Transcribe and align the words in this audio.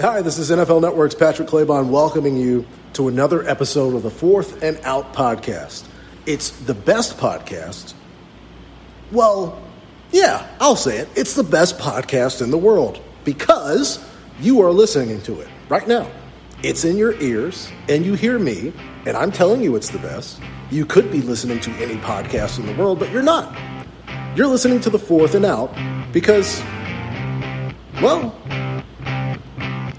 Hi, 0.00 0.22
this 0.22 0.38
is 0.38 0.52
NFL 0.52 0.80
Network's 0.80 1.16
Patrick 1.16 1.48
Claybon 1.48 1.88
welcoming 1.88 2.36
you 2.36 2.64
to 2.92 3.08
another 3.08 3.44
episode 3.48 3.96
of 3.96 4.04
the 4.04 4.10
Fourth 4.12 4.62
and 4.62 4.78
Out 4.84 5.12
podcast. 5.12 5.88
It's 6.24 6.50
the 6.50 6.72
best 6.72 7.16
podcast. 7.16 7.94
Well, 9.10 9.60
yeah, 10.12 10.46
I'll 10.60 10.76
say 10.76 10.98
it. 10.98 11.08
It's 11.16 11.34
the 11.34 11.42
best 11.42 11.78
podcast 11.78 12.42
in 12.42 12.52
the 12.52 12.58
world 12.58 13.02
because 13.24 13.98
you 14.38 14.62
are 14.62 14.70
listening 14.70 15.20
to 15.22 15.40
it 15.40 15.48
right 15.68 15.88
now. 15.88 16.08
It's 16.62 16.84
in 16.84 16.96
your 16.96 17.20
ears, 17.20 17.68
and 17.88 18.06
you 18.06 18.14
hear 18.14 18.38
me, 18.38 18.72
and 19.04 19.16
I'm 19.16 19.32
telling 19.32 19.62
you 19.62 19.74
it's 19.74 19.90
the 19.90 19.98
best. 19.98 20.40
You 20.70 20.86
could 20.86 21.10
be 21.10 21.22
listening 21.22 21.58
to 21.58 21.72
any 21.72 21.96
podcast 21.96 22.60
in 22.60 22.66
the 22.66 22.74
world, 22.76 23.00
but 23.00 23.10
you're 23.10 23.20
not. 23.20 23.52
You're 24.36 24.46
listening 24.46 24.78
to 24.82 24.90
the 24.90 24.98
Fourth 25.00 25.34
and 25.34 25.44
Out 25.44 25.74
because, 26.12 26.62
well, 28.00 28.37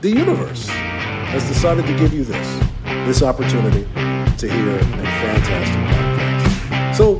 the 0.01 0.09
universe 0.09 0.65
has 0.69 1.45
decided 1.49 1.85
to 1.85 1.93
give 1.97 2.13
you 2.13 2.23
this 2.23 2.59
this 3.05 3.21
opportunity 3.21 3.83
to 4.37 4.49
hear 4.49 4.77
a 4.77 4.83
fantastic 4.83 5.75
podcast. 5.91 6.95
So 6.95 7.17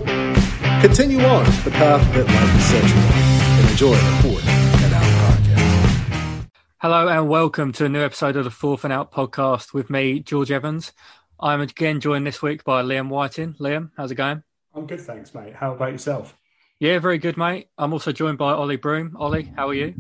continue 0.80 1.20
on 1.20 1.44
the 1.66 1.72
path 1.72 2.02
that 2.14 2.26
life 2.26 2.36
has 2.36 2.66
set 2.66 2.84
you 2.88 2.96
on 2.96 3.60
and 3.60 3.70
enjoy 3.70 3.96
the 3.96 4.22
Fourth 4.22 4.48
and 4.48 4.94
Out 4.94 5.04
podcast. 5.34 6.50
Hello 6.78 7.08
and 7.10 7.28
welcome 7.28 7.74
to 7.74 7.86
a 7.86 7.90
new 7.90 8.02
episode 8.02 8.38
of 8.38 8.46
the 8.46 8.50
Fourth 8.50 8.86
and 8.86 8.94
Out 8.94 9.12
podcast 9.12 9.74
with 9.74 9.90
me, 9.90 10.22
George 10.22 10.50
Evans. 10.50 10.94
I'm 11.38 11.60
again 11.60 12.00
joined 12.00 12.26
this 12.26 12.42
week 12.42 12.64
by 12.64 12.82
Liam 12.82 13.10
Whiting. 13.10 13.56
Liam, 13.56 13.92
how's 13.98 14.12
it 14.12 14.16
going? 14.16 14.44
I'm 14.74 14.88
good, 14.88 15.02
thanks, 15.02 15.34
mate. 15.34 15.54
How 15.54 15.74
about 15.74 15.92
yourself? 15.92 16.38
Yeah, 16.80 17.00
very 17.00 17.18
good, 17.18 17.36
mate. 17.36 17.68
I'm 17.78 17.92
also 17.92 18.14
joined 18.14 18.38
by 18.38 18.54
Ollie 18.54 18.78
Broom. 18.78 19.18
Ollie, 19.20 19.52
how 19.54 19.68
are 19.68 19.74
you? 19.74 19.96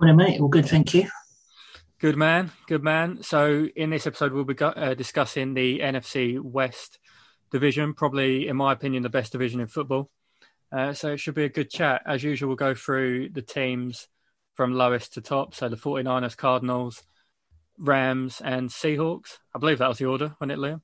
Morning, 0.00 0.16
mate. 0.16 0.40
All 0.40 0.48
good, 0.48 0.66
thank 0.66 0.94
you. 0.94 1.08
Good 2.00 2.16
man, 2.16 2.52
good 2.68 2.84
man. 2.84 3.24
So, 3.24 3.66
in 3.74 3.90
this 3.90 4.06
episode, 4.06 4.32
we'll 4.32 4.44
be 4.44 4.54
uh, 4.60 4.94
discussing 4.94 5.54
the 5.54 5.80
NFC 5.80 6.40
West 6.40 7.00
division, 7.50 7.92
probably, 7.92 8.46
in 8.46 8.56
my 8.56 8.72
opinion, 8.72 9.02
the 9.02 9.08
best 9.08 9.32
division 9.32 9.58
in 9.58 9.66
football. 9.66 10.08
Uh, 10.70 10.92
so, 10.92 11.08
it 11.08 11.18
should 11.18 11.34
be 11.34 11.42
a 11.42 11.48
good 11.48 11.70
chat. 11.70 12.02
As 12.06 12.22
usual, 12.22 12.50
we'll 12.50 12.56
go 12.56 12.72
through 12.72 13.30
the 13.30 13.42
teams 13.42 14.06
from 14.54 14.74
lowest 14.74 15.14
to 15.14 15.20
top. 15.20 15.56
So, 15.56 15.68
the 15.68 15.76
49ers, 15.76 16.36
Cardinals, 16.36 17.02
Rams, 17.76 18.40
and 18.44 18.68
Seahawks. 18.68 19.38
I 19.52 19.58
believe 19.58 19.78
that 19.78 19.88
was 19.88 19.98
the 19.98 20.06
order, 20.06 20.36
wasn't 20.40 20.52
it, 20.52 20.58
Liam? 20.60 20.82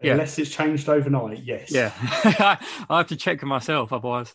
Yeah. 0.00 0.12
Unless 0.12 0.38
it's 0.38 0.50
changed 0.50 0.88
overnight, 0.88 1.42
yes. 1.44 1.70
Yeah. 1.70 1.92
I 2.88 2.96
have 2.96 3.08
to 3.08 3.16
check 3.16 3.42
myself, 3.42 3.92
otherwise, 3.92 4.34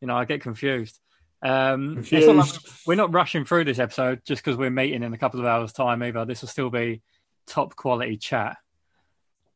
you 0.00 0.08
know, 0.08 0.16
I 0.16 0.24
get 0.24 0.40
confused. 0.40 0.98
Um, 1.44 2.02
like 2.10 2.50
we're 2.86 2.94
not 2.94 3.12
rushing 3.12 3.44
through 3.44 3.64
this 3.64 3.78
episode 3.78 4.22
just 4.24 4.42
because 4.42 4.56
we're 4.56 4.70
meeting 4.70 5.02
in 5.02 5.12
a 5.12 5.18
couple 5.18 5.40
of 5.40 5.46
hours' 5.46 5.74
time 5.74 6.02
either. 6.02 6.24
This 6.24 6.40
will 6.40 6.48
still 6.48 6.70
be 6.70 7.02
top 7.46 7.76
quality 7.76 8.16
chat. 8.16 8.56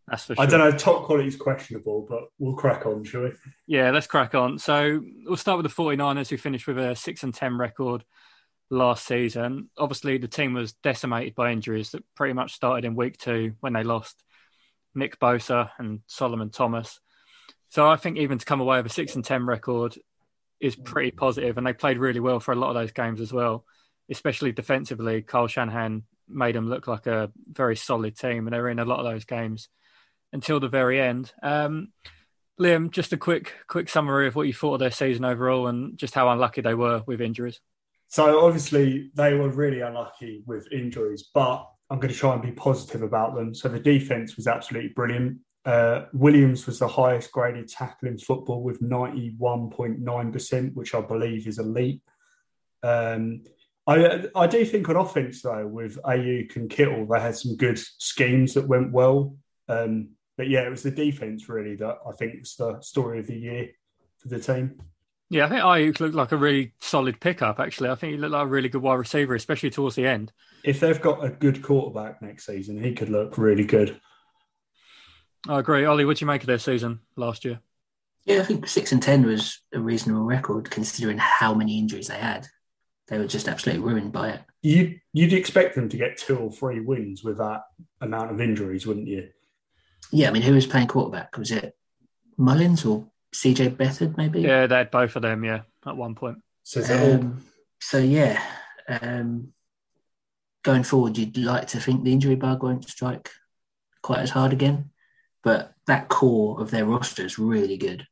That's 0.06 0.25
for 0.25 0.34
sure. 0.34 0.44
I 0.44 0.47
don't 0.47 0.61
know. 0.61 0.70
Top 0.70 1.05
quality 1.05 1.28
is 1.28 1.36
questionable, 1.36 2.06
but 2.09 2.25
we'll 2.39 2.55
crack 2.55 2.84
on, 2.84 3.05
shall 3.05 3.22
we? 3.22 3.33
Yeah, 3.66 3.91
let's 3.91 4.06
crack 4.06 4.34
on. 4.34 4.59
So 4.59 5.03
we'll 5.25 5.36
start 5.36 5.62
with 5.62 5.75
the 5.75 5.83
49ers, 5.83 6.28
who 6.28 6.36
finished 6.36 6.66
with 6.66 6.78
a 6.78 6.94
6 6.94 7.22
and 7.22 7.34
10 7.34 7.56
record 7.56 8.05
last 8.70 9.06
season. 9.06 9.70
Obviously, 9.78 10.19
the 10.19 10.28
team 10.28 10.53
was 10.53 10.75
decimated 10.75 11.34
by 11.34 11.53
injuries 11.53 11.91
that 11.92 12.05
pretty 12.14 12.34
much 12.34 12.55
started 12.55 12.84
in 12.84 12.97
week 12.97 13.16
two 13.16 13.55
when 13.61 13.72
they 13.72 13.83
lost 13.83 14.22
Nick 14.94 15.19
Bosa 15.19 15.70
and 15.78 16.00
Solomon 16.06 16.50
Thomas. 16.50 17.00
So 17.70 17.89
I 17.89 17.97
think 17.97 18.19
even 18.19 18.39
to 18.39 18.47
come 18.47 18.61
away 18.61 18.78
with 18.78 18.92
a 18.92 18.94
6 18.94 19.14
and 19.14 19.25
10 19.25 19.47
record 19.47 19.97
is 20.61 20.77
pretty 20.77 21.11
positive, 21.11 21.56
and 21.56 21.67
they 21.67 21.73
played 21.73 21.98
really 21.98 22.20
well 22.20 22.41
for 22.41 22.53
a 22.53 22.56
lot 22.56 22.70
of 22.70 22.75
those 22.75 22.92
games 22.92 23.20
as 23.20 23.33
well, 23.33 23.64
especially 24.11 24.53
defensively. 24.53 25.23
Kyle 25.23 25.47
Shanahan 25.47 26.05
made 26.28 26.55
them 26.55 26.69
look 26.69 26.87
like 26.87 27.06
a 27.06 27.31
very 27.50 27.77
solid 27.77 28.17
team, 28.17 28.47
and 28.47 28.55
they 28.55 28.61
were 28.61 28.70
in 28.70 28.78
a 28.78 28.84
lot 28.84 29.00
of 29.00 29.11
those 29.11 29.25
games 29.25 29.69
until 30.33 30.61
the 30.61 30.69
very 30.69 31.00
end. 31.00 31.33
Um, 31.42 31.89
Liam, 32.61 32.91
just 32.91 33.12
a 33.12 33.17
quick 33.17 33.55
quick 33.69 33.88
summary 33.88 34.27
of 34.27 34.34
what 34.34 34.47
you 34.47 34.53
thought 34.53 34.75
of 34.75 34.81
their 34.81 34.91
season 34.91 35.25
overall, 35.25 35.69
and 35.69 35.97
just 35.97 36.15
how 36.15 36.28
unlucky 36.28 36.61
they 36.61 36.75
were 36.75 37.03
with 37.06 37.21
injuries. 37.21 37.61
So 38.09 38.41
obviously 38.44 39.11
they 39.15 39.34
were 39.34 39.50
really 39.50 39.81
unlucky 39.81 40.43
with 40.47 40.66
injuries, 40.72 41.28
but 41.34 41.69
I'm 41.91 42.00
going 42.00 42.12
to 42.12 42.19
try 42.19 42.32
and 42.32 42.43
be 42.43 42.53
positive 42.53 43.03
about 43.03 43.34
them. 43.34 43.55
So 43.55 43.69
the 43.69 43.78
defense 43.78 44.37
was 44.37 44.47
absolutely 44.47 44.91
brilliant. 44.91 45.38
Uh, 45.64 46.06
Williams 46.12 46.66
was 46.66 46.78
the 46.78 46.88
highest 46.88 47.32
graded 47.32 47.69
tackle 47.69 48.08
in 48.08 48.19
football 48.19 48.62
with 48.62 48.80
91.9%, 48.80 50.74
which 50.74 50.94
I 50.94 51.00
believe 51.00 51.46
is 51.46 51.58
elite. 51.58 52.02
Um, 52.82 53.42
I, 53.86 54.24
I 54.34 54.46
do 54.46 54.64
think 54.64 54.88
on 54.88 54.96
offense, 54.96 55.42
though, 55.42 55.66
with 55.66 55.98
Aiyuk 56.02 56.56
and 56.56 56.70
Kittle, 56.70 57.06
they 57.06 57.20
had 57.20 57.36
some 57.36 57.56
good 57.56 57.78
schemes 57.78 58.54
that 58.54 58.69
went 58.69 58.92
well. 58.92 59.36
Um, 59.69 60.10
but 60.36 60.48
yeah, 60.48 60.66
it 60.66 60.70
was 60.70 60.82
the 60.82 60.91
defense 60.91 61.48
really 61.48 61.75
that 61.76 61.96
I 62.06 62.12
think 62.12 62.38
was 62.38 62.54
the 62.56 62.80
story 62.80 63.19
of 63.19 63.26
the 63.26 63.36
year 63.36 63.70
for 64.19 64.28
the 64.28 64.38
team. 64.38 64.80
Yeah, 65.30 65.46
I 65.46 65.48
think 65.48 65.62
Aiyuk 65.62 66.00
looked 66.00 66.14
like 66.14 66.32
a 66.32 66.36
really 66.36 66.72
solid 66.80 67.20
pickup, 67.20 67.60
actually. 67.60 67.90
I 67.90 67.94
think 67.96 68.12
he 68.12 68.19
looked 68.19 68.32
like 68.32 68.44
a 68.44 68.48
really 68.48 68.70
good 68.70 68.80
wide 68.80 68.94
receiver, 68.94 69.34
especially 69.34 69.70
towards 69.70 69.96
the 69.96 70.06
end. 70.06 70.32
If 70.64 70.80
they've 70.80 71.00
got 71.00 71.25
a 71.25 71.28
good 71.28 71.62
quarterback 71.62 72.22
next 72.22 72.46
season, 72.46 72.82
he 72.82 72.94
could 72.94 73.10
look 73.10 73.36
really 73.36 73.64
good. 73.64 74.00
I 75.47 75.59
agree. 75.60 75.84
Ollie, 75.84 76.04
what 76.04 76.16
do 76.16 76.22
you 76.22 76.26
make 76.26 76.43
of 76.43 76.47
their 76.47 76.59
season 76.59 77.00
last 77.16 77.44
year? 77.44 77.60
Yeah, 78.25 78.41
I 78.41 78.44
think 78.44 78.66
six 78.66 78.93
and 78.93 79.03
ten 79.03 79.25
was 79.25 79.60
a 79.72 79.81
reasonable 79.81 80.25
record 80.25 80.71
considering 80.71 81.19
how 81.19 81.54
many 81.54 81.78
injuries 81.78 82.09
they 82.09 82.19
had. 82.19 82.47
They 83.06 83.19
were 83.19 83.26
just 83.26 83.49
absolutely 83.49 83.82
ruined 83.84 84.12
by 84.12 84.31
it. 84.31 84.41
You 84.60 84.99
you'd 85.12 85.32
expect 85.32 85.75
them 85.75 85.88
to 85.88 85.97
get 85.97 86.19
two 86.19 86.37
or 86.37 86.50
three 86.50 86.81
wins 86.81 87.22
with 87.22 87.38
that 87.38 87.62
amount 88.00 88.32
of 88.32 88.41
injuries, 88.41 88.87
wouldn't 88.87 89.06
you? 89.06 89.28
Yeah, 90.10 90.28
I 90.28 90.31
mean, 90.32 90.43
who 90.43 90.54
was 90.54 90.66
playing 90.66 90.88
quarterback? 90.88 91.37
Was 91.38 91.50
it 91.53 91.75
Mullens 92.37 92.84
or 92.84 93.06
CJ 93.34 93.76
Beathard, 93.76 94.16
maybe? 94.16 94.41
Yeah, 94.41 94.66
they 94.66 94.76
had 94.76 94.91
both 94.91 95.16
of 95.16 95.22
them. 95.22 95.44
Yeah, 95.44 95.62
at 95.87 95.97
one 95.97 96.15
point. 96.15 96.38
So, 96.65 96.82
um, 97.15 97.43
so 97.81 97.99
yeah, 97.99 98.43
um, 98.88 99.55
going 100.62 100.82
forward, 100.82 101.16
you'd 101.16 101.38
like 101.38 101.69
to 101.69 101.81
think 101.81 102.05
the 102.05 102.12
injury 102.12 102.37
bug 102.37 102.62
won't 102.62 102.87
strike 102.87 103.31
quite 104.03 104.19
as 104.19 104.31
hard 104.31 104.53
again 104.53 104.91
but 105.48 105.72
that 105.86 106.09
core 106.09 106.60
of 106.60 106.70
their 106.70 106.84
roster 106.84 107.25
is 107.25 107.38
really 107.38 107.78
good. 107.78 108.06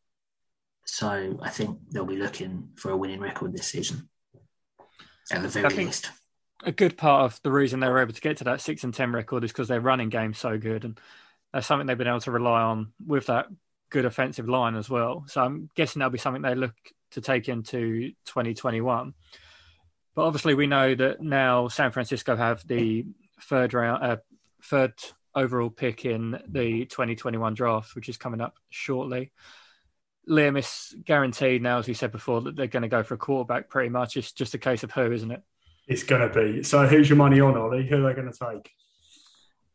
So 0.87 1.39
I 1.43 1.51
think 1.51 1.79
they'll 1.91 2.07
be 2.07 2.17
looking 2.17 2.71
for 2.77 2.91
a 2.91 2.97
winning 2.97 3.21
record 3.21 3.53
this 3.53 3.67
season, 3.67 4.09
at 5.31 5.43
the 5.43 5.49
very 5.49 5.69
least. 5.75 6.11
A 6.65 6.73
good 6.73 6.97
part 6.97 7.25
of 7.27 7.39
the 7.43 7.53
reason 7.53 7.81
they 7.81 7.91
were 7.91 8.01
able 8.01 8.15
to 8.15 8.21
get 8.23 8.39
to 8.39 8.45
that 8.45 8.63
six 8.63 8.85
and 8.85 8.95
ten 8.95 9.13
record 9.13 9.45
is 9.45 9.53
because 9.53 9.69
their 9.69 9.83
running 9.83 10.09
game's 10.09 10.39
so 10.39 10.57
good, 10.57 10.87
and 10.87 10.99
that's 11.53 11.67
something 11.67 11.87
they've 11.87 11.99
been 11.99 12.07
able 12.07 12.21
to 12.21 12.31
rely 12.31 12.63
on 12.63 12.95
with 13.05 13.27
that 13.27 13.49
good 13.91 14.07
offensive 14.07 14.49
line 14.49 14.75
as 14.75 14.89
well. 14.89 15.27
So 15.29 15.43
I'm 15.43 15.69
guessing 15.75 16.01
that'll 16.01 16.13
be 16.13 16.19
something 16.19 16.41
they 16.41 16.55
look 16.55 16.75
to 17.11 17.21
take 17.21 17.51
into 17.51 18.13
2021. 18.25 19.13
But 20.15 20.25
obviously, 20.25 20.55
we 20.55 20.69
know 20.69 20.95
that 20.95 21.21
now 21.21 21.69
San 21.69 21.93
Francisco 21.93 22.35
have 22.35 22.67
the 22.67 23.05
third 23.43 23.75
round, 23.75 24.03
uh, 24.03 24.17
third 24.63 24.95
overall 25.37 25.71
pick 25.71 26.05
in 26.05 26.41
the 26.49 26.87
2021 26.87 27.55
draft, 27.55 27.95
which 27.95 28.09
is 28.09 28.17
coming 28.17 28.41
up 28.41 28.57
shortly. 28.71 29.31
Liam 30.29 30.59
is 30.59 30.97
guaranteed 31.05 31.63
now, 31.63 31.79
as 31.79 31.87
we 31.87 31.95
said 31.95 32.11
before, 32.11 32.41
that 32.41 32.57
they're 32.57 32.67
going 32.67 32.83
to 32.83 32.89
go 32.89 33.03
for 33.03 33.15
a 33.15 33.19
quarterback 33.19 33.69
pretty 33.69 33.91
much. 33.91 34.17
It's 34.17 34.33
just 34.33 34.55
a 34.55 34.59
case 34.59 34.83
of 34.83 34.91
who, 34.91 35.13
isn't 35.13 35.31
it? 35.31 35.43
It's 35.87 36.03
going 36.03 36.29
to 36.29 36.35
be. 36.35 36.65
So 36.65 36.85
who's 36.87 37.09
your 37.09 37.17
money 37.17 37.41
on, 37.41 37.57
Ollie? 37.57 37.87
Who 37.87 38.05
are 38.05 38.09
they 38.09 38.21
going 38.21 38.33
to 38.33 38.39
take? 38.39 38.71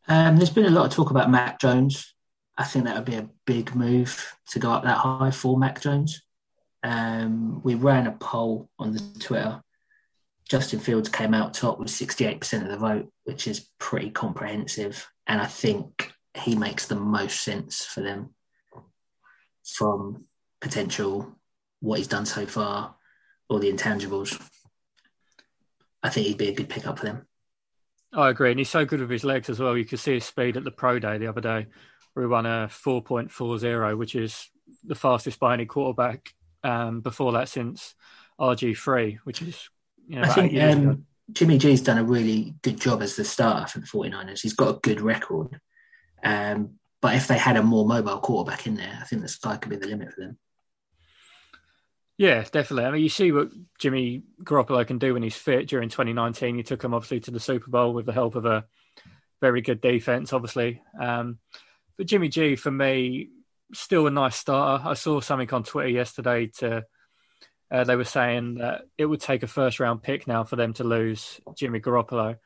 Um, 0.08 0.36
there's 0.36 0.50
been 0.50 0.66
a 0.66 0.70
lot 0.70 0.88
of 0.88 0.92
talk 0.92 1.12
about 1.12 1.32
Mac 1.32 1.60
Jones. 1.60 2.14
I 2.58 2.66
think 2.66 2.86
that 2.86 2.96
would 2.96 3.06
be 3.06 3.16
a 3.16 3.30
big 3.46 3.76
move 3.76 4.36
to 4.50 4.60
go 4.60 4.72
up 4.72 4.84
that 4.84 4.98
high 4.98 5.32
for 5.32 5.58
Mac 5.58 5.82
Jones. 5.82 6.22
Um, 6.84 7.62
we 7.64 7.76
ran 7.76 8.08
a 8.08 8.12
poll 8.12 8.70
on 8.78 8.92
the 8.92 9.00
Twitter. 9.20 9.62
Justin 10.50 10.80
Fields 10.80 11.08
came 11.08 11.34
out 11.34 11.54
top 11.54 11.80
with 11.80 11.88
68% 11.88 12.64
of 12.64 12.68
the 12.68 12.78
vote, 12.78 13.10
which 13.24 13.48
is 13.48 13.70
pretty 13.80 14.10
comprehensive. 14.10 15.10
And 15.28 15.42
I 15.42 15.46
think 15.46 16.12
he 16.34 16.56
makes 16.56 16.88
the 16.88 16.96
most 16.96 17.42
sense 17.42 17.86
for 17.86 18.02
them 18.02 18.34
from 19.66 20.26
potential, 20.60 21.38
what 21.80 21.98
he's 21.98 22.08
done 22.08 22.26
so 22.26 22.46
far, 22.46 22.96
all 23.50 23.60
the 23.60 23.72
intangibles. 23.72 24.40
I 26.04 26.10
think 26.10 26.28
he'd 26.28 26.38
be 26.38 26.50
a 26.50 26.54
good 26.54 26.70
pickup 26.70 27.00
for 27.00 27.06
them. 27.06 27.28
I 28.14 28.30
agree. 28.30 28.52
And 28.52 28.60
he's 28.60 28.70
so 28.70 28.86
good 28.86 29.00
with 29.00 29.10
his 29.10 29.24
legs 29.24 29.50
as 29.50 29.60
well. 29.60 29.78
You 29.78 29.86
could 29.86 30.00
see 30.00 30.16
his 30.16 30.26
speed 30.26 30.58
at 30.58 30.64
the 30.64 30.72
pro 30.72 31.00
day 31.00 31.18
the 31.18 31.28
other 31.28 31.42
day, 31.42 31.68
where 32.14 32.26
he 32.26 32.30
won 32.30 32.46
a 32.46 32.68
4.40, 32.70 33.98
which 33.98 34.16
is 34.16 34.50
the 34.84 34.96
fastest 34.96 35.40
by 35.40 35.54
any 35.54 35.66
quarterback 35.66 36.34
um, 36.64 37.02
before 37.02 37.34
that 37.34 37.50
since 37.50 37.96
RG3, 38.40 39.20
which 39.24 39.42
is, 39.42 39.70
you 40.08 40.18
know, 40.18 40.24
I 40.24 40.28
think 40.28 40.62
um, 40.62 41.06
Jimmy 41.34 41.58
G's 41.58 41.82
done 41.82 41.98
a 41.98 42.04
really 42.04 42.56
good 42.62 42.80
job 42.80 43.02
as 43.02 43.16
the 43.16 43.24
starter 43.24 43.68
for 43.68 43.80
the 43.80 43.86
49ers. 43.86 44.42
He's 44.42 44.54
got 44.54 44.76
a 44.76 44.80
good 44.80 45.02
record. 45.02 45.60
Um, 46.24 46.76
but 47.02 47.16
if 47.16 47.28
they 47.28 47.38
had 47.38 47.58
a 47.58 47.64
more 47.64 47.88
mobile 47.88 48.20
quarterback 48.20 48.68
in 48.68 48.76
there, 48.76 48.98
I 49.00 49.06
think 49.06 49.22
the 49.22 49.28
sky 49.28 49.58
could 49.58 49.70
be 49.70 49.76
the 49.76 49.88
limit 49.88 50.14
for 50.14 50.22
them. 50.22 50.38
Yeah, 52.18 52.44
definitely. 52.44 52.86
I 52.86 52.92
mean, 52.92 53.02
you 53.02 53.10
see 53.10 53.32
what 53.32 53.50
Jimmy 53.80 54.24
Garoppolo 54.44 54.86
can 54.86 55.00
do 55.00 55.14
when 55.14 55.24
he's 55.24 55.36
fit. 55.36 55.68
During 55.68 55.90
2019, 55.90 56.56
he 56.56 56.64
took 56.64 56.84
him 56.84 56.94
obviously 56.94 57.20
to 57.22 57.32
the 57.32 57.40
Super 57.40 57.72
Bowl 57.72 57.94
with 57.94 58.06
the 58.06 58.14
help 58.14 58.36
of 58.36 58.46
a 58.46 58.66
very 59.42 59.62
good 59.62 59.82
defense, 59.82 60.32
obviously. 60.32 60.84
Um, 61.00 61.40
but 61.98 62.06
Jimmy 62.06 62.30
G, 62.30 62.56
for 62.56 62.70
me, 62.70 63.30
still 63.74 64.06
a 64.06 64.12
nice 64.12 64.36
starter. 64.36 64.88
I 64.88 64.94
saw 64.94 65.20
something 65.20 65.52
on 65.52 65.64
Twitter 65.64 65.90
yesterday 65.90 66.48
to 66.60 66.86
uh, 67.72 67.84
they 67.84 67.96
were 67.96 68.04
saying 68.04 68.56
that 68.56 68.82
it 68.98 69.06
would 69.06 69.22
take 69.22 69.44
a 69.44 69.48
first 69.48 69.80
round 69.80 70.04
pick 70.04 70.28
now 70.28 70.44
for 70.44 70.58
them 70.58 70.74
to 70.74 70.84
lose 70.84 71.40
Jimmy 71.58 71.80
Garoppolo. 71.80 72.38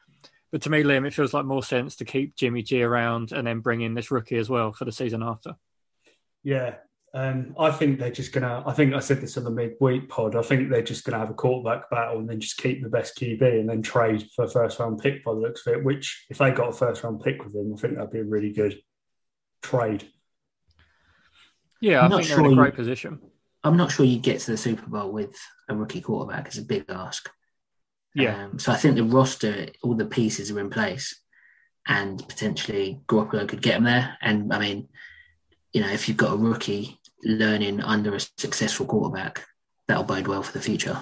But 0.52 0.62
to 0.62 0.70
me, 0.70 0.84
Liam, 0.84 1.08
it 1.08 1.14
feels 1.14 1.34
like 1.34 1.46
more 1.46 1.64
sense 1.64 1.98
to 1.98 2.06
keep 2.06 2.36
Jimmy 2.36 2.62
G 2.62 2.84
around 2.84 3.32
and 3.32 3.46
then 3.46 3.60
bring 3.60 3.82
in 3.82 3.96
this 3.96 4.12
rookie 4.12 4.38
as 4.38 4.50
well 4.50 4.72
for 4.72 4.86
the 4.86 4.92
season 4.92 5.24
after. 5.24 5.56
Yeah, 6.44 6.76
um, 7.16 7.56
I 7.58 7.72
think 7.72 7.98
they're 7.98 8.12
just 8.12 8.34
gonna. 8.34 8.62
I 8.68 8.74
think 8.74 8.94
I 8.94 9.00
said 9.00 9.22
this 9.22 9.38
on 9.38 9.46
the 9.46 9.50
midweek 9.50 10.10
pod. 10.10 10.36
I 10.36 10.42
think 10.42 10.70
they're 10.70 10.82
just 10.82 11.06
gonna 11.06 11.18
have 11.18 11.30
a 11.30 11.34
quarterback 11.34 11.90
battle 11.90 12.20
and 12.20 12.30
then 12.30 12.40
just 12.40 12.58
keep 12.58 12.84
the 12.84 12.90
best 12.90 13.18
QB 13.18 13.42
and 13.42 13.70
then 13.70 13.82
trade 13.82 14.28
for 14.36 14.46
a 14.46 14.50
first 14.50 14.80
round 14.80 15.00
pick 15.00 15.24
by 15.24 15.34
the 15.34 15.40
looks 15.40 15.66
of 15.66 15.74
it. 15.74 15.84
Which, 15.84 16.26
if 16.30 16.38
they 16.38 16.52
got 16.52 16.70
a 16.70 16.74
first 16.74 17.04
round 17.04 17.24
pick 17.24 17.44
with 17.44 17.56
him, 17.56 17.74
I 17.74 17.78
think 17.80 17.96
that'd 17.96 18.12
be 18.12 18.20
a 18.20 18.24
really 18.24 18.52
good 18.52 18.80
trade. 19.64 20.06
Yeah, 21.82 22.06
I 22.06 22.10
think 22.10 22.28
they're 22.28 22.40
in 22.40 22.52
a 22.52 22.56
great 22.56 22.76
position. 22.76 23.20
I'm 23.66 23.78
not 23.78 23.92
sure 23.92 24.06
you 24.06 24.20
get 24.20 24.40
to 24.42 24.52
the 24.52 24.58
Super 24.58 24.88
Bowl 24.88 25.12
with 25.12 25.36
a 25.68 25.76
rookie 25.76 26.00
quarterback. 26.00 26.46
It's 26.46 26.60
a 26.60 26.62
big 26.62 26.86
ask. 26.88 27.28
Yeah. 28.14 28.46
Um, 28.46 28.60
so 28.60 28.72
I 28.72 28.76
think 28.76 28.96
the 28.96 29.04
roster, 29.04 29.68
all 29.82 29.96
the 29.96 30.06
pieces 30.06 30.52
are 30.52 30.60
in 30.60 30.70
place, 30.70 31.20
and 31.88 32.26
potentially 32.30 33.02
Garoppolo 33.08 33.48
could 33.50 33.64
get 33.64 33.74
them 33.74 33.86
there. 33.86 34.18
And 34.22 34.54
I 34.54 34.60
mean, 34.60 34.88
you 35.74 35.82
know, 35.82 35.90
if 35.90 36.08
you've 36.08 36.16
got 36.16 36.34
a 36.34 36.38
rookie 36.38 37.00
learning 37.24 37.82
under 37.82 38.14
a 38.14 38.20
successful 38.38 38.86
quarterback, 38.86 39.44
that'll 39.88 40.04
bode 40.04 40.28
well 40.28 40.44
for 40.44 40.54
the 40.54 40.64
future. 40.64 41.00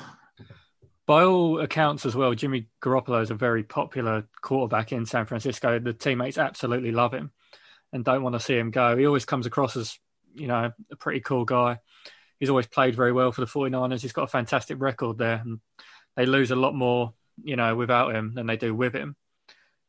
By 1.06 1.24
all 1.24 1.60
accounts, 1.60 2.06
as 2.06 2.15
well, 2.15 2.33
Jimmy 2.33 2.69
Garoppolo 2.81 3.21
is 3.21 3.30
a 3.30 3.36
very 3.36 3.63
popular 3.63 4.25
quarterback 4.42 4.94
in 4.94 5.06
San 5.06 5.25
Francisco. 5.25 5.80
The 5.80 5.92
teammates 5.92 6.38
absolutely 6.38 6.94
love 6.94 7.13
him 7.13 7.31
and 7.92 8.06
don't 8.06 8.24
want 8.24 8.36
to 8.36 8.39
see 8.39 8.57
him 8.57 8.71
go. 8.71 8.95
He 8.95 9.06
always 9.06 9.25
comes 9.25 9.45
across 9.45 9.75
as, 9.75 10.00
you 10.33 10.48
know, 10.48 10.71
a 10.89 10.95
pretty 10.95 11.19
cool 11.19 11.44
guy 11.44 11.80
he's 12.43 12.49
always 12.49 12.67
played 12.67 12.93
very 12.93 13.13
well 13.13 13.31
for 13.31 13.39
the 13.39 13.47
49ers. 13.47 14.01
He's 14.01 14.11
got 14.11 14.23
a 14.23 14.27
fantastic 14.27 14.81
record 14.81 15.17
there. 15.17 15.41
And 15.45 15.61
they 16.17 16.25
lose 16.25 16.51
a 16.51 16.57
lot 16.57 16.75
more, 16.75 17.13
you 17.41 17.55
know, 17.55 17.73
without 17.73 18.13
him 18.13 18.33
than 18.33 18.47
they 18.47 18.57
do 18.57 18.75
with 18.75 18.93
him. 18.93 19.15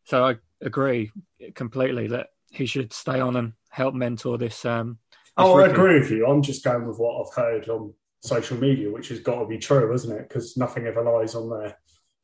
So 0.04 0.24
I 0.24 0.36
agree 0.60 1.10
completely 1.56 2.06
that 2.06 2.28
he 2.52 2.66
should 2.66 2.92
stay 2.92 3.18
on 3.18 3.34
and 3.34 3.54
help 3.70 3.92
mentor 3.92 4.38
this. 4.38 4.64
Um, 4.64 4.98
this 5.10 5.18
oh, 5.36 5.56
rookie. 5.56 5.68
I 5.68 5.72
agree 5.72 5.98
with 5.98 6.12
you. 6.12 6.28
I'm 6.28 6.42
just 6.42 6.62
going 6.62 6.86
with 6.86 6.96
what 6.96 7.26
I've 7.26 7.34
heard 7.34 7.68
on 7.68 7.92
social 8.20 8.56
media, 8.56 8.88
which 8.88 9.08
has 9.08 9.18
got 9.18 9.40
to 9.40 9.46
be 9.46 9.58
true, 9.58 9.92
isn't 9.92 10.16
it? 10.16 10.28
Because 10.28 10.56
nothing 10.56 10.86
ever 10.86 11.02
lies 11.02 11.34
on 11.34 11.50
there. 11.50 11.76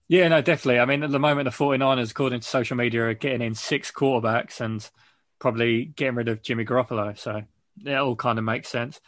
Yeah, 0.07 0.29
no, 0.29 0.41
definitely. 0.43 0.79
I 0.79 0.85
mean, 0.85 1.03
at 1.03 1.11
the 1.11 1.19
moment, 1.19 1.47
the 1.47 1.51
49ers, 1.51 2.13
according 2.13 2.39
to 2.39 2.47
social 2.47 2.77
media, 2.77 3.03
are 3.09 3.15
getting 3.15 3.43
in 3.43 3.57
six 3.57 3.91
quarterbacks 3.91 4.61
and 4.61 4.89
probably 5.41 5.87
getting 5.87 6.15
rid 6.15 6.29
of 6.29 6.41
Jimmy 6.41 6.65
Garoppolo. 6.65 7.19
So 7.19 7.43
it 7.85 7.95
all 7.95 8.15
kind 8.15 8.39
of 8.39 8.45
makes 8.45 8.69
sense. 8.69 9.01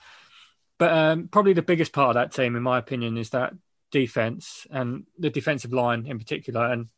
But 0.83 0.93
um, 0.93 1.29
probably 1.29 1.53
the 1.53 1.63
biggest 1.63 1.93
part 1.93 2.09
of 2.09 2.15
that 2.15 2.33
team, 2.33 2.57
in 2.57 2.63
my 2.65 2.77
opinion, 2.77 3.17
is 3.17 3.31
that 3.31 3.55
defense 3.93 4.67
and 4.69 5.07
the 5.17 5.31
defensive 5.31 5.73
line 5.73 6.07
in 6.07 6.19
particular. 6.19 6.67
And 6.67 6.89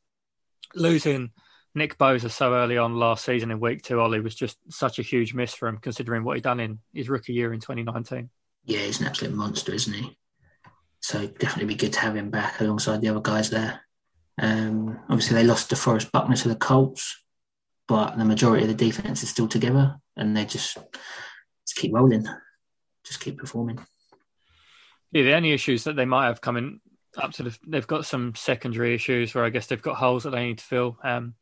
losing 0.75 1.32
Nick 1.75 1.98
Bosa 1.98 2.31
so 2.31 2.54
early 2.54 2.78
on 2.78 2.96
last 2.96 3.26
season 3.26 3.50
in 3.50 3.60
week 3.60 3.82
two, 3.82 4.00
Ollie, 4.00 4.20
was 4.20 4.34
just 4.34 4.56
such 4.72 4.98
a 4.98 5.02
huge 5.02 5.34
miss 5.34 5.52
for 5.52 5.69
him, 5.69 5.76
considering 5.76 6.25
what 6.25 6.36
he'd 6.36 6.44
done 6.44 6.60
in 6.60 6.78
his 6.94 7.10
rookie 7.10 7.34
year 7.34 7.52
in 7.52 7.60
2019. 7.60 8.31
Yeah, 8.64 8.78
he's 8.78 9.02
an 9.02 9.06
absolute 9.06 9.34
monster, 9.34 9.75
isn't 9.75 9.92
he? 9.92 10.16
So 11.00 11.26
definitely 11.26 11.66
be 11.66 11.78
good 11.78 11.92
to 11.92 12.00
have 12.00 12.16
him 12.16 12.31
back 12.31 12.62
alongside 12.62 13.02
the 13.02 13.10
other 13.10 13.20
guys 13.20 13.50
there. 13.50 13.82
Um, 14.40 14.98
obviously, 15.10 15.36
they 15.36 15.44
lost 15.44 15.70
DeForest 15.70 16.10
Buckner 16.10 16.36
to 16.36 16.48
the 16.48 16.56
Colts, 16.56 17.22
but 17.86 18.16
the 18.16 18.25
majority 18.25 18.62
of 18.62 18.70
the 18.70 18.86
defense 18.86 19.22
is 19.22 19.28
still 19.28 19.46
together, 19.46 20.00
and 20.16 20.34
they 20.34 20.46
just, 20.46 20.78
just 21.66 21.76
keep 21.76 21.92
rolling 21.92 22.26
just 23.04 23.20
keep 23.20 23.38
performing. 23.38 23.78
Yeah, 25.12 25.22
the 25.22 25.34
only 25.34 25.52
issues 25.52 25.84
that 25.84 25.96
they 25.96 26.04
might 26.04 26.26
have 26.26 26.40
coming 26.40 26.80
up 27.16 27.32
to 27.32 27.44
the, 27.44 27.58
they've 27.66 27.86
got 27.86 28.06
some 28.06 28.34
secondary 28.34 28.94
issues 28.94 29.34
where 29.34 29.44
I 29.44 29.50
guess 29.50 29.66
they've 29.66 29.80
got 29.80 29.96
holes 29.96 30.24
that 30.24 30.30
they 30.30 30.46
need 30.46 30.58
to 30.58 30.64
fill. 30.64 30.98
Um, 31.04 31.34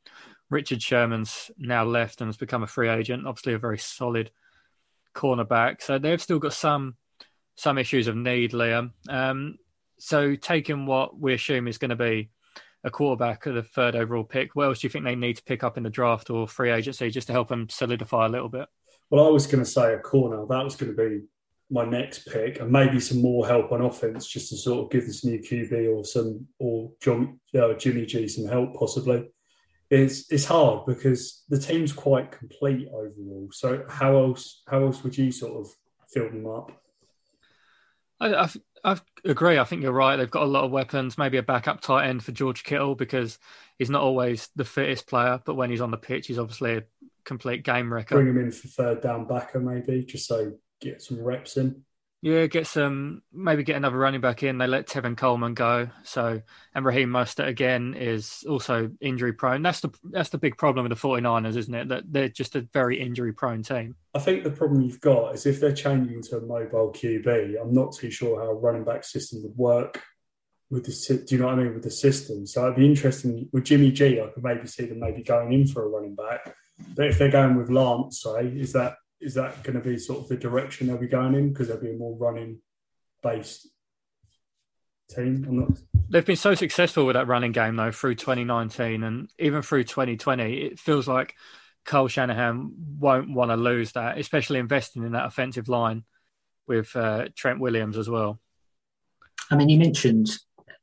Richard 0.51 0.83
Sherman's 0.83 1.51
now 1.57 1.85
left 1.85 2.21
and 2.21 2.29
has 2.29 2.37
become 2.37 2.63
a 2.63 2.67
free 2.67 2.89
agent. 2.89 3.27
Obviously, 3.27 3.55
a 3.55 3.59
very 3.59 3.79
solid 3.79 4.31
cornerback. 5.15 5.81
So 5.81 5.99
they've 5.99 6.21
still 6.21 6.39
got 6.39 6.53
some 6.53 6.97
some 7.55 7.79
issues 7.79 8.07
of 8.07 8.17
need, 8.17 8.53
Liam. 8.53 8.93
Um, 9.09 9.57
so 9.99 10.35
taking 10.35 10.87
what 10.87 11.19
we 11.19 11.35
assume 11.35 11.69
is 11.69 11.79
going 11.79 11.91
to 11.91 11.97
be 11.97 12.31
a 12.85 12.91
quarterback 12.91 13.47
at 13.47 13.55
the 13.55 13.63
third 13.63 13.95
overall 13.95 14.25
pick, 14.25 14.55
what 14.55 14.65
else 14.65 14.81
do 14.81 14.87
you 14.87 14.91
think 14.91 15.05
they 15.05 15.15
need 15.15 15.37
to 15.37 15.45
pick 15.45 15.63
up 15.63 15.77
in 15.77 15.85
the 15.85 15.91
draft 15.91 16.31
or 16.31 16.49
free 16.49 16.71
agency 16.71 17.11
just 17.11 17.29
to 17.29 17.33
help 17.33 17.49
them 17.49 17.69
solidify 17.69 18.27
a 18.27 18.29
little 18.29 18.49
bit? 18.49 18.69
Well, 19.11 19.27
I 19.27 19.31
was 19.31 19.47
going 19.47 19.63
to 19.63 19.71
say 19.71 19.95
a 19.95 19.99
corner. 19.99 20.45
That 20.47 20.65
was 20.65 20.75
going 20.75 20.95
to 20.95 20.97
be 20.97 21.23
my 21.73 21.87
next 21.87 22.29
pick 22.29 22.61
and 22.61 22.71
maybe 22.71 23.01
some 23.01 23.23
more 23.23 23.47
help 23.47 23.73
on 23.73 23.81
offense 23.81 24.27
just 24.27 24.51
to 24.51 24.57
sort 24.57 24.85
of 24.85 24.91
give 24.91 25.07
this 25.07 25.25
new 25.25 25.39
QB 25.39 25.97
or 25.97 26.05
some 26.05 26.47
or 26.59 26.93
John, 27.01 27.41
uh, 27.59 27.73
Jimmy 27.75 28.05
G 28.05 28.29
some 28.29 28.47
help 28.47 28.75
possibly. 28.75 29.31
It's 29.91 30.31
it's 30.31 30.45
hard 30.45 30.87
because 30.87 31.45
the 31.49 31.59
team's 31.59 31.93
quite 31.93 32.31
complete 32.31 32.89
overall. 32.89 33.49
So 33.53 33.85
how 33.89 34.17
else 34.17 34.63
how 34.69 34.85
else 34.85 35.03
would 35.03 35.17
you 35.17 35.33
sort 35.33 35.61
of 35.61 35.75
fill 36.13 36.31
them 36.31 36.47
up? 36.47 36.73
I, 38.21 38.35
I, 38.35 38.49
I 38.85 38.99
agree. 39.25 39.59
I 39.59 39.65
think 39.65 39.83
you're 39.83 39.93
right. 39.93 40.17
They've 40.17 40.31
got 40.31 40.45
a 40.45 40.47
lot 40.47 40.65
of 40.65 40.71
weapons. 40.71 41.19
Maybe 41.19 41.39
a 41.39 41.43
backup 41.43 41.81
tight 41.81 42.09
end 42.09 42.23
for 42.23 42.33
George 42.33 42.65
Kittle 42.65 42.95
because 42.95 43.39
he's 43.79 43.91
not 43.91 44.03
always 44.03 44.49
the 44.57 44.65
fittest 44.65 45.07
player, 45.07 45.41
but 45.45 45.55
when 45.55 45.71
he's 45.71 45.81
on 45.81 45.91
the 45.91 45.97
pitch, 45.97 46.27
he's 46.27 46.39
obviously 46.39 46.77
a 46.77 46.83
complete 47.25 47.65
game 47.65 47.93
wrecker. 47.93 48.15
Bring 48.15 48.29
him 48.29 48.39
in 48.39 48.53
for 48.53 48.69
third 48.69 49.01
down 49.01 49.27
backer, 49.27 49.61
maybe, 49.61 50.05
just 50.05 50.27
so 50.27 50.53
get 50.83 51.03
some 51.03 51.23
reps 51.23 51.57
in. 51.57 51.85
Yeah, 52.25 52.47
get 52.47 52.69
some 52.69 53.23
maybe 53.33 53.65
get 53.65 53.75
another 53.75 53.97
running 53.97 54.21
back 54.21 54.45
in. 54.45 54.57
They 54.57 54.69
let 54.69 54.87
Tevin 54.87 55.17
Coleman 55.17 55.55
go, 55.55 55.89
so 56.05 56.41
and 56.73 56.85
Raheem 56.85 57.09
Mostert 57.09 57.49
again 57.49 57.95
is 57.95 58.45
also 58.49 58.93
injury 59.01 59.33
prone. 59.33 59.63
That's 59.63 59.81
the 59.81 59.91
that's 60.05 60.29
the 60.29 60.39
big 60.39 60.57
problem 60.57 60.89
with 60.89 60.97
the 60.97 61.09
49ers, 61.09 61.57
isn't 61.57 61.75
it? 61.75 61.89
That 61.89 62.05
they're 62.07 62.29
just 62.29 62.55
a 62.55 62.61
very 62.73 63.01
injury 63.01 63.33
prone 63.33 63.65
team. 63.65 63.97
I 64.15 64.21
think 64.21 64.45
the 64.45 64.53
problem 64.53 64.83
you've 64.83 65.01
got 65.01 65.35
is 65.35 65.47
if 65.47 65.59
they're 65.59 65.75
changing 65.75 66.23
to 66.23 66.37
a 66.37 66.41
mobile 66.43 66.93
QB, 66.93 67.61
I'm 67.61 67.75
not 67.75 67.93
too 67.93 68.13
sure 68.13 68.39
how 68.39 68.51
a 68.51 68.55
running 68.55 68.85
back 68.85 69.03
system 69.03 69.43
would 69.43 69.57
work 69.57 70.01
with 70.71 70.85
the 70.85 71.25
do 71.27 71.35
you 71.35 71.41
know 71.41 71.49
what 71.49 71.59
I 71.59 71.65
mean 71.65 71.75
with 71.75 71.83
the 71.83 71.91
system. 71.91 72.47
So 72.47 72.63
it'd 72.63 72.77
be 72.77 72.87
interesting 72.87 73.49
with 73.53 73.65
Jimmy 73.65 73.91
G. 73.91 74.21
I 74.21 74.29
could 74.29 74.45
maybe 74.45 74.69
see 74.69 74.87
them 74.87 75.01
maybe 75.01 75.25
going 75.25 75.53
in 75.53 75.67
for 75.67 75.85
a 75.85 75.89
running 75.89 76.15
back, 76.15 76.55
but 76.95 77.07
if 77.07 77.19
they're 77.19 77.33
going 77.33 77.57
with 77.57 77.69
Lance, 77.69 78.23
say, 78.23 78.47
is 78.47 78.73
that 78.75 78.95
is 79.23 79.35
that 79.35 79.63
going 79.63 79.81
to 79.81 79.81
be 79.81 79.99
sort 79.99 80.21
of 80.21 80.29
the 80.29 80.37
direction 80.37 80.87
they'll 80.87 80.99
be 80.99 81.07
going 81.07 81.35
in 81.35 81.53
because 81.53 81.69
they'll 81.69 81.81
be 81.81 81.91
a 81.91 81.97
more 81.97 82.17
running 82.17 82.59
based 83.23 83.69
team? 85.09 85.47
I'm 85.49 85.61
not. 85.61 85.71
They've 86.09 86.27
been 86.27 86.37
so 86.37 86.55
successful 86.55 87.07
with 87.07 87.15
that 87.15 87.29
running 87.29 87.53
game 87.53 87.77
though 87.77 87.93
through 87.93 88.17
2019 88.17 89.03
and 89.03 89.31
even 89.39 89.63
through 89.63 89.85
2020. 89.85 90.55
It 90.55 90.79
feels 90.79 91.09
like 91.09 91.35
Kyle 91.85 92.09
Shanahan 92.09 92.73
won't 92.99 93.33
want 93.33 93.51
to 93.51 93.57
lose 93.57 93.93
that, 93.93 94.19
especially 94.19 94.59
investing 94.59 95.05
in 95.05 95.13
that 95.13 95.27
offensive 95.27 95.69
line 95.69 96.05
with 96.67 96.95
uh, 96.97 97.29
Trent 97.35 97.61
Williams 97.61 97.97
as 97.97 98.09
well. 98.09 98.41
I 99.51 99.57
mean, 99.57 99.69
you 99.69 99.79
mentioned 99.79 100.31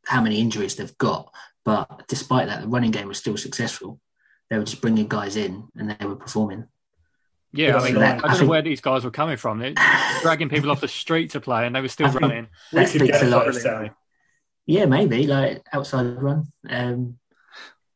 how 0.05 0.21
many 0.21 0.39
injuries 0.39 0.75
they've 0.75 0.97
got, 0.97 1.33
but 1.63 2.03
despite 2.07 2.47
that, 2.47 2.61
the 2.61 2.67
running 2.67 2.91
game 2.91 3.07
was 3.07 3.17
still 3.17 3.37
successful. 3.37 3.99
They 4.49 4.57
were 4.57 4.63
just 4.63 4.81
bringing 4.81 5.07
guys 5.07 5.35
in 5.35 5.67
and 5.75 5.89
they 5.91 6.05
were 6.05 6.15
performing. 6.15 6.67
Yeah, 7.51 7.77
I 7.77 7.83
mean, 7.83 7.97
I 7.97 8.17
don't 8.19 8.41
know 8.41 8.47
where 8.47 8.61
these 8.61 8.81
guys 8.81 9.03
were 9.03 9.11
coming 9.11 9.37
from. 9.37 9.59
They're 9.59 9.73
dragging 10.21 10.49
people 10.49 10.69
off 10.69 10.81
the 10.81 10.87
street 10.87 11.31
to 11.31 11.41
play, 11.41 11.65
and 11.65 11.75
they 11.75 11.81
were 11.81 11.87
still 11.87 12.11
running. 12.11 12.47
That 12.71 12.89
speaks 12.89 13.21
a 13.21 13.25
lot. 13.25 13.91
Yeah, 14.67 14.85
maybe 14.85 15.25
like 15.25 15.63
outside 15.73 16.21
run. 16.21 16.51
Um, 16.69 17.17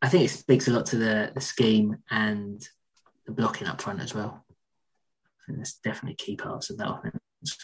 I 0.01 0.09
think 0.09 0.25
it 0.25 0.29
speaks 0.29 0.67
a 0.67 0.71
lot 0.71 0.87
to 0.87 0.97
the 0.97 1.31
the 1.35 1.41
scheme 1.41 1.97
and 2.09 2.67
the 3.27 3.31
blocking 3.31 3.67
up 3.67 3.79
front 3.79 4.01
as 4.01 4.15
well. 4.15 4.43
I 4.49 5.45
think 5.45 5.59
that's 5.59 5.75
definitely 5.75 6.15
key 6.15 6.35
parts 6.35 6.71
of 6.71 6.77
that 6.77 6.89
offense. 6.89 7.57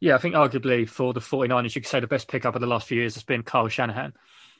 Yeah, 0.00 0.14
I 0.14 0.18
think 0.18 0.34
arguably 0.34 0.88
for 0.88 1.12
the 1.12 1.20
49ers, 1.20 1.74
you 1.74 1.80
could 1.80 1.88
say 1.88 2.00
the 2.00 2.06
best 2.06 2.28
pickup 2.28 2.54
of 2.54 2.60
the 2.60 2.66
last 2.66 2.86
few 2.86 3.00
years 3.00 3.14
has 3.14 3.24
been 3.24 3.42
Kyle 3.42 3.66
Shanahan 3.68 4.12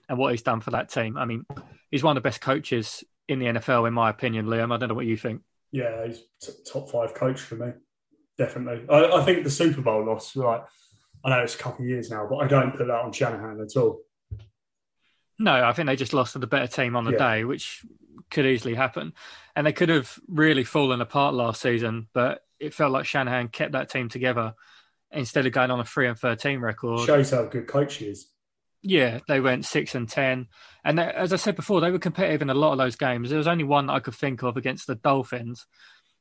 and 0.09 0.19
what 0.19 0.33
he's 0.33 0.43
done 0.43 0.61
for 0.61 0.73
that 0.73 0.89
team. 0.89 1.17
I 1.17 1.27
mean, 1.27 1.45
he's 1.91 2.03
one 2.03 2.17
of 2.17 2.23
the 2.23 2.27
best 2.27 2.41
coaches 2.41 3.05
in 3.29 3.39
the 3.39 3.47
NFL, 3.47 3.87
in 3.87 3.95
my 3.95 4.11
opinion, 4.11 4.47
Liam. 4.47 4.73
I 4.73 4.79
don't 4.79 4.89
know 4.89 4.95
what 4.95 5.07
you 5.07 5.17
think. 5.17 5.43
Yeah, 5.71 6.07
he's 6.07 6.23
t- 6.41 6.53
top 6.71 6.91
five 6.91 7.15
coach 7.15 7.41
for 7.41 7.57
me, 7.57 7.73
definitely. 8.39 8.85
I, 8.89 9.21
I, 9.21 9.25
think 9.25 9.45
the 9.45 9.51
Super 9.51 9.83
Bowl 9.83 10.05
loss, 10.07 10.35
like, 10.35 10.65
I 11.25 11.31
know 11.31 11.41
it's 11.43 11.55
a 11.55 11.59
couple 11.59 11.85
of 11.85 11.89
years 11.91 12.11
now, 12.11 12.27
but 12.29 12.37
I 12.37 12.47
don't 12.47 12.75
put 12.75 12.87
that 12.87 13.01
on 13.05 13.13
Shanahan 13.13 13.61
at 13.61 13.77
all. 13.77 14.01
No, 15.39 15.53
I 15.53 15.73
think 15.73 15.87
they 15.87 15.97
just 15.97 16.15
lost 16.15 16.33
to 16.33 16.39
the 16.39 16.47
better 16.47 16.67
team 16.67 16.97
on 16.97 17.05
the 17.05 17.13
yeah. 17.13 17.37
day, 17.37 17.45
which 17.45 17.85
could 18.31 18.47
easily 18.47 18.75
happen. 18.75 19.13
And 19.55 19.67
they 19.67 19.73
could 19.73 19.89
have 19.91 20.19
really 20.27 20.65
fallen 20.65 21.01
apart 21.01 21.35
last 21.35 21.61
season, 21.61 22.09
but 22.13 22.43
it 22.59 22.75
felt 22.75 22.93
like 22.93 23.07
Shanahan 23.07 23.49
kept 23.49 23.73
that 23.73 23.91
team 23.91 24.09
together 24.09 24.55
instead 25.13 25.47
of 25.47 25.53
going 25.53 25.71
on 25.71 25.81
a 25.81 25.85
three 25.85 26.09
and 26.09 26.19
thirteen 26.19 26.61
record, 26.61 27.07
Shows 27.07 27.31
how 27.31 27.45
good 27.45 27.67
coach 27.67 27.97
he 27.97 28.07
is. 28.07 28.29
Yeah, 28.83 29.21
they 29.29 29.41
went 29.41 29.65
six 29.65 29.95
and 29.95 30.09
ten. 30.09 30.49
And 30.85 30.99
they, 30.99 31.05
as 31.05 31.33
I 31.33 31.37
said 31.37 31.57
before, 31.57 31.81
they 31.81 31.91
were 31.91 31.99
competitive 31.99 32.43
in 32.43 32.51
a 32.51 32.55
lot 32.55 32.73
of 32.73 32.79
those 32.79 32.97
games. 32.97 33.29
There 33.29 33.39
was 33.39 33.49
only 33.49 33.65
one 33.65 33.87
that 33.87 33.95
I 33.95 34.01
could 34.01 34.15
think 34.15 34.43
of 34.43 34.57
against 34.57 34.87
the 34.87 34.95
Dolphins, 34.95 35.67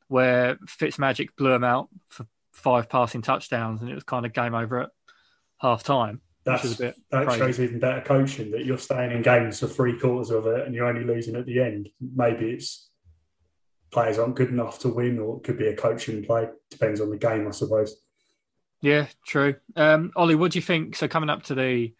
where 0.07 0.57
Fitzmagic 0.67 1.29
blew 1.37 1.51
them 1.51 1.63
out 1.63 1.89
for 2.09 2.25
five 2.51 2.89
passing 2.89 3.21
touchdowns, 3.21 3.81
and 3.81 3.89
it 3.89 3.95
was 3.95 4.03
kind 4.03 4.25
of 4.25 4.33
game 4.33 4.55
over 4.55 4.81
at 4.81 4.89
half 5.59 5.83
time. 5.83 6.21
That's, 6.47 6.63
is 6.63 6.79
a 6.79 6.83
bit 6.83 6.95
that 7.11 7.25
crazy. 7.25 7.39
shows 7.39 7.59
even 7.59 7.79
better 7.79 8.01
coaching 8.01 8.51
that 8.51 8.63
you're 8.63 8.77
staying 8.77 9.11
in 9.11 9.21
games 9.21 9.59
for 9.59 9.67
three 9.67 9.99
quarters 9.99 10.29
of 10.29 10.47
it 10.47 10.65
and 10.65 10.73
you're 10.73 10.87
only 10.87 11.03
losing 11.03 11.35
at 11.35 11.45
the 11.45 11.59
end. 11.61 11.89
Maybe 11.99 12.51
it's 12.51 12.89
players 13.91 14.17
aren't 14.17 14.35
good 14.35 14.49
enough 14.49 14.79
to 14.79 14.89
win, 14.89 15.19
or 15.19 15.37
it 15.37 15.43
could 15.43 15.57
be 15.57 15.67
a 15.67 15.75
coaching 15.75 16.23
play. 16.23 16.47
Depends 16.69 17.01
on 17.01 17.09
the 17.09 17.17
game, 17.17 17.47
I 17.47 17.51
suppose. 17.51 17.97
Yeah, 18.81 19.07
true. 19.25 19.55
Um, 19.75 20.11
Ollie, 20.15 20.35
what 20.35 20.51
do 20.51 20.59
you 20.59 20.63
think? 20.63 20.95
So 20.95 21.07
coming 21.07 21.29
up 21.29 21.43
to 21.43 21.55
the 21.55 21.93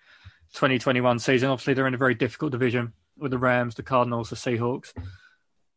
2021 0.54 1.20
season, 1.20 1.50
obviously 1.50 1.74
they're 1.74 1.88
in 1.88 1.94
a 1.94 1.98
very 1.98 2.16
difficult 2.16 2.52
division 2.52 2.94
with 3.18 3.32
the 3.32 3.38
Rams, 3.38 3.76
the 3.76 3.84
Cardinals, 3.84 4.30
the 4.30 4.36
Seahawks. 4.36 4.94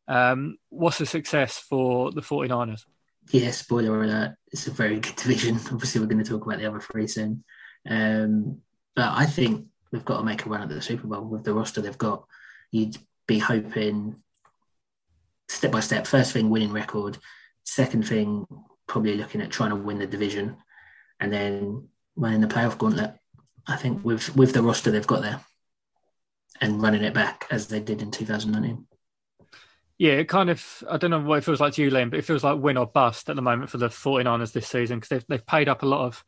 Um, 0.08 0.58
what's 0.68 0.98
the 0.98 1.06
success 1.06 1.58
for 1.58 2.10
the 2.10 2.20
49ers? 2.20 2.84
Yeah, 3.30 3.50
spoiler 3.52 4.02
alert. 4.02 4.36
It's 4.52 4.66
a 4.66 4.72
very 4.72 4.98
good 4.98 5.16
division. 5.16 5.56
Obviously, 5.72 6.00
we're 6.00 6.08
going 6.08 6.22
to 6.22 6.28
talk 6.28 6.44
about 6.44 6.58
the 6.58 6.66
other 6.66 6.80
three 6.80 7.06
soon. 7.06 7.44
Um, 7.88 8.60
but 8.96 9.12
I 9.12 9.26
think 9.26 9.66
they've 9.92 10.04
got 10.04 10.18
to 10.18 10.24
make 10.24 10.44
a 10.44 10.48
run 10.48 10.62
at 10.62 10.68
the 10.68 10.82
Super 10.82 11.06
Bowl 11.06 11.24
with 11.24 11.44
the 11.44 11.54
roster 11.54 11.80
they've 11.80 11.96
got. 11.96 12.24
You'd 12.70 12.98
be 13.26 13.38
hoping 13.38 14.16
step 15.48 15.70
by 15.70 15.80
step. 15.80 16.06
First 16.06 16.32
thing, 16.32 16.50
winning 16.50 16.72
record. 16.72 17.18
Second 17.64 18.06
thing, 18.06 18.46
probably 18.86 19.16
looking 19.16 19.40
at 19.40 19.50
trying 19.50 19.70
to 19.70 19.76
win 19.76 19.98
the 19.98 20.06
division, 20.06 20.56
and 21.20 21.32
then 21.32 21.88
winning 22.16 22.40
the 22.40 22.48
playoff 22.48 22.78
gauntlet. 22.78 23.14
I 23.70 23.76
think 23.76 24.04
with 24.04 24.34
with 24.36 24.52
the 24.52 24.62
roster 24.62 24.90
they've 24.90 25.06
got 25.06 25.22
there, 25.22 25.40
and 26.60 26.82
running 26.82 27.02
it 27.02 27.14
back 27.14 27.46
as 27.50 27.68
they 27.68 27.80
did 27.80 28.02
in 28.02 28.10
2019. 28.10 28.86
Yeah, 30.00 30.12
it 30.12 30.28
kind 30.28 30.48
of, 30.48 30.82
I 30.88 30.96
don't 30.96 31.10
know 31.10 31.20
what 31.20 31.36
it 31.36 31.44
feels 31.44 31.60
like 31.60 31.74
to 31.74 31.82
you, 31.82 31.90
Liam, 31.90 32.08
but 32.08 32.18
it 32.18 32.24
feels 32.24 32.42
like 32.42 32.58
win 32.58 32.78
or 32.78 32.86
bust 32.86 33.28
at 33.28 33.36
the 33.36 33.42
moment 33.42 33.68
for 33.68 33.76
the 33.76 33.88
49ers 33.88 34.50
this 34.50 34.66
season 34.66 34.96
because 34.96 35.10
they've, 35.10 35.26
they've 35.28 35.46
paid 35.46 35.68
up 35.68 35.82
a 35.82 35.86
lot 35.86 36.06
of, 36.06 36.24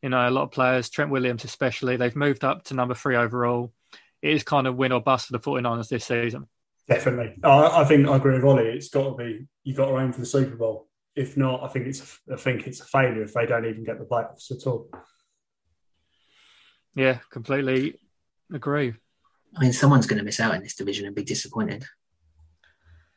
you 0.00 0.08
know, 0.08 0.26
a 0.26 0.30
lot 0.30 0.44
of 0.44 0.52
players, 0.52 0.88
Trent 0.88 1.10
Williams 1.10 1.44
especially. 1.44 1.98
They've 1.98 2.16
moved 2.16 2.44
up 2.44 2.64
to 2.64 2.74
number 2.74 2.94
three 2.94 3.16
overall. 3.16 3.74
It 4.22 4.32
is 4.32 4.42
kind 4.42 4.66
of 4.66 4.76
win 4.76 4.92
or 4.92 5.02
bust 5.02 5.26
for 5.26 5.32
the 5.32 5.38
49ers 5.38 5.88
this 5.88 6.06
season. 6.06 6.46
Definitely. 6.88 7.34
I, 7.44 7.82
I 7.82 7.84
think 7.84 8.08
I 8.08 8.16
agree 8.16 8.36
with 8.36 8.44
Ollie. 8.44 8.68
It's 8.68 8.88
got 8.88 9.10
to 9.10 9.14
be, 9.14 9.46
you 9.64 9.74
got 9.74 9.90
to 9.90 9.98
aim 9.98 10.14
for 10.14 10.20
the 10.20 10.26
Super 10.26 10.56
Bowl. 10.56 10.88
If 11.14 11.36
not, 11.36 11.62
I 11.62 11.68
think 11.68 11.88
it's 11.88 12.18
I 12.32 12.36
think 12.36 12.66
it's 12.66 12.80
a 12.80 12.86
failure 12.86 13.22
if 13.22 13.34
they 13.34 13.44
don't 13.44 13.66
even 13.66 13.84
get 13.84 13.98
the 13.98 14.06
playoffs 14.06 14.50
at 14.50 14.66
all. 14.66 14.88
Yeah, 16.94 17.18
completely 17.30 17.98
agree. 18.52 18.94
I 19.56 19.60
mean, 19.60 19.72
someone's 19.72 20.06
going 20.06 20.18
to 20.18 20.24
miss 20.24 20.40
out 20.40 20.54
in 20.54 20.62
this 20.62 20.74
division 20.74 21.06
and 21.06 21.14
be 21.14 21.24
disappointed. 21.24 21.84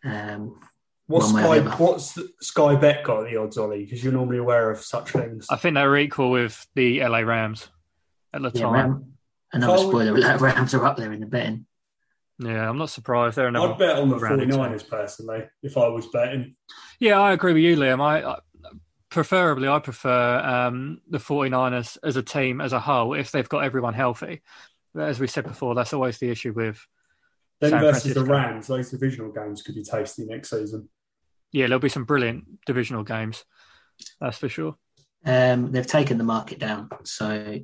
Um, 0.03 0.59
What's 1.07 1.33
One 1.33 1.43
way 1.43 1.59
or 1.59 1.65
Sky, 1.65 1.75
what's 1.75 2.13
the, 2.13 2.29
Sky 2.39 2.75
Bet 2.75 3.03
got 3.03 3.25
the 3.25 3.35
odds, 3.35 3.57
Ollie? 3.57 3.83
Because 3.83 4.03
you're 4.03 4.13
normally 4.13 4.37
aware 4.37 4.71
of 4.71 4.79
such 4.79 5.11
things. 5.11 5.47
I 5.49 5.57
think 5.57 5.75
they're 5.75 5.97
equal 5.97 6.31
with 6.31 6.65
the 6.75 7.01
LA 7.01 7.19
Rams 7.19 7.67
at 8.33 8.41
the 8.41 8.51
yeah, 8.53 8.61
time. 8.61 8.73
Ram, 8.73 9.13
another 9.51 9.75
Carl- 9.75 9.89
spoiler 9.89 10.15
alert: 10.15 10.39
Rams 10.39 10.73
are 10.73 10.85
up 10.85 10.95
there 10.95 11.11
in 11.11 11.19
the 11.19 11.25
betting. 11.25 11.65
Yeah, 12.39 12.69
I'm 12.69 12.77
not 12.77 12.89
surprised. 12.89 13.35
They're 13.35 13.47
another 13.47 13.73
I'd 13.73 13.79
bet 13.79 13.97
on 13.97 14.09
the 14.09 14.17
rounding 14.17 14.49
49ers 14.49 14.89
personally 14.89 15.43
if 15.61 15.77
I 15.77 15.87
was 15.89 16.07
betting. 16.07 16.55
Yeah, 16.99 17.19
I 17.19 17.33
agree 17.33 17.53
with 17.53 17.63
you, 17.63 17.75
Liam. 17.75 18.01
I, 18.01 18.23
I 18.23 18.39
preferably 19.13 19.67
I 19.67 19.79
prefer 19.79 20.39
um, 20.39 20.99
the 21.07 21.19
49ers 21.19 21.97
as 22.03 22.15
a 22.15 22.23
team 22.23 22.59
as 22.59 22.73
a 22.73 22.79
whole 22.79 23.13
if 23.13 23.31
they've 23.31 23.47
got 23.47 23.63
everyone 23.63 23.93
healthy. 23.93 24.41
But 24.93 25.07
as 25.07 25.19
we 25.19 25.27
said 25.27 25.45
before, 25.45 25.75
that's 25.75 25.93
always 25.93 26.17
the 26.17 26.29
issue 26.29 26.51
with 26.51 26.85
Then 27.61 27.71
San 27.71 27.81
versus 27.81 28.13
the 28.13 28.25
Rams, 28.25 28.67
those 28.67 28.91
divisional 28.91 29.31
games 29.31 29.61
could 29.61 29.75
be 29.75 29.83
tasty 29.83 30.25
next 30.25 30.49
season. 30.49 30.89
yeah, 31.51 31.67
there'll 31.67 31.79
be 31.79 31.89
some 31.89 32.05
brilliant 32.05 32.65
divisional 32.65 33.03
games. 33.03 33.45
That's 34.19 34.39
for 34.39 34.49
sure. 34.49 34.75
Um, 35.25 35.71
they've 35.71 35.87
taken 35.87 36.17
the 36.17 36.23
market 36.23 36.59
down, 36.59 36.89
so 37.03 37.59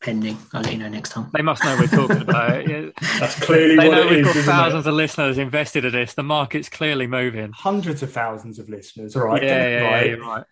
pending. 0.00 0.38
I'll 0.52 0.62
let 0.62 0.72
you 0.72 0.78
know 0.78 0.88
next 0.88 1.10
time. 1.10 1.30
They 1.32 1.42
must 1.42 1.64
know 1.64 1.76
we're 1.78 1.86
talking 1.86 2.22
about 2.22 2.60
it. 2.60 2.68
Yeah. 2.68 2.90
That's 3.20 3.38
clearly 3.40 3.76
They 3.76 3.88
what 3.88 3.94
know 3.94 4.02
it 4.06 4.10
we've 4.10 4.26
is, 4.26 4.34
got 4.34 4.44
thousands 4.44 4.86
it? 4.86 4.90
of 4.90 4.94
listeners 4.94 5.38
invested 5.38 5.84
in 5.84 5.92
this. 5.92 6.14
The 6.14 6.22
market's 6.22 6.68
clearly 6.68 7.06
moving. 7.06 7.52
Hundreds 7.52 8.02
of 8.02 8.12
thousands 8.12 8.58
of 8.58 8.68
listeners. 8.68 9.16
All 9.16 9.24
right, 9.24 9.42
yeah, 9.42 9.68
yeah, 9.68 9.80
right. 9.80 10.06
yeah, 10.06 10.16
you're 10.16 10.26
right. 10.26 10.44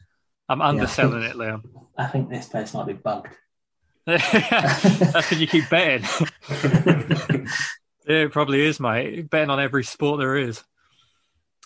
I'm 0.49 0.63
underselling 0.63 1.23
it, 1.23 1.37
Liam. 1.37 1.63
I 1.97 2.07
think 2.07 2.29
this 2.31 2.49
place 2.49 2.73
might 2.75 2.87
be 2.87 2.93
bugged. 2.93 3.35
That's 4.07 5.13
because 5.13 5.41
you 5.41 5.47
keep 5.47 5.69
betting. 5.69 6.07
Yeah, 8.09 8.19
it 8.19 8.33
probably 8.33 8.65
is, 8.65 8.79
mate. 8.79 9.29
Betting 9.29 9.51
on 9.51 9.59
every 9.59 9.83
sport 9.83 10.21
there 10.21 10.37
is. 10.37 10.63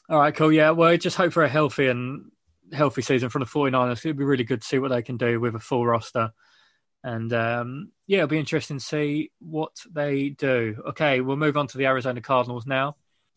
All 0.08 0.18
right, 0.18 0.34
cool. 0.34 0.50
Yeah, 0.50 0.70
well, 0.70 0.96
just 0.96 1.16
hope 1.16 1.34
for 1.34 1.44
a 1.44 1.48
healthy 1.48 1.88
and 1.88 2.30
healthy 2.72 3.02
season 3.02 3.28
from 3.28 3.40
the 3.40 3.46
49ers. 3.46 3.98
It'd 3.98 4.16
be 4.16 4.24
really 4.24 4.44
good 4.44 4.62
to 4.62 4.66
see 4.66 4.78
what 4.78 4.88
they 4.88 5.02
can 5.02 5.18
do 5.18 5.38
with 5.38 5.54
a 5.54 5.60
full 5.60 5.86
roster. 5.86 6.30
And 7.02 7.32
um, 7.32 7.92
yeah, 8.06 8.18
it'll 8.18 8.28
be 8.28 8.38
interesting 8.38 8.78
to 8.78 8.84
see 8.84 9.30
what 9.38 9.76
they 9.90 10.30
do. 10.30 10.82
Okay, 10.88 11.20
we'll 11.20 11.36
move 11.36 11.56
on 11.56 11.66
to 11.68 11.78
the 11.78 11.86
Arizona 11.86 12.20
Cardinals 12.20 12.66
now. 12.66 12.96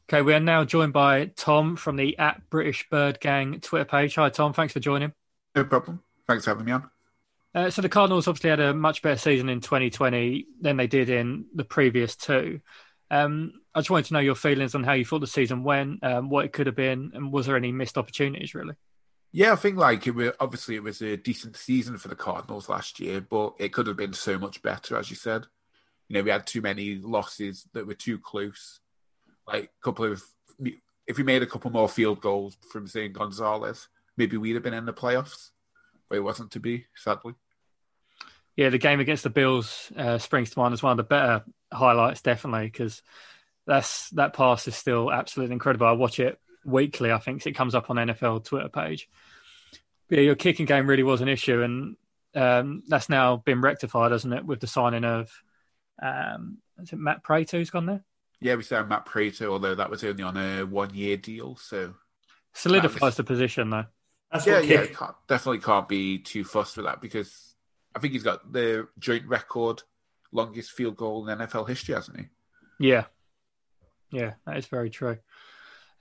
Okay, 0.09 0.21
we 0.21 0.33
are 0.33 0.39
now 0.39 0.65
joined 0.65 0.91
by 0.91 1.27
Tom 1.37 1.77
from 1.77 1.95
the 1.95 2.17
at 2.19 2.49
British 2.49 2.87
Bird 2.89 3.19
Gang 3.21 3.61
Twitter 3.61 3.85
page. 3.85 4.15
Hi, 4.15 4.29
Tom. 4.29 4.51
Thanks 4.51 4.73
for 4.73 4.81
joining. 4.81 5.13
No 5.55 5.63
problem. 5.63 6.01
Thanks 6.27 6.43
for 6.43 6.51
having 6.51 6.65
me 6.65 6.73
on. 6.73 6.89
Uh, 7.55 7.69
so 7.69 7.81
the 7.81 7.89
Cardinals 7.89 8.27
obviously 8.27 8.49
had 8.49 8.59
a 8.59 8.73
much 8.73 9.01
better 9.01 9.17
season 9.17 9.47
in 9.47 9.61
2020 9.61 10.47
than 10.59 10.75
they 10.75 10.87
did 10.87 11.09
in 11.09 11.45
the 11.53 11.63
previous 11.63 12.15
two. 12.15 12.59
Um, 13.11 13.53
I 13.75 13.79
just 13.79 13.91
wanted 13.91 14.07
to 14.07 14.13
know 14.13 14.19
your 14.19 14.35
feelings 14.35 14.73
on 14.73 14.83
how 14.83 14.93
you 14.93 15.05
thought 15.05 15.19
the 15.19 15.27
season 15.27 15.63
went, 15.63 16.03
um, 16.03 16.29
what 16.29 16.45
it 16.45 16.53
could 16.53 16.65
have 16.65 16.75
been, 16.75 17.11
and 17.13 17.31
was 17.31 17.45
there 17.45 17.55
any 17.55 17.71
missed 17.71 17.97
opportunities 17.97 18.55
really? 18.55 18.73
Yeah, 19.35 19.53
I 19.53 19.55
think 19.55 19.77
like 19.77 20.05
it 20.05 20.13
was 20.13 20.31
obviously 20.39 20.75
it 20.75 20.83
was 20.83 21.01
a 21.01 21.17
decent 21.17 21.57
season 21.57 21.97
for 21.97 22.07
the 22.07 22.15
Cardinals 22.15 22.69
last 22.69 22.99
year, 22.99 23.19
but 23.19 23.55
it 23.57 23.73
could 23.73 23.87
have 23.87 23.97
been 23.97 24.13
so 24.13 24.37
much 24.37 24.61
better, 24.61 24.95
as 24.95 25.09
you 25.09 25.15
said. 25.15 25.47
You 26.07 26.13
know, 26.13 26.23
we 26.23 26.29
had 26.29 26.45
too 26.45 26.61
many 26.61 26.95
losses 26.95 27.67
that 27.73 27.87
were 27.87 27.95
too 27.95 28.19
close. 28.19 28.79
Like 29.47 29.63
a 29.63 29.83
couple 29.83 30.05
of, 30.05 30.21
if 31.07 31.17
we 31.17 31.23
made 31.23 31.41
a 31.41 31.47
couple 31.47 31.71
more 31.71 31.89
field 31.89 32.21
goals 32.21 32.55
from 32.71 32.85
Zane 32.85 33.11
Gonzalez, 33.11 33.87
maybe 34.17 34.37
we'd 34.37 34.53
have 34.53 34.63
been 34.63 34.75
in 34.75 34.85
the 34.85 34.93
playoffs, 34.93 35.49
but 36.09 36.17
it 36.17 36.23
wasn't 36.23 36.51
to 36.51 36.59
be, 36.59 36.85
sadly. 36.95 37.33
Yeah, 38.55 38.69
the 38.69 38.77
game 38.77 38.99
against 38.99 39.23
the 39.23 39.31
Bills 39.31 39.91
uh, 39.97 40.19
springs 40.19 40.51
to 40.51 40.59
mind 40.59 40.73
as 40.73 40.83
one 40.83 40.91
of 40.91 40.97
the 40.97 41.03
better 41.03 41.43
highlights, 41.73 42.21
definitely, 42.21 42.67
because 42.67 43.01
that's 43.65 44.11
that 44.11 44.33
pass 44.33 44.67
is 44.67 44.75
still 44.75 45.11
absolutely 45.11 45.53
incredible. 45.53 45.87
I 45.87 45.93
watch 45.93 46.19
it 46.19 46.37
weekly. 46.65 47.11
I 47.11 47.19
think 47.19 47.45
it 47.45 47.53
comes 47.53 47.75
up 47.75 47.89
on 47.89 47.97
NFL 47.97 48.45
Twitter 48.45 48.69
page. 48.69 49.09
But 50.09 50.17
yeah, 50.17 50.25
your 50.25 50.35
kicking 50.35 50.65
game 50.65 50.87
really 50.87 51.03
was 51.03 51.21
an 51.21 51.29
issue, 51.29 51.61
and 51.61 51.95
um, 52.35 52.83
that's 52.87 53.09
now 53.09 53.37
been 53.37 53.61
rectified, 53.61 54.11
hasn't 54.11 54.33
it, 54.33 54.45
with 54.45 54.59
the 54.59 54.67
signing 54.67 55.05
of 55.05 55.31
um, 56.01 56.57
is 56.81 56.91
it 56.91 56.99
Matt 56.99 57.23
Prater 57.23 57.57
who's 57.57 57.69
gone 57.69 57.85
there? 57.85 58.03
Yeah, 58.41 58.55
we 58.55 58.63
signed 58.63 58.89
Matt 58.89 59.05
Prater, 59.05 59.49
although 59.49 59.75
that 59.75 59.89
was 59.89 60.03
only 60.03 60.23
on 60.23 60.35
a 60.35 60.65
one-year 60.65 61.17
deal, 61.17 61.55
so 61.55 61.93
Solidifies 62.53 63.15
the 63.15 63.23
position 63.23 63.69
though. 63.69 63.85
That's 64.31 64.45
yeah, 64.47 64.59
yeah, 64.59 64.85
can't, 64.85 65.15
definitely 65.27 65.59
can't 65.59 65.87
be 65.87 66.19
too 66.19 66.43
fussed 66.43 66.77
with 66.77 66.85
that 66.85 67.01
because 67.01 67.55
I 67.95 67.99
think 67.99 68.13
he's 68.13 68.23
got 68.23 68.51
the 68.51 68.87
joint 68.99 69.27
record 69.27 69.83
longest 70.31 70.71
field 70.71 70.97
goal 70.97 71.27
in 71.27 71.37
NFL 71.37 71.67
history, 71.67 71.95
hasn't 71.95 72.19
he? 72.19 72.25
Yeah, 72.79 73.05
yeah, 74.11 74.33
that 74.45 74.57
is 74.57 74.65
very 74.65 74.89
true. 74.89 75.17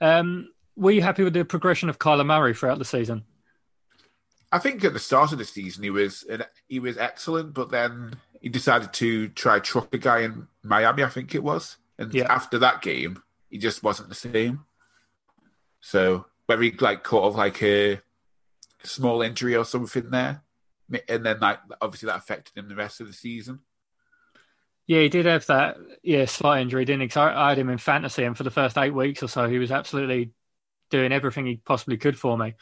Um, 0.03 0.49
were 0.75 0.91
you 0.91 1.01
happy 1.01 1.23
with 1.23 1.33
the 1.33 1.45
progression 1.45 1.87
of 1.87 1.97
Kyler 1.97 2.25
Murray 2.25 2.53
throughout 2.53 2.77
the 2.77 2.83
season? 2.85 3.23
I 4.51 4.59
think 4.59 4.83
at 4.83 4.91
the 4.93 4.99
start 4.99 5.31
of 5.31 5.37
the 5.37 5.45
season 5.45 5.81
he 5.83 5.89
was 5.89 6.25
he 6.67 6.79
was 6.79 6.97
excellent, 6.97 7.53
but 7.53 7.71
then 7.71 8.15
he 8.41 8.49
decided 8.49 8.91
to 8.93 9.29
try 9.29 9.59
truck 9.59 9.93
a 9.93 9.97
guy 9.97 10.19
in 10.19 10.47
Miami, 10.61 11.03
I 11.03 11.09
think 11.09 11.33
it 11.33 11.43
was, 11.43 11.77
and 11.97 12.13
Yeah. 12.13 12.31
after 12.31 12.59
that 12.59 12.81
game 12.81 13.23
he 13.49 13.57
just 13.57 13.81
wasn't 13.81 14.09
the 14.09 14.15
same. 14.15 14.65
So 15.79 16.25
whether 16.47 16.61
he 16.61 16.71
like 16.71 17.03
caught 17.03 17.23
of 17.23 17.35
like 17.35 17.63
a 17.63 18.01
small 18.83 19.21
injury 19.21 19.55
or 19.55 19.63
something 19.63 20.09
there, 20.09 20.43
and 21.07 21.25
then 21.25 21.39
like 21.39 21.59
obviously 21.81 22.07
that 22.07 22.17
affected 22.17 22.57
him 22.57 22.67
the 22.67 22.75
rest 22.75 22.99
of 22.99 23.07
the 23.07 23.13
season. 23.13 23.61
Yeah, 24.85 25.01
he 25.01 25.09
did 25.09 25.25
have 25.25 25.45
that 25.47 25.77
yeah 26.03 26.25
slight 26.25 26.61
injury, 26.61 26.85
didn't 26.85 27.01
he? 27.01 27.07
'Cause 27.07 27.17
I, 27.17 27.45
I 27.45 27.49
had 27.49 27.57
him 27.57 27.69
in 27.69 27.77
fantasy, 27.77 28.23
and 28.23 28.35
for 28.35 28.43
the 28.43 28.51
first 28.51 28.77
eight 28.77 28.93
weeks 28.93 29.23
or 29.23 29.27
so, 29.27 29.47
he 29.47 29.57
was 29.59 29.71
absolutely 29.71 30.31
doing 30.89 31.11
everything 31.11 31.45
he 31.45 31.57
possibly 31.57 31.97
could 31.97 32.17
for 32.19 32.37
me. 32.37 32.53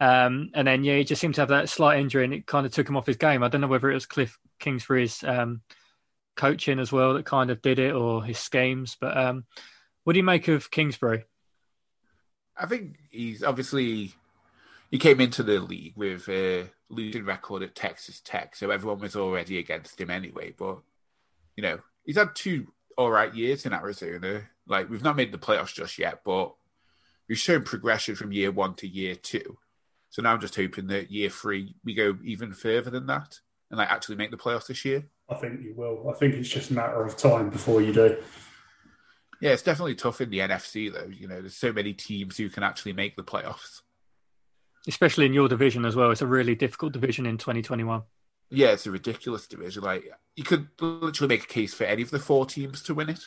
Um, 0.00 0.50
and 0.54 0.66
then 0.66 0.82
yeah, 0.82 0.96
he 0.96 1.04
just 1.04 1.20
seemed 1.20 1.36
to 1.36 1.42
have 1.42 1.50
that 1.50 1.68
slight 1.68 2.00
injury, 2.00 2.24
and 2.24 2.34
it 2.34 2.46
kind 2.46 2.66
of 2.66 2.72
took 2.72 2.88
him 2.88 2.96
off 2.96 3.06
his 3.06 3.16
game. 3.16 3.42
I 3.42 3.48
don't 3.48 3.60
know 3.60 3.68
whether 3.68 3.90
it 3.90 3.94
was 3.94 4.06
Cliff 4.06 4.36
Kingsbury's 4.58 5.22
um, 5.22 5.62
coaching 6.36 6.80
as 6.80 6.90
well 6.90 7.14
that 7.14 7.26
kind 7.26 7.50
of 7.50 7.62
did 7.62 7.78
it, 7.78 7.94
or 7.94 8.24
his 8.24 8.38
schemes. 8.38 8.96
But 9.00 9.16
um, 9.16 9.44
what 10.02 10.14
do 10.14 10.18
you 10.18 10.24
make 10.24 10.48
of 10.48 10.70
Kingsbury? 10.70 11.24
I 12.56 12.66
think 12.66 12.96
he's 13.10 13.44
obviously 13.44 14.12
he 14.90 14.98
came 14.98 15.20
into 15.20 15.42
the 15.42 15.60
league 15.60 15.94
with 15.96 16.28
a 16.28 16.66
losing 16.90 17.24
record 17.24 17.62
at 17.62 17.74
Texas 17.76 18.20
Tech, 18.20 18.56
so 18.56 18.70
everyone 18.70 18.98
was 18.98 19.14
already 19.16 19.58
against 19.58 20.00
him 20.00 20.10
anyway. 20.10 20.52
But 20.56 20.80
you 21.56 21.62
know, 21.62 21.78
he's 22.04 22.16
had 22.16 22.34
two 22.34 22.68
all 22.96 23.10
right 23.10 23.34
years 23.34 23.66
in 23.66 23.72
Arizona. 23.72 24.42
Like 24.66 24.88
we've 24.90 25.02
not 25.02 25.16
made 25.16 25.32
the 25.32 25.38
playoffs 25.38 25.74
just 25.74 25.98
yet, 25.98 26.20
but 26.24 26.54
we've 27.28 27.38
shown 27.38 27.62
progression 27.62 28.14
from 28.14 28.32
year 28.32 28.50
one 28.50 28.74
to 28.74 28.88
year 28.88 29.14
two. 29.14 29.58
So 30.10 30.22
now 30.22 30.32
I'm 30.32 30.40
just 30.40 30.56
hoping 30.56 30.88
that 30.88 31.10
year 31.10 31.30
three 31.30 31.74
we 31.84 31.94
go 31.94 32.18
even 32.24 32.52
further 32.52 32.90
than 32.90 33.06
that 33.06 33.40
and 33.70 33.78
like 33.78 33.90
actually 33.90 34.16
make 34.16 34.30
the 34.30 34.36
playoffs 34.36 34.66
this 34.66 34.84
year. 34.84 35.04
I 35.28 35.34
think 35.34 35.62
you 35.62 35.74
will. 35.74 36.10
I 36.10 36.18
think 36.18 36.34
it's 36.34 36.48
just 36.48 36.70
a 36.70 36.74
matter 36.74 37.02
of 37.02 37.16
time 37.16 37.48
before 37.48 37.80
you 37.80 37.92
do. 37.92 38.18
Yeah, 39.40 39.50
it's 39.50 39.62
definitely 39.62 39.94
tough 39.94 40.20
in 40.20 40.30
the 40.30 40.38
NFC 40.40 40.92
though. 40.92 41.10
You 41.10 41.26
know, 41.26 41.40
there's 41.40 41.56
so 41.56 41.72
many 41.72 41.94
teams 41.94 42.36
who 42.36 42.48
can 42.48 42.62
actually 42.62 42.92
make 42.92 43.16
the 43.16 43.24
playoffs. 43.24 43.80
Especially 44.86 45.26
in 45.26 45.32
your 45.32 45.48
division 45.48 45.84
as 45.84 45.96
well. 45.96 46.10
It's 46.10 46.22
a 46.22 46.26
really 46.26 46.54
difficult 46.54 46.92
division 46.92 47.24
in 47.24 47.38
2021. 47.38 48.02
Yeah, 48.54 48.72
it's 48.72 48.86
a 48.86 48.90
ridiculous 48.90 49.46
division. 49.46 49.82
Like 49.82 50.10
you 50.36 50.44
could 50.44 50.68
literally 50.80 51.34
make 51.34 51.44
a 51.44 51.48
case 51.48 51.72
for 51.72 51.84
any 51.84 52.02
of 52.02 52.10
the 52.10 52.18
four 52.18 52.44
teams 52.44 52.82
to 52.82 52.94
win 52.94 53.08
it. 53.08 53.20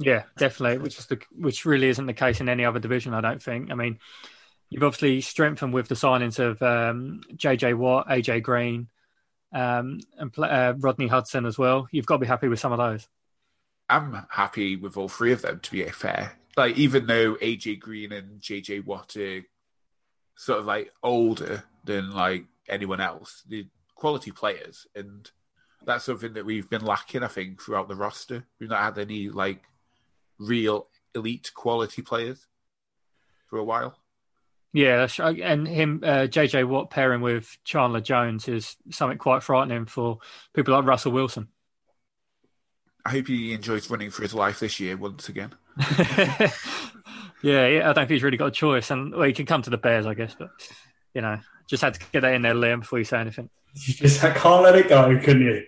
Yeah, 0.00 0.24
definitely. 0.36 0.78
Which 0.78 0.98
is 0.98 1.06
the 1.06 1.20
which 1.30 1.64
really 1.64 1.88
isn't 1.88 2.06
the 2.06 2.12
case 2.12 2.40
in 2.40 2.48
any 2.48 2.64
other 2.64 2.80
division. 2.80 3.14
I 3.14 3.20
don't 3.20 3.42
think. 3.42 3.70
I 3.70 3.74
mean, 3.74 4.00
you've 4.68 4.82
obviously 4.82 5.20
strengthened 5.20 5.72
with 5.72 5.86
the 5.86 5.94
signings 5.94 6.40
of 6.40 6.60
um, 6.60 7.20
JJ 7.34 7.76
Watt, 7.76 8.08
AJ 8.08 8.42
Green, 8.42 8.88
um, 9.54 10.00
and 10.18 10.36
uh, 10.38 10.74
Rodney 10.78 11.06
Hudson 11.06 11.46
as 11.46 11.56
well. 11.56 11.86
You've 11.92 12.06
got 12.06 12.16
to 12.16 12.20
be 12.20 12.26
happy 12.26 12.48
with 12.48 12.58
some 12.58 12.72
of 12.72 12.78
those. 12.78 13.06
I'm 13.88 14.26
happy 14.28 14.74
with 14.74 14.96
all 14.96 15.08
three 15.08 15.32
of 15.32 15.42
them. 15.42 15.60
To 15.60 15.70
be 15.70 15.84
fair, 15.84 16.36
like 16.56 16.76
even 16.76 17.06
though 17.06 17.36
AJ 17.36 17.78
Green 17.78 18.12
and 18.12 18.40
JJ 18.40 18.84
Watt 18.84 19.16
are 19.16 19.42
sort 20.36 20.58
of 20.58 20.64
like 20.64 20.92
older 21.02 21.62
than 21.84 22.10
like 22.10 22.46
anyone 22.68 23.00
else, 23.00 23.42
the 23.48 23.66
quality 23.94 24.30
players, 24.30 24.86
and 24.94 25.30
that's 25.84 26.04
something 26.04 26.34
that 26.34 26.46
we've 26.46 26.68
been 26.68 26.84
lacking. 26.84 27.22
I 27.22 27.28
think 27.28 27.60
throughout 27.60 27.88
the 27.88 27.96
roster, 27.96 28.44
we've 28.58 28.70
not 28.70 28.82
had 28.82 28.98
any 28.98 29.28
like 29.28 29.62
real 30.38 30.88
elite 31.14 31.50
quality 31.54 32.02
players 32.02 32.46
for 33.48 33.58
a 33.58 33.64
while. 33.64 33.96
Yeah, 34.74 35.06
and 35.18 35.68
him, 35.68 36.00
uh, 36.02 36.26
JJ 36.28 36.66
Watt 36.66 36.88
pairing 36.88 37.20
with 37.20 37.58
Chandler 37.62 38.00
Jones 38.00 38.48
is 38.48 38.76
something 38.90 39.18
quite 39.18 39.42
frightening 39.42 39.84
for 39.84 40.18
people 40.54 40.74
like 40.74 40.86
Russell 40.86 41.12
Wilson. 41.12 41.48
I 43.04 43.10
hope 43.10 43.26
he 43.26 43.52
enjoys 43.52 43.90
running 43.90 44.10
for 44.10 44.22
his 44.22 44.32
life 44.32 44.60
this 44.60 44.80
year 44.80 44.96
once 44.96 45.28
again. 45.28 45.52
yeah, 47.42 47.66
yeah, 47.66 47.80
I 47.82 47.92
don't 47.92 47.96
think 47.96 48.10
he's 48.10 48.22
really 48.22 48.38
got 48.38 48.46
a 48.46 48.50
choice, 48.52 48.90
and 48.90 49.12
well, 49.12 49.24
he 49.24 49.34
can 49.34 49.44
come 49.44 49.60
to 49.60 49.70
the 49.70 49.76
Bears, 49.76 50.06
I 50.06 50.14
guess, 50.14 50.34
but 50.38 50.50
you 51.14 51.22
know, 51.22 51.38
just 51.68 51.82
had 51.82 51.94
to 51.94 52.00
get 52.12 52.20
that 52.20 52.34
in 52.34 52.42
there, 52.42 52.54
Liam, 52.54 52.80
before 52.80 52.98
you 52.98 53.04
say 53.04 53.20
anything. 53.20 53.48
You 53.74 53.94
just 53.94 54.20
can't 54.20 54.62
let 54.62 54.76
it 54.76 54.90
go, 54.90 55.18
can 55.18 55.40
you? 55.40 55.64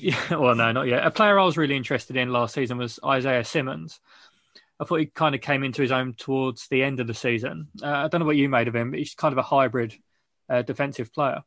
Yeah, 0.00 0.36
well, 0.36 0.54
no, 0.54 0.70
not 0.70 0.86
yet. 0.86 1.04
A 1.04 1.10
player 1.10 1.38
I 1.38 1.44
was 1.44 1.56
really 1.56 1.76
interested 1.76 2.16
in 2.16 2.32
last 2.32 2.54
season 2.54 2.78
was 2.78 3.00
Isaiah 3.04 3.44
Simmons. 3.44 4.00
I 4.78 4.84
thought 4.84 5.00
he 5.00 5.06
kind 5.06 5.34
of 5.34 5.40
came 5.40 5.62
into 5.62 5.82
his 5.82 5.92
own 5.92 6.14
towards 6.14 6.68
the 6.68 6.82
end 6.82 7.00
of 7.00 7.06
the 7.06 7.14
season. 7.14 7.68
Uh, 7.82 7.88
I 7.88 8.08
don't 8.08 8.20
know 8.20 8.26
what 8.26 8.36
you 8.36 8.48
made 8.48 8.68
of 8.68 8.76
him, 8.76 8.90
but 8.90 8.98
he's 9.00 9.14
kind 9.14 9.32
of 9.32 9.38
a 9.38 9.42
hybrid 9.42 9.94
uh, 10.48 10.62
defensive 10.62 11.12
player. 11.12 11.42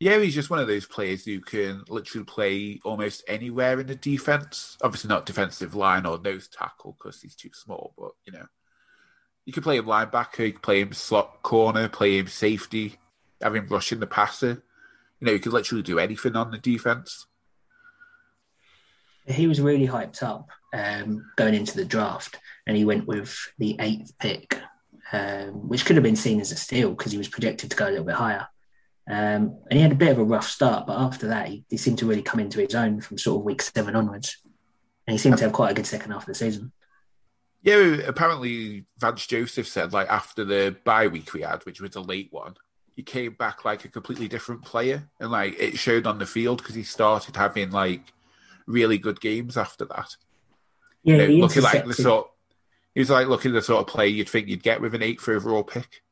Yeah, 0.00 0.18
he's 0.18 0.34
just 0.34 0.50
one 0.50 0.58
of 0.58 0.66
those 0.66 0.84
players 0.84 1.24
who 1.24 1.40
can 1.40 1.84
literally 1.88 2.24
play 2.24 2.80
almost 2.84 3.22
anywhere 3.28 3.78
in 3.78 3.86
the 3.86 3.94
defense. 3.94 4.76
Obviously, 4.82 5.08
not 5.08 5.26
defensive 5.26 5.76
line 5.76 6.06
or 6.06 6.18
nose 6.18 6.48
tackle 6.48 6.96
because 6.98 7.20
he's 7.20 7.36
too 7.36 7.50
small, 7.52 7.94
but 7.96 8.10
you 8.24 8.32
know, 8.32 8.46
you 9.44 9.52
can 9.52 9.62
play 9.62 9.76
him 9.76 9.86
linebacker, 9.86 10.46
you 10.46 10.52
can 10.52 10.60
play 10.60 10.80
him 10.80 10.92
slot 10.92 11.42
corner, 11.42 11.88
play 11.88 12.18
him 12.18 12.28
safety, 12.28 12.96
have 13.40 13.56
him 13.56 13.66
rushing 13.68 14.00
the 14.00 14.06
passer. 14.06 14.62
You 15.20 15.26
know, 15.26 15.32
you 15.32 15.40
can 15.40 15.52
literally 15.52 15.82
do 15.82 15.98
anything 15.98 16.36
on 16.36 16.50
the 16.50 16.58
defense. 16.58 17.26
He 19.26 19.46
was 19.46 19.60
really 19.60 19.86
hyped 19.86 20.22
up 20.22 20.50
um, 20.74 21.30
going 21.36 21.54
into 21.54 21.76
the 21.76 21.84
draft, 21.84 22.38
and 22.66 22.76
he 22.76 22.84
went 22.84 23.06
with 23.06 23.36
the 23.58 23.76
eighth 23.78 24.12
pick, 24.18 24.58
um, 25.12 25.68
which 25.68 25.84
could 25.84 25.96
have 25.96 26.02
been 26.02 26.16
seen 26.16 26.40
as 26.40 26.50
a 26.50 26.56
steal 26.56 26.90
because 26.90 27.12
he 27.12 27.18
was 27.18 27.28
projected 27.28 27.70
to 27.70 27.76
go 27.76 27.86
a 27.86 27.90
little 27.90 28.04
bit 28.04 28.16
higher. 28.16 28.48
Um, 29.08 29.58
and 29.68 29.72
he 29.72 29.80
had 29.80 29.92
a 29.92 29.96
bit 29.96 30.12
of 30.12 30.18
a 30.18 30.24
rough 30.24 30.48
start, 30.48 30.86
but 30.86 30.98
after 30.98 31.28
that, 31.28 31.48
he, 31.48 31.64
he, 31.68 31.76
seemed 31.76 31.98
to 31.98 32.06
really 32.06 32.22
come 32.22 32.38
into 32.38 32.60
his 32.60 32.74
own 32.74 33.00
from 33.00 33.18
sort 33.18 33.40
of 33.40 33.44
week 33.44 33.60
seven 33.60 33.96
onwards. 33.96 34.38
And 35.06 35.12
he 35.12 35.18
seemed 35.18 35.38
to 35.38 35.44
have 35.44 35.52
quite 35.52 35.72
a 35.72 35.74
good 35.74 35.86
second 35.86 36.12
half 36.12 36.22
of 36.22 36.26
the 36.28 36.34
season. 36.34 36.70
Yeah, 37.62 37.98
apparently 38.06 38.86
Vance 38.98 39.26
Joseph 39.26 39.68
said 39.68 39.92
like 39.92 40.08
after 40.08 40.44
the 40.44 40.76
bye 40.84 41.06
week 41.06 41.32
we 41.32 41.42
had, 41.42 41.64
which 41.64 41.80
was 41.80 41.94
a 41.94 42.00
late 42.00 42.28
one, 42.32 42.56
he 42.96 43.02
came 43.02 43.34
back 43.34 43.64
like 43.64 43.84
a 43.84 43.88
completely 43.88 44.28
different 44.28 44.62
player, 44.62 45.08
and 45.20 45.30
like 45.30 45.58
it 45.58 45.78
showed 45.78 46.06
on 46.06 46.18
the 46.18 46.26
field 46.26 46.58
because 46.58 46.74
he 46.74 46.82
started 46.82 47.36
having 47.36 47.70
like 47.70 48.12
really 48.66 48.98
good 48.98 49.20
games 49.20 49.56
after 49.56 49.84
that. 49.86 50.16
Yeah, 51.04 51.16
you 51.16 51.38
know, 51.38 51.46
looking 51.46 51.62
like 51.62 51.84
the 51.84 51.94
sort. 51.94 52.30
He 52.94 53.00
was 53.00 53.10
like 53.10 53.28
looking 53.28 53.52
the 53.52 53.62
sort 53.62 53.80
of 53.80 53.86
player 53.86 54.08
you'd 54.08 54.28
think 54.28 54.48
you'd 54.48 54.62
get 54.62 54.80
with 54.80 54.94
an 54.94 55.02
eighth 55.02 55.28
overall 55.28 55.64
pick. 55.64 56.02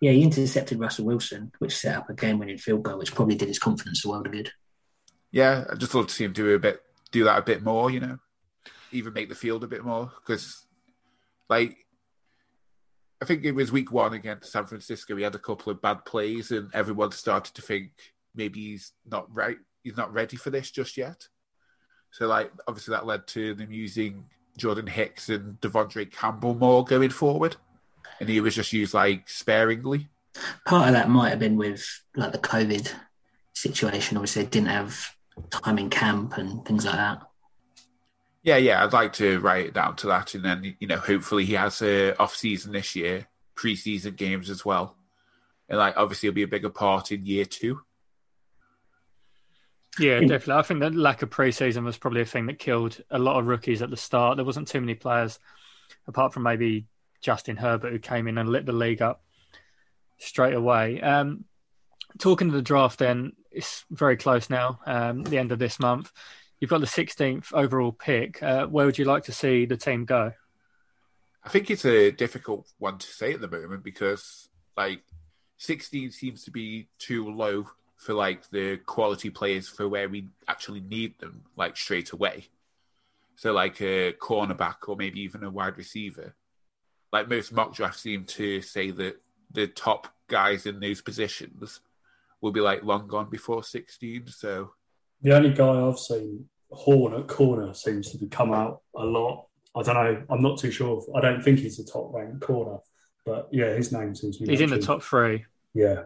Yeah, 0.00 0.12
he 0.12 0.22
intercepted 0.22 0.80
Russell 0.80 1.04
Wilson, 1.04 1.52
which 1.58 1.76
set 1.76 1.96
up 1.96 2.10
a 2.10 2.14
game-winning 2.14 2.58
field 2.58 2.82
goal, 2.82 2.98
which 2.98 3.14
probably 3.14 3.36
did 3.36 3.46
his 3.46 3.60
confidence 3.60 4.04
a 4.04 4.08
world 4.08 4.26
of 4.26 4.32
good. 4.32 4.50
Yeah, 5.30 5.64
I 5.70 5.76
just 5.76 5.94
love 5.94 6.08
to 6.08 6.14
see 6.14 6.24
him 6.24 6.32
do 6.32 6.54
a 6.54 6.58
bit, 6.58 6.82
do 7.12 7.22
that 7.24 7.38
a 7.38 7.42
bit 7.42 7.62
more. 7.62 7.90
You 7.90 8.00
know, 8.00 8.18
even 8.92 9.12
make 9.12 9.28
the 9.28 9.34
field 9.34 9.64
a 9.64 9.68
bit 9.68 9.84
more 9.84 10.10
because, 10.20 10.66
like, 11.48 11.76
I 13.20 13.24
think 13.24 13.44
it 13.44 13.52
was 13.52 13.70
week 13.70 13.92
one 13.92 14.14
against 14.14 14.50
San 14.50 14.66
Francisco. 14.66 15.14
He 15.16 15.22
had 15.22 15.34
a 15.34 15.38
couple 15.38 15.70
of 15.70 15.80
bad 15.80 16.04
plays, 16.04 16.50
and 16.50 16.68
everyone 16.74 17.12
started 17.12 17.54
to 17.54 17.62
think 17.62 17.92
maybe 18.34 18.60
he's 18.60 18.92
not 19.06 19.32
right. 19.32 19.58
He's 19.82 19.96
not 19.96 20.12
ready 20.12 20.36
for 20.36 20.50
this 20.50 20.70
just 20.70 20.96
yet. 20.96 21.28
So, 22.10 22.26
like, 22.26 22.50
obviously, 22.66 22.92
that 22.92 23.06
led 23.06 23.26
to 23.28 23.54
them 23.54 23.72
using 23.72 24.24
Jordan 24.56 24.86
Hicks 24.86 25.28
and 25.28 25.60
De'Vondre 25.60 26.10
Campbell 26.10 26.54
more 26.54 26.84
going 26.84 27.10
forward, 27.10 27.56
and 28.20 28.28
he 28.28 28.40
was 28.40 28.54
just 28.54 28.72
used 28.72 28.94
like 28.94 29.28
sparingly. 29.28 30.08
Part 30.66 30.88
of 30.88 30.94
that 30.94 31.08
might 31.08 31.30
have 31.30 31.38
been 31.38 31.56
with 31.56 31.84
like 32.16 32.32
the 32.32 32.38
COVID 32.38 32.92
situation. 33.54 34.16
Obviously, 34.16 34.42
they 34.42 34.48
didn't 34.48 34.68
have 34.68 35.14
time 35.50 35.78
in 35.78 35.90
camp 35.90 36.36
and 36.38 36.64
things 36.64 36.84
like 36.84 36.96
that. 36.96 37.22
Yeah, 38.42 38.56
yeah, 38.56 38.82
I'd 38.82 38.92
like 38.92 39.12
to 39.14 39.38
write 39.40 39.66
it 39.66 39.74
down 39.74 39.94
to 39.96 40.08
that, 40.08 40.34
and 40.34 40.44
then 40.44 40.76
you 40.80 40.86
know, 40.88 40.96
hopefully, 40.96 41.44
he 41.44 41.54
has 41.54 41.80
a 41.80 42.16
off 42.20 42.34
season 42.34 42.72
this 42.72 42.96
year, 42.96 43.28
preseason 43.54 44.16
games 44.16 44.50
as 44.50 44.64
well, 44.64 44.96
and 45.68 45.78
like 45.78 45.96
obviously, 45.96 46.26
he'll 46.26 46.34
be 46.34 46.42
a 46.42 46.48
bigger 46.48 46.70
part 46.70 47.12
in 47.12 47.24
year 47.24 47.44
two. 47.44 47.80
Yeah, 49.98 50.20
definitely. 50.20 50.54
I 50.54 50.62
think 50.62 50.80
that 50.80 50.94
lack 50.94 51.22
of 51.22 51.30
preseason 51.30 51.84
was 51.84 51.98
probably 51.98 52.22
a 52.22 52.26
thing 52.26 52.46
that 52.46 52.58
killed 52.58 53.00
a 53.10 53.18
lot 53.18 53.38
of 53.38 53.46
rookies 53.46 53.82
at 53.82 53.90
the 53.90 53.96
start. 53.96 54.36
There 54.36 54.44
wasn't 54.44 54.68
too 54.68 54.80
many 54.80 54.94
players, 54.94 55.38
apart 56.06 56.32
from 56.32 56.44
maybe 56.44 56.86
Justin 57.20 57.56
Herbert, 57.56 57.92
who 57.92 57.98
came 57.98 58.26
in 58.26 58.38
and 58.38 58.48
lit 58.48 58.66
the 58.66 58.72
league 58.72 59.02
up 59.02 59.22
straight 60.18 60.54
away. 60.54 61.00
Um, 61.00 61.44
talking 62.18 62.48
to 62.48 62.56
the 62.56 62.62
draft, 62.62 62.98
then 62.98 63.32
it's 63.50 63.84
very 63.90 64.16
close 64.16 64.48
now. 64.48 64.80
Um, 64.86 65.24
the 65.24 65.38
end 65.38 65.52
of 65.52 65.58
this 65.58 65.78
month, 65.78 66.10
you've 66.62 66.70
got 66.70 66.80
the 66.80 66.86
16th 66.86 67.52
overall 67.52 67.90
pick. 67.90 68.40
Uh, 68.40 68.66
where 68.66 68.86
would 68.86 68.96
you 68.96 69.04
like 69.04 69.24
to 69.24 69.32
see 69.32 69.66
the 69.66 69.76
team 69.76 70.04
go? 70.04 70.30
I 71.42 71.48
think 71.48 71.72
it's 71.72 71.84
a 71.84 72.12
difficult 72.12 72.68
one 72.78 72.98
to 72.98 73.06
say 73.08 73.32
at 73.32 73.40
the 73.40 73.48
moment 73.48 73.82
because, 73.82 74.48
like, 74.76 75.02
16 75.56 76.12
seems 76.12 76.44
to 76.44 76.52
be 76.52 76.86
too 77.00 77.28
low 77.28 77.66
for 77.96 78.14
like 78.14 78.48
the 78.50 78.76
quality 78.76 79.28
players 79.28 79.68
for 79.68 79.88
where 79.88 80.08
we 80.08 80.28
actually 80.46 80.80
need 80.80 81.18
them, 81.18 81.42
like 81.56 81.76
straight 81.76 82.12
away. 82.12 82.46
So 83.34 83.52
like 83.52 83.80
a 83.80 84.12
cornerback 84.12 84.88
or 84.88 84.94
maybe 84.94 85.20
even 85.22 85.42
a 85.42 85.50
wide 85.50 85.76
receiver. 85.76 86.36
Like 87.12 87.28
most 87.28 87.52
mock 87.52 87.74
drafts 87.74 88.02
seem 88.02 88.24
to 88.24 88.62
say 88.62 88.92
that 88.92 89.20
the 89.50 89.66
top 89.66 90.14
guys 90.28 90.66
in 90.66 90.78
those 90.78 91.02
positions 91.02 91.80
will 92.40 92.52
be 92.52 92.60
like 92.60 92.84
long 92.84 93.08
gone 93.08 93.30
before 93.30 93.64
16. 93.64 94.28
So 94.28 94.72
the 95.22 95.36
only 95.36 95.52
guy 95.52 95.86
I've 95.86 95.98
seen 95.98 96.48
Horn 96.70 97.14
at 97.14 97.28
corner 97.28 97.74
seems 97.74 98.10
to 98.10 98.18
be 98.18 98.26
come 98.26 98.52
out 98.52 98.80
a 98.96 99.04
lot. 99.04 99.46
I 99.76 99.82
don't 99.82 99.94
know. 99.94 100.22
I'm 100.30 100.42
not 100.42 100.58
too 100.58 100.70
sure. 100.70 101.02
I 101.14 101.20
don't 101.20 101.42
think 101.42 101.58
he's 101.58 101.78
a 101.78 101.84
top 101.84 102.12
ranked 102.12 102.40
corner, 102.40 102.78
but 103.24 103.48
yeah, 103.52 103.74
his 103.74 103.92
name 103.92 104.14
seems 104.14 104.38
to 104.38 104.44
be. 104.44 104.50
He's 104.50 104.60
mentioned. 104.60 104.74
in 104.74 104.80
the 104.80 104.86
top 104.86 105.02
three. 105.02 105.44
Yeah. 105.74 106.04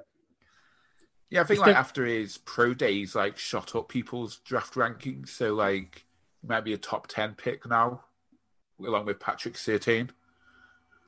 Yeah, 1.30 1.40
I 1.40 1.44
think 1.44 1.60
like 1.60 1.74
after 1.74 2.04
his 2.04 2.38
pro 2.38 2.74
days, 2.74 3.14
like 3.14 3.36
shot 3.36 3.74
up 3.74 3.88
people's 3.88 4.38
draft 4.38 4.74
rankings. 4.74 5.30
So 5.30 5.54
like, 5.54 6.04
he 6.40 6.48
might 6.48 6.64
be 6.64 6.72
a 6.72 6.78
top 6.78 7.08
ten 7.08 7.34
pick 7.34 7.68
now, 7.68 8.04
along 8.84 9.06
with 9.06 9.18
Patrick 9.18 9.54
Surtain. 9.54 10.10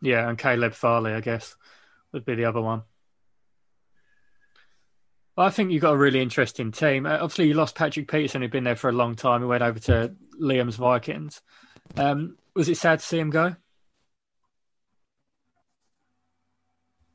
Yeah, 0.01 0.29
and 0.29 0.39
Caleb 0.39 0.75
Farley, 0.75 1.13
I 1.13 1.21
guess, 1.21 1.57
would 2.13 2.25
be 2.25 2.35
the 2.35 2.45
other 2.45 2.61
one. 2.61 2.83
Well, 5.39 5.47
I 5.47 5.51
think 5.51 5.71
you've 5.71 5.83
got 5.83 5.93
a 5.93 5.97
really 5.97 6.21
interesting 6.21 6.73
team. 6.73 7.07
Uh, 7.07 7.11
obviously, 7.11 7.47
you 7.47 7.55
lost 7.55 7.77
Patrick 7.77 8.11
Peterson, 8.11 8.43
who'd 8.43 8.51
been 8.51 8.65
there 8.65 8.75
for 8.75 8.89
a 8.91 8.93
long 8.93 9.15
time. 9.15 9.41
He 9.41 9.47
went 9.47 9.63
over 9.63 9.79
to 9.79 10.13
Liam's 10.43 10.75
Vikings. 10.75 11.43
Um, 11.97 12.37
was 12.57 12.69
it 12.69 12.77
sad 12.77 12.99
to 12.99 13.05
see 13.05 13.21
him 13.21 13.31
go? 13.31 13.55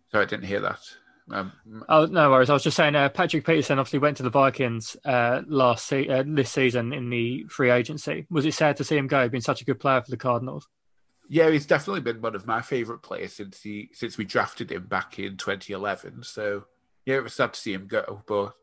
Sorry, 0.09 0.23
I 0.23 0.25
didn't 0.25 0.45
hear 0.45 0.61
that. 0.61 0.79
Um, 1.31 1.51
Oh 1.89 2.05
no 2.05 2.31
worries. 2.31 2.49
I 2.49 2.53
was 2.53 2.63
just 2.63 2.77
saying, 2.77 2.95
uh, 2.95 3.09
Patrick 3.09 3.45
Peterson 3.45 3.77
obviously 3.77 3.99
went 3.99 4.15
to 4.15 4.23
the 4.23 4.29
Vikings 4.29 4.95
uh, 5.03 5.41
last 5.45 5.85
se- 5.85 6.07
uh, 6.07 6.23
this 6.25 6.49
season 6.49 6.93
in 6.93 7.09
the 7.09 7.43
free 7.49 7.71
agency. 7.71 8.25
Was 8.29 8.45
it 8.45 8.53
sad 8.53 8.77
to 8.77 8.85
see 8.85 8.95
him 8.95 9.07
go? 9.07 9.23
He's 9.23 9.31
been 9.31 9.41
such 9.41 9.61
a 9.61 9.65
good 9.65 9.81
player 9.81 10.01
for 10.01 10.11
the 10.11 10.15
Cardinals. 10.15 10.69
yeah, 11.27 11.49
he's 11.49 11.65
definitely 11.65 11.99
been 11.99 12.21
one 12.21 12.35
of 12.35 12.47
my 12.47 12.61
favourite 12.61 13.01
players 13.01 13.33
since 13.33 13.61
he 13.61 13.89
since 13.91 14.17
we 14.17 14.23
drafted 14.23 14.71
him 14.71 14.85
back 14.85 15.19
in 15.19 15.35
2011. 15.35 16.23
So 16.23 16.63
yeah, 17.05 17.15
it 17.15 17.23
was 17.23 17.33
sad 17.33 17.53
to 17.53 17.59
see 17.59 17.73
him 17.73 17.87
go, 17.87 18.23
but 18.25 18.53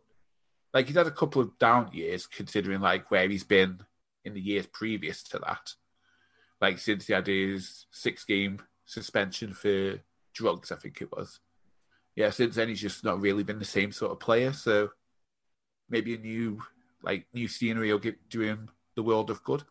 like 0.72 0.86
he's 0.86 0.96
had 0.96 1.06
a 1.06 1.12
couple 1.12 1.42
of 1.42 1.58
down 1.58 1.90
years 1.92 2.26
considering 2.26 2.80
like 2.80 3.10
where 3.10 3.28
he's 3.28 3.44
been 3.44 3.80
in 4.24 4.34
the 4.34 4.40
years 4.40 4.66
previous 4.66 5.22
to 5.24 5.38
that. 5.38 5.74
Like 6.60 6.78
since 6.78 7.06
he 7.06 7.12
had 7.12 7.26
his 7.26 7.86
six 7.90 8.24
game 8.24 8.60
suspension 8.84 9.52
for 9.52 10.00
drugs, 10.34 10.72
I 10.72 10.76
think 10.76 11.00
it 11.00 11.10
was. 11.12 11.40
Yeah, 12.16 12.30
since 12.30 12.56
then 12.56 12.68
he's 12.68 12.80
just 12.80 13.04
not 13.04 13.20
really 13.20 13.42
been 13.42 13.58
the 13.58 13.64
same 13.64 13.92
sort 13.92 14.12
of 14.12 14.20
player. 14.20 14.52
So 14.52 14.90
maybe 15.88 16.14
a 16.14 16.18
new 16.18 16.62
like 17.02 17.26
new 17.32 17.48
scenery 17.48 17.92
will 17.92 17.98
get 17.98 18.28
do 18.28 18.40
him 18.40 18.70
the 18.94 19.02
world 19.02 19.30
of 19.30 19.42
good. 19.42 19.64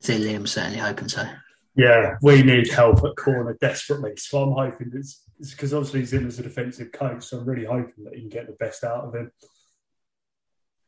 See, 0.00 0.18
Liam's 0.18 0.52
certainly 0.52 0.78
hoping 0.78 1.08
so. 1.08 1.26
Yeah, 1.74 2.16
we 2.22 2.42
need 2.42 2.70
help 2.70 3.04
at 3.04 3.16
corner 3.16 3.56
desperately. 3.60 4.16
So 4.16 4.42
I'm 4.42 4.52
hoping 4.52 4.92
it's 4.94 5.22
because 5.38 5.74
obviously 5.74 6.00
he's 6.00 6.12
in 6.12 6.26
as 6.26 6.38
a 6.38 6.42
defensive 6.42 6.92
coach. 6.92 7.24
So 7.24 7.38
I'm 7.38 7.46
really 7.46 7.66
hoping 7.66 8.04
that 8.04 8.14
he 8.14 8.20
can 8.20 8.28
get 8.28 8.46
the 8.46 8.54
best 8.54 8.84
out 8.84 9.04
of 9.04 9.14
him. 9.14 9.30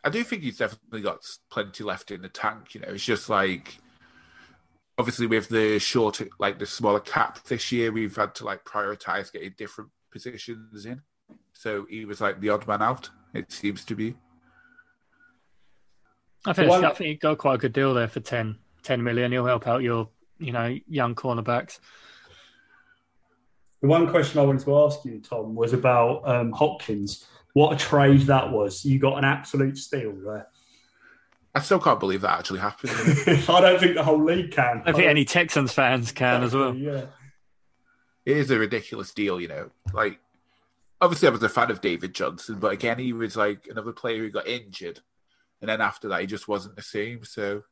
I 0.04 0.10
do 0.10 0.22
think 0.24 0.42
he's 0.42 0.58
definitely 0.58 1.02
got 1.02 1.18
plenty 1.50 1.84
left 1.84 2.10
in 2.10 2.22
the 2.22 2.28
tank. 2.28 2.74
You 2.74 2.80
know, 2.80 2.88
it's 2.88 3.04
just 3.04 3.28
like 3.28 3.78
obviously 4.96 5.26
with 5.26 5.48
the 5.48 5.78
short, 5.78 6.20
like 6.38 6.58
the 6.58 6.66
smaller 6.66 7.00
cap 7.00 7.44
this 7.44 7.70
year, 7.72 7.92
we've 7.92 8.16
had 8.16 8.34
to 8.36 8.44
like 8.44 8.64
prioritize 8.64 9.32
getting 9.32 9.54
different 9.56 9.90
positions 10.10 10.86
in. 10.86 11.02
So 11.52 11.86
he 11.88 12.04
was 12.04 12.20
like 12.20 12.40
the 12.40 12.50
odd 12.50 12.66
man 12.66 12.82
out. 12.82 13.10
It 13.34 13.52
seems 13.52 13.84
to 13.86 13.94
be. 13.94 14.14
I 16.46 16.52
think 16.52 16.70
One- 16.70 16.84
I 16.84 16.90
think 16.92 17.08
you 17.08 17.16
got 17.18 17.38
quite 17.38 17.54
a 17.54 17.58
good 17.58 17.72
deal 17.72 17.94
there 17.94 18.08
for 18.08 18.20
10, 18.20 18.56
10 18.82 19.02
million. 19.02 19.32
He'll 19.32 19.44
help 19.44 19.66
out 19.66 19.82
your 19.82 20.08
you 20.38 20.52
know 20.52 20.76
young 20.86 21.14
cornerbacks. 21.14 21.80
The 23.80 23.88
one 23.88 24.08
question 24.08 24.40
I 24.40 24.44
wanted 24.44 24.64
to 24.64 24.78
ask 24.78 25.04
you, 25.04 25.20
Tom, 25.20 25.54
was 25.54 25.72
about 25.72 26.28
um, 26.28 26.52
Hopkins. 26.52 27.26
What 27.52 27.72
a 27.72 27.76
trade 27.76 28.22
that 28.22 28.50
was! 28.50 28.84
You 28.84 28.98
got 28.98 29.18
an 29.18 29.24
absolute 29.24 29.78
steal 29.78 30.12
there. 30.12 30.48
I 31.54 31.60
still 31.60 31.80
can't 31.80 31.98
believe 31.98 32.20
that 32.20 32.38
actually 32.38 32.60
happened. 32.60 32.92
I 33.48 33.60
don't 33.60 33.80
think 33.80 33.94
the 33.94 34.02
whole 34.04 34.22
league 34.22 34.52
can. 34.52 34.82
I 34.84 34.92
think 34.92 35.06
any 35.06 35.24
Texans 35.24 35.72
fans 35.72 36.12
can 36.12 36.42
as 36.42 36.54
well. 36.54 36.74
Yeah. 36.74 37.06
it 38.24 38.36
is 38.36 38.50
a 38.50 38.58
ridiculous 38.58 39.12
deal, 39.12 39.40
you 39.40 39.48
know. 39.48 39.70
Like, 39.92 40.20
obviously, 41.00 41.26
I 41.28 41.30
was 41.30 41.42
a 41.42 41.48
fan 41.48 41.70
of 41.70 41.80
David 41.80 42.14
Johnson, 42.14 42.58
but 42.60 42.72
again, 42.72 42.98
he 42.98 43.12
was 43.12 43.36
like 43.36 43.66
another 43.68 43.92
player 43.92 44.18
who 44.18 44.30
got 44.30 44.46
injured, 44.46 45.00
and 45.60 45.68
then 45.68 45.80
after 45.80 46.08
that, 46.08 46.20
he 46.20 46.26
just 46.26 46.48
wasn't 46.48 46.76
the 46.76 46.82
same. 46.82 47.24
So, 47.24 47.62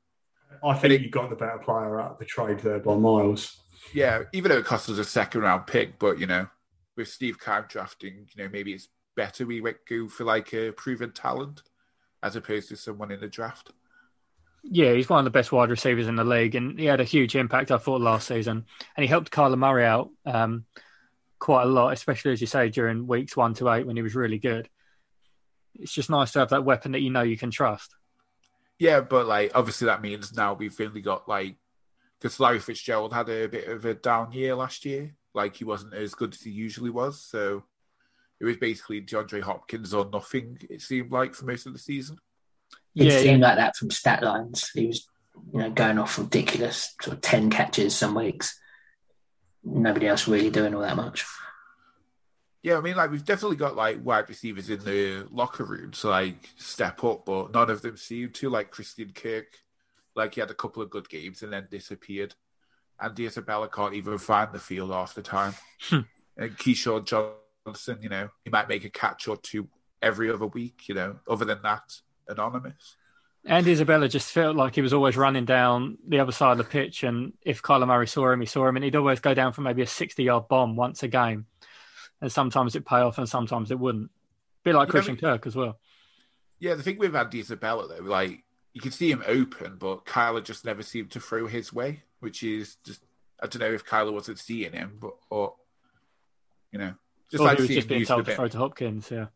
I 0.64 0.74
think 0.74 1.02
you 1.02 1.10
got 1.10 1.30
the 1.30 1.36
better 1.36 1.58
player 1.58 2.00
out 2.00 2.12
of 2.12 2.18
the 2.18 2.24
trade 2.24 2.60
there 2.60 2.78
by 2.78 2.96
miles. 2.96 3.56
Yeah, 3.92 4.22
even 4.33 4.51
though 4.51 4.59
it 4.59 4.64
cost 4.64 4.88
us 4.88 4.99
a 4.99 5.05
second 5.05 5.42
round 5.42 5.66
pick, 5.66 5.99
but 5.99 6.18
you 6.18 6.27
know, 6.27 6.46
with 6.96 7.09
Steve 7.09 7.38
Keim 7.42 7.64
drafting, 7.68 8.27
you 8.35 8.42
know, 8.42 8.49
maybe 8.51 8.72
it's 8.72 8.88
better 9.16 9.46
we 9.46 9.61
went- 9.61 9.85
go 9.88 10.09
for 10.09 10.25
like 10.25 10.53
a 10.53 10.72
proven 10.72 11.12
talent 11.12 11.62
as 12.22 12.37
opposed 12.37 12.68
to 12.68 12.77
someone 12.77 13.11
in 13.11 13.20
the 13.20 13.29
draft. 13.29 13.70
Yeah, 14.62 14.94
he's 14.94 15.09
one 15.09 15.20
of 15.20 15.25
the 15.25 15.31
best 15.31 15.53
wide 15.53 15.70
receivers 15.70 16.09
in 16.09 16.16
the 16.16 16.25
league, 16.25 16.55
and 16.57 16.79
he 16.79 16.87
had 16.87 17.01
a 17.01 17.05
huge 17.05 17.37
impact. 17.37 17.70
I 17.70 17.79
thought 17.79 18.01
last 18.01 18.27
season, 18.27 18.64
and 18.96 19.05
he 19.05 19.07
helped 19.07 19.31
Kyler 19.31 19.57
Murray 19.57 19.85
out 19.85 20.11
um, 20.25 20.64
quite 21.38 21.62
a 21.62 21.66
lot, 21.66 21.92
especially 21.92 22.33
as 22.33 22.40
you 22.40 22.46
say 22.46 22.68
during 22.68 23.07
weeks 23.07 23.37
one 23.37 23.55
to 23.55 23.70
eight 23.70 23.87
when 23.87 23.96
he 23.96 24.03
was 24.03 24.16
really 24.16 24.38
good. 24.38 24.68
It's 25.77 25.92
just 25.92 26.11
nice 26.11 26.33
to 26.33 26.40
have 26.40 26.51
that 26.51 26.64
weapon 26.64 26.92
that 26.92 27.01
you 27.01 27.11
know 27.11 27.22
you 27.22 27.37
can 27.37 27.51
trust. 27.51 27.94
Yeah, 28.79 29.01
but 29.01 29.27
like 29.27 29.53
obviously 29.55 29.87
that 29.87 30.03
means 30.03 30.35
now 30.35 30.55
we've 30.55 30.79
only 30.81 31.01
got 31.01 31.29
like 31.29 31.57
because 32.20 32.40
Larry 32.40 32.59
Fitzgerald 32.59 33.12
had 33.12 33.29
a 33.29 33.46
bit 33.48 33.68
of 33.68 33.85
a 33.85 33.94
down 33.94 34.33
year 34.33 34.55
last 34.55 34.85
year. 34.85 35.14
Like 35.35 35.57
he 35.57 35.64
wasn't 35.64 35.94
as 35.94 36.14
good 36.14 36.33
as 36.35 36.40
he 36.40 36.50
usually 36.50 36.90
was, 36.90 37.22
so 37.22 37.64
it 38.40 38.44
was 38.44 38.57
basically 38.57 39.02
DeAndre 39.02 39.42
Hopkins 39.42 39.92
or 39.92 40.09
nothing. 40.11 40.59
It 40.70 40.83
seemed 40.83 41.12
like 41.12 41.35
for 41.35 41.44
most 41.44 41.66
of 41.66 41.72
the 41.72 41.79
season. 41.79 42.18
It 42.94 43.05
Yeah, 43.05 43.20
seemed 43.20 43.42
like 43.42 43.57
that 43.57 43.76
from 43.76 43.90
stat 43.90 44.22
lines. 44.22 44.70
He 44.70 44.87
was, 44.87 45.07
you 45.52 45.61
know, 45.61 45.70
going 45.70 45.98
off 45.98 46.18
ridiculous 46.18 46.94
sort 47.02 47.16
of 47.16 47.20
ten 47.22 47.50
catches 47.50 47.94
some 47.94 48.14
weeks. 48.14 48.59
Nobody 49.62 50.07
else 50.07 50.26
really 50.29 50.50
doing 50.50 50.74
all 50.74 50.81
that 50.83 50.96
much. 50.96 51.24
Yeah, 52.62 52.79
I 52.79 52.81
mean, 52.81 52.96
like 52.96 53.11
we've 53.11 53.24
definitely 53.24 53.59
got 53.59 53.76
like 53.76 54.05
wide 54.05 54.29
receivers 54.29 54.70
in 54.70 54.83
the 54.85 55.26
locker 55.31 55.64
room 55.64 55.92
to 55.92 56.09
like 56.09 56.48
step 56.57 57.05
up, 57.05 57.26
but 57.26 57.52
none 57.52 57.70
of 57.70 57.83
them 57.83 57.96
seem 57.96 58.31
to. 58.33 58.48
Like 58.50 58.70
Christian 58.70 59.12
Kirk, 59.14 59.46
like 60.16 60.35
he 60.35 60.40
had 60.40 60.50
a 60.50 60.55
couple 60.55 60.83
of 60.83 60.90
good 60.90 61.09
games 61.09 61.42
and 61.42 61.52
then 61.52 61.68
disappeared. 61.70 62.35
Andy 63.00 63.26
Isabella 63.26 63.68
can't 63.68 63.94
even 63.94 64.16
find 64.18 64.52
the 64.52 64.59
field 64.59 64.90
half 64.90 65.14
the 65.14 65.22
time. 65.22 65.55
Hmm. 65.83 66.00
and 66.37 66.57
Keyshawn 66.57 67.05
Johnson, 67.05 67.98
you 68.00 68.09
know, 68.09 68.31
he 68.44 68.50
might 68.50 68.68
make 68.68 68.85
a 68.85 68.90
catch 68.90 69.29
or 69.29 69.37
two 69.37 69.68
every 70.02 70.31
other 70.31 70.46
week. 70.46 70.88
You 70.88 70.94
know, 70.94 71.16
other 71.29 71.44
than 71.44 71.61
that, 71.62 72.00
anonymous. 72.29 72.96
And 73.44 73.68
Isabella 73.68 74.09
just 74.09 74.33
felt 74.33 74.57
like 74.57 74.74
he 74.74 74.81
was 74.81 74.92
always 74.92 75.16
running 75.16 75.44
down 75.44 75.98
the 76.09 76.18
other 76.18 76.33
side 76.33 76.52
of 76.52 76.59
the 76.59 76.64
pitch, 76.64 77.05
and 77.05 77.33
if 77.42 77.62
Kyler 77.62 77.87
Murray 77.87 78.09
saw 78.09 78.33
him, 78.33 78.40
he 78.40 78.46
saw 78.46 78.66
him, 78.66 78.74
and 78.76 78.85
he'd 78.85 78.96
always 78.96 79.20
go 79.20 79.35
down 79.35 79.52
for 79.52 79.61
maybe 79.61 79.83
a 79.83 79.87
sixty-yard 79.87 80.48
bomb 80.48 80.74
once 80.74 81.05
a 81.05 81.09
game. 81.09 81.46
And 82.20 82.33
sometimes 82.33 82.74
it 82.74 82.85
pay 82.87 82.96
off, 82.96 83.18
and 83.18 83.29
sometimes 83.29 83.70
it 83.70 83.79
wouldn't. 83.79 84.11
bit 84.64 84.74
like 84.74 84.88
You 84.88 84.92
Christian 84.92 85.18
never- 85.22 85.37
Kirk 85.37 85.46
as 85.46 85.55
well. 85.55 85.79
Yeah, 86.59 86.74
the 86.74 86.83
thing 86.83 86.98
with 86.98 87.14
Andy 87.14 87.38
Isabella 87.40 87.87
though, 87.87 88.02
like 88.02 88.42
you 88.76 88.82
can 88.82 88.92
see 88.92 89.10
him 89.10 89.22
open, 89.26 89.76
but 89.78 90.04
Kyler 90.04 90.44
just 90.44 90.66
never 90.66 90.82
seemed 90.82 91.10
to 91.12 91.18
throw 91.18 91.46
his 91.46 91.72
way, 91.72 92.02
which 92.20 92.42
is 92.42 92.76
just 92.84 93.00
I 93.40 93.46
don't 93.46 93.60
know 93.60 93.72
if 93.72 93.86
Kyler 93.86 94.12
wasn't 94.12 94.38
seeing 94.38 94.72
him, 94.72 94.98
but 95.00 95.14
or 95.30 95.54
you 96.70 96.78
know, 96.78 96.92
just 97.30 97.40
Or 97.40 97.46
like 97.46 97.56
he 97.56 97.62
was 97.62 97.70
just 97.70 97.88
being 97.88 98.04
told 98.04 98.26
to 98.26 98.34
throw 98.34 98.48
to 98.48 98.58
Hopkins. 98.58 99.10
Yeah. 99.10 99.28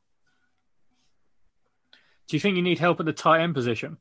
Do 2.28 2.36
you 2.36 2.40
think 2.40 2.56
you 2.56 2.62
need 2.62 2.80
help 2.80 3.00
at 3.00 3.06
the 3.06 3.14
tight 3.14 3.40
end 3.40 3.54
position? 3.54 3.96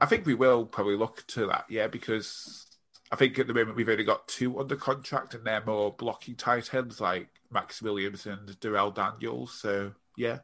I 0.00 0.06
think 0.06 0.24
we 0.24 0.34
will 0.34 0.64
probably 0.64 0.96
look 0.96 1.26
to 1.28 1.48
that, 1.48 1.64
yeah, 1.68 1.88
because 1.88 2.64
I 3.10 3.16
think 3.16 3.40
at 3.40 3.48
the 3.48 3.54
moment 3.54 3.76
we've 3.76 3.88
only 3.88 4.04
got 4.04 4.28
two 4.28 4.60
under 4.60 4.76
contract, 4.76 5.34
and 5.34 5.44
they're 5.44 5.64
more 5.66 5.92
blocking 5.92 6.36
tight 6.36 6.72
ends 6.72 7.00
like 7.00 7.26
Maxx 7.50 7.82
Williams 7.82 8.24
and 8.24 8.60
Darrell 8.60 8.92
Daniels. 8.92 9.52
So 9.52 9.94
yeah, 10.16 10.38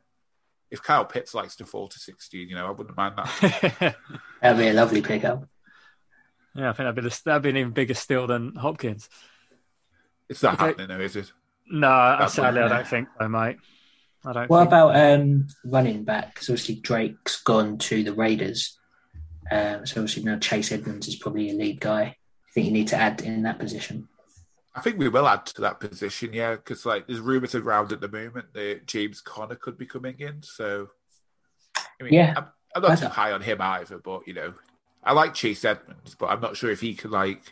if 0.70 0.82
Kyle 0.82 1.04
Pitts 1.04 1.34
likes 1.34 1.56
to 1.56 1.66
fall 1.66 1.88
to 1.88 1.98
sixteen, 1.98 2.48
you 2.48 2.54
know, 2.54 2.66
I 2.66 2.70
wouldn't 2.70 2.96
mind 2.96 3.14
that. 3.16 3.74
yeah, 3.80 3.92
That'd 4.42 4.58
be 4.58 4.68
a 4.68 4.72
lovely 4.72 5.02
pickup. 5.02 5.44
Yeah, 6.54 6.70
I 6.70 6.72
think 6.72 6.78
that'd 6.86 6.94
be, 6.96 7.02
the, 7.02 7.20
that'd 7.24 7.42
be 7.42 7.50
an 7.50 7.56
even 7.56 7.72
bigger 7.72 7.94
steal 7.94 8.26
than 8.26 8.54
Hopkins. 8.56 9.08
It's 10.28 10.42
not 10.42 10.54
Okay. 10.54 10.66
happening, 10.66 10.88
though, 10.88 11.00
is 11.00 11.16
it? 11.16 11.32
No, 11.70 11.88
That 12.18 12.30
sadly, 12.30 12.60
I 12.62 12.68
don't 12.68 12.86
think 12.86 13.08
so, 13.18 13.28
mate. 13.28 13.56
I 14.24 14.32
don't. 14.32 14.50
What 14.50 14.58
think. 14.60 14.68
about 14.68 14.96
um, 14.96 15.46
running 15.64 16.04
back? 16.04 16.34
Because 16.34 16.48
obviously 16.48 16.76
Drake's 16.76 17.40
gone 17.42 17.78
to 17.78 18.02
the 18.02 18.12
Raiders. 18.12 18.76
Um, 19.50 19.86
so 19.86 20.00
obviously 20.00 20.24
now 20.24 20.38
Chase 20.38 20.72
Edmonds 20.72 21.08
is 21.08 21.16
probably 21.16 21.50
a 21.50 21.54
lead 21.54 21.80
guy. 21.80 22.02
I 22.02 22.16
think 22.52 22.66
you 22.66 22.72
need 22.72 22.88
to 22.88 22.96
add 22.96 23.20
in 23.22 23.42
that 23.42 23.58
position. 23.58 24.08
I 24.78 24.80
think 24.80 24.98
we 24.98 25.08
will 25.08 25.26
add 25.26 25.44
to 25.46 25.62
that 25.62 25.80
position, 25.80 26.32
yeah, 26.32 26.54
because 26.54 26.86
like 26.86 27.08
there's 27.08 27.18
rumours 27.18 27.56
around 27.56 27.90
at 27.92 28.00
the 28.00 28.08
moment 28.08 28.52
that 28.52 28.86
James 28.86 29.20
Conner 29.20 29.56
could 29.56 29.76
be 29.76 29.86
coming 29.86 30.14
in. 30.20 30.40
So, 30.44 30.88
I 31.76 32.04
mean, 32.04 32.14
Yeah. 32.14 32.34
I'm, 32.36 32.46
I'm 32.76 32.82
not 32.82 32.98
too 32.98 33.08
high 33.08 33.32
on 33.32 33.42
him 33.42 33.60
either, 33.60 33.98
but 33.98 34.28
you 34.28 34.34
know, 34.34 34.54
I 35.02 35.12
like 35.12 35.34
Chase 35.34 35.64
Edmonds, 35.64 36.14
but 36.16 36.26
I'm 36.26 36.40
not 36.40 36.56
sure 36.56 36.70
if 36.70 36.80
he 36.80 36.94
could 36.94 37.10
like 37.10 37.42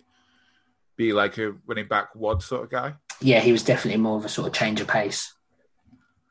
be 0.96 1.12
like 1.12 1.36
a 1.38 1.56
running 1.66 1.88
back 1.88 2.14
one 2.14 2.40
sort 2.40 2.62
of 2.62 2.70
guy. 2.70 2.94
Yeah, 3.20 3.40
he 3.40 3.50
was 3.50 3.64
definitely 3.64 4.00
more 4.00 4.18
of 4.18 4.24
a 4.24 4.28
sort 4.28 4.46
of 4.46 4.52
change 4.52 4.80
of 4.80 4.86
pace, 4.86 5.34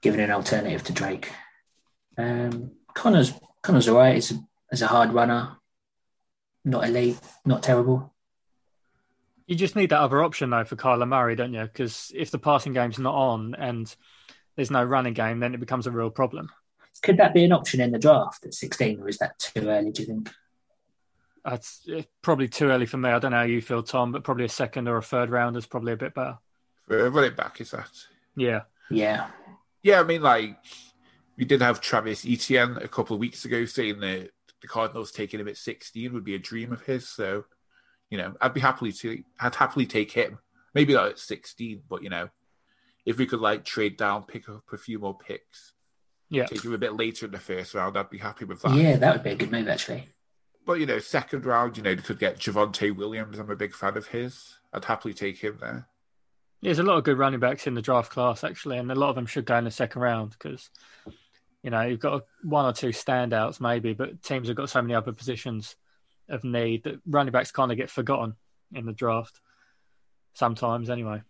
giving 0.02 0.22
an 0.22 0.32
alternative 0.32 0.84
to 0.86 0.94
Drake. 0.94 1.30
Um, 2.18 2.72
Conner's 2.94 3.34
Conner's 3.64 3.90
all 3.90 3.98
right. 3.98 4.16
He's 4.16 4.32
a, 4.32 4.40
he's 4.72 4.82
a 4.82 4.88
hard 4.88 5.12
runner, 5.12 5.58
not 6.64 6.86
elite, 6.86 7.20
not 7.44 7.64
terrible. 7.64 8.15
You 9.48 9.56
just 9.56 9.76
need 9.76 9.92
that 9.92 10.02
other 10.02 10.24
option 10.24 10.50
though 10.50 10.64
for 10.64 10.76
Kyler 10.76 11.08
Murray, 11.08 11.36
don't 11.36 11.54
you? 11.54 11.62
Because 11.62 12.12
if 12.16 12.32
the 12.32 12.40
passing 12.40 12.74
game's 12.74 12.98
not 12.98 13.14
on 13.14 13.56
and 13.56 13.94
there's 14.56 14.72
no 14.72 14.84
running 14.84 15.14
game, 15.14 15.40
then 15.40 15.54
it 15.54 15.60
becomes 15.60 15.88
a 15.88 15.92
real 15.92 16.10
problem. 16.10 16.50
Could 17.02 17.18
that 17.18 17.34
be 17.34 17.44
an 17.44 17.52
option 17.52 17.82
in 17.82 17.92
the 17.92 18.00
draft 18.00 18.46
at 18.46 18.54
16, 18.54 19.02
or 19.02 19.10
is 19.10 19.18
that 19.18 19.38
too 19.38 19.68
early, 19.68 19.92
do 19.92 20.02
you 20.02 20.08
think? 20.08 20.32
That's 21.44 21.88
probably 22.22 22.48
too 22.48 22.70
early 22.70 22.86
for 22.88 22.98
me. 22.98 23.10
I 23.10 23.20
don't 23.20 23.32
know 23.32 23.38
how 23.38 23.44
you 23.44 23.62
feel, 23.62 23.84
Tom, 23.84 24.12
but 24.12 24.24
probably 24.24 24.46
a 24.46 24.50
second 24.50 24.88
or 24.88 24.98
a 24.98 25.04
third 25.04 25.30
round 25.30 25.58
is 25.58 25.68
probably 25.68 25.94
a 25.94 25.98
bit 25.98 26.16
better. 26.16 26.40
For 26.88 27.06
a 27.06 27.10
running 27.10 27.36
back, 27.36 27.62
is 27.62 27.72
that? 27.72 27.92
Yeah, 28.36 28.62
Yeah. 28.90 29.28
Yeah, 29.84 30.00
I 30.00 30.04
mean, 30.04 30.24
like 30.24 30.58
we 31.38 31.46
did 31.46 31.62
have 31.62 31.82
Travis 31.82 32.26
Etienne 32.26 32.78
a 32.82 32.88
couple 32.88 33.14
of 33.14 33.20
weeks 33.20 33.46
ago 33.46 33.66
saying 33.66 34.00
that 34.00 34.32
the 34.62 34.68
Cardinals 34.68 35.12
taking 35.12 35.40
him 35.40 35.48
at 35.48 35.58
16 35.58 36.12
would 36.14 36.24
be 36.24 36.34
a 36.34 36.40
dream 36.40 36.72
of 36.72 36.82
his. 36.82 37.08
So, 37.08 37.46
you 38.10 38.18
know, 38.18 38.34
I'd 38.42 38.54
be 38.54 38.60
happily 38.62 38.92
to, 38.94 39.24
I'd 39.40 39.56
happily 39.56 39.86
take 39.86 40.12
him. 40.12 40.40
Maybe 40.74 40.94
not 40.94 41.08
at 41.08 41.20
16, 41.20 41.84
but 41.90 42.04
you 42.04 42.10
know, 42.10 42.30
if 43.06 43.18
we 43.18 43.26
could 43.26 43.40
like 43.40 43.64
trade 43.66 43.98
down, 43.98 44.24
pick 44.24 44.50
up 44.50 44.64
a 44.74 44.78
few 44.78 45.00
more 45.00 45.18
picks, 45.18 45.74
Yeah. 46.30 46.46
take 46.46 46.64
him 46.66 46.74
a 46.74 46.78
bit 46.78 46.94
later 46.96 47.26
in 47.28 47.32
the 47.32 47.40
first 47.40 47.74
round, 47.74 47.98
I'd 47.98 48.10
be 48.10 48.18
happy 48.18 48.46
with 48.46 48.62
that. 48.62 48.76
Yeah, 48.76 48.98
that 48.98 49.14
would 49.14 49.24
be 49.24 49.32
a 49.32 49.36
good 49.36 49.52
move 49.52 49.68
actually. 49.68 50.10
But 50.66 50.80
you 50.80 50.86
know, 50.86 51.00
second 51.00 51.46
round, 51.46 51.78
you 51.78 51.84
know, 51.84 51.94
they 51.96 52.02
could 52.02 52.20
get 52.20 52.40
Javonte 52.40 52.96
Williams. 52.96 53.38
I'm 53.40 53.50
a 53.52 53.56
big 53.56 53.74
fan 53.74 53.96
of 53.98 54.08
his. 54.08 54.56
I'd 54.74 54.86
happily 54.86 55.14
take 55.14 55.38
him 55.38 55.58
there. 55.62 55.88
There's 56.62 56.80
a 56.80 56.84
lot 56.84 56.98
of 56.98 57.04
good 57.04 57.20
running 57.20 57.40
backs 57.40 57.68
in 57.68 57.76
the 57.76 57.82
draft 57.82 58.12
class, 58.12 58.44
actually, 58.44 58.78
and 58.78 58.92
a 58.92 58.96
lot 58.96 59.10
of 59.10 59.16
them 59.16 59.28
should 59.28 59.46
go 59.46 59.58
in 59.58 59.66
the 59.66 59.72
second 59.72 60.02
round 60.02 60.32
because, 60.32 60.72
you 61.62 61.70
know, 61.70 61.82
you've 61.82 62.00
got 62.00 62.24
one 62.42 62.66
or 62.66 62.74
two 62.74 62.88
standouts 62.90 63.62
maybe, 63.62 63.94
but 63.94 64.24
teams 64.24 64.48
have 64.48 64.58
got 64.58 64.70
so 64.72 64.82
many 64.82 64.96
other 64.96 65.12
positions 65.14 65.76
of 66.30 66.44
need 66.44 66.84
that 66.84 67.00
running 67.06 67.32
backs 67.32 67.52
kind 67.52 67.72
of 67.72 67.78
get 67.78 67.90
forgotten 67.90 68.36
in 68.74 68.86
the 68.86 68.94
draft 68.94 69.40
sometimes, 70.34 70.90
anyway. 70.90 71.22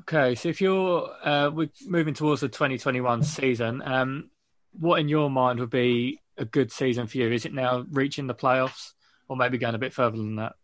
Okay, 0.00 0.34
so 0.34 0.48
if 0.48 0.60
you're 0.60 1.10
uh, 1.24 1.50
we're 1.50 1.70
moving 1.86 2.14
towards 2.14 2.40
the 2.40 2.48
2021 2.48 3.22
season, 3.22 3.82
um, 3.82 4.30
what 4.78 5.00
in 5.00 5.08
your 5.08 5.30
mind 5.30 5.60
would 5.60 5.70
be 5.70 6.20
a 6.36 6.44
good 6.44 6.70
season 6.70 7.06
for 7.06 7.18
you? 7.18 7.30
Is 7.32 7.44
it 7.44 7.54
now 7.54 7.84
reaching 7.90 8.26
the 8.26 8.34
playoffs, 8.34 8.92
or 9.28 9.36
maybe 9.36 9.58
going 9.58 9.74
a 9.74 9.78
bit 9.78 9.92
further 9.92 10.16
than 10.16 10.36
that? 10.36 10.54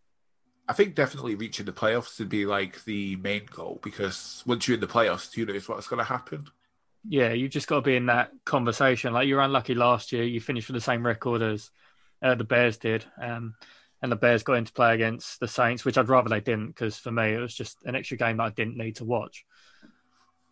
I 0.68 0.72
think 0.72 0.94
definitely 0.94 1.34
reaching 1.34 1.66
the 1.66 1.72
playoffs 1.72 2.18
would 2.18 2.28
be 2.28 2.46
like 2.46 2.84
the 2.84 3.16
main 3.16 3.46
goal 3.50 3.80
because 3.82 4.42
once 4.46 4.66
you're 4.66 4.76
in 4.76 4.80
the 4.80 4.86
playoffs, 4.86 5.34
who 5.34 5.44
knows 5.44 5.68
what's 5.68 5.88
going 5.88 5.98
to 5.98 6.04
happen? 6.04 6.46
Yeah, 7.06 7.32
you've 7.32 7.50
just 7.50 7.66
got 7.66 7.76
to 7.76 7.82
be 7.82 7.96
in 7.96 8.06
that 8.06 8.30
conversation. 8.46 9.12
Like 9.12 9.28
you 9.28 9.36
were 9.36 9.42
unlucky 9.42 9.74
last 9.74 10.10
year, 10.12 10.22
you 10.22 10.40
finished 10.40 10.68
with 10.68 10.74
the 10.74 10.80
same 10.80 11.04
record 11.04 11.42
as 11.42 11.70
uh, 12.24 12.34
the 12.34 12.44
Bears 12.44 12.78
did, 12.78 13.04
um, 13.22 13.54
and 14.02 14.10
the 14.10 14.16
Bears 14.16 14.42
got 14.42 14.54
into 14.54 14.72
play 14.72 14.94
against 14.94 15.38
the 15.38 15.46
Saints, 15.46 15.84
which 15.84 15.96
I'd 15.96 16.08
rather 16.08 16.28
they 16.28 16.40
didn't 16.40 16.68
because 16.68 16.96
for 16.98 17.12
me 17.12 17.34
it 17.34 17.38
was 17.38 17.54
just 17.54 17.84
an 17.84 17.94
extra 17.94 18.16
game 18.16 18.38
that 18.38 18.44
I 18.44 18.50
didn't 18.50 18.76
need 18.76 18.96
to 18.96 19.04
watch. 19.04 19.44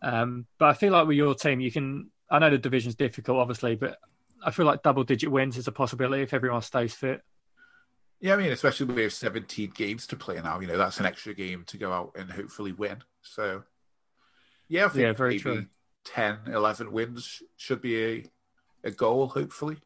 Um, 0.01 0.45
but 0.59 0.69
I 0.69 0.73
feel 0.73 0.93
like 0.93 1.07
with 1.07 1.17
your 1.17 1.35
team, 1.35 1.59
you 1.59 1.71
can. 1.71 2.11
I 2.29 2.39
know 2.39 2.49
the 2.49 2.57
division's 2.57 2.95
difficult, 2.95 3.37
obviously, 3.39 3.75
but 3.75 3.97
I 4.43 4.51
feel 4.51 4.65
like 4.65 4.81
double-digit 4.83 5.29
wins 5.31 5.57
is 5.57 5.67
a 5.67 5.71
possibility 5.71 6.23
if 6.23 6.33
everyone 6.33 6.61
stays 6.61 6.93
fit. 6.93 7.21
Yeah, 8.19 8.35
I 8.35 8.37
mean, 8.37 8.51
especially 8.51 8.93
we 8.93 9.03
have 9.03 9.13
17 9.13 9.71
games 9.71 10.07
to 10.07 10.15
play 10.15 10.39
now, 10.41 10.59
you 10.59 10.67
know, 10.67 10.77
that's 10.77 10.99
an 10.99 11.05
extra 11.05 11.33
game 11.33 11.63
to 11.67 11.77
go 11.77 11.91
out 11.91 12.13
and 12.15 12.31
hopefully 12.31 12.71
win. 12.71 13.03
So, 13.21 13.63
yeah, 14.69 14.85
I 14.85 14.89
think 14.89 15.01
Yeah, 15.01 15.13
very 15.13 15.31
maybe 15.31 15.41
true. 15.41 15.65
10, 16.05 16.39
11 16.47 16.91
wins 16.91 17.43
should 17.57 17.81
be 17.81 18.03
a, 18.03 18.25
a 18.85 18.91
goal, 18.91 19.27
hopefully. 19.27 19.77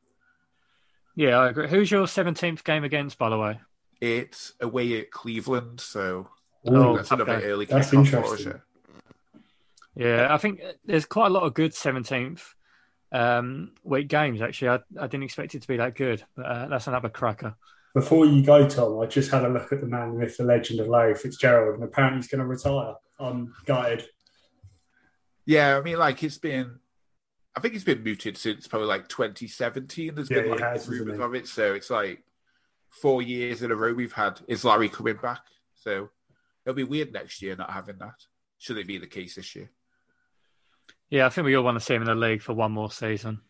Yeah, 1.18 1.40
I 1.40 1.50
agree. 1.50 1.68
Who's 1.68 1.90
your 1.90 2.06
17th 2.06 2.64
game 2.64 2.84
against, 2.84 3.18
by 3.18 3.30
the 3.30 3.40
way? 3.40 3.60
It's 4.00 4.54
away 4.62 5.00
at 5.00 5.10
Cleveland, 5.10 5.82
so 5.82 6.30
Oh, 6.68 6.96
that's 6.96 7.10
another 7.10 7.34
okay. 7.34 7.48
early 7.48 7.66
That's 7.66 7.90
kickoff 7.90 8.10
for 8.10 8.18
us, 8.18 8.40
interesting. 8.40 8.62
Yeah, 9.96 10.28
I 10.30 10.38
think 10.38 10.62
there's 10.86 11.06
quite 11.06 11.26
a 11.26 11.30
lot 11.32 11.42
of 11.42 11.56
good 11.56 11.72
17th 11.72 12.44
um, 13.12 13.72
week 13.84 14.10
games, 14.10 14.44
actually. 14.44 14.70
I, 14.70 14.80
I 15.00 15.08
didn't 15.08 15.24
expect 15.24 15.56
it 15.56 15.64
to 15.64 15.68
be 15.68 15.78
that 15.78 15.96
good, 15.96 16.24
but 16.36 16.46
uh, 16.46 16.68
that's 16.68 16.86
another 16.86 17.10
cracker. 17.10 17.56
Before 17.96 18.28
you 18.28 18.44
go, 18.44 18.70
Tom, 18.70 19.00
I 19.00 19.08
just 19.08 19.32
had 19.32 19.44
a 19.44 19.50
look 19.50 19.72
at 19.72 19.82
the 19.82 19.88
man 19.88 20.14
with 20.14 20.38
the 20.38 20.44
legend 20.44 20.82
of 20.82 20.88
Larry 20.88 21.16
Fitzgerald, 21.16 21.76
and 21.76 21.84
apparently 21.84 22.20
he's 22.20 22.28
going 22.28 22.42
to 22.42 22.46
retire. 22.46 22.94
I'm 23.18 23.56
gutted. 23.66 24.06
Yeah, 25.48 25.78
I 25.78 25.82
mean, 25.82 25.98
like 25.98 26.22
it's 26.22 26.38
been, 26.38 26.78
I 27.58 27.60
think 27.60 27.74
it's 27.74 27.84
been 27.84 28.04
muted 28.04 28.38
since 28.38 28.68
probably 28.68 28.88
like 28.88 29.10
2017. 29.10 30.14
There's 30.14 30.30
Yeah, 30.30 30.42
been 30.42 30.52
like 30.52 30.60
has, 30.60 30.88
rumors 30.88 31.20
of 31.20 31.34
it, 31.34 31.48
so 31.48 31.74
it's 31.74 31.90
like 31.90 32.24
four 32.90 33.24
years 33.24 33.64
in 33.64 33.72
a 33.72 33.76
row 33.76 33.96
we've 33.96 34.14
had 34.14 34.40
is 34.48 34.64
Larry 34.64 34.90
coming 34.90 35.16
back. 35.16 35.42
So 35.74 36.10
it'll 36.64 36.76
be 36.76 36.84
weird 36.84 37.12
next 37.12 37.42
year 37.42 37.56
not 37.56 37.72
having 37.72 37.98
that. 37.98 38.14
Should 38.60 38.78
it 38.78 38.86
be 38.86 39.00
the 39.00 39.08
case 39.08 39.34
this 39.34 39.56
year? 39.56 39.72
Yeah, 41.10 41.26
I 41.26 41.30
think 41.30 41.46
we 41.46 41.56
all 41.56 41.64
want 41.64 41.80
to 41.80 41.84
see 41.84 41.96
him 41.96 42.04
in 42.04 42.08
the 42.08 42.14
league 42.14 42.44
for 42.44 42.54
one 42.54 42.74
more 42.74 42.92
season. 42.92 43.42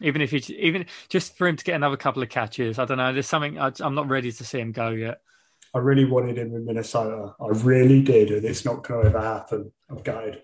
Even 0.00 0.22
if 0.22 0.32
he, 0.32 0.38
even 0.56 0.86
just 1.08 1.38
for 1.38 1.46
him 1.46 1.54
to 1.54 1.64
get 1.64 1.76
another 1.76 1.96
couple 1.96 2.24
of 2.24 2.28
catches, 2.28 2.80
I 2.80 2.84
don't 2.84 2.98
know. 2.98 3.12
There's 3.12 3.28
something 3.28 3.60
I, 3.60 3.70
I'm 3.78 3.94
not 3.94 4.08
ready 4.08 4.32
to 4.32 4.44
see 4.44 4.58
him 4.58 4.72
go 4.72 4.88
yet. 4.88 5.20
I 5.72 5.78
really 5.78 6.04
wanted 6.04 6.36
him 6.36 6.52
in 6.52 6.64
Minnesota. 6.64 7.32
I 7.40 7.48
really 7.58 8.02
did, 8.02 8.32
and 8.32 8.44
it's 8.44 8.64
not 8.64 8.82
going 8.82 9.02
to 9.02 9.08
ever 9.10 9.20
happen. 9.20 9.70
I'm 9.88 10.02
gutted. 10.02 10.42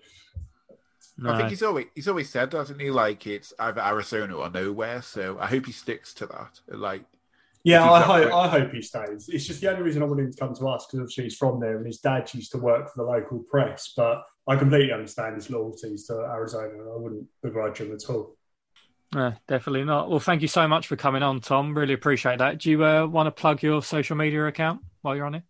No. 1.17 1.31
I 1.31 1.37
think 1.37 1.49
he's 1.49 1.63
always 1.63 1.85
he's 1.93 2.07
always 2.07 2.29
said, 2.29 2.49
doesn't 2.49 2.79
he? 2.79 2.89
Like 2.89 3.27
it's 3.27 3.53
either 3.59 3.81
Arizona 3.81 4.35
or 4.35 4.49
nowhere. 4.49 5.01
So 5.01 5.37
I 5.39 5.47
hope 5.47 5.65
he 5.65 5.71
sticks 5.71 6.13
to 6.15 6.25
that. 6.27 6.59
Like 6.67 7.03
Yeah, 7.63 7.89
I 7.89 8.01
hope, 8.01 8.27
up 8.27 8.33
I 8.33 8.47
hope 8.47 8.73
he 8.73 8.81
stays. 8.81 9.29
It's 9.29 9.45
just 9.45 9.61
the 9.61 9.69
only 9.69 9.83
reason 9.83 10.01
I 10.01 10.05
wanted 10.05 10.25
him 10.25 10.31
to 10.31 10.37
come 10.37 10.55
to 10.55 10.67
us 10.67 10.85
because 10.85 10.99
obviously 10.99 11.25
he's 11.25 11.37
from 11.37 11.59
there 11.59 11.77
and 11.77 11.85
his 11.85 11.99
dad 11.99 12.33
used 12.33 12.51
to 12.53 12.57
work 12.57 12.91
for 12.91 13.03
the 13.03 13.09
local 13.09 13.39
press. 13.39 13.93
But 13.95 14.23
I 14.47 14.55
completely 14.55 14.91
understand 14.91 15.35
his 15.35 15.49
loyalties 15.49 16.07
to 16.07 16.13
Arizona 16.13 16.71
and 16.71 16.89
I 16.91 16.97
wouldn't 16.97 17.27
begrudge 17.41 17.79
him 17.79 17.93
at 17.93 18.09
all. 18.09 18.35
No, 19.13 19.33
definitely 19.47 19.83
not. 19.83 20.09
Well, 20.09 20.19
thank 20.19 20.41
you 20.41 20.47
so 20.47 20.67
much 20.67 20.87
for 20.87 20.95
coming 20.95 21.21
on, 21.21 21.39
Tom. 21.39 21.77
Really 21.77 21.93
appreciate 21.93 22.39
that. 22.39 22.57
Do 22.57 22.71
you 22.71 22.83
uh, 22.83 23.05
want 23.05 23.27
to 23.27 23.31
plug 23.31 23.61
your 23.61 23.83
social 23.83 24.15
media 24.15 24.47
account 24.47 24.81
while 25.01 25.15
you're 25.15 25.25
on 25.25 25.35
it? 25.35 25.43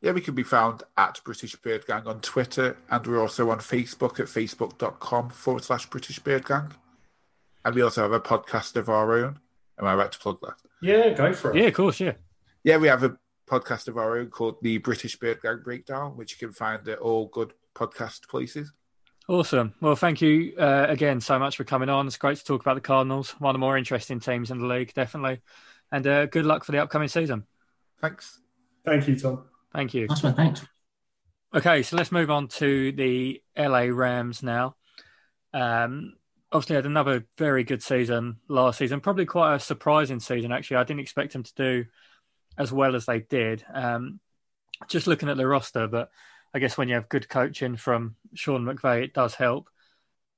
Yeah, 0.00 0.12
we 0.12 0.20
can 0.20 0.34
be 0.34 0.42
found 0.44 0.84
at 0.96 1.20
British 1.24 1.56
Bird 1.56 1.86
Gang 1.86 2.06
on 2.06 2.20
Twitter, 2.20 2.76
and 2.90 3.06
we're 3.06 3.20
also 3.20 3.50
on 3.50 3.58
Facebook 3.58 4.20
at 4.20 4.26
facebook.com 4.26 5.30
forward 5.30 5.64
slash 5.64 5.86
British 5.86 6.18
Bird 6.20 6.46
Gang. 6.46 6.72
And 7.64 7.74
we 7.74 7.82
also 7.82 8.02
have 8.02 8.12
a 8.12 8.20
podcast 8.20 8.76
of 8.76 8.88
our 8.88 9.12
own. 9.18 9.40
Am 9.78 9.86
I 9.86 9.94
right 9.94 10.10
to 10.10 10.18
plug 10.18 10.38
that? 10.42 10.54
Yeah, 10.80 11.10
go 11.10 11.32
for 11.32 11.50
it. 11.50 11.56
Yeah, 11.56 11.68
of 11.68 11.74
course. 11.74 12.00
Yeah. 12.00 12.12
Yeah, 12.62 12.76
we 12.76 12.88
have 12.88 13.02
a 13.02 13.16
podcast 13.48 13.88
of 13.88 13.96
our 13.96 14.18
own 14.18 14.28
called 14.28 14.56
the 14.62 14.78
British 14.78 15.16
Bird 15.16 15.42
Gang 15.42 15.60
Breakdown, 15.64 16.16
which 16.16 16.32
you 16.32 16.38
can 16.38 16.54
find 16.54 16.86
at 16.88 16.98
all 16.98 17.26
good 17.26 17.52
podcast 17.74 18.28
places. 18.28 18.72
Awesome. 19.28 19.74
Well, 19.80 19.96
thank 19.96 20.22
you 20.22 20.54
uh, 20.58 20.86
again 20.88 21.20
so 21.20 21.38
much 21.38 21.56
for 21.56 21.64
coming 21.64 21.88
on. 21.88 22.06
It's 22.06 22.16
great 22.16 22.38
to 22.38 22.44
talk 22.44 22.62
about 22.62 22.74
the 22.74 22.80
Cardinals, 22.80 23.30
one 23.38 23.50
of 23.50 23.54
the 23.54 23.58
more 23.58 23.76
interesting 23.76 24.20
teams 24.20 24.50
in 24.50 24.58
the 24.58 24.66
league, 24.66 24.94
definitely. 24.94 25.40
And 25.90 26.06
uh, 26.06 26.26
good 26.26 26.46
luck 26.46 26.64
for 26.64 26.72
the 26.72 26.78
upcoming 26.78 27.08
season. 27.08 27.44
Thanks. 28.00 28.40
Thank 28.84 29.08
you, 29.08 29.18
Tom. 29.18 29.44
Thank 29.74 29.94
you. 29.94 30.06
Nice 30.06 30.22
one, 30.22 30.34
thanks. 30.34 30.66
Okay, 31.54 31.82
so 31.82 31.96
let's 31.96 32.12
move 32.12 32.30
on 32.30 32.48
to 32.48 32.92
the 32.92 33.42
LA 33.56 33.86
Rams 33.90 34.42
now. 34.42 34.76
Um, 35.54 36.14
obviously, 36.52 36.76
had 36.76 36.86
another 36.86 37.26
very 37.38 37.64
good 37.64 37.82
season 37.82 38.36
last 38.48 38.78
season. 38.78 39.00
Probably 39.00 39.24
quite 39.24 39.54
a 39.54 39.60
surprising 39.60 40.20
season, 40.20 40.52
actually. 40.52 40.76
I 40.76 40.84
didn't 40.84 41.00
expect 41.00 41.32
them 41.32 41.42
to 41.42 41.54
do 41.54 41.84
as 42.58 42.72
well 42.72 42.96
as 42.96 43.06
they 43.06 43.20
did. 43.20 43.64
Um, 43.72 44.20
just 44.88 45.06
looking 45.06 45.28
at 45.28 45.36
the 45.36 45.46
roster, 45.46 45.86
but 45.86 46.10
I 46.52 46.58
guess 46.58 46.76
when 46.76 46.88
you 46.88 46.94
have 46.94 47.08
good 47.08 47.28
coaching 47.28 47.76
from 47.76 48.16
Sean 48.34 48.64
McVay, 48.64 49.04
it 49.04 49.14
does 49.14 49.34
help. 49.34 49.68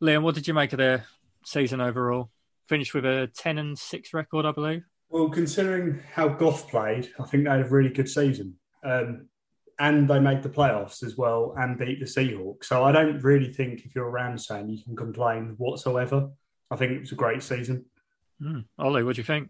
Liam, 0.02 0.22
what 0.22 0.34
did 0.34 0.48
you 0.48 0.54
make 0.54 0.72
of 0.72 0.78
their 0.78 1.06
season 1.44 1.80
overall? 1.80 2.30
Finished 2.68 2.94
with 2.94 3.04
a 3.04 3.30
10 3.36 3.58
and 3.58 3.78
6 3.78 4.14
record, 4.14 4.46
I 4.46 4.52
believe. 4.52 4.84
Well, 5.08 5.28
considering 5.28 6.00
how 6.14 6.28
Goff 6.28 6.70
played, 6.70 7.10
I 7.18 7.24
think 7.24 7.44
they 7.44 7.50
had 7.50 7.62
a 7.62 7.68
really 7.68 7.90
good 7.90 8.08
season. 8.08 8.56
Um, 8.82 9.26
and 9.80 10.06
they 10.08 10.20
made 10.20 10.42
the 10.42 10.48
playoffs 10.50 11.02
as 11.02 11.16
well 11.16 11.54
and 11.56 11.78
beat 11.78 12.00
the 12.00 12.04
Seahawks. 12.04 12.64
So 12.64 12.84
I 12.84 12.92
don't 12.92 13.18
really 13.22 13.50
think 13.50 13.86
if 13.86 13.94
you're 13.94 14.06
a 14.06 14.10
Rams 14.10 14.46
fan, 14.46 14.68
you 14.68 14.82
can 14.84 14.94
complain 14.94 15.54
whatsoever. 15.56 16.28
I 16.70 16.76
think 16.76 16.92
it 16.92 17.00
was 17.00 17.12
a 17.12 17.16
great 17.16 17.42
season. 17.42 17.86
Hmm. 18.40 18.60
Ollie, 18.78 19.02
what 19.02 19.16
do 19.16 19.20
you 19.20 19.24
think? 19.24 19.48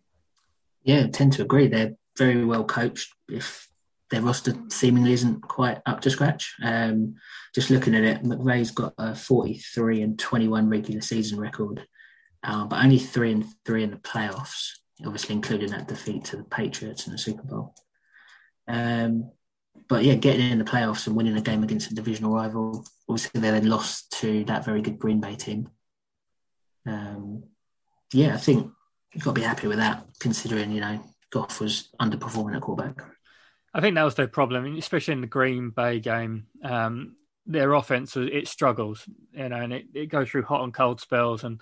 Yeah, 0.84 1.04
I 1.04 1.08
tend 1.08 1.32
to 1.34 1.42
agree. 1.42 1.66
They're 1.66 1.96
very 2.16 2.44
well 2.44 2.64
coached. 2.64 3.12
If 3.28 3.68
their 4.10 4.22
roster 4.22 4.54
seemingly 4.68 5.12
isn't 5.12 5.42
quite 5.42 5.80
up 5.84 6.00
to 6.02 6.10
scratch, 6.10 6.54
um, 6.62 7.16
just 7.54 7.70
looking 7.70 7.94
at 7.94 8.04
it, 8.04 8.22
McVay's 8.22 8.70
got 8.70 8.94
a 8.98 9.14
43 9.14 10.02
and 10.02 10.18
21 10.18 10.68
regular 10.68 11.00
season 11.00 11.40
record, 11.40 11.86
uh, 12.44 12.64
but 12.66 12.82
only 12.82 12.98
three 12.98 13.32
and 13.32 13.44
three 13.66 13.82
in 13.82 13.90
the 13.90 13.96
playoffs. 13.96 14.70
Obviously, 15.04 15.34
including 15.34 15.70
that 15.70 15.88
defeat 15.88 16.24
to 16.26 16.36
the 16.36 16.44
Patriots 16.44 17.06
in 17.06 17.12
the 17.12 17.18
Super 17.18 17.42
Bowl. 17.42 17.74
Um, 18.68 19.30
but 19.88 20.04
yeah, 20.04 20.14
getting 20.14 20.50
in 20.50 20.58
the 20.58 20.64
playoffs 20.64 21.06
and 21.06 21.16
winning 21.16 21.36
a 21.36 21.40
game 21.40 21.62
against 21.62 21.90
a 21.90 21.94
divisional 21.94 22.34
rival. 22.34 22.86
Obviously, 23.08 23.40
they 23.40 23.50
then 23.50 23.68
lost 23.68 24.12
to 24.20 24.44
that 24.44 24.64
very 24.64 24.82
good 24.82 24.98
Green 24.98 25.20
Bay 25.20 25.34
team. 25.34 25.68
Um, 26.86 27.44
yeah, 28.12 28.34
I 28.34 28.38
think 28.38 28.70
you've 29.12 29.24
got 29.24 29.34
to 29.34 29.40
be 29.40 29.46
happy 29.46 29.66
with 29.66 29.78
that, 29.78 30.06
considering 30.20 30.70
you 30.70 30.80
know 30.80 31.02
Goff 31.30 31.60
was 31.60 31.88
underperforming 32.00 32.54
at 32.54 32.62
quarterback. 32.62 33.04
I 33.72 33.80
think 33.80 33.94
that 33.94 34.02
was 34.02 34.16
their 34.16 34.28
problem, 34.28 34.76
especially 34.76 35.12
in 35.12 35.20
the 35.20 35.26
Green 35.26 35.70
Bay 35.70 36.00
game. 36.00 36.46
Um, 36.62 37.16
their 37.46 37.72
offense 37.74 38.16
it 38.16 38.48
struggles, 38.48 39.08
you 39.32 39.48
know, 39.48 39.56
and 39.56 39.72
it, 39.72 39.86
it 39.94 40.06
goes 40.06 40.28
through 40.28 40.42
hot 40.42 40.62
and 40.62 40.74
cold 40.74 41.00
spells. 41.00 41.44
And 41.44 41.60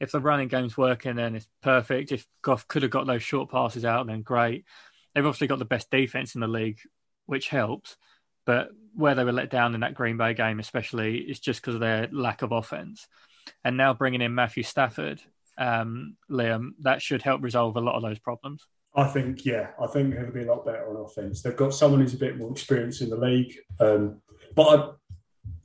if 0.00 0.10
the 0.10 0.20
running 0.20 0.48
game's 0.48 0.76
working, 0.76 1.16
then 1.16 1.34
it's 1.36 1.48
perfect. 1.62 2.12
If 2.12 2.26
Goff 2.42 2.66
could 2.68 2.82
have 2.82 2.90
got 2.90 3.06
those 3.06 3.22
short 3.22 3.50
passes 3.50 3.84
out, 3.84 4.06
then 4.06 4.22
great. 4.22 4.64
They've 5.18 5.26
obviously 5.26 5.48
got 5.48 5.58
the 5.58 5.64
best 5.64 5.90
defense 5.90 6.36
in 6.36 6.42
the 6.42 6.46
league, 6.46 6.78
which 7.26 7.48
helps. 7.48 7.96
But 8.46 8.68
where 8.94 9.16
they 9.16 9.24
were 9.24 9.32
let 9.32 9.50
down 9.50 9.74
in 9.74 9.80
that 9.80 9.94
Green 9.94 10.16
Bay 10.16 10.32
game, 10.32 10.60
especially, 10.60 11.18
is 11.18 11.40
just 11.40 11.60
because 11.60 11.74
of 11.74 11.80
their 11.80 12.08
lack 12.12 12.42
of 12.42 12.52
offense. 12.52 13.08
And 13.64 13.76
now 13.76 13.94
bringing 13.94 14.20
in 14.20 14.36
Matthew 14.36 14.62
Stafford, 14.62 15.20
um, 15.58 16.16
Liam, 16.30 16.74
that 16.82 17.02
should 17.02 17.22
help 17.22 17.42
resolve 17.42 17.76
a 17.76 17.80
lot 17.80 17.96
of 17.96 18.02
those 18.02 18.20
problems. 18.20 18.64
I 18.94 19.08
think, 19.08 19.44
yeah, 19.44 19.70
I 19.82 19.88
think 19.88 20.14
it'll 20.14 20.30
be 20.30 20.44
a 20.44 20.46
lot 20.46 20.64
better 20.64 20.88
on 20.88 21.04
offense. 21.04 21.42
They've 21.42 21.56
got 21.56 21.74
someone 21.74 22.00
who's 22.00 22.14
a 22.14 22.18
bit 22.18 22.38
more 22.38 22.52
experienced 22.52 23.02
in 23.02 23.10
the 23.10 23.16
league. 23.16 23.58
Um, 23.80 24.22
but 24.54 24.98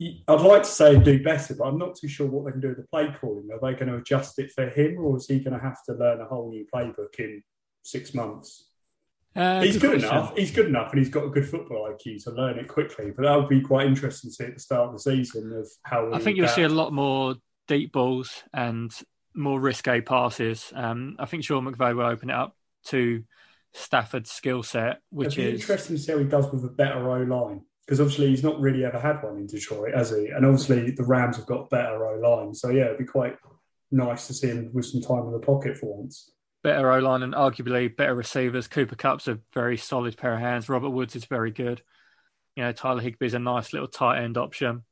I, 0.02 0.18
I'd 0.26 0.40
like 0.40 0.64
to 0.64 0.68
say 0.68 0.98
do 0.98 1.22
better, 1.22 1.54
but 1.54 1.68
I'm 1.68 1.78
not 1.78 1.94
too 1.94 2.08
sure 2.08 2.26
what 2.26 2.44
they 2.44 2.50
can 2.50 2.60
do 2.60 2.70
with 2.70 2.78
the 2.78 2.88
play 2.88 3.14
calling. 3.20 3.50
Are 3.52 3.60
they 3.60 3.78
going 3.78 3.92
to 3.92 3.98
adjust 3.98 4.40
it 4.40 4.50
for 4.50 4.68
him, 4.68 4.98
or 4.98 5.16
is 5.16 5.28
he 5.28 5.38
going 5.38 5.56
to 5.56 5.64
have 5.64 5.80
to 5.84 5.92
learn 5.92 6.20
a 6.20 6.26
whole 6.26 6.50
new 6.50 6.66
playbook 6.74 7.20
in 7.20 7.40
six 7.84 8.14
months? 8.14 8.70
Uh, 9.36 9.62
he's 9.62 9.78
good 9.78 10.00
question. 10.00 10.08
enough. 10.08 10.36
He's 10.36 10.50
good 10.52 10.66
enough, 10.66 10.92
and 10.92 10.98
he's 10.98 11.08
got 11.08 11.24
a 11.24 11.28
good 11.28 11.48
football 11.48 11.90
IQ 11.90 12.22
to 12.24 12.30
learn 12.30 12.58
it 12.58 12.68
quickly. 12.68 13.10
But 13.10 13.22
that 13.22 13.36
would 13.36 13.48
be 13.48 13.60
quite 13.60 13.86
interesting 13.86 14.30
to 14.30 14.34
see 14.34 14.44
at 14.44 14.54
the 14.54 14.60
start 14.60 14.88
of 14.88 14.92
the 14.92 15.00
season 15.00 15.52
of 15.52 15.68
how. 15.82 16.12
I 16.12 16.18
think 16.18 16.36
you'll 16.36 16.48
see 16.48 16.62
a 16.62 16.68
lot 16.68 16.92
more 16.92 17.34
deep 17.66 17.92
balls 17.92 18.44
and 18.52 18.92
more 19.34 19.58
risque 19.58 20.00
passes. 20.00 20.72
Um, 20.74 21.16
I 21.18 21.26
think 21.26 21.44
Sean 21.44 21.64
McVay 21.64 21.96
will 21.96 22.06
open 22.06 22.30
it 22.30 22.36
up 22.36 22.56
to 22.86 23.24
Stafford's 23.72 24.30
skill 24.30 24.62
set, 24.62 25.00
which 25.10 25.36
is 25.36 25.60
interesting 25.60 25.96
to 25.96 26.02
see 26.02 26.12
how 26.12 26.18
he 26.18 26.24
does 26.24 26.50
with 26.52 26.64
a 26.64 26.68
better 26.68 27.10
O 27.10 27.22
line 27.22 27.62
because 27.84 28.00
obviously 28.00 28.28
he's 28.28 28.42
not 28.42 28.60
really 28.60 28.84
ever 28.84 28.98
had 28.98 29.22
one 29.22 29.36
in 29.36 29.46
Detroit, 29.46 29.94
has 29.94 30.10
he? 30.10 30.28
And 30.28 30.46
obviously 30.46 30.90
the 30.90 31.04
Rams 31.04 31.36
have 31.36 31.46
got 31.46 31.68
better 31.70 32.06
O 32.06 32.18
line, 32.18 32.54
so 32.54 32.70
yeah, 32.70 32.86
it'd 32.86 32.98
be 32.98 33.04
quite 33.04 33.36
nice 33.90 34.26
to 34.26 34.34
see 34.34 34.48
him 34.48 34.70
with 34.72 34.86
some 34.86 35.02
time 35.02 35.26
in 35.26 35.32
the 35.32 35.38
pocket 35.38 35.76
for 35.76 35.98
once. 35.98 36.30
Better 36.64 36.90
O 36.90 36.98
line 36.98 37.22
and 37.22 37.34
arguably 37.34 37.94
better 37.94 38.14
receivers. 38.14 38.66
Cooper 38.66 38.96
Kupp's 38.96 39.28
a 39.28 39.38
very 39.52 39.76
solid 39.76 40.16
pair 40.16 40.34
of 40.34 40.40
hands. 40.40 40.68
Robert 40.68 40.90
Woods 40.90 41.14
is 41.14 41.26
very 41.26 41.52
good. 41.52 41.82
You 42.56 42.64
know, 42.64 42.72
Tyler 42.72 43.02
Higbee's 43.02 43.34
a 43.34 43.38
nice 43.38 43.72
little 43.72 43.86
tight 43.86 44.22
end 44.22 44.36
option. 44.36 44.82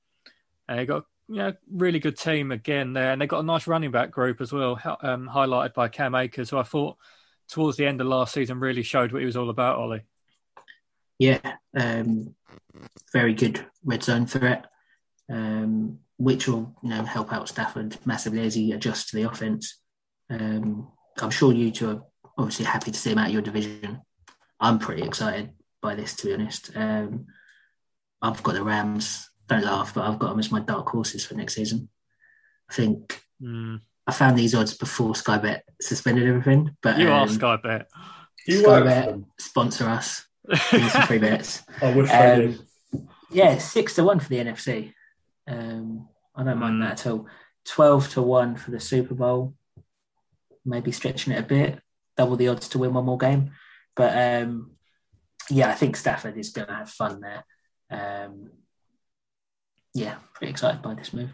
And 0.69 0.79
they 0.79 0.87
got 0.87 1.07
you 1.29 1.37
know 1.37 1.55
really 1.71 1.99
good 1.99 2.19
team 2.19 2.53
again 2.53 2.93
there, 2.93 3.11
and 3.11 3.21
they 3.21 3.27
got 3.27 3.41
a 3.41 3.45
nice 3.45 3.67
running 3.67 3.91
back 3.91 4.11
group 4.11 4.41
as 4.41 4.53
well, 4.53 4.79
um, 5.03 5.29
highlighted 5.33 5.75
by 5.75 5.89
Cam 5.89 6.15
Akers, 6.15 6.51
who 6.51 6.59
I 6.59 6.63
thought 6.63 6.97
towards 7.49 7.77
the 7.77 7.87
end 7.87 8.01
of 8.01 8.07
last 8.07 8.35
season 8.35 8.61
really 8.61 8.83
showed 8.83 9.13
what 9.13 9.21
he 9.21 9.27
was 9.27 9.37
all 9.37 9.51
about. 9.51 9.79
Ollie. 9.79 10.03
Yeah, 11.19 11.57
um, 11.75 12.35
very 13.13 13.35
good 13.35 13.65
red 13.85 14.03
zone 14.03 14.27
threat, 14.27 14.67
um, 15.31 16.01
which 16.19 16.49
will 16.49 16.75
you 16.83 16.91
know 16.91 17.05
help 17.05 17.33
out 17.33 17.49
Stafford 17.49 17.97
massively 18.05 18.45
as 18.45 18.55
he 18.55 18.73
adjusts 18.73 19.11
to 19.11 19.17
the 19.17 19.23
offense. 19.23 19.79
Um, 20.29 20.89
I'm 21.21 21.31
sure 21.31 21.53
you 21.53 21.71
two 21.71 21.91
are 21.91 22.03
obviously 22.39 22.65
happy 22.65 22.91
to 22.91 22.99
see 22.99 23.11
him 23.13 23.19
out 23.19 23.27
of 23.29 23.33
your 23.33 23.43
division. 23.43 24.01
I'm 24.61 24.79
pretty 24.79 25.03
excited 25.03 25.51
by 25.81 25.95
this, 25.95 26.15
to 26.17 26.27
be 26.27 26.35
honest. 26.35 26.71
Um, 26.75 27.27
I've 28.21 28.43
got 28.43 28.55
the 28.55 28.63
Rams. 28.65 29.29
Don't 29.49 29.65
laugh, 29.65 29.93
but 29.95 30.09
I've 30.09 30.19
got 30.19 30.31
them 30.31 30.39
as 30.39 30.53
my 30.53 30.61
dark 30.61 30.89
horses 30.89 31.25
for 31.27 31.35
next 31.35 31.55
season. 31.55 31.89
I 32.71 32.75
think 32.75 33.23
Mm. 33.43 33.81
I 34.07 34.13
found 34.13 34.39
these 34.39 34.55
odds 34.55 34.75
before 34.75 35.17
Sky 35.17 35.37
Bet 35.39 35.65
suspended 35.81 36.29
everything. 36.29 36.77
But 36.81 36.99
You 36.99 37.11
are 37.11 37.23
um, 37.23 37.29
Sky 37.29 37.57
Bet. 37.57 37.89
You 38.47 38.63
Sky 38.63 38.83
Bet 38.83 39.15
sponsor 39.41 39.89
us. 39.89 40.25
Give 40.71 40.83
me 40.83 40.89
some 40.89 41.03
free 41.09 41.19
bets. 41.19 41.63
I 41.83 41.93
wish 41.93 42.09
they 42.09 42.37
did. 42.37 42.59
Um, 42.95 43.09
yeah, 43.33 43.59
six 43.59 43.95
to 43.97 44.05
one 44.05 44.21
for 44.21 44.29
the 44.29 44.37
NFC. 44.39 44.93
Um, 45.49 46.09
I 46.37 46.45
don't 46.45 46.59
mind 46.59 46.81
Mm. 46.81 46.89
that 46.89 47.05
at 47.05 47.11
all. 47.13 47.27
Twelve 47.65 48.09
to 48.11 48.23
one 48.23 48.55
for 48.57 48.71
the 48.71 48.79
Super 48.81 49.15
Bowl. 49.15 49.55
Maybe 50.65 50.93
stretching 50.93 51.33
it 51.33 51.41
a 51.41 51.47
bit, 51.47 51.81
double 52.17 52.37
the 52.37 52.49
odds 52.49 52.69
to 52.71 52.79
win 52.79 52.95
one 52.95 53.05
more 53.05 53.19
game. 53.19 53.53
But 53.97 54.43
um, 54.43 54.73
yeah, 55.51 55.69
I 55.69 55.75
think 55.75 55.97
Stafford 55.97 56.39
is 56.39 56.51
going 56.51 56.69
to 56.69 56.75
have 56.75 56.91
fun 56.91 57.21
there. 57.21 57.45
Um, 57.91 58.51
yeah, 59.95 60.17
pretty 60.35 60.51
excited 60.51 60.83
by 60.83 60.95
this 60.95 61.13
move. 61.13 61.31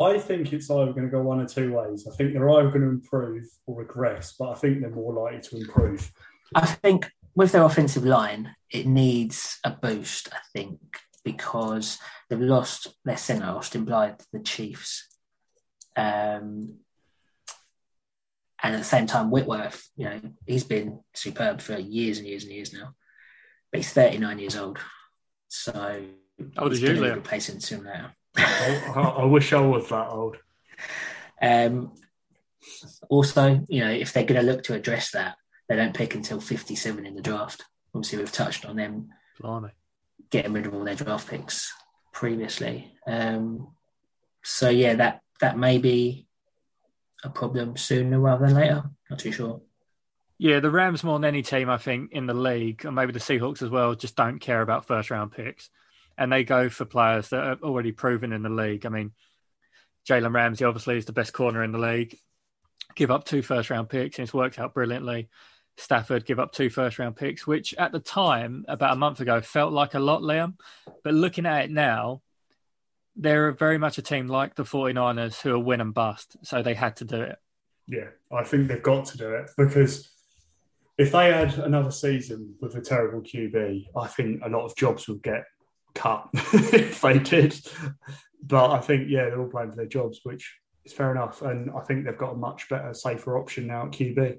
I 0.00 0.18
think 0.18 0.52
it's 0.52 0.70
either 0.70 0.92
going 0.92 1.04
to 1.04 1.10
go 1.10 1.22
one 1.22 1.40
or 1.40 1.46
two 1.46 1.74
ways. 1.74 2.08
I 2.10 2.14
think 2.16 2.32
they're 2.32 2.50
either 2.50 2.70
going 2.70 2.82
to 2.82 2.88
improve 2.88 3.44
or 3.66 3.80
regress, 3.80 4.34
but 4.38 4.50
I 4.50 4.54
think 4.54 4.80
they're 4.80 4.90
more 4.90 5.12
likely 5.12 5.40
to 5.40 5.56
improve. 5.58 6.10
I 6.54 6.66
think 6.66 7.10
with 7.34 7.52
their 7.52 7.64
offensive 7.64 8.04
line, 8.04 8.54
it 8.70 8.86
needs 8.86 9.58
a 9.62 9.70
boost, 9.70 10.30
I 10.32 10.38
think, 10.54 10.80
because 11.24 11.98
they've 12.28 12.40
lost 12.40 12.88
their 13.04 13.18
centre, 13.18 13.46
Austin 13.46 13.84
Blythe, 13.84 14.18
to 14.18 14.26
the 14.32 14.40
Chiefs. 14.40 15.06
Um, 15.96 16.78
and 18.62 18.74
at 18.74 18.78
the 18.78 18.84
same 18.84 19.06
time, 19.06 19.30
Whitworth, 19.30 19.88
you 19.96 20.04
know, 20.04 20.20
he's 20.46 20.64
been 20.64 21.00
superb 21.14 21.60
for 21.60 21.78
years 21.78 22.18
and 22.18 22.26
years 22.26 22.44
and 22.44 22.52
years 22.52 22.72
now. 22.72 22.94
But 23.72 23.78
he's 23.78 23.92
39 23.92 24.38
years 24.38 24.56
old. 24.56 24.78
So 25.48 25.72
How 25.72 26.62
old 26.62 26.72
he's 26.72 26.82
is 26.82 26.82
you, 26.82 26.88
gonna 26.94 27.00
be 27.00 27.06
Liam? 27.12 27.14
replacing 27.16 27.60
sooner 27.60 27.90
or. 27.90 28.42
I, 28.44 28.92
I, 28.94 29.00
I 29.00 29.24
wish 29.24 29.52
I 29.52 29.60
was 29.60 29.88
that 29.88 30.08
old. 30.10 30.36
Um, 31.40 31.92
also, 33.08 33.64
you 33.68 33.80
know, 33.84 33.90
if 33.90 34.12
they're 34.12 34.24
going 34.24 34.40
to 34.40 34.46
look 34.46 34.62
to 34.64 34.74
address 34.74 35.12
that, 35.12 35.36
they 35.68 35.76
don't 35.76 35.94
pick 35.94 36.14
until 36.14 36.40
57 36.40 37.06
in 37.06 37.14
the 37.14 37.22
draft. 37.22 37.64
Obviously, 37.94 38.18
we've 38.18 38.30
touched 38.32 38.64
on 38.66 38.76
them 38.76 39.08
Blimey. 39.40 39.70
getting 40.30 40.52
rid 40.52 40.66
of 40.66 40.74
all 40.74 40.84
their 40.84 40.94
draft 40.94 41.28
picks 41.28 41.72
previously. 42.12 42.92
Um, 43.06 43.68
so 44.44 44.68
yeah, 44.68 44.94
that 44.94 45.20
that 45.40 45.58
may 45.58 45.78
be 45.78 46.26
a 47.24 47.30
problem 47.30 47.76
sooner 47.76 48.18
rather 48.20 48.46
than 48.46 48.54
later. 48.54 48.82
Not 49.08 49.18
too 49.18 49.32
sure. 49.32 49.60
Yeah, 50.38 50.60
the 50.60 50.70
Rams 50.70 51.04
more 51.04 51.18
than 51.18 51.28
any 51.28 51.42
team, 51.42 51.68
I 51.68 51.76
think, 51.76 52.12
in 52.12 52.26
the 52.26 52.34
league, 52.34 52.84
and 52.86 52.94
maybe 52.94 53.12
the 53.12 53.18
Seahawks 53.18 53.62
as 53.62 53.68
well, 53.68 53.94
just 53.94 54.16
don't 54.16 54.38
care 54.38 54.62
about 54.62 54.86
first 54.86 55.10
round 55.10 55.32
picks. 55.32 55.68
And 56.16 56.32
they 56.32 56.44
go 56.44 56.68
for 56.68 56.86
players 56.86 57.28
that 57.28 57.42
are 57.42 57.58
already 57.62 57.92
proven 57.92 58.32
in 58.32 58.42
the 58.42 58.48
league. 58.48 58.86
I 58.86 58.88
mean, 58.88 59.12
Jalen 60.08 60.34
Ramsey 60.34 60.64
obviously 60.64 60.96
is 60.96 61.04
the 61.04 61.12
best 61.12 61.32
corner 61.32 61.62
in 61.62 61.72
the 61.72 61.78
league. 61.78 62.18
Give 62.94 63.10
up 63.10 63.24
two 63.24 63.42
first 63.42 63.68
round 63.70 63.90
picks, 63.90 64.18
and 64.18 64.24
it's 64.24 64.34
worked 64.34 64.58
out 64.58 64.72
brilliantly. 64.72 65.28
Stafford 65.76 66.26
give 66.26 66.38
up 66.38 66.52
two 66.52 66.70
first 66.70 66.98
round 66.98 67.16
picks, 67.16 67.46
which 67.46 67.74
at 67.74 67.92
the 67.92 68.00
time, 68.00 68.64
about 68.68 68.94
a 68.94 68.98
month 68.98 69.20
ago, 69.20 69.40
felt 69.40 69.72
like 69.72 69.94
a 69.94 70.00
lot, 70.00 70.22
Liam. 70.22 70.54
But 71.04 71.14
looking 71.14 71.46
at 71.46 71.66
it 71.66 71.70
now, 71.70 72.22
they're 73.16 73.52
very 73.52 73.78
much 73.78 73.98
a 73.98 74.02
team 74.02 74.26
like 74.28 74.54
the 74.54 74.64
49ers 74.64 75.40
who 75.40 75.54
are 75.54 75.58
win 75.58 75.80
and 75.80 75.94
bust. 75.94 76.36
So 76.42 76.62
they 76.62 76.74
had 76.74 76.96
to 76.96 77.04
do 77.04 77.20
it. 77.20 77.38
Yeah, 77.86 78.08
I 78.32 78.44
think 78.44 78.68
they've 78.68 78.82
got 78.82 79.06
to 79.06 79.18
do 79.18 79.34
it 79.34 79.50
because 79.56 80.10
if 80.96 81.12
they 81.12 81.32
had 81.32 81.58
another 81.58 81.90
season 81.90 82.54
with 82.60 82.74
a 82.76 82.80
terrible 82.80 83.20
QB, 83.20 83.86
I 83.96 84.06
think 84.06 84.42
a 84.44 84.48
lot 84.48 84.64
of 84.64 84.76
jobs 84.76 85.08
would 85.08 85.22
get 85.22 85.44
cut 85.94 86.28
if 86.34 87.00
they 87.00 87.18
did. 87.18 87.58
But 88.42 88.70
I 88.70 88.80
think, 88.80 89.08
yeah, 89.08 89.24
they're 89.24 89.40
all 89.40 89.48
playing 89.48 89.70
for 89.70 89.76
their 89.76 89.86
jobs, 89.86 90.20
which 90.22 90.54
is 90.84 90.92
fair 90.92 91.10
enough. 91.10 91.42
And 91.42 91.70
I 91.70 91.80
think 91.80 92.04
they've 92.04 92.16
got 92.16 92.34
a 92.34 92.36
much 92.36 92.68
better, 92.68 92.94
safer 92.94 93.38
option 93.38 93.66
now 93.66 93.86
at 93.86 93.92
QB. 93.92 94.38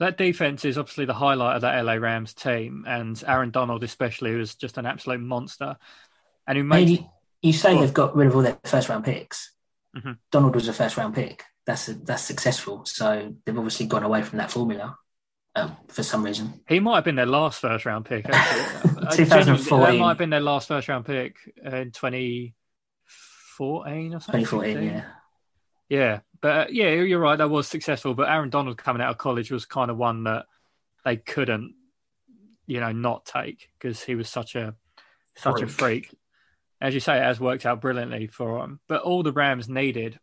That 0.00 0.18
defense 0.18 0.64
is 0.64 0.76
obviously 0.76 1.04
the 1.04 1.14
highlight 1.14 1.56
of 1.56 1.62
that 1.62 1.80
LA 1.80 1.94
Rams 1.94 2.34
team, 2.34 2.84
and 2.86 3.22
Aaron 3.26 3.50
Donald 3.50 3.84
especially, 3.84 4.32
who 4.32 4.40
is 4.40 4.56
just 4.56 4.76
an 4.76 4.86
absolute 4.86 5.20
monster, 5.20 5.76
and 6.46 6.58
who 6.58 6.64
made. 6.64 6.88
Maybe 6.88 7.08
you 7.44 7.52
say 7.52 7.78
they've 7.78 7.92
got 7.92 8.16
rid 8.16 8.28
of 8.28 8.36
all 8.36 8.42
their 8.42 8.56
first 8.64 8.88
round 8.88 9.04
picks. 9.04 9.52
Mhm. 9.96 10.16
Donald 10.32 10.54
was 10.54 10.66
a 10.66 10.72
first 10.72 10.96
round 10.96 11.14
pick. 11.14 11.44
That's 11.66 11.88
a, 11.88 11.94
that's 11.94 12.22
successful. 12.22 12.84
So 12.86 13.34
they've 13.44 13.56
obviously 13.56 13.86
gone 13.86 14.02
away 14.02 14.22
from 14.22 14.38
that 14.38 14.50
formula 14.50 14.96
um, 15.54 15.76
for 15.88 16.02
some 16.02 16.24
reason. 16.24 16.60
he 16.68 16.80
might 16.80 16.96
have 16.96 17.04
been 17.04 17.14
their 17.16 17.26
last 17.26 17.60
first 17.60 17.84
round 17.86 18.06
pick. 18.06 18.26
Actually. 18.28 18.90
Uh, 19.04 19.14
2014. 19.14 19.80
That 19.80 19.98
might 20.00 20.08
have 20.08 20.16
been 20.18 20.30
their 20.30 20.40
last 20.40 20.68
first 20.68 20.88
round 20.88 21.04
pick 21.04 21.36
in 21.62 21.90
2014 21.90 24.14
or 24.14 24.20
something. 24.20 24.44
2014, 24.44 24.82
yeah. 24.82 25.04
Yeah, 25.90 26.20
but 26.40 26.56
uh, 26.56 26.66
yeah, 26.70 26.88
you're 26.92 27.20
right. 27.20 27.36
That 27.36 27.50
was 27.50 27.68
successful, 27.68 28.14
but 28.14 28.30
Aaron 28.30 28.48
Donald 28.48 28.78
coming 28.78 29.02
out 29.02 29.10
of 29.10 29.18
college 29.18 29.50
was 29.50 29.66
kind 29.66 29.90
of 29.90 29.98
one 29.98 30.24
that 30.24 30.46
they 31.04 31.18
couldn't, 31.18 31.74
you 32.66 32.80
know, 32.80 32.92
not 32.92 33.26
take 33.26 33.68
because 33.78 34.02
he 34.02 34.14
was 34.14 34.30
such 34.30 34.54
a 34.54 34.74
such 35.36 35.60
a 35.60 35.66
Freak. 35.66 36.08
Freak. 36.84 36.88
As 36.88 36.94
you 36.94 37.00
say, 37.00 37.18
it 37.18 37.24
has 37.24 37.40
worked 37.40 37.66
out 37.66 37.80
brilliantly 37.80 38.26
for 38.26 38.60
them. 38.60 38.80
But 38.88 39.02
all 39.02 39.22
the 39.22 39.32
Rams 39.32 39.68
needed 39.68 40.18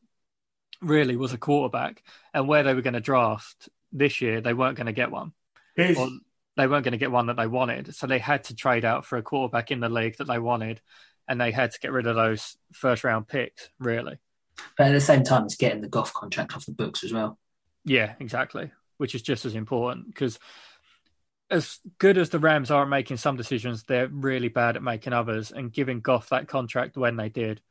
really 0.81 1.15
was 1.15 1.33
a 1.33 1.37
quarterback, 1.37 2.03
and 2.33 2.47
where 2.47 2.63
they 2.63 2.73
were 2.73 2.81
going 2.81 2.93
to 2.95 2.99
draft 2.99 3.69
this 3.91 4.21
year, 4.21 4.41
they 4.41 4.53
weren't 4.53 4.77
going 4.77 4.87
to 4.87 4.93
get 4.93 5.11
one, 5.11 5.33
Here's, 5.75 5.97
or 5.97 6.09
they 6.57 6.67
weren't 6.67 6.83
going 6.83 6.93
to 6.93 6.97
get 6.97 7.11
one 7.11 7.27
that 7.27 7.37
they 7.37 7.47
wanted. 7.47 7.93
So 7.95 8.07
they 8.07 8.19
had 8.19 8.45
to 8.45 8.55
trade 8.55 8.85
out 8.85 9.05
for 9.05 9.17
a 9.17 9.23
quarterback 9.23 9.71
in 9.71 9.79
the 9.79 9.89
league 9.89 10.17
that 10.17 10.27
they 10.27 10.39
wanted, 10.39 10.81
and 11.27 11.39
they 11.39 11.51
had 11.51 11.71
to 11.71 11.79
get 11.79 11.91
rid 11.91 12.07
of 12.07 12.15
those 12.15 12.57
first 12.73 13.03
round 13.03 13.27
picks. 13.27 13.69
Really. 13.79 14.17
But 14.77 14.87
at 14.87 14.93
the 14.93 15.01
same 15.01 15.23
time, 15.23 15.45
it's 15.45 15.55
getting 15.55 15.81
the 15.81 15.87
Goff 15.87 16.13
contract 16.13 16.55
off 16.55 16.65
the 16.65 16.71
books 16.71 17.03
as 17.03 17.13
well. 17.13 17.37
Yeah, 17.85 18.13
exactly. 18.19 18.71
Which 18.97 19.15
is 19.15 19.21
just 19.21 19.45
as 19.45 19.55
important 19.55 20.07
because 20.07 20.37
as 21.51 21.79
good 21.99 22.17
as 22.17 22.29
the 22.29 22.39
Rams 22.39 22.71
are 22.71 22.83
at 22.83 22.89
making 22.89 23.17
some 23.17 23.35
decisions, 23.35 23.83
they're 23.83 24.07
really 24.07 24.47
bad 24.47 24.77
at 24.77 24.83
making 24.83 25.13
others. 25.13 25.51
And 25.51 25.71
giving 25.71 25.99
Goff 25.99 26.29
that 26.29 26.47
contract 26.47 26.97
when 26.97 27.17
they 27.17 27.29
did 27.29 27.61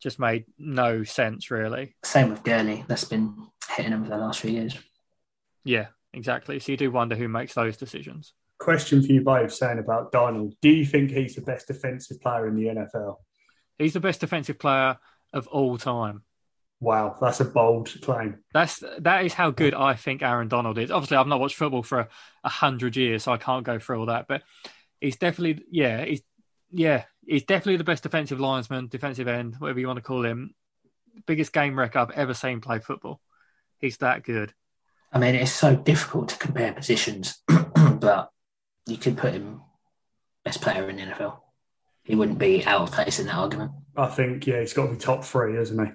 just 0.00 0.18
made 0.18 0.44
no 0.58 1.04
sense, 1.04 1.50
really. 1.50 1.96
Same 2.04 2.30
with 2.30 2.42
Gurley. 2.44 2.84
That's 2.86 3.04
been 3.04 3.48
hitting 3.76 3.92
him 3.92 4.04
for 4.04 4.10
the 4.10 4.18
last 4.18 4.40
few 4.40 4.50
years. 4.50 4.76
Yeah, 5.64 5.86
exactly. 6.12 6.60
So 6.60 6.72
you 6.72 6.78
do 6.78 6.90
wonder 6.90 7.16
who 7.16 7.28
makes 7.28 7.54
those 7.54 7.76
decisions. 7.76 8.34
question 8.60 9.02
for 9.02 9.10
you 9.10 9.22
both 9.22 9.52
saying 9.52 9.78
about 9.78 10.12
Donald. 10.12 10.54
Do 10.60 10.68
you 10.68 10.86
think 10.86 11.10
he's 11.10 11.34
the 11.34 11.40
best 11.40 11.66
defensive 11.66 12.20
player 12.20 12.46
in 12.46 12.54
the 12.54 12.66
NFL? 12.66 13.16
He's 13.78 13.94
the 13.94 14.00
best 14.00 14.20
defensive 14.20 14.58
player 14.58 14.98
of 15.32 15.48
all 15.48 15.78
time. 15.78 16.22
Wow, 16.80 17.16
that's 17.20 17.40
a 17.40 17.44
bold 17.44 17.94
claim. 18.00 18.38
That's 18.54 18.82
that 19.00 19.26
is 19.26 19.34
how 19.34 19.50
good 19.50 19.74
I 19.74 19.94
think 19.94 20.22
Aaron 20.22 20.48
Donald 20.48 20.78
is. 20.78 20.90
Obviously, 20.90 21.18
I've 21.18 21.26
not 21.26 21.40
watched 21.40 21.56
football 21.56 21.82
for 21.82 22.00
a, 22.00 22.08
a 22.42 22.48
hundred 22.48 22.96
years, 22.96 23.24
so 23.24 23.32
I 23.32 23.36
can't 23.36 23.66
go 23.66 23.78
through 23.78 24.00
all 24.00 24.06
that. 24.06 24.26
But 24.26 24.42
he's 24.98 25.16
definitely, 25.16 25.62
yeah, 25.70 26.04
he's 26.06 26.22
yeah, 26.70 27.04
he's 27.26 27.44
definitely 27.44 27.76
the 27.76 27.84
best 27.84 28.02
defensive 28.02 28.40
linesman, 28.40 28.88
defensive 28.88 29.28
end, 29.28 29.56
whatever 29.58 29.78
you 29.78 29.86
want 29.86 29.98
to 29.98 30.02
call 30.02 30.24
him. 30.24 30.54
Biggest 31.26 31.52
game 31.52 31.78
wreck 31.78 31.96
I've 31.96 32.12
ever 32.12 32.32
seen 32.32 32.62
play 32.62 32.78
football. 32.78 33.20
He's 33.78 33.98
that 33.98 34.22
good. 34.22 34.54
I 35.12 35.18
mean, 35.18 35.34
it's 35.34 35.52
so 35.52 35.76
difficult 35.76 36.28
to 36.30 36.38
compare 36.38 36.72
positions, 36.72 37.42
but 37.98 38.30
you 38.86 38.96
could 38.96 39.18
put 39.18 39.34
him 39.34 39.60
best 40.44 40.62
player 40.62 40.88
in 40.88 40.96
the 40.96 41.02
NFL. 41.02 41.38
He 42.04 42.14
wouldn't 42.14 42.38
be 42.38 42.64
out 42.64 42.82
of 42.82 42.92
place 42.92 43.18
in 43.18 43.26
that 43.26 43.34
argument. 43.34 43.72
I 43.96 44.06
think, 44.06 44.46
yeah, 44.46 44.60
he's 44.60 44.72
got 44.72 44.86
to 44.86 44.92
be 44.92 44.98
top 44.98 45.24
three, 45.24 45.58
isn't 45.58 45.86
he? 45.86 45.92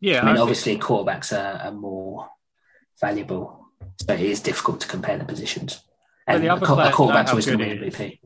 Yeah, 0.00 0.22
I 0.22 0.26
mean, 0.26 0.36
I- 0.36 0.40
obviously, 0.40 0.78
quarterbacks 0.78 1.32
are, 1.36 1.60
are 1.60 1.72
more 1.72 2.28
valuable, 3.00 3.66
so 4.06 4.14
it 4.14 4.20
is 4.20 4.40
difficult 4.40 4.80
to 4.82 4.88
compare 4.88 5.18
the 5.18 5.24
positions. 5.24 5.82
But 6.26 6.36
And 6.36 6.44
the 6.44 6.48
a, 6.48 6.52
other 6.54 6.66
qu- 6.66 6.72
a 6.80 6.92
quarterback's 6.92 7.30
always 7.30 7.46
going 7.46 7.58
to 7.58 7.64
good 7.66 7.80
win 7.80 7.90
he. 7.90 7.96
MVP. 8.04 8.20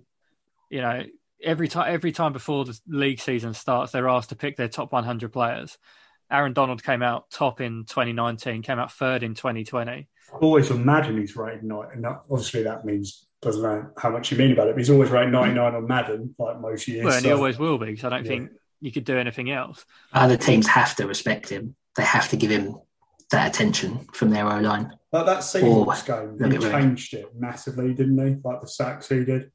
you 0.71 0.81
know, 0.81 1.03
every 1.43 1.69
time 1.69 1.93
every 1.93 2.13
time 2.13 2.33
before 2.33 2.65
the 2.65 2.79
league 2.89 3.21
season 3.21 3.55
starts, 3.55 3.93
they're 3.93 4.09
asked 4.09 4.31
to 4.31 4.37
pick 4.37 4.57
their 4.57 4.69
top 4.69 4.93
100 4.93 5.33
players. 5.33 5.79
Aaron 6.31 6.53
Donald 6.55 6.83
came 6.83 7.03
out 7.03 7.31
top 7.31 7.61
in 7.61 7.85
2019, 7.87 8.63
came 8.63 8.79
out 8.79 8.91
third 8.93 9.23
in 9.23 9.35
2020. 9.35 10.09
Always 10.41 10.71
on 10.71 10.83
Madden, 10.85 11.19
he's 11.19 11.37
rated 11.37 11.63
nine, 11.63 11.89
and 11.93 12.05
that, 12.05 12.23
obviously 12.31 12.63
that 12.63 12.85
means 12.87 13.27
doesn't 13.43 13.63
know 13.63 13.91
how 13.99 14.09
much 14.09 14.31
you 14.33 14.39
mean 14.39 14.53
about 14.53 14.69
it. 14.69 14.75
But 14.75 14.79
he's 14.79 14.89
always 14.91 15.11
rated 15.11 15.33
ninety 15.33 15.55
nine 15.55 15.75
on 15.75 15.87
Madden, 15.87 16.35
like 16.39 16.59
most 16.61 16.89
years. 16.89 17.05
Well, 17.05 17.15
and 17.17 17.25
he 17.25 17.33
always 17.33 17.59
will 17.59 17.77
be. 17.79 17.97
So 17.97 18.07
I 18.07 18.11
don't 18.11 18.25
Yeah. 18.25 18.29
think 18.29 18.51
you 18.83 18.93
could 18.93 19.05
do 19.05 19.17
anything 19.17 19.51
else. 19.51 19.87
Other 20.13 20.37
teams 20.37 20.67
have 20.67 20.95
to 20.97 21.07
respect 21.07 21.49
him. 21.49 21.77
They 21.97 22.03
have 22.03 22.29
to 22.31 22.37
give 22.37 22.51
him 22.51 22.77
that 23.31 23.49
attention 23.49 24.07
from 24.13 24.31
their 24.31 24.47
O 24.47 24.59
line. 24.59 24.93
Like 25.13 25.27
that 25.27 25.41
Seahawks 25.41 26.05
game, 26.05 26.37
look 26.39 26.51
he 26.51 26.57
at 26.57 26.65
Ray. 26.65 26.81
changed 26.81 27.15
it 27.15 27.27
massively, 27.39 27.95
didn't 27.95 28.19
he? 28.19 28.37
Like 28.43 28.61
the 28.61 28.67
sacks 28.67 29.09
he 29.09 29.25
did. 29.25 29.53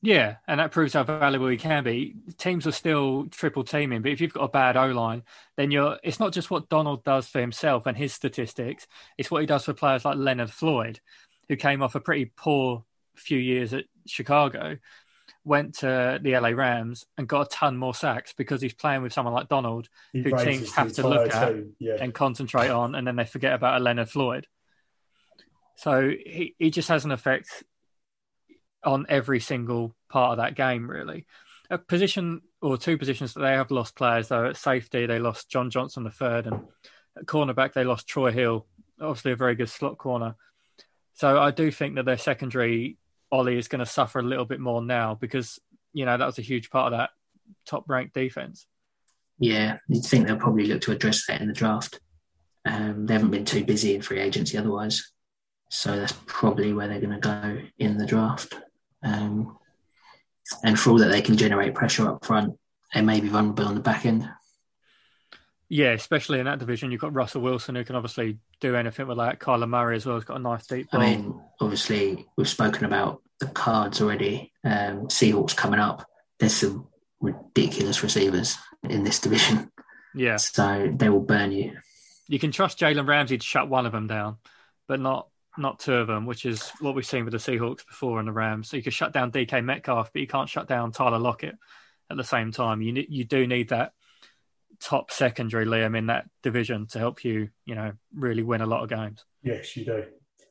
Yeah, 0.00 0.36
and 0.46 0.60
that 0.60 0.70
proves 0.70 0.92
how 0.92 1.02
valuable 1.02 1.48
he 1.48 1.56
can 1.56 1.82
be. 1.82 2.14
Teams 2.36 2.66
are 2.66 2.72
still 2.72 3.26
triple 3.30 3.64
teaming, 3.64 4.02
but 4.02 4.12
if 4.12 4.20
you've 4.20 4.32
got 4.32 4.44
a 4.44 4.48
bad 4.48 4.76
O 4.76 4.86
line, 4.86 5.22
then 5.56 5.70
you're. 5.70 5.98
It's 6.02 6.20
not 6.20 6.32
just 6.32 6.50
what 6.50 6.68
Donald 6.68 7.04
does 7.04 7.26
for 7.28 7.40
himself 7.40 7.86
and 7.86 7.96
his 7.96 8.12
statistics; 8.12 8.86
it's 9.16 9.30
what 9.30 9.40
he 9.40 9.46
does 9.46 9.64
for 9.64 9.74
players 9.74 10.04
like 10.04 10.16
Leonard 10.16 10.50
Floyd, 10.50 11.00
who 11.48 11.56
came 11.56 11.82
off 11.82 11.94
a 11.94 12.00
pretty 12.00 12.32
poor 12.36 12.84
few 13.16 13.38
years 13.38 13.72
at 13.74 13.84
Chicago, 14.06 14.78
went 15.48 15.76
to 15.76 16.20
the 16.22 16.38
LA 16.38 16.50
Rams 16.50 17.06
and 17.16 17.26
got 17.26 17.46
a 17.46 17.48
ton 17.50 17.76
more 17.76 17.94
sacks 17.94 18.34
because 18.36 18.60
he's 18.60 18.74
playing 18.74 19.02
with 19.02 19.12
someone 19.12 19.34
like 19.34 19.48
Donald 19.48 19.88
He 20.12 20.22
Who 20.22 20.36
teams 20.36 20.72
have 20.74 20.92
to 20.94 21.08
look 21.08 21.34
at. 21.34 21.56
Yeah, 21.78 21.96
and 22.00 22.14
concentrate 22.14 22.68
on, 22.68 22.94
and 22.94 23.06
then 23.06 23.16
they 23.16 23.24
forget 23.24 23.54
about 23.54 23.80
a 23.80 23.84
Leonard 23.84 24.10
Floyd. 24.10 24.46
So 25.76 26.08
he, 26.08 26.54
he 26.58 26.70
just 26.70 26.88
has 26.88 27.04
an 27.04 27.12
effect 27.12 27.64
on 28.84 29.06
every 29.08 29.40
single 29.40 29.94
part 30.08 30.32
of 30.32 30.38
that 30.38 30.54
game, 30.54 30.90
really. 30.90 31.26
A 31.70 31.78
position 31.78 32.42
or 32.60 32.76
two 32.76 32.98
positions 32.98 33.34
that 33.34 33.40
they 33.40 33.52
have 33.52 33.70
lost 33.70 33.94
players, 33.96 34.28
though. 34.28 34.46
At 34.46 34.56
safety, 34.56 35.06
they 35.06 35.18
lost 35.18 35.50
John 35.50 35.70
Johnson 35.70 36.04
the 36.04 36.10
third, 36.10 36.46
and 36.46 36.62
at 37.16 37.26
cornerback, 37.26 37.72
they 37.72 37.84
lost 37.84 38.08
Troy 38.08 38.32
Hill, 38.32 38.66
obviously 39.00 39.32
a 39.32 39.36
very 39.36 39.54
good 39.54 39.70
slot 39.70 39.98
corner. 39.98 40.36
So 41.14 41.38
I 41.38 41.50
do 41.50 41.70
think 41.70 41.96
that 41.96 42.04
their 42.04 42.18
secondary, 42.18 42.96
Ollie, 43.30 43.58
is 43.58 43.68
going 43.68 43.80
to 43.80 43.86
suffer 43.86 44.18
a 44.18 44.22
little 44.22 44.44
bit 44.44 44.60
more 44.60 44.82
now 44.82 45.14
because, 45.14 45.58
you 45.92 46.04
know, 46.04 46.16
that 46.16 46.26
was 46.26 46.38
a 46.38 46.42
huge 46.42 46.70
part 46.70 46.92
of 46.92 46.98
that 46.98 47.10
top 47.66 47.84
ranked 47.88 48.14
defense. 48.14 48.66
Yeah, 49.38 49.78
you'd 49.88 50.04
think 50.04 50.26
they'll 50.26 50.36
probably 50.36 50.66
look 50.66 50.80
to 50.82 50.92
address 50.92 51.26
that 51.26 51.40
in 51.40 51.48
the 51.48 51.54
draft. 51.54 52.00
Um, 52.64 53.06
they 53.06 53.14
haven't 53.14 53.30
been 53.30 53.44
too 53.44 53.64
busy 53.64 53.94
in 53.94 54.02
free 54.02 54.20
agency 54.20 54.58
otherwise, 54.58 55.12
so 55.70 55.96
that's 55.96 56.14
probably 56.26 56.72
where 56.72 56.88
they're 56.88 57.00
going 57.00 57.18
to 57.18 57.20
go 57.20 57.58
in 57.78 57.98
the 57.98 58.06
draft. 58.06 58.54
Um, 59.02 59.56
and 60.64 60.78
for 60.78 60.90
all 60.90 60.98
that 60.98 61.10
they 61.10 61.22
can 61.22 61.36
generate 61.36 61.74
pressure 61.74 62.08
up 62.08 62.24
front, 62.24 62.54
they 62.94 63.02
may 63.02 63.20
be 63.20 63.28
vulnerable 63.28 63.66
on 63.66 63.74
the 63.74 63.80
back 63.80 64.06
end. 64.06 64.28
Yeah, 65.70 65.90
especially 65.92 66.38
in 66.38 66.46
that 66.46 66.58
division, 66.58 66.90
you've 66.90 67.00
got 67.00 67.12
Russell 67.14 67.42
Wilson 67.42 67.74
who 67.74 67.84
can 67.84 67.94
obviously 67.96 68.38
do 68.60 68.74
anything 68.74 69.06
with 69.06 69.18
that. 69.18 69.38
Kyler 69.38 69.68
Murray 69.68 69.96
as 69.96 70.06
well 70.06 70.16
has 70.16 70.24
got 70.24 70.38
a 70.38 70.42
nice 70.42 70.66
deep 70.66 70.88
I 70.92 70.98
mean, 70.98 71.40
obviously, 71.60 72.26
we've 72.36 72.48
spoken 72.48 72.86
about 72.86 73.22
the 73.40 73.46
cards 73.48 74.00
already. 74.00 74.52
Um, 74.64 75.08
Seahawks 75.08 75.54
coming 75.54 75.78
up. 75.80 76.06
There's 76.38 76.54
some 76.54 76.86
ridiculous 77.20 78.02
receivers 78.02 78.56
in 78.88 79.04
this 79.04 79.18
division, 79.20 79.70
yeah, 80.14 80.36
so 80.36 80.90
they 80.94 81.08
will 81.08 81.20
burn 81.20 81.52
you. 81.52 81.76
you 82.28 82.38
can 82.38 82.52
trust 82.52 82.78
Jalen 82.78 83.06
Ramsey 83.06 83.36
to 83.38 83.44
shut 83.44 83.68
one 83.68 83.86
of 83.86 83.92
them 83.92 84.06
down, 84.06 84.36
but 84.86 85.00
not 85.00 85.28
not 85.58 85.80
two 85.80 85.94
of 85.94 86.06
them, 86.06 86.24
which 86.24 86.46
is 86.46 86.70
what 86.80 86.94
we've 86.94 87.04
seen 87.04 87.24
with 87.24 87.32
the 87.32 87.38
Seahawks 87.38 87.84
before 87.84 88.20
and 88.20 88.28
the 88.28 88.32
Rams. 88.32 88.70
So 88.70 88.76
you 88.76 88.82
can 88.82 88.92
shut 88.92 89.12
down 89.12 89.32
DK 89.32 89.64
Metcalf, 89.64 90.12
but 90.12 90.20
you 90.20 90.28
can't 90.28 90.48
shut 90.48 90.68
down 90.68 90.92
Tyler 90.92 91.18
Lockett 91.18 91.56
at 92.08 92.16
the 92.16 92.24
same 92.24 92.52
time. 92.52 92.80
You 92.80 93.04
you 93.08 93.24
do 93.24 93.46
need 93.46 93.70
that 93.70 93.92
top 94.80 95.10
secondary, 95.10 95.66
Liam, 95.66 95.96
in 95.96 96.06
that 96.06 96.26
division 96.42 96.86
to 96.88 96.98
help 96.98 97.24
you, 97.24 97.48
you 97.64 97.74
know, 97.74 97.92
really 98.14 98.42
win 98.42 98.60
a 98.60 98.66
lot 98.66 98.82
of 98.82 98.88
games. 98.90 99.24
yes, 99.42 99.76
you 99.76 99.84
do. 99.84 100.04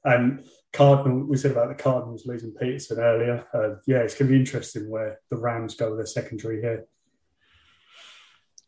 And 0.03 0.45
Cardinal, 0.71 1.25
we 1.25 1.38
said 1.38 1.51
about 1.51 1.67
the 1.69 1.84
Cardinals 1.84 2.25
losing 2.25 2.53
Peterson 2.53 2.99
earlier. 2.99 3.45
Uh, 3.53 3.80
yeah, 3.88 3.97
it's 3.97 4.15
going 4.15 4.30
to 4.30 4.34
be 4.34 4.39
interesting 4.39 4.89
where 4.89 5.19
the 5.30 5.38
Rams 5.38 5.75
go 5.75 5.89
with 5.89 5.99
their 5.99 6.05
secondary 6.05 6.61
here. 6.61 6.86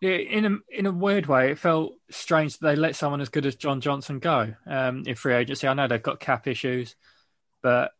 Yeah, 0.01 0.11
in 0.15 0.45
a 0.45 0.57
in 0.69 0.85
a 0.85 0.91
weird 0.91 1.25
way, 1.27 1.51
it 1.51 1.59
felt 1.59 1.93
strange 2.09 2.57
that 2.57 2.67
they 2.67 2.75
let 2.75 2.95
someone 2.95 3.19
as 3.19 3.29
good 3.29 3.45
as 3.45 3.55
John 3.55 3.81
Johnson 3.81 4.19
go 4.19 4.53
um, 4.65 5.03
in 5.05 5.15
free 5.15 5.33
agency. 5.33 5.67
I 5.67 5.73
know 5.73 5.87
they've 5.87 6.01
got 6.01 6.21
cap 6.21 6.47
issues, 6.47 6.95
but 7.61 7.91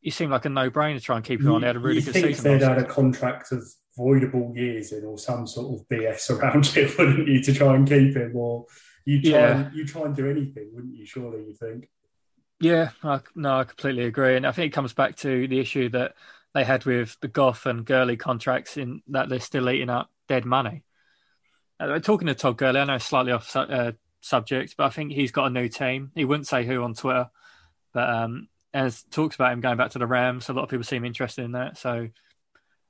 he 0.00 0.10
seemed 0.10 0.30
like 0.30 0.44
a 0.44 0.48
no-brainer 0.48 0.94
to 0.94 1.00
try 1.00 1.16
and 1.16 1.24
keep 1.24 1.40
him 1.40 1.50
on. 1.50 1.60
They 1.62 1.66
had 1.66 1.76
a 1.76 1.80
really 1.80 1.98
you 1.98 2.04
good 2.06 2.14
think 2.14 2.26
season. 2.28 2.58
they'd 2.58 2.64
had 2.64 2.78
a 2.78 2.84
contract 2.84 3.50
of 3.50 3.64
voidable 3.98 4.54
years 4.56 4.92
in, 4.92 5.04
or 5.04 5.18
some 5.18 5.46
sort 5.46 5.80
of 5.80 5.88
BS 5.88 6.30
around 6.30 6.72
it, 6.76 6.96
wouldn't 6.98 7.26
you, 7.28 7.42
to 7.42 7.52
try 7.52 7.74
and 7.74 7.88
keep 7.88 8.14
him? 8.16 8.32
Or 8.36 8.66
you 9.04 9.20
try, 9.22 9.30
Yeah. 9.32 9.58
and, 9.66 9.74
you 9.74 9.84
try 9.86 10.02
and 10.02 10.14
do 10.14 10.30
anything, 10.30 10.70
wouldn't 10.72 10.94
you? 10.96 11.04
Surely 11.06 11.44
you 11.46 11.54
think. 11.54 11.88
Yeah, 12.60 12.90
I, 13.04 13.20
no, 13.34 13.58
I 13.60 13.64
completely 13.64 14.04
agree, 14.04 14.36
and 14.36 14.46
I 14.46 14.52
think 14.52 14.72
it 14.72 14.74
comes 14.74 14.92
back 14.92 15.16
to 15.18 15.46
the 15.48 15.60
issue 15.60 15.88
that 15.90 16.14
they 16.54 16.64
had 16.64 16.84
with 16.84 17.16
the 17.20 17.28
Goff 17.28 17.66
and 17.66 17.84
Gurley 17.84 18.16
contracts 18.16 18.76
in 18.76 19.02
that 19.08 19.28
they're 19.28 19.38
still 19.40 19.68
eating 19.70 19.90
up 19.90 20.10
dead 20.28 20.44
money. 20.44 20.82
Uh, 21.78 21.98
talking 22.00 22.26
to 22.26 22.34
Todd 22.34 22.56
Gurley, 22.56 22.80
I 22.80 22.84
know 22.84 22.98
slightly 22.98 23.30
off 23.32 23.48
su- 23.48 23.60
uh, 23.60 23.92
subject, 24.20 24.74
but 24.76 24.86
I 24.86 24.90
think 24.90 25.12
he's 25.12 25.30
got 25.30 25.46
a 25.46 25.50
new 25.50 25.68
team. 25.68 26.10
He 26.16 26.24
wouldn't 26.24 26.48
say 26.48 26.66
who 26.66 26.82
on 26.82 26.94
Twitter, 26.94 27.30
but 27.94 28.08
um, 28.10 28.48
as 28.74 29.04
talks 29.12 29.36
about 29.36 29.52
him 29.52 29.60
going 29.60 29.76
back 29.76 29.90
to 29.92 29.98
the 30.00 30.06
Rams, 30.06 30.48
a 30.48 30.52
lot 30.52 30.64
of 30.64 30.68
people 30.68 30.82
seem 30.84 31.04
interested 31.04 31.44
in 31.44 31.52
that. 31.52 31.78
So 31.78 32.08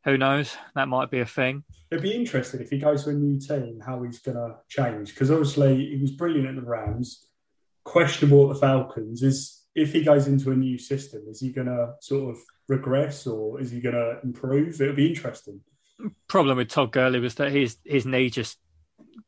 who 0.08 0.18
knows? 0.18 0.56
That 0.74 0.88
might 0.88 1.10
be 1.10 1.20
a 1.20 1.26
thing. 1.26 1.64
It'd 1.90 2.02
be 2.02 2.12
interesting 2.14 2.60
if 2.60 2.70
he 2.70 2.78
goes 2.78 3.04
to 3.04 3.10
a 3.10 3.14
new 3.14 3.38
team, 3.38 3.80
how 3.84 4.02
he's 4.02 4.18
going 4.20 4.36
to 4.36 4.56
change. 4.68 5.10
Because 5.14 5.30
obviously 5.30 5.86
he 5.94 5.98
was 6.00 6.10
brilliant 6.12 6.48
at 6.48 6.56
the 6.56 6.62
Rams, 6.62 7.26
questionable 7.84 8.48
at 8.50 8.54
the 8.54 8.60
Falcons. 8.60 9.22
Is 9.22 9.64
if 9.74 9.92
he 9.92 10.02
goes 10.02 10.26
into 10.26 10.50
a 10.50 10.56
new 10.56 10.78
system, 10.78 11.22
is 11.28 11.40
he 11.40 11.50
going 11.52 11.66
to 11.68 11.94
sort 12.00 12.30
of 12.34 12.40
regress 12.68 13.26
or 13.26 13.60
is 13.60 13.70
he 13.70 13.80
going 13.80 13.94
to 13.94 14.18
improve? 14.22 14.80
It'll 14.80 14.94
be 14.94 15.08
interesting. 15.08 15.60
problem 16.28 16.56
with 16.58 16.68
Todd 16.68 16.92
Gurley 16.92 17.20
was 17.20 17.34
that 17.36 17.52
his 17.52 17.76
his 17.84 18.06
knee 18.06 18.30
just 18.30 18.58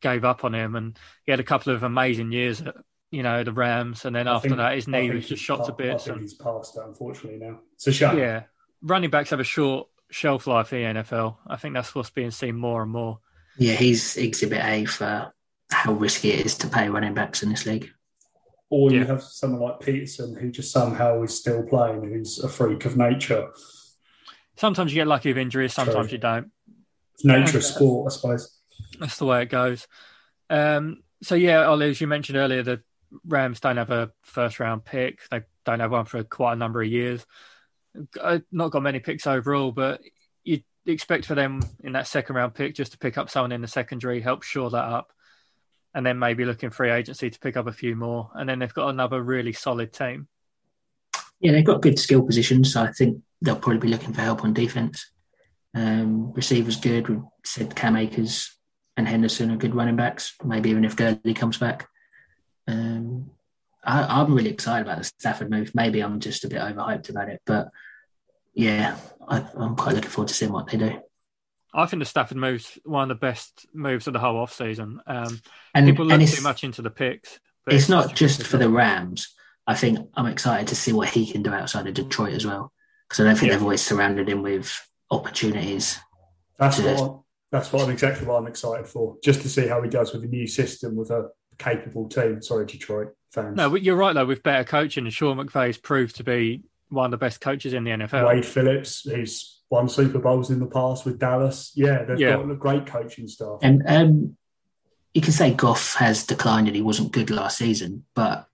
gave 0.01 0.25
up 0.25 0.45
on 0.45 0.55
him, 0.55 0.77
and 0.77 0.99
he 1.25 1.33
had 1.33 1.41
a 1.41 1.45
couple 1.45 1.73
of 1.75 1.83
amazing 1.83 2.33
years 2.33 2.61
at 2.63 2.75
you 3.11 3.23
know 3.23 3.43
the 3.43 3.53
Rams, 3.53 4.05
and 4.05 4.15
then 4.15 4.29
I 4.29 4.35
after 4.37 4.49
think- 4.49 4.59
that 4.59 4.75
his 4.75 4.87
knee 4.89 5.11
was 5.11 5.29
just 5.29 5.43
shot 5.43 5.65
to 5.67 5.73
bits. 5.73 6.05
I 6.05 6.07
think 6.07 6.13
And, 6.17 6.21
he's 6.23 6.35
past 6.35 6.75
that, 6.75 6.85
unfortunately. 6.87 7.39
Now 7.41 7.61
it's 7.75 7.87
a 7.87 7.93
shame. 7.93 8.19
yeah, 8.19 8.43
running 8.83 9.11
backs 9.11 9.31
have 9.31 9.41
a 9.41 9.45
short 9.45 9.89
shelf 10.11 10.47
life 10.47 10.73
in 10.73 10.95
the 10.95 11.01
NFL. 11.03 11.37
I 11.47 11.57
think 11.57 11.75
that's 11.75 11.95
what's 11.95 12.11
being 12.11 12.31
seen 12.31 12.57
more 12.57 12.83
and 12.83 12.91
more. 12.91 13.21
Yeah, 13.59 13.75
he's 13.75 14.17
exhibit 14.17 14.65
A 14.65 14.85
for 14.85 15.33
how 15.71 15.93
risky 15.93 16.31
it 16.33 16.47
is 16.47 16.57
to 16.59 16.67
pay 16.69 16.89
running 16.89 17.15
backs 17.15 17.43
in 17.43 17.49
this 17.51 17.67
league. 17.67 17.91
Or 18.71 18.91
you 18.91 19.01
Yeah. 19.01 19.07
have 19.07 19.23
someone 19.23 19.61
like 19.61 19.81
Peterson 19.81 20.35
who 20.37 20.51
just 20.51 20.73
somehow 20.73 21.23
is 21.23 21.37
still 21.37 21.63
playing, 21.65 22.03
who's 22.05 22.39
a 22.39 22.49
freak 22.49 22.85
of 22.85 22.97
nature. 22.97 23.49
Sometimes 24.57 24.93
you 24.93 24.97
get 25.01 25.07
lucky 25.07 25.31
with 25.31 25.39
injuries, 25.39 25.73
sometimes 25.73 26.09
True. 26.09 26.13
you 26.17 26.19
don't. 26.19 26.53
It's 27.15 27.25
nature 27.25 27.59
of 27.59 27.65
sport, 27.65 28.13
I 28.13 28.15
suppose. 28.17 28.61
That's 28.99 29.19
the 29.19 29.27
way 29.27 29.43
it 29.43 29.51
goes. 29.51 29.87
Um, 30.49 31.03
so 31.23 31.35
yeah, 31.35 31.65
Ollie, 31.65 31.91
as 31.91 32.01
you 32.01 32.07
mentioned 32.07 32.37
earlier, 32.39 32.63
the 32.63 32.83
Rams 33.25 33.61
don't 33.61 33.77
have 33.77 33.91
a 33.91 34.11
first 34.23 34.61
round 34.61 34.85
pick. 34.85 35.21
They 35.31 35.43
don't 35.65 35.81
have 35.81 35.91
one 35.93 36.05
for 36.05 36.23
quite 36.23 36.55
a 36.55 36.57
number 36.57 36.81
of 36.83 36.89
years. 36.89 37.27
Uh, 38.21 38.39
Not 38.53 38.71
got 38.71 38.83
many 38.83 39.01
picks 39.01 39.27
overall, 39.27 39.73
but 39.73 40.01
you'd 40.45 40.65
expect 40.87 41.27
for 41.27 41.35
them 41.35 41.63
in 41.83 41.93
that 41.93 42.07
second 42.07 42.37
round 42.37 42.55
pick 42.55 42.75
just 42.75 42.93
to 42.93 42.99
pick 42.99 43.19
up 43.19 43.31
someone 43.31 43.53
in 43.53 43.61
the 43.61 43.69
secondary, 43.69 44.21
help 44.21 44.43
shore 44.43 44.71
that 44.71 44.85
up, 44.85 45.13
and 45.95 46.05
then 46.05 46.19
maybe 46.19 46.45
looking 46.45 46.71
free 46.71 46.91
agency 46.91 47.31
to 47.31 47.41
pick 47.41 47.57
up 47.57 47.67
a 47.67 47.73
few 47.73 47.97
more. 47.97 48.31
And 48.35 48.49
then 48.49 48.59
they've 48.59 48.73
got 48.73 48.89
another 48.89 49.23
really 49.23 49.53
solid 49.53 49.93
team. 49.93 50.29
Yeah, 51.41 51.53
they've 51.53 51.65
got 51.65 51.83
good 51.83 51.99
skill 51.99 52.23
positions, 52.23 52.73
so 52.73 52.83
I 52.83 52.93
think 52.93 53.23
they'll 53.41 53.57
probably 53.57 53.79
be 53.79 53.89
looking 53.89 54.13
for 54.13 54.21
help 54.21 54.45
on 54.45 54.53
defense. 54.53 55.11
Um, 55.75 56.33
receivers 56.33 56.77
good. 56.77 57.09
We 57.09 57.19
said 57.45 57.75
Cam 57.75 57.97
Akers 57.97 58.57
and 58.97 59.09
Henderson 59.09 59.51
are 59.51 59.57
good 59.57 59.75
running 59.75 59.97
backs. 59.97 60.35
Maybe 60.45 60.71
even 60.71 60.85
if 60.85 60.97
Gurley 60.97 61.35
comes 61.35 61.57
back. 61.57 61.89
Um, 62.69 63.31
I, 63.83 64.21
I'm 64.21 64.35
really 64.35 64.51
excited 64.51 64.87
about 64.87 64.99
the 64.99 65.05
Stafford 65.05 65.51
move. 65.51 65.75
Maybe 65.75 66.01
I'm 66.01 66.21
just 66.21 66.45
a 66.45 66.49
bit 66.49 66.61
overhyped 66.61 67.09
about 67.09 67.29
it, 67.29 67.41
but 67.47 67.69
yeah, 68.53 68.97
I, 69.27 69.45
I'm 69.55 69.77
quite 69.77 69.95
looking 69.95 70.11
forward 70.11 70.29
to 70.29 70.35
seeing 70.35 70.53
what 70.53 70.69
they 70.69 70.77
do. 70.79 71.01
I 71.73 71.87
think 71.87 72.01
the 72.01 72.07
Stafford 72.07 72.37
move's 72.37 72.79
one 72.85 73.05
of 73.05 73.09
the 73.09 73.15
best 73.27 73.67
moves 73.73 74.07
of 74.07 74.13
the 74.13 74.19
whole 74.19 74.37
off 74.39 74.53
season. 74.53 75.01
Um, 75.07 75.41
And, 75.75 75.87
people 75.87 76.05
look 76.05 76.21
and 76.21 76.29
too 76.29 76.43
much 76.43 76.65
into 76.65 76.83
the 76.83 76.91
picks. 76.91 77.39
but 77.65 77.75
it's 77.75 77.89
not 77.89 78.15
just 78.15 78.43
for 78.47 78.57
the. 78.59 78.69
Rams. 78.69 79.35
I 79.67 79.77
think 79.77 80.09
I'm 80.15 80.27
excited 80.27 80.67
to 80.69 80.75
see 80.77 80.93
what 80.93 81.11
he 81.11 81.31
can 81.31 81.43
do 81.43 81.53
outside 81.53 81.87
of 81.87 81.95
Detroit 81.95 82.35
as 82.35 82.45
well, 82.45 82.73
because 83.09 83.21
I 83.21 83.25
don't 83.29 83.37
think 83.37 83.51
Yeah. 83.51 83.57
they've 83.57 83.63
always 83.63 83.83
surrounded 83.83 84.29
him 84.29 84.43
with 84.43 84.73
opportunities. 85.13 85.99
That's 86.59 86.81
Yeah. 86.81 86.95
what 86.95 87.03
I'm, 87.11 87.21
that's 87.53 87.73
what 87.73 87.85
I'm 87.85 87.91
exactly 87.91 88.27
what 88.27 88.37
I'm 88.39 88.49
excited 88.49 88.87
for. 88.89 89.17
Just 89.23 89.43
to 89.43 89.49
see 89.49 89.69
how 89.69 89.81
he 89.81 89.89
does 89.89 90.13
with 90.13 90.25
a 90.25 90.29
new 90.29 90.49
system 90.49 90.97
with 90.97 91.11
a 91.11 91.29
capable 91.59 92.09
team. 92.09 92.43
Sorry, 92.43 92.67
Detroit 92.67 93.15
fans. 93.31 93.57
No, 93.57 93.71
but 93.71 93.83
you're 93.83 93.97
right 93.97 94.13
though. 94.13 94.27
With 94.27 94.43
better 94.43 94.65
coaching, 94.65 95.05
and 95.05 95.13
Sean 95.13 95.37
McVay's 95.37 95.79
proved 95.79 96.17
to 96.17 96.25
be 96.25 96.63
one 96.89 97.07
of 97.07 97.11
the 97.13 97.17
best 97.17 97.41
coaches 97.41 97.73
in 97.73 97.85
the 97.85 97.91
NFL. 97.93 98.27
Wade 98.27 98.45
Phillips, 98.47 99.03
who's 99.09 99.61
won 99.71 99.89
Super 99.89 100.19
Bowls 100.19 100.51
in 100.51 100.59
the 100.59 100.67
past 100.67 101.05
with 101.05 101.19
Dallas. 101.19 101.73
Yeah, 101.75 102.03
they've 102.05 102.19
Yeah. 102.19 102.37
got 102.37 102.51
a 102.51 102.55
great 102.57 102.87
coaching 102.87 103.29
staff. 103.29 103.61
And 103.63 103.83
um, 103.87 104.37
you 105.15 105.21
can 105.21 105.33
say 105.33 105.55
Goff 105.55 105.95
has 105.95 106.27
declined 106.27 106.67
and 106.67 106.75
he 106.75 106.83
wasn't 106.83 107.13
good 107.13 107.31
last 107.31 107.59
season, 107.59 108.05
but 108.15 108.47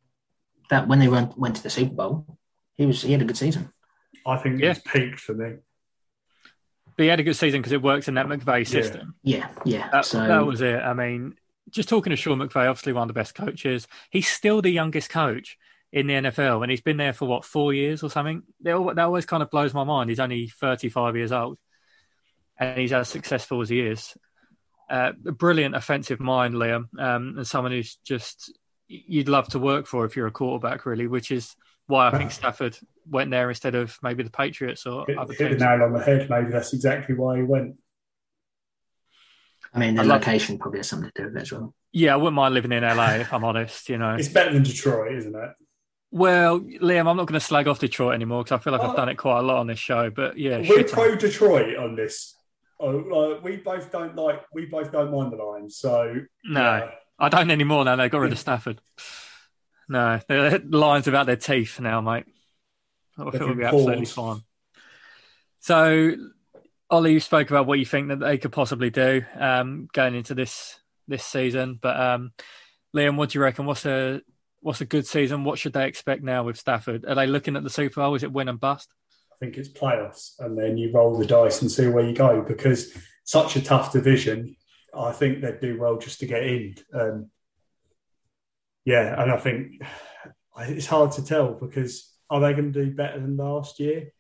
that 0.69 0.87
when 0.89 0.99
they 0.99 1.09
run, 1.09 1.33
went 1.37 1.57
to 1.57 1.63
the 1.63 1.71
Super 1.71 1.95
Bowl, 1.95 2.39
he 2.75 2.85
was 2.85 3.01
he 3.03 3.13
had 3.13 3.23
a 3.23 3.25
good 3.25 3.37
season. 3.39 3.71
I 4.27 4.37
think 4.37 4.61
Yeah. 4.61 4.73
it's 4.73 4.81
peaked 4.81 5.21
for 5.21 5.33
me. 5.35 5.57
But 6.97 7.03
he 7.03 7.09
had 7.09 7.21
a 7.21 7.23
good 7.23 7.37
season 7.37 7.61
because 7.61 7.73
it 7.73 7.83
works 7.83 8.09
in 8.09 8.15
that 8.15 8.27
McVay 8.27 8.59
Yeah. 8.61 8.65
system. 8.83 9.15
Yeah, 9.23 9.49
yeah. 9.65 9.89
That, 9.91 10.05
so 10.07 10.27
that 10.27 10.45
was 10.47 10.61
it. 10.63 10.77
I 10.77 10.93
mean, 10.95 11.35
just 11.71 11.89
talking 11.89 12.11
to 12.11 12.17
Sean 12.17 12.39
McVay, 12.39 12.69
obviously 12.69 12.93
one 12.93 13.03
of 13.03 13.09
the 13.09 13.15
best 13.19 13.35
coaches. 13.35 13.87
He's 14.11 14.29
still 14.29 14.63
the 14.63 14.71
youngest 14.71 15.11
coach 15.11 15.57
in 15.93 16.07
the 16.07 16.15
NFL, 16.15 16.63
and 16.63 16.71
he's 16.71 16.81
been 16.81 16.97
there 16.97 17.13
for 17.13 17.27
what 17.27 17.45
four 17.45 17.73
years 17.73 18.03
or 18.03 18.11
something. 18.11 18.43
That 18.61 18.93
that 18.97 19.05
always 19.05 19.27
kind 19.27 19.43
of 19.43 19.51
blows 19.51 19.75
my 19.75 19.85
mind. 19.85 20.11
He's 20.11 20.21
only 20.21 20.49
thirty-five 20.49 21.17
years 21.17 21.33
old, 21.33 21.59
and 22.59 22.79
he's 22.79 22.93
as 22.93 23.09
successful 23.09 23.61
as 23.61 23.69
he 23.69 23.81
is. 23.81 24.17
Uh, 24.89 25.13
a 25.27 25.33
brilliant 25.33 25.75
offensive 25.75 26.21
mind, 26.21 26.55
Liam, 26.55 26.87
um, 26.99 27.35
and 27.39 27.47
someone 27.47 27.73
who's 27.73 27.97
just 28.05 28.53
you'd 28.89 29.29
love 29.29 29.49
to 29.49 29.59
work 29.59 29.87
for 29.87 30.05
if 30.05 30.17
you're 30.17 30.29
a 30.29 30.33
quarterback, 30.33 30.87
really. 30.87 31.07
Which 31.07 31.31
is 31.31 31.57
why 31.87 32.09
I 32.09 32.19
think 32.19 32.31
Stafford 32.33 32.79
went 33.09 33.31
there 33.31 33.49
instead 33.49 33.75
of 33.75 33.97
maybe 34.03 34.23
the 34.23 34.31
Patriots 34.31 34.87
or 34.87 35.05
Hit, 35.07 35.19
other 35.19 35.33
hit 35.33 35.39
the 35.39 35.49
teams. 35.51 35.61
nail 35.63 35.83
on 35.83 35.93
the 35.93 36.01
head. 36.01 36.29
Maybe 36.31 36.51
that's 36.51 36.73
exactly 36.73 37.15
why 37.15 37.39
he 37.39 37.43
went. 37.43 37.77
I 39.75 39.79
mean, 39.79 39.95
the 39.95 40.03
I 40.03 40.05
love- 40.05 40.21
location 40.21 40.59
probably 40.59 40.81
has 40.81 40.89
something 40.89 41.11
to 41.15 41.23
do 41.23 41.29
with 41.29 41.37
it 41.37 41.43
as 41.43 41.53
well. 41.53 41.75
Yeah, 41.93 42.15
I 42.15 42.17
wouldn't 42.17 42.35
mind 42.35 42.55
living 42.55 42.73
in 42.73 42.83
LA 42.83 43.17
if 43.17 43.33
I'm 43.33 43.45
honest. 43.45 43.89
You 43.89 43.99
know, 43.99 44.15
It's 44.15 44.29
better 44.29 44.53
than 44.53 44.63
Detroit, 44.63 45.13
isn't 45.13 45.35
it? 45.35 45.51
Well, 46.11 46.61
Liam, 46.61 47.09
I'm 47.09 47.17
not 47.17 47.27
going 47.27 47.39
to 47.39 47.41
slag 47.41 47.69
off 47.69 47.79
Detroit 47.81 48.15
anymore 48.15 48.45
because 48.45 48.59
I 48.61 48.63
feel 48.63 48.73
like 48.73 48.83
I've 48.83 48.91
Oh. 48.91 48.97
done 48.97 49.09
it 49.09 49.17
quite 49.17 49.39
a 49.41 49.43
lot 49.43 49.59
on 49.59 49.67
this 49.67 49.79
show. 49.79 50.11
But 50.11 50.39
yeah, 50.39 50.59
We're 50.59 50.65
shit. 50.65 50.93
pro 50.93 51.15
Detroit 51.17 51.77
on 51.77 51.97
this. 51.97 52.35
Oh, 52.79 53.37
uh, 53.37 53.41
we 53.43 53.57
both 53.57 53.91
don't 53.91 54.15
like. 54.15 54.43
We 54.53 54.67
both 54.67 54.93
don't 54.93 55.11
mind 55.11 55.33
the 55.33 55.37
Lions. 55.37 55.77
So 55.79 56.21
no, 56.45 56.61
yeah. 56.61 56.91
I 57.19 57.29
don't 57.31 57.51
anymore 57.51 57.85
now. 57.85 57.97
They 57.97 58.09
got 58.11 58.19
rid 58.19 58.33
of 58.33 58.39
Stafford. 58.39 58.81
No, 59.89 60.21
the 60.29 60.63
Lions 60.69 61.09
about 61.09 61.27
their 61.27 61.37
teeth 61.37 61.81
now, 61.81 62.01
mate. 62.03 62.25
I 63.19 63.25
They've 63.25 63.33
think 63.33 63.45
we'll 63.45 63.49
be 63.55 63.55
been 63.57 63.65
absolutely 63.67 64.05
fine. 64.07 64.41
So, 65.61 66.15
Ollie, 66.89 67.13
you 67.13 67.21
spoke 67.21 67.51
about 67.51 67.67
what 67.67 67.79
you 67.79 67.87
think 67.87 68.09
that 68.09 68.21
they 68.21 68.39
could 68.39 68.53
possibly 68.53 68.91
do 68.91 69.23
um, 69.39 69.89
going 69.93 70.15
into 70.15 70.35
this 70.35 70.79
this 71.09 71.25
season. 71.25 71.79
But 71.81 71.99
um, 71.99 72.33
Liam, 72.95 73.17
what 73.17 73.31
do 73.31 73.39
you 73.39 73.43
reckon? 73.43 73.67
What's 73.67 73.87
a 73.87 74.23
what's 74.61 74.81
a 74.81 74.87
good 74.87 75.07
season? 75.07 75.45
What 75.45 75.59
should 75.59 75.73
they 75.73 75.87
expect 75.87 76.23
now 76.23 76.45
with 76.45 76.57
Stafford? 76.57 77.05
Are 77.05 77.15
they 77.15 77.27
looking 77.27 77.57
at 77.57 77.65
the 77.65 77.71
Super 77.71 78.01
Bowl? 78.01 78.15
Is 78.15 78.23
it 78.23 78.33
win 78.33 78.49
and 78.49 78.61
bust? 78.61 78.89
I 79.33 79.37
think 79.45 79.57
it's 79.57 79.69
playoffs, 79.69 80.33
and 80.39 80.57
then 80.57 80.79
you 80.79 80.93
roll 80.93 81.19
the 81.19 81.27
dice 81.27 81.61
and 81.61 81.71
see 81.71 81.89
where 81.89 82.07
you 82.07 82.15
go 82.15 82.43
because 82.43 82.97
such 83.25 83.57
a 83.57 83.63
tough 83.63 83.93
division. 83.93 84.57
I 84.97 85.13
think 85.13 85.41
they'd 85.41 85.61
do 85.61 85.79
well 85.79 85.99
just 85.99 86.21
to 86.21 86.27
get 86.27 86.45
in. 86.45 86.77
Um, 86.95 87.31
yeah, 88.85 89.21
and 89.21 89.33
I 89.33 89.37
think 89.37 89.83
it's 90.61 90.87
hard 90.87 91.13
to 91.13 91.25
tell 91.25 91.53
because 91.55 92.13
are 92.31 92.41
they 92.41 92.53
going 92.53 92.73
to 92.73 92.85
do 92.85 92.95
better 92.95 93.21
than 93.21 93.37
last 93.37 93.81
year? 93.81 94.13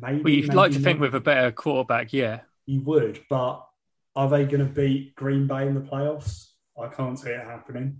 Maybe. 0.00 0.22
Well, 0.22 0.32
you'd 0.32 0.54
like 0.54 0.70
maybe 0.70 0.82
to 0.82 0.84
think 0.84 0.98
not. 0.98 1.04
with 1.06 1.14
a 1.14 1.20
better 1.20 1.52
quarterback, 1.52 2.12
yeah. 2.12 2.40
you 2.66 2.80
would, 2.82 3.20
but 3.28 3.66
are 4.14 4.28
they 4.28 4.44
going 4.44 4.66
to 4.66 4.72
beat 4.72 5.14
Green 5.14 5.46
Bay 5.46 5.66
in 5.66 5.74
the 5.74 5.80
playoffs? 5.80 6.48
I 6.80 6.88
can't 6.88 7.18
see 7.18 7.30
it 7.30 7.44
happening. 7.44 7.98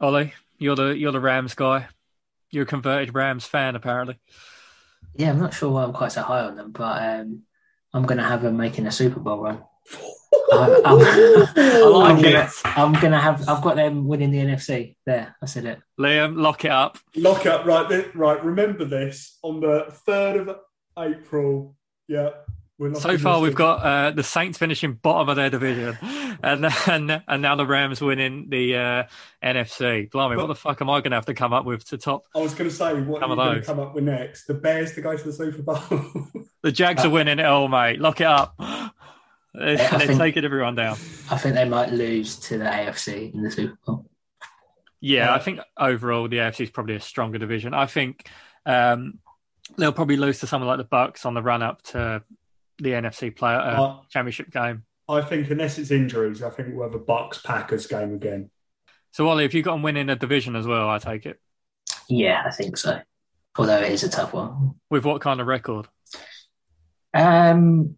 Ollie, 0.00 0.32
you're 0.58 0.76
the 0.76 0.96
you're 0.96 1.12
the 1.12 1.20
Rams 1.20 1.54
guy. 1.54 1.88
You're 2.50 2.64
a 2.64 2.66
converted 2.66 3.14
Rams 3.14 3.44
fan, 3.44 3.74
apparently. 3.74 4.18
Yeah, 5.14 5.30
I'm 5.30 5.40
not 5.40 5.54
sure 5.54 5.70
why 5.70 5.84
I'm 5.84 5.92
quite 5.92 6.12
so 6.12 6.22
high 6.22 6.40
on 6.40 6.56
them, 6.56 6.72
but 6.72 7.02
um, 7.02 7.42
I'm 7.92 8.04
going 8.04 8.18
to 8.18 8.24
have 8.24 8.42
them 8.42 8.56
making 8.56 8.86
a 8.86 8.92
Super 8.92 9.20
Bowl 9.20 9.42
run. 9.42 9.62
I, 10.52 10.82
I'm, 10.84 11.00
I 11.00 11.80
like 11.80 12.10
I'm 12.10 12.22
gonna. 12.22 12.50
I'm 12.64 12.92
gonna 12.94 13.20
have. 13.20 13.48
I've 13.48 13.62
got 13.62 13.76
them 13.76 14.06
winning 14.06 14.30
the 14.30 14.38
NFC. 14.38 14.96
There, 15.06 15.34
I 15.42 15.46
said 15.46 15.64
it. 15.64 15.80
Liam, 15.98 16.36
lock 16.36 16.64
it 16.64 16.70
up. 16.70 16.98
Lock 17.16 17.46
up, 17.46 17.64
right? 17.66 17.88
th- 17.88 18.14
Right. 18.14 18.42
Remember 18.44 18.84
this 18.84 19.38
on 19.42 19.60
the 19.60 19.86
third 20.06 20.48
of 20.48 20.56
April. 20.98 21.76
Yeah. 22.08 22.30
We're 22.76 22.92
So 22.96 23.16
far, 23.18 23.40
we've 23.40 23.54
got 23.54 23.82
uh, 23.84 24.10
the 24.10 24.24
Saints 24.24 24.58
finishing 24.58 24.94
bottom 24.94 25.28
of 25.28 25.36
their 25.36 25.48
division, 25.48 25.96
and 26.42 26.66
and, 26.88 27.22
and 27.28 27.40
now 27.42 27.54
the 27.54 27.64
Rams 27.64 28.00
winning 28.00 28.48
the 28.48 28.76
uh, 28.76 29.02
NFC. 29.44 30.10
Blimey, 30.10 30.36
what 30.36 30.48
the 30.48 30.56
fuck 30.56 30.80
am 30.80 30.90
I 30.90 30.98
going 30.98 31.12
to 31.12 31.16
have 31.16 31.26
to 31.26 31.34
come 31.34 31.52
up 31.52 31.64
with 31.64 31.84
to 31.90 31.98
top? 31.98 32.24
I 32.34 32.40
was 32.40 32.52
going 32.52 32.68
to 32.68 32.74
say 32.74 32.92
what 32.94 33.22
are 33.22 33.28
you 33.28 33.36
going 33.36 33.60
to 33.60 33.62
come 33.66 33.78
up 33.78 33.94
with 33.94 34.02
next? 34.02 34.46
The 34.46 34.54
Bears 34.54 34.92
to 34.94 35.02
go 35.02 35.16
to 35.16 35.22
the 35.24 35.32
Super 35.32 35.62
Bowl. 35.62 35.78
The 36.64 36.72
Jags 36.72 37.04
are 37.04 37.10
winning 37.10 37.40
it 37.40 37.44
all, 37.44 37.68
mate. 37.68 38.00
Lock 38.00 38.22
it 38.22 38.26
up. 38.26 38.54
They're, 39.54 39.78
I 39.80 39.98
they're 39.98 40.06
think- 40.08 40.18
taking 40.20 40.44
everyone 40.44 40.74
down. 40.74 40.96
I 41.30 41.38
think 41.38 41.54
they 41.54 41.68
might 41.68 41.92
lose 41.92 42.36
to 42.40 42.58
the 42.58 42.64
AFC 42.64 43.32
in 43.32 43.42
the 43.42 43.50
Super 43.50 43.78
Bowl. 43.86 44.06
Yeah, 45.00 45.30
Uh, 45.32 45.36
I 45.36 45.38
think 45.38 45.60
overall 45.78 46.28
the 46.28 46.38
AFC 46.38 46.62
is 46.64 46.70
probably 46.70 46.96
a 46.96 47.00
stronger 47.00 47.38
division. 47.38 47.74
I 47.74 47.86
think 47.86 48.28
um, 48.66 49.18
they'll 49.76 49.92
probably 49.92 50.16
lose 50.16 50.40
to 50.40 50.46
someone 50.46 50.68
like 50.68 50.78
the 50.78 50.84
Bucks 50.84 51.24
on 51.26 51.34
the 51.34 51.42
run 51.42 51.62
up 51.62 51.82
to 51.82 52.22
the 52.78 52.90
NFC 52.90 53.34
player 53.34 53.56
uh, 53.58 53.82
Uh, 53.82 53.96
championship 54.10 54.50
game. 54.50 54.84
I 55.08 55.20
think 55.20 55.50
unless 55.50 55.78
it's 55.78 55.90
injuries, 55.90 56.42
I 56.42 56.48
think 56.50 56.70
we'll 56.74 56.84
have 56.88 56.94
a 56.94 56.98
Bucks 56.98 57.38
Packers 57.38 57.86
game 57.86 58.14
again. 58.14 58.50
So, 59.12 59.28
Ollie, 59.28 59.44
if 59.44 59.52
you 59.54 59.62
got 59.62 59.74
them 59.74 59.82
winning 59.82 60.08
a 60.10 60.16
division 60.16 60.56
as 60.56 60.66
well, 60.66 60.88
I 60.88 60.98
take 60.98 61.26
it. 61.26 61.38
Yeah, 62.08 62.42
I 62.46 62.50
think 62.50 62.76
so. 62.78 62.98
Although 63.56 63.82
it 63.82 63.92
is 63.92 64.02
a 64.02 64.08
tough 64.08 64.32
one. 64.32 64.74
With 64.90 65.04
what 65.04 65.20
kind 65.20 65.40
of 65.40 65.46
record? 65.46 65.86
Um, 67.12 67.96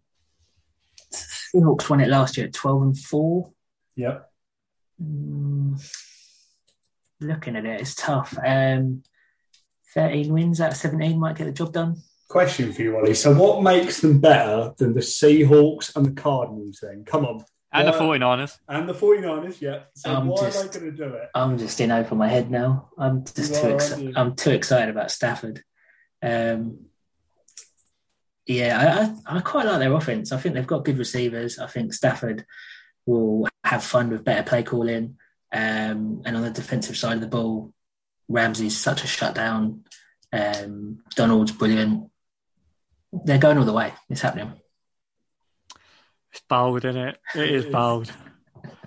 Seahawks 1.57 1.89
won 1.89 1.99
it 2.01 2.07
last 2.07 2.37
year 2.37 2.47
at 2.47 2.53
12 2.53 2.81
and 2.81 2.97
4. 2.97 3.51
Yep. 3.95 4.31
Mm, 5.03 5.93
looking 7.21 7.55
at 7.55 7.65
it, 7.65 7.81
it's 7.81 7.95
tough. 7.95 8.37
Um, 8.45 9.03
13 9.93 10.31
wins 10.33 10.61
out 10.61 10.71
of 10.71 10.77
17 10.77 11.19
might 11.19 11.35
get 11.37 11.45
the 11.45 11.51
job 11.51 11.73
done. 11.73 11.97
Question 12.29 12.73
for 12.73 12.81
you, 12.81 12.97
Ollie. 12.97 13.13
So, 13.13 13.33
what 13.33 13.63
makes 13.63 14.01
them 14.01 14.19
better 14.19 14.73
than 14.77 14.93
the 14.93 14.99
Seahawks 14.99 15.95
and 15.95 16.05
the 16.05 16.11
Cardinals? 16.21 16.79
Then, 16.81 17.05
come 17.05 17.25
on, 17.25 17.43
And 17.71 17.87
the 17.87 17.91
Why- 17.93 18.17
49ers. 18.17 18.57
and 18.67 18.87
the 18.89 18.93
49ers. 18.93 19.61
Yeah. 19.61 19.83
So, 19.95 20.13
I'm 20.13 20.27
why 20.27 20.41
just- 20.41 20.65
are 20.65 20.67
they 20.67 20.79
going 20.79 20.91
to 20.91 20.97
do 20.97 21.13
it? 21.15 21.29
I'm 21.33 21.57
just 21.57 21.79
in 21.79 21.91
over 21.91 22.15
my 22.15 22.27
head 22.27 22.51
now. 22.51 22.89
I'm 22.97 23.23
just 23.23 23.37
You 23.55 23.61
too 23.61 23.67
are, 23.67 23.75
excited. 23.75 24.17
I'm 24.17 24.35
too 24.35 24.51
excited 24.51 24.89
about 24.89 25.09
Stafford. 25.11 25.63
Um, 26.21 26.79
yeah, 28.47 29.13
I, 29.27 29.37
I, 29.37 29.41
quite 29.41 29.65
like 29.65 29.79
their 29.79 29.93
offense. 29.93 30.31
I 30.31 30.37
think 30.37 30.55
they've 30.55 30.65
got 30.65 30.85
good 30.85 30.97
receivers. 30.97 31.59
I 31.59 31.67
think 31.67 31.93
Stafford 31.93 32.45
will 33.05 33.47
have 33.63 33.83
fun 33.83 34.09
with 34.09 34.23
better 34.23 34.43
play 34.43 34.63
calling. 34.63 35.17
Um, 35.51 36.21
and 36.25 36.35
on 36.35 36.41
the 36.41 36.49
defensive 36.49 36.97
side 36.97 37.15
of 37.15 37.21
the 37.21 37.27
ball, 37.27 37.73
Ramsey's 38.29 38.77
such 38.77 39.03
a 39.03 39.07
shutdown. 39.07 39.83
Um, 40.31 41.03
Donald's 41.15 41.51
brilliant. 41.51 42.09
They're 43.11 43.37
going 43.37 43.57
all 43.57 43.65
the 43.65 43.73
way. 43.73 43.93
It's 44.09 44.21
happening. 44.21 44.53
It's 46.31 46.41
bold, 46.47 46.85
isn't 46.85 47.01
it? 47.01 47.17
It 47.35 47.51
is. 47.51 47.65
bold. 47.65 48.11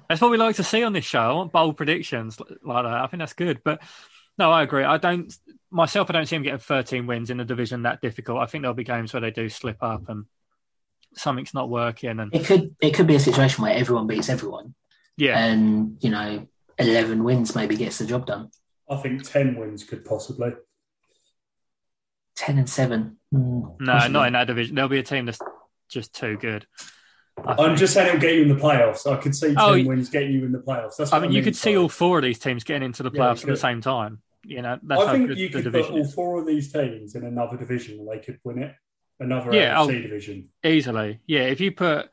That's 0.09 0.21
what 0.21 0.31
we 0.31 0.39
like 0.39 0.57
to 0.57 0.65
see 0.65 0.83
on 0.83 0.93
this 0.93 1.05
show. 1.05 1.21
I 1.21 1.33
want 1.33 1.53
bold 1.53 1.77
predictions 1.77 2.39
like 2.63 2.85
that. 2.85 2.93
I 2.93 3.07
think 3.07 3.21
that's 3.21 3.33
good. 3.33 3.61
But 3.65 3.81
no, 4.39 4.51
I 4.51 4.63
agree. 4.63 4.85
I 4.85 4.97
don't 4.97 5.33
myself. 5.71 6.11
I 6.11 6.13
don't 6.13 6.27
see 6.27 6.37
them 6.37 6.43
getting 6.43 6.59
13 6.59 7.07
wins 7.07 7.31
in 7.31 7.41
a 7.41 7.45
division 7.45 7.83
that 7.83 8.01
difficult. 8.01 8.39
I 8.39 8.47
think 8.47 8.63
there'll 8.63 8.75
be 8.75 8.85
games 8.85 9.13
where 9.13 9.21
they 9.21 9.31
do 9.31 9.49
slip 9.49 9.83
up 9.83 10.09
and 10.09 10.25
something's 11.15 11.55
not 11.55 11.69
working. 11.71 12.19
And 12.19 12.35
It 12.35 12.45
could 12.45 12.75
it 12.81 12.95
could 12.95 13.07
be 13.07 13.15
a 13.17 13.21
situation 13.21 13.63
where 13.63 13.75
everyone 13.75 14.07
beats 14.07 14.29
everyone, 14.29 14.75
yeah, 15.17 15.39
and 15.39 15.97
you 16.01 16.11
know, 16.11 16.47
eleven 16.79 17.25
wins 17.25 17.55
maybe 17.55 17.77
gets 17.77 17.99
the 17.99 18.07
job 18.07 18.27
done. 18.27 18.51
I 18.89 18.97
think 18.97 19.23
10 19.23 19.55
wins 19.57 19.85
could 19.85 20.05
possibly. 20.05 20.53
Ten 22.35 22.59
and 22.59 22.69
seven. 22.69 23.19
Mm, 23.35 23.81
no, 23.81 23.93
possibly. 23.93 24.13
not 24.13 24.27
in 24.27 24.33
that 24.33 24.47
division. 24.47 24.75
There'll 24.75 24.89
be 24.89 24.99
a 24.99 25.03
team 25.05 25.27
that's 25.27 25.39
just 25.89 26.15
too 26.15 26.37
good. 26.37 26.67
I 27.45 27.53
I'm 27.65 27.77
just 27.77 27.95
saying 27.95 28.09
it'll 28.09 28.21
get 28.21 28.35
you 28.35 28.43
in 28.43 28.49
the 28.49 28.55
playoffs. 28.57 29.07
I 29.11 29.17
could 29.17 29.35
see 29.35 29.49
10 29.49 29.57
Oh, 29.59 29.83
wins 29.85 30.09
getting 30.09 30.33
you 30.33 30.45
in 30.45 30.53
the 30.53 30.59
playoffs. 30.59 30.97
That's 30.97 31.13
I 31.13 31.19
what 31.19 31.23
mean, 31.29 31.33
you 31.33 31.43
could 31.43 31.57
see 31.57 31.77
all 31.77 31.89
four 31.89 32.19
of 32.19 32.25
these 32.25 32.39
teams 32.39 32.65
getting 32.65 32.83
into 32.83 33.03
the 33.03 33.11
Yeah, 33.13 33.21
playoffs 33.21 33.43
at 33.43 33.47
the 33.49 33.57
same 33.57 33.81
time. 33.81 34.21
You 34.45 34.63
know, 34.63 34.79
that's 34.83 35.03
I 35.03 35.13
think 35.13 35.37
you 35.37 35.51
could 35.51 35.71
put 35.71 35.91
all 35.91 35.99
is. 35.99 36.15
four 36.15 36.41
of 36.41 36.47
these 36.47 36.73
teams 36.73 37.15
in 37.15 37.25
another 37.25 37.57
division 37.57 37.99
and 37.99 38.09
they 38.09 38.19
could 38.25 38.39
win 38.43 38.63
it. 38.63 38.75
Another 39.19 39.53
Yeah, 39.55 39.75
AFC 39.75 39.77
I'll- 39.77 39.87
division. 39.89 40.49
Easily. 40.65 41.21
Yeah, 41.27 41.43
if 41.43 41.61
you 41.61 41.73
put 41.73 42.09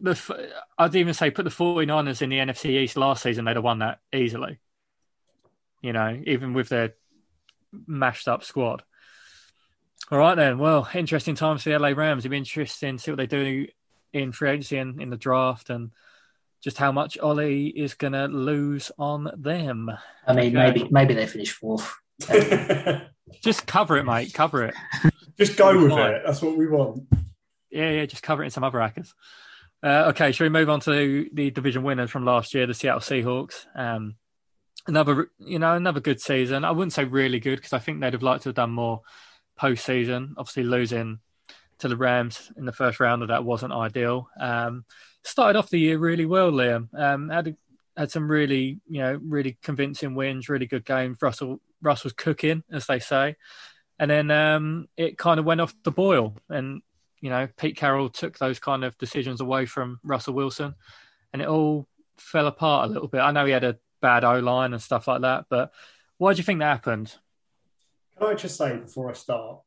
the, 0.00 0.50
I'd 0.78 0.94
even 0.96 1.12
say 1.14 1.30
put 1.30 1.44
the 1.44 1.50
49ers 1.50 2.22
in 2.22 2.30
the 2.30 2.38
NFC 2.38 2.70
East 2.80 2.96
last 2.96 3.22
season, 3.22 3.44
they'd 3.44 3.56
have 3.56 3.62
won 3.64 3.80
that 3.80 4.00
easily. 4.14 4.58
You 5.82 5.92
know, 5.92 6.20
even 6.26 6.54
with 6.54 6.68
their 6.70 6.94
mashed 7.86 8.28
up 8.28 8.44
squad. 8.44 8.82
All 10.10 10.18
right, 10.18 10.34
then. 10.34 10.58
Well, 10.58 10.88
interesting 10.94 11.34
times 11.34 11.62
for 11.62 11.70
the 11.70 11.78
LA 11.78 11.88
Rams. 11.88 12.22
It'd 12.22 12.30
be 12.30 12.36
interesting 12.36 12.96
to 12.96 13.02
see 13.02 13.10
what 13.10 13.18
they 13.18 13.26
do 13.26 13.66
in 14.12 14.32
free 14.32 14.50
agency 14.50 14.78
and 14.78 15.00
in 15.00 15.10
the 15.10 15.16
draft 15.16 15.70
and 15.70 15.90
just 16.62 16.78
how 16.78 16.92
much 16.92 17.18
Ollie 17.18 17.66
is 17.68 17.94
going 17.94 18.12
to 18.12 18.26
lose 18.26 18.90
on 18.98 19.30
them. 19.36 19.90
I 20.26 20.32
mean, 20.32 20.56
Okay. 20.56 20.72
maybe 20.72 20.88
maybe 20.90 21.14
they 21.14 21.26
finish 21.26 21.50
fourth. 21.52 21.92
Just 23.42 23.66
cover 23.66 23.96
it, 23.96 24.04
mate. 24.04 24.32
Cover 24.34 24.64
it. 24.66 24.74
Just 25.38 25.56
go 25.56 25.76
with 25.82 25.90
Fine. 25.90 26.14
it. 26.14 26.22
That's 26.26 26.42
what 26.42 26.56
we 26.56 26.68
want. 26.68 27.02
Yeah, 27.70 27.90
yeah, 27.90 28.04
just 28.06 28.22
cover 28.22 28.42
it 28.42 28.46
in 28.46 28.50
some 28.50 28.64
other 28.64 28.78
hackers. 28.80 29.14
Uh, 29.82 30.04
okay, 30.10 30.30
shall 30.30 30.44
we 30.44 30.50
move 30.50 30.68
on 30.68 30.80
to 30.80 31.28
the 31.32 31.50
division 31.50 31.82
winners 31.82 32.10
from 32.10 32.24
last 32.26 32.52
year, 32.52 32.66
the 32.66 32.74
Seattle 32.74 33.00
Seahawks? 33.00 33.64
Um, 33.74 34.16
another, 34.86 35.30
you 35.38 35.58
know, 35.58 35.74
another 35.74 36.00
good 36.00 36.20
season. 36.20 36.64
I 36.66 36.70
wouldn't 36.70 36.92
say 36.92 37.04
really 37.04 37.40
good 37.40 37.56
because 37.56 37.72
I 37.72 37.78
think 37.78 38.00
they'd 38.00 38.12
have 38.12 38.22
liked 38.22 38.42
to 38.42 38.50
have 38.50 38.56
done 38.56 38.70
more 38.72 39.00
postseason. 39.58 40.34
Obviously, 40.36 40.64
losing 40.64 41.20
to 41.78 41.88
the 41.88 41.96
Rams 41.96 42.52
in 42.58 42.66
the 42.66 42.72
first 42.72 43.00
round 43.00 43.22
of 43.22 43.28
that 43.28 43.44
wasn't 43.44 43.72
ideal. 43.72 44.28
Um, 44.38 44.84
started 45.24 45.58
off 45.58 45.70
the 45.70 45.78
year 45.78 45.98
really 45.98 46.26
well, 46.26 46.50
Liam. 46.50 46.88
Um, 46.98 47.28
had 47.28 47.56
had 47.96 48.10
some 48.10 48.30
really, 48.30 48.80
you 48.88 49.00
know, 49.00 49.20
really 49.22 49.58
convincing 49.62 50.14
wins, 50.14 50.48
really 50.48 50.66
good 50.66 50.84
games. 50.84 51.18
Russell 51.20 51.60
Russ 51.82 52.04
was 52.04 52.12
cooking, 52.12 52.62
as 52.70 52.86
they 52.86 52.98
say, 52.98 53.36
and 53.98 54.10
then 54.10 54.30
um, 54.30 54.88
it 54.96 55.18
kind 55.18 55.38
of 55.38 55.46
went 55.46 55.60
off 55.60 55.74
the 55.82 55.90
boil 55.90 56.36
and 56.48 56.82
you 57.22 57.30
know, 57.30 57.48
Pete 57.56 57.76
Carroll 57.76 58.10
took 58.10 58.36
those 58.36 58.58
kind 58.58 58.84
of 58.84 58.98
decisions 58.98 59.40
away 59.40 59.64
from 59.64 60.00
Russell 60.02 60.34
Wilson, 60.34 60.74
and 61.32 61.40
it 61.40 61.48
all 61.48 61.86
fell 62.18 62.48
apart 62.48 62.90
a 62.90 62.92
little 62.92 63.08
bit. 63.08 63.20
I 63.20 63.30
know 63.30 63.46
he 63.46 63.52
had 63.52 63.64
a 63.64 63.78
bad 64.02 64.24
O 64.24 64.40
line 64.40 64.72
and 64.72 64.82
stuff 64.82 65.06
like 65.06 65.22
that, 65.22 65.46
but 65.48 65.72
why 66.18 66.34
do 66.34 66.38
you 66.38 66.42
think 66.42 66.58
that 66.58 66.66
happened? 66.66 67.14
Can 68.18 68.26
I 68.26 68.34
just 68.34 68.56
say 68.56 68.76
before 68.76 69.08
I 69.08 69.14
start, 69.14 69.60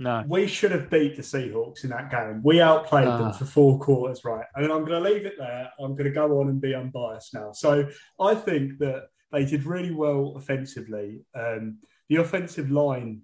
No, 0.00 0.24
we 0.26 0.46
should 0.46 0.72
have 0.72 0.88
beat 0.88 1.16
the 1.16 1.22
Seahawks 1.22 1.84
in 1.84 1.90
that 1.90 2.10
game. 2.10 2.40
We 2.42 2.62
outplayed 2.62 3.06
Ah. 3.06 3.18
them 3.18 3.32
for 3.34 3.44
four 3.44 3.78
quarters, 3.78 4.24
right? 4.24 4.46
And 4.54 4.72
I'm 4.72 4.86
going 4.86 5.02
to 5.02 5.10
leave 5.10 5.26
it 5.26 5.34
there. 5.36 5.70
I'm 5.78 5.92
going 5.92 6.04
to 6.04 6.10
go 6.10 6.40
on 6.40 6.48
and 6.48 6.58
be 6.58 6.74
unbiased 6.74 7.34
now. 7.34 7.52
So 7.52 7.86
I 8.18 8.34
think 8.34 8.78
that 8.78 9.08
they 9.30 9.44
did 9.44 9.64
really 9.64 9.92
well 9.92 10.32
offensively. 10.36 11.20
Um, 11.34 11.80
the 12.08 12.16
offensive 12.16 12.70
line 12.70 13.20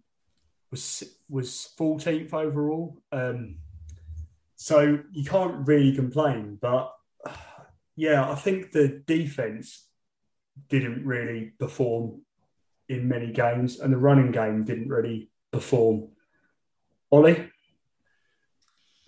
was 0.70 1.02
was 1.30 1.70
14th 1.78 2.34
overall. 2.34 2.98
Um, 3.10 3.56
so 4.56 4.98
you 5.12 5.24
can't 5.24 5.66
really 5.66 5.94
complain. 5.94 6.58
But 6.60 6.92
yeah, 7.96 8.30
I 8.30 8.34
think 8.34 8.72
the 8.72 9.02
defense 9.06 9.88
didn't 10.68 11.06
really 11.06 11.52
perform 11.58 12.20
in 12.90 13.08
many 13.08 13.32
games, 13.32 13.80
and 13.80 13.90
the 13.94 13.96
running 13.98 14.30
game 14.30 14.62
didn't 14.64 14.88
really 14.90 15.30
perform. 15.52 16.08
Ollie? 17.10 17.50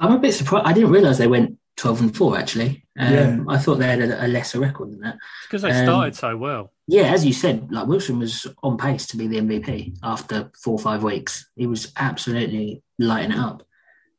I'm 0.01 0.13
a 0.13 0.19
bit 0.19 0.33
surprised. 0.35 0.67
I 0.67 0.73
didn't 0.73 0.91
realise 0.91 1.19
they 1.19 1.27
went 1.27 1.59
12 1.77 2.01
and 2.01 2.17
4, 2.17 2.39
actually. 2.39 2.85
Um, 2.99 3.13
Yeah. 3.13 3.39
I 3.49 3.59
thought 3.59 3.77
they 3.77 3.87
had 3.87 4.01
a, 4.01 4.27
a 4.27 4.29
lesser 4.29 4.61
record 4.61 4.93
than 4.93 5.01
that. 5.01 5.17
because 5.45 5.63
they 5.63 5.71
Um, 5.71 5.85
started 5.85 6.15
so 6.17 6.37
well. 6.37 6.73
Yeah, 6.87 7.13
as 7.13 7.25
you 7.27 7.33
said, 7.33 7.71
like 7.71 7.87
Wilson 7.87 8.19
was 8.19 8.47
on 8.63 8.77
pace 8.79 9.07
to 9.09 9.17
be 9.17 9.27
the 9.27 9.39
MVP 9.39 9.99
after 10.03 10.51
four 10.63 10.75
or 10.75 10.79
five 10.79 11.03
weeks. 11.03 11.51
He 11.57 11.67
was 11.67 11.93
absolutely 11.97 12.83
lighting 12.99 13.33
it 13.33 13.39
up. 13.39 13.63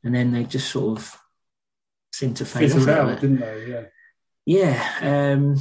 And 0.04 0.14
then 0.14 0.32
they 0.32 0.44
just 0.44 0.70
sort 0.70 0.98
of 1.00 1.18
seemed 2.14 2.38
to 2.38 2.46
fade 2.46 2.66
off 2.72 2.76
Fizzled 2.78 2.90
out, 2.90 3.08
bit. 3.08 3.22
didn't 3.22 3.40
they? 3.40 3.66
Yeah. 3.68 3.84
Yeah. 4.46 5.34
Um, 5.34 5.56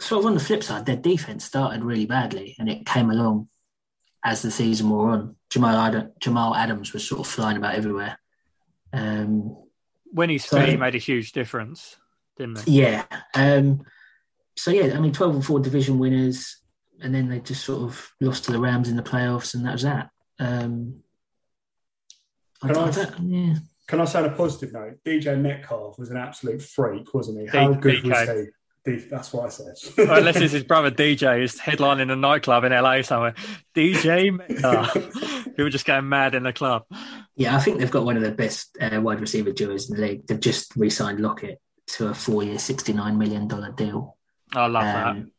sort 0.00 0.20
of 0.20 0.26
on 0.26 0.34
the 0.34 0.40
flip 0.40 0.62
side, 0.62 0.86
their 0.86 0.96
defense 0.96 1.44
started 1.44 1.84
really 1.84 2.06
badly 2.06 2.56
and 2.58 2.68
it 2.68 2.86
came 2.86 3.10
along 3.10 3.48
as 4.24 4.42
the 4.42 4.50
season 4.50 4.90
wore 4.90 5.10
on. 5.10 5.36
Jamal, 5.50 5.76
Ad- 5.76 6.12
Jamal 6.20 6.54
Adams 6.54 6.92
was 6.92 7.06
sort 7.06 7.20
of 7.20 7.26
flying 7.26 7.56
about 7.56 7.74
everywhere. 7.74 8.18
Um, 8.92 9.56
When 10.12 10.30
he's 10.30 10.44
so- 10.44 10.60
he 10.60 10.76
made 10.76 10.94
a 10.94 10.98
huge 10.98 11.32
difference, 11.32 11.96
didn't 12.36 12.60
he? 12.62 12.80
yeah. 12.82 13.04
Um, 13.34 13.84
so, 14.56 14.70
yeah, 14.70 14.96
I 14.96 15.00
mean, 15.00 15.12
12 15.12 15.34
and 15.36 15.44
4 15.44 15.60
division 15.60 15.98
winners, 15.98 16.56
and 17.00 17.14
then 17.14 17.28
they 17.28 17.40
just 17.40 17.64
sort 17.64 17.82
of 17.82 18.10
lost 18.20 18.44
to 18.44 18.52
the 18.52 18.58
Rams 18.60 18.88
in 18.88 18.96
the 18.96 19.02
playoffs, 19.02 19.54
and 19.54 19.64
that 19.66 19.72
was 19.72 19.82
that. 19.82 20.10
Um, 20.40 21.02
I, 22.62 22.68
Can 22.68 22.76
I- 22.76 22.88
I 22.88 23.06
yeah. 23.22 23.54
Can 23.86 24.00
I 24.02 24.04
say 24.04 24.18
on 24.18 24.24
a 24.26 24.30
positive 24.36 24.72
note? 24.74 24.98
DJ 25.02 25.40
Metcalf 25.40 25.98
was 25.98 26.10
an 26.10 26.18
absolute 26.18 26.60
freak, 26.60 27.14
wasn't 27.14 27.40
he? 27.40 27.46
How 27.46 27.72
good 27.72 28.02
was 28.04 28.28
he? 28.28 28.46
D- 28.96 29.04
That's 29.10 29.32
what 29.32 29.46
I 29.46 29.48
said. 29.48 29.74
Well, 29.96 30.18
unless 30.18 30.36
it's 30.36 30.52
his 30.52 30.64
brother 30.64 30.90
DJ 30.90 31.42
is 31.42 31.58
headlining 31.58 32.10
a 32.12 32.16
nightclub 32.16 32.64
in 32.64 32.72
LA 32.72 33.02
somewhere. 33.02 33.34
DJ 33.74 34.36
Metcalf. 34.36 34.94
People 35.44 35.68
just 35.70 35.84
going 35.86 36.08
mad 36.08 36.34
in 36.34 36.42
the 36.44 36.52
club. 36.52 36.84
Yeah, 37.36 37.56
I 37.56 37.60
think 37.60 37.78
they've 37.78 37.90
got 37.90 38.04
one 38.04 38.16
of 38.16 38.22
the 38.22 38.30
best 38.32 38.76
uh, 38.80 39.00
wide 39.00 39.20
receiver 39.20 39.52
duos 39.52 39.90
in 39.90 39.96
the 39.96 40.02
league. 40.06 40.26
They've 40.26 40.40
just 40.40 40.74
re 40.76 40.90
signed 40.90 41.20
Lockett 41.20 41.60
to 41.88 42.08
a 42.08 42.14
four 42.14 42.42
year, 42.42 42.56
$69 42.56 43.16
million 43.16 43.48
deal. 43.74 44.16
I 44.54 44.66
love 44.66 44.82
that. 44.84 45.06
Um, 45.06 45.32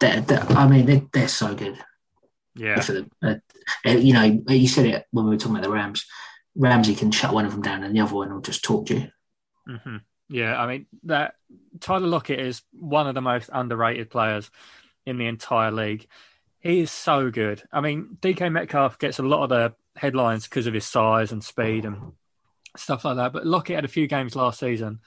they're, 0.00 0.20
they're- 0.20 0.46
I 0.50 0.66
mean, 0.68 0.86
they're, 0.86 1.02
they're 1.12 1.28
so 1.28 1.54
good. 1.54 1.78
Yeah. 2.54 2.80
for 2.80 2.92
them. 2.92 3.10
Uh, 3.22 3.34
uh, 3.86 3.90
you 3.90 4.14
know, 4.14 4.22
you 4.48 4.66
said 4.68 4.86
it 4.86 5.04
when 5.10 5.26
we 5.26 5.32
were 5.32 5.36
talking 5.36 5.56
about 5.56 5.64
the 5.64 5.70
Rams. 5.70 6.06
Ramsey 6.54 6.94
can 6.94 7.10
shut 7.10 7.34
one 7.34 7.44
of 7.44 7.52
them 7.52 7.60
down, 7.60 7.84
and 7.84 7.94
the 7.94 8.00
other 8.00 8.14
one 8.14 8.32
will 8.32 8.40
just 8.40 8.64
talk 8.64 8.86
to 8.86 8.94
you. 8.94 9.08
hmm 9.66 9.96
Yeah, 10.28 10.60
I 10.60 10.66
mean 10.66 10.86
that 11.04 11.34
Tyler 11.80 12.08
Lockett 12.08 12.40
is 12.40 12.62
one 12.72 13.06
of 13.06 13.14
the 13.14 13.20
most 13.20 13.50
underrated 13.52 14.10
players 14.10 14.50
in 15.04 15.18
the 15.18 15.26
entire 15.26 15.70
league. 15.70 16.06
He 16.60 16.80
is 16.80 16.90
so 16.90 17.30
good. 17.30 17.62
I 17.72 17.80
mean, 17.80 18.18
DK 18.20 18.50
Metcalf 18.50 18.98
gets 18.98 19.18
a 19.18 19.22
lot 19.22 19.44
of 19.44 19.48
the 19.50 19.74
headlines 19.96 20.44
because 20.48 20.66
of 20.66 20.74
his 20.74 20.84
size 20.84 21.30
and 21.30 21.44
speed 21.44 21.84
and 21.84 22.12
stuff 22.76 23.04
like 23.04 23.16
that. 23.16 23.32
But 23.32 23.46
Lockett 23.46 23.76
had 23.76 23.84
a 23.84 23.88
few 23.88 24.08
games 24.08 24.34
last 24.34 24.58
season. 24.60 25.00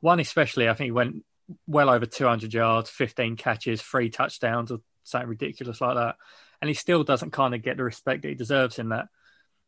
One 0.00 0.20
especially, 0.20 0.68
I 0.68 0.74
think 0.74 0.86
he 0.86 0.92
went 0.92 1.24
well 1.66 1.90
over 1.90 2.06
200 2.06 2.54
yards, 2.54 2.90
15 2.90 3.36
catches, 3.36 3.82
three 3.82 4.08
touchdowns, 4.08 4.70
or 4.70 4.80
something 5.02 5.28
ridiculous 5.28 5.80
like 5.80 5.96
that. 5.96 6.16
And 6.62 6.68
he 6.68 6.74
still 6.74 7.02
doesn't 7.02 7.32
kind 7.32 7.54
of 7.54 7.62
get 7.62 7.76
the 7.76 7.84
respect 7.84 8.22
that 8.22 8.28
he 8.28 8.34
deserves 8.34 8.78
in 8.78 8.90
that 8.90 9.08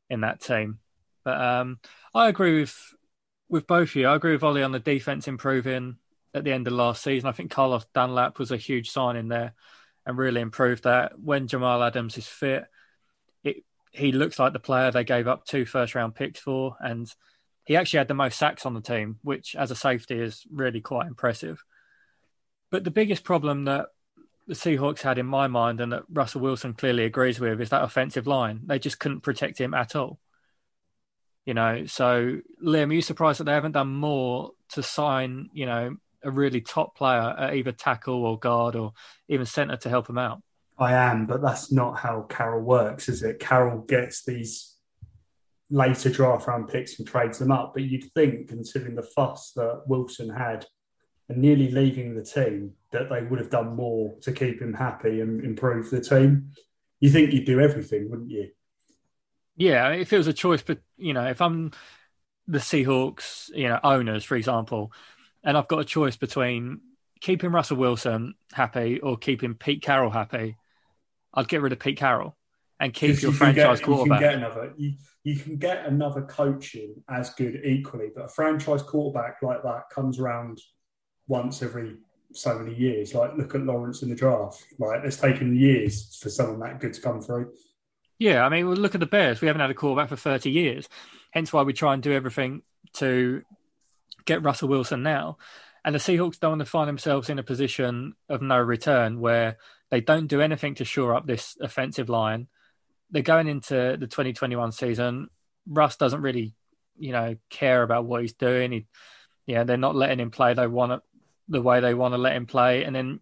in 0.09 0.21
that 0.21 0.41
team. 0.41 0.79
But 1.25 1.41
um, 1.41 1.79
I 2.15 2.29
agree 2.29 2.61
with 2.61 2.77
with 3.53 3.67
both 3.67 3.91
of 3.91 3.95
you. 3.97 4.09
I 4.09 4.17
agree 4.17 4.33
with 4.33 4.43
Ollie 4.43 4.63
on 4.63 4.73
the 4.73 4.81
defense 4.81 5.29
improving 5.29 5.99
at 6.33 6.43
the 6.43 6.53
end 6.53 6.67
of 6.67 6.73
last 6.73 7.03
season. 7.03 7.29
I 7.29 7.33
think 7.33 7.51
Carlos 7.51 7.85
Dunlap 7.93 8.39
was 8.39 8.51
a 8.51 8.57
huge 8.57 8.91
sign 8.91 9.15
in 9.15 9.29
there 9.29 9.53
and 10.07 10.17
really 10.17 10.41
improved 10.41 10.85
that. 10.85 11.21
When 11.21 11.49
Jamal 11.49 11.83
Adams 11.83 12.17
is 12.17 12.27
fit, 12.27 12.65
it 13.45 13.63
he 13.91 14.11
looks 14.11 14.39
like 14.39 14.55
the 14.55 14.59
player 14.59 14.91
they 14.91 15.05
gave 15.05 15.29
up 15.29 15.45
two 15.45 15.67
first 15.67 15.95
round 15.95 16.15
picks 16.15 16.41
for, 16.41 16.77
and 16.81 17.13
he 17.67 17.77
actually 17.77 17.99
had 17.99 18.09
the 18.09 18.15
most 18.15 18.39
sacks 18.39 18.65
on 18.65 18.73
the 18.73 18.81
team, 18.81 19.19
which 19.23 19.55
as 19.55 19.71
a 19.71 19.77
safety 19.77 20.19
is 20.19 20.47
really 20.51 20.81
quite 20.81 21.07
impressive. 21.07 21.63
But 22.71 22.85
the 22.85 22.91
biggest 22.91 23.23
problem 23.23 23.67
that 23.67 23.89
the 24.49 24.55
Seahawks 24.55 25.03
had 25.03 25.19
in 25.19 25.27
my 25.27 25.47
mind, 25.47 25.83
and 25.83 25.93
that 25.93 26.05
Russell 26.11 26.41
Wilson 26.41 26.73
clearly 26.73 27.05
agrees 27.05 27.39
with, 27.39 27.61
is 27.61 27.69
that 27.69 27.85
offensive 27.85 28.27
line. 28.27 28.63
They 28.65 28.79
just 28.79 28.99
couldn't 28.99 29.21
protect 29.21 29.61
him 29.61 29.75
at 29.75 29.95
all. 29.95 30.19
You 31.45 31.55
know, 31.55 31.87
so 31.87 32.39
Liam, 32.65 32.91
are 32.91 32.95
you 32.95 33.03
surprised 33.03 33.41
that 33.41 33.45
they 33.45 33.53
haven't 33.53 33.73
done 33.73 33.93
more 33.93 34.51
to 34.71 34.83
sign, 34.83 35.51
you 35.53 35.67
know, 35.67 35.97
a 36.23 36.31
really 36.31 36.61
top 36.61 36.97
player 36.97 37.35
at 37.37 37.55
either 37.55 37.73
tackle 37.73 38.25
or 38.25 38.39
guard 38.39 38.77
or 38.77 38.93
even 39.29 39.45
centre 39.45 39.77
to 39.77 39.89
help 39.89 40.09
him 40.09 40.19
out? 40.19 40.41
I 40.79 40.93
am, 40.95 41.27
but 41.27 41.43
that's 41.43 41.73
not 41.73 41.99
how 41.99 42.27
Carroll 42.29 42.63
works, 42.63 43.09
is 43.09 43.23
it? 43.23 43.41
Carroll 43.41 43.81
gets 43.81 44.25
these 44.25 44.77
later 45.69 46.11
draft 46.11 46.47
round 46.47 46.69
picks 46.69 46.99
and 46.99 47.09
trades 47.09 47.39
them 47.39 47.51
up. 47.51 47.73
But 47.75 47.85
you'd 47.85 48.13
think, 48.15 48.49
considering 48.49 48.95
the 48.95 49.03
fuss 49.03 49.53
that 49.57 49.83
Wilson 49.87 50.29
had 50.29 50.67
and 51.29 51.39
nearly 51.39 51.71
leaving 51.71 52.15
the 52.15 52.25
team, 52.25 52.73
that 52.93 53.09
they 53.09 53.23
would 53.23 53.39
have 53.39 53.51
done 53.51 53.75
more 53.75 54.15
to 54.21 54.33
keep 54.33 54.61
him 54.61 54.75
happy 54.75 55.21
and 55.21 55.45
improve 55.45 55.91
the 55.91 56.01
team. 56.01 56.51
You 57.01 57.11
think 57.11 57.33
you'd 57.33 57.47
do 57.47 57.61
everything, 57.61 58.11
wouldn't 58.11 58.31
you? 58.31 58.51
Yeah, 59.63 59.91
if 59.91 60.13
it 60.13 60.19
was 60.19 60.27
a 60.27 60.33
choice, 60.33 60.61
but 60.63 60.79
you 60.97 61.13
know, 61.13 61.25
if 61.27 61.41
I'm 61.41 61.71
the 62.49 62.59
Seahawks, 62.59 63.49
you 63.55 63.69
know, 63.69 63.79
owners, 63.85 64.25
for 64.25 64.35
example, 64.37 64.93
and 65.45 65.57
I've 65.57 65.69
got 65.69 65.79
a 65.79 65.85
choice 65.85 66.17
between 66.17 66.81
keeping 67.21 67.53
Russell 67.53 67.77
Wilson 67.77 68.35
happy 68.53 68.99
or 68.99 69.17
keeping 69.17 69.55
Pete 69.55 69.81
Carroll 69.81 70.11
happy, 70.11 70.57
I'd 71.33 71.47
get 71.47 71.63
rid 71.63 71.73
of 71.73 71.79
Pete 71.79 71.97
Carroll 71.97 72.37
and 72.81 72.93
keep 72.93 73.23
your 73.23 73.31
you 73.31 73.37
franchise 73.37 73.79
get, 73.79 73.87
quarterback. 73.87 74.21
You 74.21 74.27
can 74.27 74.41
get 74.41 74.49
another. 74.51 74.75
You, 74.77 74.95
you 75.23 75.37
can 75.37 75.57
get 75.59 75.87
another 75.87 76.23
coaching 76.23 76.97
as 77.09 77.31
good 77.31 77.61
equally, 77.65 78.09
but 78.13 78.25
a 78.25 78.29
franchise 78.29 78.83
quarterback 78.83 79.43
like 79.43 79.63
that 79.63 79.83
comes 79.95 80.19
around 80.19 80.61
once 81.29 81.63
every 81.63 81.99
so 82.33 82.59
many 82.59 82.75
years. 82.75 83.15
Like, 83.15 83.37
look 83.37 83.55
at 83.55 83.63
Lawrence 83.63 84.03
in 84.03 84.09
the 84.09 84.17
draft. 84.17 84.65
Like, 84.81 85.05
it's 85.05 85.19
taken 85.19 85.55
years 85.55 86.19
for 86.21 86.31
someone 86.31 86.59
that 86.61 86.81
good 86.81 86.95
to 86.95 87.01
come 87.01 87.21
through. 87.21 87.53
Yeah, 88.23 88.47
I 88.47 88.51
mean, 88.51 88.73
look 88.73 88.95
at 88.95 89.01
the 89.01 89.07
Bears. 89.07 89.41
We 89.41 89.49
haven't 89.49 89.63
had 89.63 89.73
a 89.73 89.75
quarterback 89.75 90.09
for 90.09 90.15
30 90.15 90.49
years. 90.49 90.89
Hence 91.33 91.53
why 91.53 91.63
we 91.63 91.73
try 91.73 91.93
and 91.93 92.01
do 92.01 92.13
everything 92.13 92.63
to 92.93 93.43
get 94.25 94.45
Russell 94.45 94.69
Wilson 94.69 95.03
now. 95.03 95.39
And 95.85 95.93
the 95.93 95.99
Seahawks 95.99 96.39
don't 96.39 96.53
want 96.53 96.61
to 96.61 96.67
find 96.67 96.89
themselves 96.89 97.29
in 97.29 97.41
a 97.41 97.43
position 97.43 98.15
of 98.29 98.41
no 98.41 98.59
return 98.61 99.19
where 99.19 99.57
they 99.91 100.01
don't 100.01 100.29
do 100.29 100.41
anything 100.41 100.77
to 100.77 100.85
shore 100.85 101.17
up 101.17 101.27
this 101.27 101.57
offensive 101.61 102.09
line. 102.09 102.47
They're 103.11 103.23
going 103.23 103.49
into 103.49 103.97
the 103.99 104.07
2021 104.07 104.71
season. 104.71 105.27
Russ 105.67 105.97
doesn't 105.97 106.23
really, 106.23 106.55
you 106.97 107.11
know, 107.11 107.35
care 107.51 107.83
about 107.83 108.05
what 108.05 108.21
he's 108.21 108.35
doing. 108.35 108.71
He, 108.71 108.87
they're 109.49 109.77
not 109.77 109.97
letting 109.97 110.21
him 110.21 110.31
play. 110.31 110.55
They 110.55 110.69
want 110.69 111.03
the 111.49 111.61
way 111.61 111.81
they 111.81 111.93
want 111.93 112.15
to 112.15 112.19
let 112.19 112.37
him 112.37 112.47
play, 112.47 112.85
and 112.85 112.95
then 112.95 113.19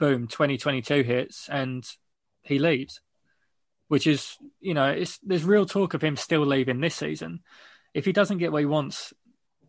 boom, 0.00 0.26
2022 0.26 1.04
hits 1.04 1.48
and 1.48 1.88
he 2.42 2.58
leaves, 2.58 3.00
which 3.92 4.06
is, 4.06 4.38
you 4.62 4.72
know, 4.72 4.86
it's 4.86 5.18
there's 5.18 5.44
real 5.44 5.66
talk 5.66 5.92
of 5.92 6.02
him 6.02 6.16
still 6.16 6.46
leaving 6.46 6.80
this 6.80 6.94
season. 6.94 7.40
If 7.92 8.06
he 8.06 8.12
doesn't 8.12 8.38
get 8.38 8.50
what 8.50 8.60
he 8.60 8.64
wants 8.64 9.12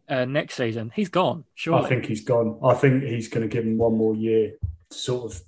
uh, 0.07 0.23
next 0.23 0.55
season, 0.55 0.93
he's 0.95 1.09
gone. 1.09 1.43
Sure, 1.55 1.75
I 1.75 1.89
think 1.89 2.05
he's 2.05 2.23
gone. 2.23 2.57
I 2.63 2.73
think 2.73 3.03
he's 3.03 3.27
going 3.27 3.41
to 3.41 3.53
give 3.53 3.65
him 3.65 3.77
one 3.77 3.97
more 3.97 4.15
year 4.15 4.53
to 4.91 4.97
sort 4.97 5.29
of 5.29 5.41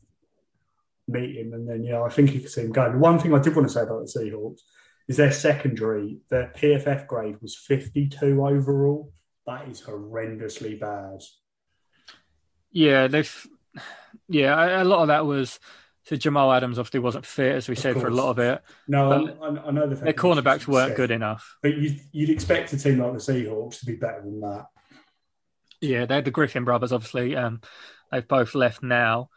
meet 1.07 1.37
him, 1.37 1.53
and 1.53 1.69
then 1.69 1.85
yeah, 1.85 2.01
I 2.01 2.09
think 2.09 2.33
you 2.33 2.41
can 2.41 2.49
see 2.49 2.63
him 2.63 2.73
going. 2.73 2.91
The 2.91 2.97
one 2.97 3.17
thing 3.17 3.33
I 3.33 3.39
did 3.39 3.55
want 3.55 3.69
to 3.69 3.73
say 3.73 3.83
about 3.83 4.05
the 4.05 4.19
Seahawks 4.19 4.59
is 5.07 5.15
their 5.15 5.31
secondary. 5.31 6.17
Their 6.29 6.51
PFF 6.53 7.07
grade 7.07 7.41
was 7.41 7.55
52 7.55 8.45
overall. 8.45 9.13
That 9.47 9.69
is 9.69 9.83
horrendously 9.83 10.77
bad. 10.77 11.21
Yeah, 12.73 13.07
they've. 13.07 13.47
Yeah, 14.27 14.81
a 14.81 14.83
lot 14.83 15.03
of 15.03 15.07
that 15.07 15.25
was. 15.25 15.61
So 16.05 16.15
Jamal 16.15 16.53
Adams 16.53 16.77
obviously 16.77 16.99
wasn't 16.99 17.25
fit, 17.25 17.55
as 17.55 17.67
we 17.67 17.73
said, 17.73 17.99
for 17.99 18.07
a 18.07 18.13
lot 18.13 18.29
of 18.29 18.37
it. 18.37 18.61
No, 18.87 19.27
I, 19.41 19.67
I, 19.67 19.71
know 19.71 19.87
the 19.87 19.95
their 19.95 20.13
cornerbacks 20.13 20.67
weren't 20.67 20.95
good 20.95 21.09
enough. 21.09 21.57
But 21.63 21.77
you'd, 21.77 21.99
you'd 22.11 22.29
expect 22.29 22.71
a 22.73 22.77
team 22.77 22.99
like 22.99 23.13
the 23.13 23.17
Seahawks 23.17 23.79
to 23.79 23.87
be 23.87 23.95
better 23.95 24.21
than 24.21 24.39
that. 24.41 24.67
Yeah, 25.81 26.05
they're 26.05 26.21
the 26.21 26.29
Griffin 26.29 26.63
brothers. 26.63 26.91
Obviously, 26.91 27.35
um, 27.35 27.59
they've 28.11 28.27
both 28.27 28.53
left 28.53 28.83
now. 28.83 29.29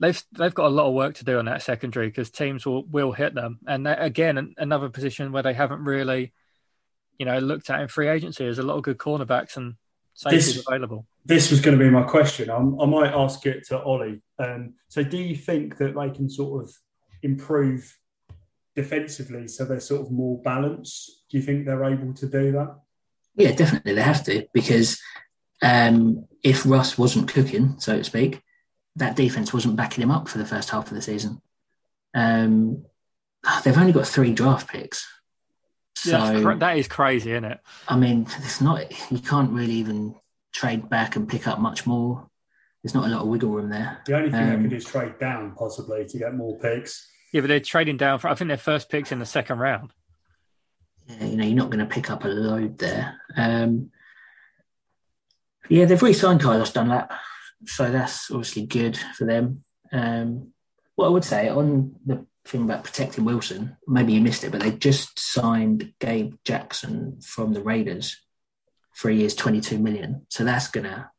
They've 0.00 0.20
they've 0.32 0.54
got 0.54 0.66
a 0.66 0.74
lot 0.74 0.88
of 0.88 0.94
work 0.94 1.14
to 1.16 1.24
do 1.24 1.38
on 1.38 1.44
that 1.44 1.62
secondary 1.62 2.08
because 2.08 2.30
teams 2.30 2.64
will 2.64 2.86
will 2.86 3.12
hit 3.12 3.34
them. 3.34 3.58
And 3.66 3.86
again, 3.86 4.54
another 4.56 4.88
position 4.88 5.30
where 5.30 5.42
they 5.42 5.52
haven't 5.54 5.84
really, 5.84 6.32
you 7.18 7.26
know, 7.26 7.38
looked 7.38 7.68
at 7.68 7.82
in 7.82 7.88
free 7.88 8.08
agency. 8.08 8.44
There's 8.44 8.58
a 8.58 8.62
lot 8.62 8.78
of 8.78 8.82
good 8.82 8.98
cornerbacks 8.98 9.58
and 9.58 9.74
this, 10.30 10.64
available 10.66 11.06
this 11.24 11.50
was 11.50 11.60
going 11.60 11.78
to 11.78 11.82
be 11.82 11.90
my 11.90 12.02
question. 12.02 12.50
I'm, 12.50 12.78
i 12.80 12.86
might 12.86 13.12
ask 13.12 13.44
it 13.46 13.66
to 13.68 13.82
Ollie. 13.82 14.22
Um, 14.38 14.74
so, 14.88 15.02
do 15.02 15.16
you 15.16 15.34
think 15.34 15.78
that 15.78 15.94
they 15.94 16.10
can 16.10 16.28
sort 16.28 16.64
of 16.64 16.74
improve 17.22 17.98
defensively 18.76 19.48
so 19.48 19.64
they're 19.64 19.80
sort 19.80 20.02
of 20.02 20.10
more 20.10 20.40
balanced? 20.42 21.24
Do 21.30 21.38
you 21.38 21.42
think 21.42 21.64
they're 21.64 21.84
able 21.84 22.12
to 22.14 22.26
do 22.26 22.52
that? 22.52 22.76
Yeah, 23.36 23.52
definitely 23.52 23.94
they 23.94 24.02
have 24.02 24.24
to 24.24 24.46
because 24.52 25.00
um, 25.62 26.26
if 26.42 26.66
Russ 26.66 26.98
wasn't 26.98 27.28
cooking, 27.28 27.76
so 27.78 27.96
to 27.96 28.04
speak, 28.04 28.42
that 28.96 29.16
defense 29.16 29.52
wasn't 29.52 29.76
backing 29.76 30.02
him 30.02 30.10
up 30.10 30.28
for 30.28 30.38
the 30.38 30.46
first 30.46 30.70
half 30.70 30.88
of 30.88 30.94
the 30.94 31.02
season. 31.02 31.40
Um, 32.14 32.84
they've 33.64 33.76
only 33.76 33.92
got 33.92 34.06
three 34.06 34.32
draft 34.32 34.68
picks. 34.68 35.08
So 36.04 36.10
yeah, 36.18 36.54
that 36.56 36.76
is 36.76 36.86
crazy, 36.86 37.32
isn't 37.32 37.44
it? 37.44 37.60
I 37.88 37.96
mean, 37.96 38.26
it's 38.38 38.60
not. 38.60 38.92
You 39.10 39.20
can't 39.20 39.50
really 39.50 39.72
even 39.72 40.14
trade 40.52 40.90
back 40.90 41.16
and 41.16 41.26
pick 41.26 41.48
up 41.48 41.58
much 41.58 41.86
more. 41.86 42.28
There's 42.82 42.94
not 42.94 43.06
a 43.06 43.08
lot 43.08 43.22
of 43.22 43.28
wiggle 43.28 43.48
room 43.48 43.70
there. 43.70 44.02
The 44.04 44.14
only 44.14 44.30
thing 44.30 44.42
um, 44.42 44.50
they 44.50 44.56
could 44.56 44.70
do 44.70 44.76
is 44.76 44.84
trade 44.84 45.18
down 45.18 45.54
possibly 45.54 46.04
to 46.04 46.18
get 46.18 46.34
more 46.34 46.58
picks. 46.58 47.08
Yeah, 47.32 47.40
but 47.40 47.48
they're 47.48 47.60
trading 47.60 47.96
down 47.96 48.18
for 48.18 48.28
I 48.28 48.34
think 48.34 48.48
their 48.48 48.58
first 48.58 48.90
picks 48.90 49.12
in 49.12 49.18
the 49.18 49.24
second 49.24 49.58
round. 49.60 49.92
Yeah, 51.08 51.24
you 51.24 51.36
know, 51.38 51.44
you're 51.44 51.56
not 51.56 51.70
going 51.70 51.86
to 51.86 51.92
pick 51.92 52.10
up 52.10 52.24
a 52.24 52.28
load 52.28 52.76
there. 52.76 53.18
Um, 53.34 53.90
yeah, 55.70 55.86
they've 55.86 56.02
re-signed 56.02 56.42
Carlos 56.42 56.72
Dunlap, 56.72 57.14
so 57.64 57.90
that's 57.90 58.30
obviously 58.30 58.66
good 58.66 58.98
for 59.16 59.24
them. 59.24 59.64
Um, 59.90 60.52
what 60.96 61.06
I 61.06 61.10
would 61.10 61.24
say 61.24 61.48
on 61.48 61.96
the 62.04 62.26
thing 62.46 62.62
about 62.62 62.84
protecting 62.84 63.24
Wilson, 63.24 63.76
maybe 63.86 64.12
you 64.12 64.20
missed 64.20 64.44
it, 64.44 64.52
but 64.52 64.60
they 64.60 64.70
just 64.70 65.18
signed 65.18 65.94
Gabe 65.98 66.34
Jackson 66.44 67.20
from 67.20 67.52
the 67.52 67.62
Raiders 67.62 68.20
three 68.96 69.16
years, 69.16 69.34
22 69.34 69.78
million. 69.78 70.26
So 70.28 70.44
that's 70.44 70.68
going 70.68 70.84
to 70.84 71.10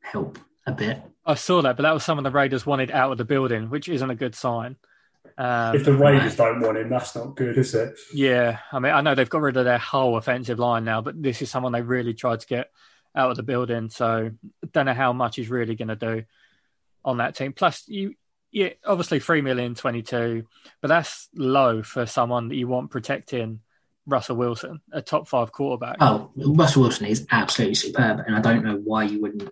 help 0.00 0.38
a 0.66 0.72
bit. 0.72 1.02
I 1.26 1.34
saw 1.34 1.60
that, 1.62 1.76
but 1.76 1.82
that 1.82 1.92
was 1.92 2.04
someone 2.04 2.24
the 2.24 2.30
Raiders 2.30 2.64
wanted 2.64 2.90
out 2.90 3.12
of 3.12 3.18
the 3.18 3.24
building, 3.24 3.70
which 3.70 3.88
isn't 3.88 4.10
a 4.10 4.14
good 4.14 4.34
sign. 4.34 4.76
Um, 5.36 5.76
if 5.76 5.84
the 5.84 5.92
Raiders 5.92 6.36
don't 6.36 6.60
want 6.60 6.78
him, 6.78 6.88
that's 6.88 7.14
not 7.14 7.36
good, 7.36 7.58
is 7.58 7.74
it? 7.74 7.98
Yeah, 8.14 8.58
I 8.72 8.78
mean, 8.78 8.92
I 8.92 9.02
know 9.02 9.14
they've 9.14 9.28
got 9.28 9.42
rid 9.42 9.56
of 9.56 9.64
their 9.64 9.78
whole 9.78 10.16
offensive 10.16 10.58
line 10.58 10.84
now, 10.84 11.00
but 11.00 11.22
this 11.22 11.42
is 11.42 11.50
someone 11.50 11.72
they 11.72 11.82
really 11.82 12.14
tried 12.14 12.40
to 12.40 12.46
get 12.46 12.70
out 13.14 13.30
of 13.30 13.36
the 13.36 13.42
building. 13.42 13.90
So, 13.90 14.30
don't 14.72 14.86
know 14.86 14.94
how 14.94 15.12
much 15.12 15.36
he's 15.36 15.50
really 15.50 15.74
going 15.76 15.88
to 15.88 15.96
do 15.96 16.24
on 17.04 17.18
that 17.18 17.36
team. 17.36 17.52
Plus, 17.52 17.86
you, 17.86 18.14
yeah, 18.50 18.70
obviously 18.84 19.20
three 19.20 19.42
million 19.42 19.74
twenty-two, 19.74 20.46
but 20.80 20.88
that's 20.88 21.28
low 21.34 21.82
for 21.82 22.06
someone 22.06 22.48
that 22.48 22.56
you 22.56 22.68
want 22.68 22.90
protecting 22.90 23.60
Russell 24.06 24.36
Wilson, 24.36 24.80
a 24.92 25.02
top 25.02 25.28
five 25.28 25.52
quarterback. 25.52 25.96
Oh, 26.00 26.30
Russell 26.36 26.82
Wilson 26.82 27.06
is 27.06 27.26
absolutely 27.30 27.74
superb, 27.74 28.20
and 28.26 28.34
I 28.34 28.40
don't 28.40 28.64
know 28.64 28.80
why 28.82 29.04
you 29.04 29.20
wouldn't 29.20 29.50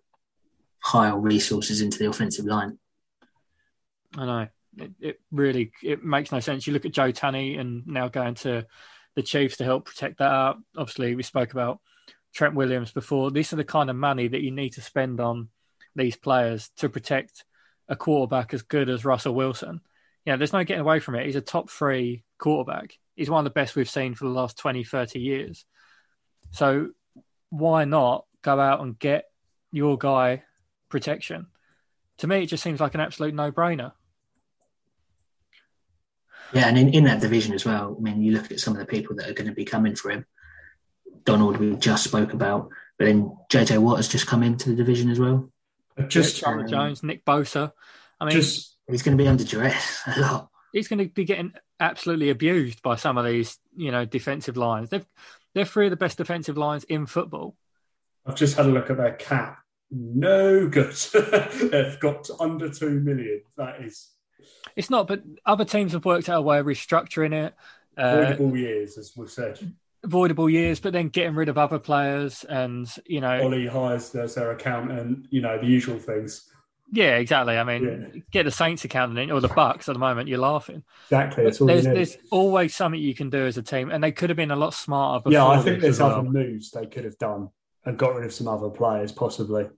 hire 0.79 1.19
resources 1.19 1.81
into 1.81 1.99
the 1.99 2.09
offensive 2.09 2.47
line. 2.47 2.79
I 4.17 4.25
know 4.25 4.49
it, 4.79 4.91
it 5.01 5.21
really 5.31 5.73
it 5.83 6.03
makes 6.03 6.33
no 6.33 6.41
sense. 6.41 6.67
You 6.67 6.73
look 6.73 6.87
at 6.87 6.93
Joe 6.93 7.13
Thuney 7.13 7.59
and 7.59 7.87
now 7.87 8.09
going 8.09 8.35
to 8.37 8.67
the 9.15 9.23
Chiefs 9.23 9.59
to 9.59 9.65
help 9.65 9.87
protect 9.87 10.19
that 10.19 10.33
up. 10.33 10.61
Obviously, 10.77 11.15
we 11.15 11.23
spoke 11.23 11.53
about 11.53 11.81
Trent 12.35 12.55
Williams 12.55 12.93
before. 12.93 13.31
These 13.31 13.53
are 13.53 13.57
the 13.57 13.65
kind 13.65 13.91
of 13.91 13.97
money 13.97 14.29
that 14.29 14.43
you 14.43 14.51
need 14.51 14.71
to 14.75 14.81
spend 14.81 15.21
on 15.21 15.49
these 15.95 16.17
players 16.17 16.71
to 16.77 16.89
protect 16.89 17.45
a 17.89 17.97
quarterback 17.97 18.55
as 18.55 18.63
good 18.63 18.89
as 18.89 19.05
Russell 19.05 19.35
Wilson. 19.35 19.81
Yeah, 20.25 20.33
you 20.33 20.37
know, 20.37 20.39
there's 20.39 20.53
no 20.53 20.65
getting 20.65 20.81
away 20.81 21.01
from 21.01 21.15
it. 21.15 21.27
He's 21.27 21.37
a 21.37 21.41
top 21.41 21.71
three 21.71 22.25
quarterback 22.39 22.99
he's 23.17 23.31
one 23.31 23.45
of 23.45 23.45
the 23.45 23.59
best 23.59 23.75
we've 23.75 23.91
seen 23.91 24.15
for 24.15 24.25
the 24.25 24.31
last 24.31 24.59
20, 24.59 24.85
30 24.85 25.19
years. 25.19 25.65
So 26.53 26.91
why 27.51 27.85
not 27.85 28.27
go 28.43 28.61
out 28.61 28.81
and 28.81 28.99
get 28.99 29.25
your 29.73 29.99
guy 29.99 30.45
protection? 30.89 31.47
To 32.19 32.27
me, 32.27 32.45
it 32.45 32.47
just 32.47 32.63
seems 32.63 32.81
like 32.81 32.95
an 32.95 33.01
absolute 33.01 33.35
no 33.35 33.51
brainer. 33.51 33.93
Yeah, 36.53 36.69
and 36.69 36.79
in, 36.79 36.91
in 36.91 37.05
that 37.05 37.21
division 37.21 37.55
as 37.55 37.65
well, 37.65 37.97
I 37.99 38.01
mean, 38.01 38.23
you 38.23 38.33
look 38.33 38.53
at 38.53 38.61
some 38.61 38.75
of 38.75 38.79
the 38.79 38.87
people 38.87 39.17
that 39.17 39.29
are 39.29 39.35
going 39.35 39.49
to 39.49 39.55
be 39.55 39.65
coming 39.65 39.97
for 39.97 40.11
him. 40.11 40.25
Donald, 41.25 41.57
we 41.57 41.75
just 41.75 42.05
spoke 42.05 42.35
about, 42.35 42.69
but 42.99 43.07
then 43.07 43.37
JJ 43.51 43.79
Watt 43.79 43.97
has 43.97 44.07
just 44.07 44.29
come 44.29 44.45
into 44.45 44.71
the 44.71 44.77
division 44.77 45.11
as 45.11 45.19
well. 45.19 45.51
Just 46.09 46.37
Chandler 46.37 46.65
um, 46.65 46.69
Jones, 46.69 47.03
Nick 47.03 47.25
Bosa. 47.25 47.73
I 48.21 48.27
mean, 48.27 48.33
just, 48.33 48.77
he's 48.89 49.03
going 49.03 49.17
to 49.17 49.23
be 49.23 49.29
under 49.29 49.45
duress 49.45 50.03
a 50.07 50.21
lot 50.21 50.51
he's 50.77 50.89
going 50.89 50.99
to 50.99 51.09
be 51.09 51.25
getting 51.25 51.53
absolutely 51.81 52.31
abused 52.31 52.83
by 52.83 52.97
some 52.97 53.19
of 53.19 53.25
these, 53.25 53.59
you 53.77 53.91
know, 53.91 54.05
defensive 54.05 54.57
lines. 54.57 54.91
They've 54.91 55.07
they're 55.55 55.65
three 55.65 55.87
of 55.87 55.91
the 55.91 55.97
best 55.97 56.19
defensive 56.19 56.59
lines 56.59 56.85
in 56.85 57.07
football. 57.07 57.57
I've 58.27 58.37
just 58.37 58.57
had 58.57 58.67
a 58.67 58.71
look 58.71 58.91
at 58.91 58.99
their 58.99 59.15
cap. 59.15 59.61
No 59.91 60.69
good. 60.69 60.93
They've 61.15 61.99
got 61.99 62.29
under 62.39 62.69
two 62.69 63.01
million. 63.01 63.43
That 63.57 63.81
is. 63.81 64.11
It's 64.75 64.91
not, 64.91 65.07
but 65.07 65.23
other 65.47 65.65
teams 65.65 65.93
have 65.93 66.05
worked 66.05 66.29
out 66.29 66.41
a 66.41 66.43
way 66.43 66.59
of 66.59 66.67
restructuring 66.67 67.33
it. 67.33 67.55
Avoidable 67.97 68.51
uh, 68.51 68.55
years, 68.55 68.99
as 68.99 69.13
we've 69.17 69.31
said. 69.31 69.59
Avoidable 70.07 70.49
years, 70.49 70.81
but 70.81 70.93
then 70.93 71.09
getting 71.09 71.35
rid 71.35 71.49
of 71.49 71.59
other 71.59 71.79
players, 71.79 72.45
and 72.45 72.89
you 73.05 73.21
know, 73.21 73.43
Ollie 73.43 73.67
hires 73.67 74.11
their, 74.11 74.27
their 74.29 74.53
accountant. 74.53 75.27
You 75.31 75.41
know 75.41 75.59
the 75.59 75.67
usual 75.67 75.99
things. 75.99 76.49
Yeah, 76.93 77.17
exactly. 77.17 77.59
I 77.59 77.65
mean, 77.65 78.11
yeah. 78.15 78.21
get 78.31 78.45
the 78.45 78.51
Saints 78.51 78.85
account 78.85 79.13
accountant 79.13 79.33
or 79.33 79.41
the 79.41 79.53
Bucks 79.53 79.89
at 79.89 79.95
the 79.95 79.99
moment, 79.99 80.29
you're 80.29 80.39
laughing. 80.39 80.85
Exactly. 81.07 81.51
there's, 81.67 81.85
there's 81.85 82.17
always 82.31 82.77
something 82.77 83.01
you 83.01 83.15
can 83.15 83.29
do 83.29 83.45
as 83.45 83.59
a 83.59 83.63
team, 83.63 83.91
and 83.91 84.03
they 84.03 84.13
could 84.13 84.31
have 84.31 84.37
been 84.37 84.53
a 84.53 84.57
lot 84.57 84.73
smarter. 84.73 85.29
yeah, 85.29 85.45
I 85.45 85.61
think 85.61 85.81
there's 85.81 86.01
other 86.01 86.23
moves 86.23 86.71
they 86.71 86.87
could 86.87 87.05
have 87.05 87.19
done 87.19 87.51
and 87.85 87.99
got 87.99 88.15
rid 88.15 88.25
of 88.25 88.33
some 88.33 88.49
other 88.49 88.71
players, 88.71 89.13
possibly. 89.13 89.69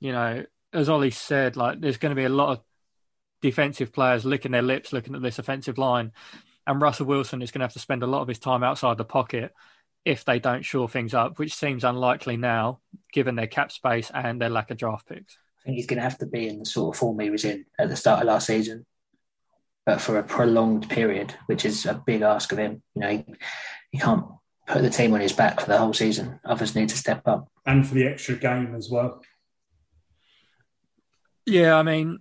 You 0.00 0.12
know, 0.12 0.44
as 0.72 0.88
Ollie 0.88 1.10
said, 1.10 1.56
like 1.56 1.80
there's 1.80 1.96
going 1.96 2.10
to 2.10 2.16
be 2.16 2.24
a 2.24 2.28
lot 2.28 2.50
of 2.50 2.60
defensive 3.40 3.92
players 3.92 4.24
licking 4.24 4.52
their 4.52 4.62
lips 4.62 4.92
looking 4.92 5.14
at 5.14 5.22
this 5.22 5.38
offensive 5.38 5.78
line, 5.78 6.12
and 6.66 6.80
Russell 6.80 7.06
Wilson 7.06 7.42
is 7.42 7.50
going 7.50 7.60
to 7.60 7.64
have 7.64 7.72
to 7.74 7.78
spend 7.78 8.02
a 8.02 8.06
lot 8.06 8.22
of 8.22 8.28
his 8.28 8.38
time 8.38 8.62
outside 8.62 8.96
the 8.96 9.04
pocket 9.04 9.52
if 10.04 10.24
they 10.24 10.38
don't 10.38 10.64
shore 10.64 10.88
things 10.88 11.14
up, 11.14 11.38
which 11.38 11.54
seems 11.54 11.84
unlikely 11.84 12.36
now, 12.36 12.80
given 13.12 13.36
their 13.36 13.46
cap 13.46 13.72
space 13.72 14.10
and 14.12 14.40
their 14.40 14.50
lack 14.50 14.70
of 14.70 14.76
draft 14.76 15.08
picks. 15.08 15.38
I 15.60 15.64
think 15.64 15.76
he's 15.76 15.86
going 15.86 15.98
to 15.98 16.02
have 16.02 16.18
to 16.18 16.26
be 16.26 16.48
in 16.48 16.58
the 16.58 16.66
sort 16.66 16.94
of 16.94 16.98
form 16.98 17.18
he 17.20 17.30
was 17.30 17.44
in 17.44 17.64
at 17.78 17.88
the 17.88 17.96
start 17.96 18.20
of 18.20 18.26
last 18.26 18.46
season, 18.46 18.84
but 19.86 20.00
for 20.00 20.18
a 20.18 20.22
prolonged 20.22 20.90
period, 20.90 21.34
which 21.46 21.64
is 21.64 21.86
a 21.86 21.94
big 21.94 22.22
ask 22.22 22.52
of 22.52 22.58
him. 22.58 22.82
You 22.94 23.00
know, 23.00 23.08
he, 23.08 23.24
he 23.92 23.98
can't 23.98 24.26
put 24.66 24.82
the 24.82 24.90
team 24.90 25.14
on 25.14 25.20
his 25.20 25.32
back 25.32 25.60
for 25.60 25.66
the 25.66 25.78
whole 25.78 25.94
season. 25.94 26.38
Others 26.44 26.74
need 26.74 26.90
to 26.90 26.98
step 26.98 27.26
up. 27.26 27.48
And 27.64 27.86
for 27.86 27.94
the 27.94 28.06
extra 28.06 28.36
game 28.36 28.74
as 28.74 28.90
well. 28.90 29.22
Yeah, 31.46 31.76
I 31.76 31.82
mean, 31.82 32.18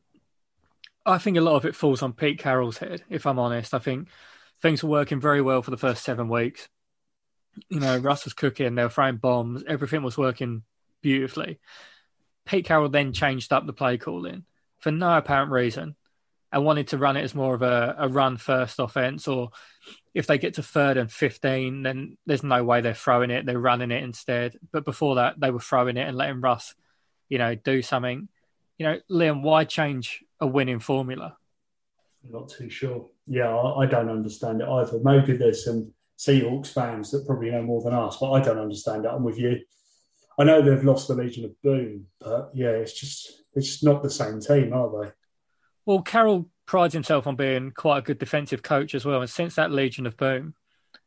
I 1.06 1.18
think 1.18 1.38
a 1.38 1.42
lot 1.42 1.56
of 1.56 1.66
it 1.66 1.76
falls 1.76 2.02
on 2.02 2.14
Pete 2.14 2.40
Carroll's 2.40 2.78
head. 2.78 3.04
If 3.10 3.26
I'm 3.26 3.40
honest, 3.40 3.74
I 3.74 3.80
think 3.80 4.08
things 4.64 4.82
were 4.82 4.90
working 4.90 5.20
very 5.20 5.42
well 5.42 5.62
for 5.62 5.70
the 5.70 5.78
first 5.78 6.04
seven 6.04 6.30
weeks. 6.30 6.68
You 7.70 7.82
know, 7.82 7.98
Russ 7.98 8.24
was 8.24 8.34
cooking, 8.34 8.74
they 8.74 8.84
were 8.84 8.90
throwing 8.90 9.18
bombs, 9.18 9.64
everything 9.68 10.02
was 10.02 10.18
working 10.18 10.64
beautifully. 11.02 11.60
Pete 12.46 12.66
Carroll 12.66 12.90
then 12.90 13.14
changed 13.14 13.54
up 13.54 13.68
the 13.68 13.74
play 13.74 13.98
calling 13.98 14.46
for 14.80 14.90
no 14.90 15.18
apparent 15.18 15.52
reason 15.52 15.96
and 16.52 16.66
wanted 16.66 16.88
to 16.88 16.98
run 16.98 17.18
it 17.18 17.24
as 17.24 17.36
more 17.36 17.54
of 17.54 17.62
a, 17.62 17.96
a 18.00 18.08
run 18.08 18.38
first 18.38 18.80
offense. 18.80 19.28
Or 19.28 19.52
if 20.14 20.28
they 20.28 20.38
get 20.38 20.56
to 20.56 20.64
third 20.64 20.98
and 20.98 21.12
15, 21.12 21.84
then 21.84 22.18
there's 22.26 22.44
no 22.44 22.64
way 22.64 22.82
they're 22.82 22.94
throwing 22.94 23.32
it, 23.32 23.46
they're 23.46 23.60
running 23.60 23.92
it 23.92 24.04
instead. 24.04 24.58
But 24.72 24.86
before 24.86 25.16
that, 25.16 25.40
they 25.40 25.52
were 25.52 25.60
throwing 25.60 25.98
it 25.98 26.08
and 26.08 26.18
letting 26.18 26.42
Russ, 26.42 26.74
you 27.28 27.38
know, 27.38 27.54
do 27.54 27.82
something. 27.82 28.30
You 28.78 28.86
know, 28.86 29.00
Liam, 29.12 29.42
why 29.42 29.66
change 29.66 30.24
a 30.40 30.48
winning 30.48 30.80
formula? 30.80 31.38
I'm 32.24 32.32
not 32.32 32.50
too 32.50 32.70
sure. 32.70 33.10
Yeah, 33.28 33.54
I, 33.54 33.84
I 33.84 33.86
don't 33.86 34.10
understand 34.10 34.62
it 34.62 34.68
either. 34.68 35.00
Maybe 35.04 35.36
there's 35.36 35.66
some 35.66 35.92
Seahawks 36.18 36.68
fans 36.68 37.12
that 37.12 37.26
probably 37.26 37.52
know 37.52 37.64
more 37.64 37.82
than 37.82 37.94
us, 37.94 38.18
but 38.20 38.32
I 38.32 38.42
don't 38.42 38.60
understand 38.60 39.06
it. 39.06 39.10
I'm 39.10 39.24
with 39.24 39.38
you. 39.38 39.60
I 40.38 40.44
know 40.44 40.62
they've 40.62 40.84
lost 40.84 41.08
the 41.08 41.16
Legion 41.16 41.46
of 41.46 41.62
Boom, 41.62 42.08
but 42.20 42.52
yeah, 42.54 42.70
it's 42.70 43.00
just 43.00 43.44
it's 43.54 43.68
just 43.68 43.84
not 43.84 44.02
the 44.02 44.10
same 44.10 44.40
team, 44.40 44.74
are 44.74 45.04
they? 45.04 45.12
Well, 45.86 46.02
Carroll 46.02 46.50
prides 46.66 46.94
himself 46.94 47.28
on 47.28 47.36
being 47.36 47.72
quite 47.72 48.00
a 48.00 48.02
good 48.02 48.20
defensive 48.20 48.64
coach 48.64 48.96
as 48.96 49.06
well, 49.06 49.22
and 49.22 49.30
since 49.30 49.56
that 49.56 49.72
Legion 49.72 50.08
of 50.08 50.18
Boom, 50.18 50.56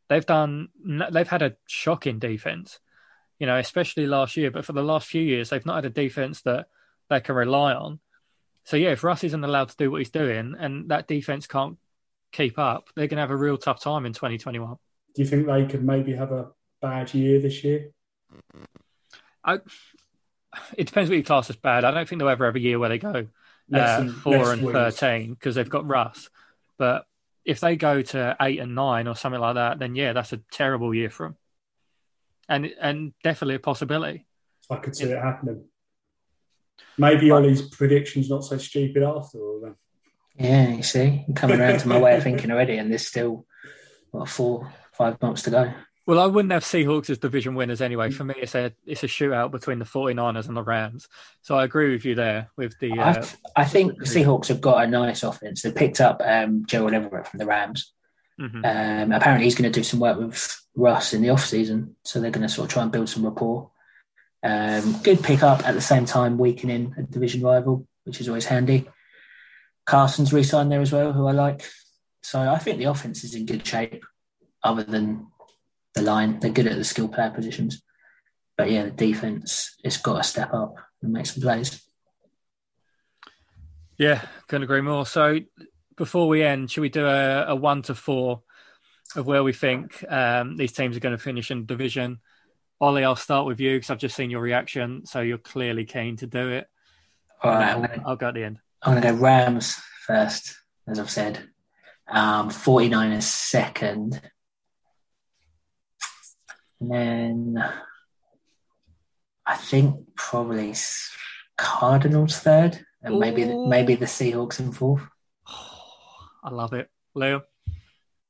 they've 0.08 0.26
done 0.26 0.68
they've 1.10 1.28
had 1.28 1.42
a 1.42 1.56
shocking 1.66 2.18
defense. 2.18 2.78
You 3.38 3.46
know, 3.46 3.58
especially 3.58 4.06
last 4.06 4.36
year, 4.36 4.50
but 4.50 4.64
for 4.64 4.72
the 4.72 4.82
last 4.82 5.08
few 5.08 5.20
years, 5.20 5.50
they've 5.50 5.66
not 5.66 5.76
had 5.76 5.84
a 5.84 5.90
defense 5.90 6.40
that 6.42 6.66
they 7.10 7.20
can 7.20 7.34
rely 7.34 7.74
on. 7.74 8.00
So 8.66 8.76
yeah, 8.76 8.90
if 8.90 9.04
Russ 9.04 9.22
isn't 9.22 9.44
allowed 9.44 9.68
to 9.68 9.76
do 9.76 9.92
what 9.92 9.98
he's 9.98 10.10
doing, 10.10 10.56
and 10.58 10.88
that 10.90 11.06
defense 11.06 11.46
can't 11.46 11.78
keep 12.32 12.58
up, 12.58 12.88
they're 12.96 13.06
going 13.06 13.16
to 13.16 13.22
have 13.22 13.30
a 13.30 13.36
real 13.36 13.56
tough 13.56 13.80
time 13.80 14.04
in 14.04 14.12
2021. 14.12 14.76
Do 15.14 15.22
you 15.22 15.28
think 15.28 15.46
they 15.46 15.66
could 15.66 15.84
maybe 15.84 16.14
have 16.14 16.32
a 16.32 16.48
bad 16.82 17.14
year 17.14 17.40
this 17.40 17.62
year? 17.62 17.90
I, 19.44 19.54
it 20.76 20.88
depends 20.88 21.08
what 21.08 21.16
you 21.16 21.22
class 21.22 21.48
as 21.48 21.54
bad. 21.54 21.84
I 21.84 21.92
don't 21.92 22.08
think 22.08 22.18
they'll 22.18 22.28
ever 22.28 22.46
have 22.46 22.56
a 22.56 22.60
year 22.60 22.80
where 22.80 22.88
they 22.88 22.98
go 22.98 23.28
uh, 23.72 24.08
four 24.08 24.52
and 24.52 24.62
wins. 24.62 24.72
thirteen 24.72 25.34
because 25.34 25.54
they've 25.54 25.70
got 25.70 25.86
Russ. 25.86 26.28
But 26.76 27.06
if 27.44 27.60
they 27.60 27.76
go 27.76 28.02
to 28.02 28.36
eight 28.40 28.58
and 28.58 28.74
nine 28.74 29.06
or 29.06 29.14
something 29.14 29.40
like 29.40 29.54
that, 29.54 29.78
then 29.78 29.94
yeah, 29.94 30.12
that's 30.12 30.32
a 30.32 30.40
terrible 30.50 30.92
year 30.92 31.08
for 31.08 31.28
them, 31.28 31.36
and 32.48 32.74
and 32.80 33.12
definitely 33.22 33.54
a 33.54 33.60
possibility. 33.60 34.26
I 34.68 34.76
could 34.78 34.96
see 34.96 35.08
yeah. 35.08 35.18
it 35.18 35.22
happening. 35.22 35.66
Maybe 36.98 37.28
but, 37.28 37.36
Ollie's 37.36 37.62
prediction's 37.62 38.30
not 38.30 38.44
so 38.44 38.58
stupid 38.58 39.02
after 39.02 39.38
all. 39.38 39.60
Then. 39.62 39.76
Yeah, 40.38 40.68
you 40.68 40.82
see, 40.82 41.24
I'm 41.26 41.34
coming 41.34 41.60
around 41.60 41.80
to 41.80 41.88
my 41.88 41.98
way 41.98 42.16
of 42.16 42.22
thinking 42.22 42.50
already, 42.50 42.76
and 42.76 42.90
there's 42.90 43.06
still 43.06 43.46
what 44.10 44.28
four, 44.28 44.72
five 44.92 45.20
months 45.20 45.42
to 45.42 45.50
go. 45.50 45.72
Well, 46.06 46.20
I 46.20 46.26
wouldn't 46.26 46.52
have 46.52 46.62
Seahawks 46.62 47.10
as 47.10 47.18
division 47.18 47.56
winners 47.56 47.80
anyway. 47.80 48.10
For 48.12 48.22
me, 48.22 48.34
it's 48.36 48.54
a 48.54 48.72
it's 48.86 49.02
a 49.02 49.08
shootout 49.08 49.50
between 49.50 49.80
the 49.80 49.84
49ers 49.84 50.46
and 50.46 50.56
the 50.56 50.62
Rams. 50.62 51.08
So 51.42 51.56
I 51.56 51.64
agree 51.64 51.90
with 51.90 52.04
you 52.04 52.14
there 52.14 52.48
with 52.56 52.78
the. 52.78 52.92
Uh, 52.92 53.24
I, 53.56 53.62
I, 53.62 53.64
think 53.64 54.00
Seahawks 54.02 54.46
have 54.46 54.60
got 54.60 54.84
a 54.84 54.86
nice 54.86 55.24
offense. 55.24 55.62
They 55.62 55.72
picked 55.72 56.00
up 56.00 56.22
um, 56.24 56.64
Gerald 56.66 56.94
Everett 56.94 57.26
from 57.26 57.38
the 57.38 57.46
Rams. 57.46 57.92
Mm-hmm. 58.40 58.64
Um, 58.64 59.12
apparently, 59.12 59.46
he's 59.46 59.56
going 59.56 59.70
to 59.70 59.80
do 59.80 59.82
some 59.82 59.98
work 59.98 60.18
with 60.18 60.56
Russ 60.76 61.12
in 61.12 61.22
the 61.22 61.30
off 61.30 61.44
season, 61.44 61.96
so 62.04 62.20
they're 62.20 62.30
going 62.30 62.46
to 62.46 62.52
sort 62.52 62.66
of 62.66 62.72
try 62.72 62.84
and 62.84 62.92
build 62.92 63.08
some 63.08 63.24
rapport. 63.24 63.70
Um, 64.46 65.02
good 65.02 65.24
pickup 65.24 65.66
at 65.66 65.74
the 65.74 65.80
same 65.80 66.04
time, 66.04 66.38
weakening 66.38 66.94
a 66.96 67.02
division 67.02 67.42
rival, 67.42 67.88
which 68.04 68.20
is 68.20 68.28
always 68.28 68.44
handy. 68.44 68.88
Carson's 69.86 70.32
re-signed 70.32 70.70
there 70.70 70.80
as 70.80 70.92
well, 70.92 71.12
who 71.12 71.26
I 71.26 71.32
like. 71.32 71.68
So 72.22 72.38
I 72.40 72.58
think 72.58 72.78
the 72.78 72.84
offense 72.84 73.24
is 73.24 73.34
in 73.34 73.44
good 73.44 73.66
shape, 73.66 74.04
other 74.62 74.84
than 74.84 75.26
the 75.94 76.02
line. 76.02 76.38
They're 76.38 76.52
good 76.52 76.68
at 76.68 76.76
the 76.76 76.84
skill 76.84 77.08
player 77.08 77.30
positions. 77.30 77.82
But 78.56 78.70
yeah, 78.70 78.84
the 78.84 78.90
defense 78.92 79.74
it's 79.82 79.96
got 79.96 80.18
to 80.18 80.22
step 80.22 80.54
up 80.54 80.76
and 81.02 81.12
make 81.12 81.26
some 81.26 81.42
plays. 81.42 81.82
Yeah, 83.98 84.24
couldn't 84.46 84.62
agree 84.62 84.80
more. 84.80 85.06
So 85.06 85.40
before 85.96 86.28
we 86.28 86.44
end, 86.44 86.70
should 86.70 86.82
we 86.82 86.88
do 86.88 87.06
a, 87.06 87.46
a 87.46 87.56
one 87.56 87.82
to 87.82 87.96
four 87.96 88.42
of 89.16 89.26
where 89.26 89.42
we 89.42 89.52
think 89.52 90.04
um, 90.08 90.56
these 90.56 90.72
teams 90.72 90.96
are 90.96 91.00
going 91.00 91.16
to 91.16 91.22
finish 91.22 91.50
in 91.50 91.66
division? 91.66 92.20
Ollie, 92.80 93.04
I'll 93.04 93.16
start 93.16 93.46
with 93.46 93.58
you 93.58 93.76
because 93.76 93.90
I've 93.90 93.98
just 93.98 94.16
seen 94.16 94.30
your 94.30 94.42
reaction, 94.42 95.06
so 95.06 95.20
you're 95.20 95.38
clearly 95.38 95.84
keen 95.86 96.16
to 96.18 96.26
do 96.26 96.50
it. 96.50 96.66
All 97.42 97.50
right, 97.50 97.70
I'll, 97.70 97.80
gonna, 97.80 98.02
I'll, 98.06 98.16
go 98.16 98.28
at 98.28 98.34
the 98.34 98.44
end. 98.44 98.58
I'm 98.82 98.92
going 98.92 99.02
to 99.02 99.12
go 99.12 99.16
Rams 99.16 99.76
first, 100.06 100.56
as 100.86 100.98
I've 100.98 101.10
said. 101.10 101.48
Um, 102.08 102.50
49ers 102.50 103.22
second. 103.22 104.20
And 106.80 106.90
then 106.90 107.64
I 109.46 109.56
think 109.56 110.14
probably 110.14 110.74
Cardinals 111.56 112.38
third, 112.38 112.84
and 113.02 113.18
maybe 113.18 113.46
maybe 113.46 113.94
the 113.94 114.04
Seahawks 114.04 114.60
in 114.60 114.72
fourth. 114.72 115.02
I 116.44 116.50
love 116.50 116.74
it, 116.74 116.90
Leo. 117.14 117.42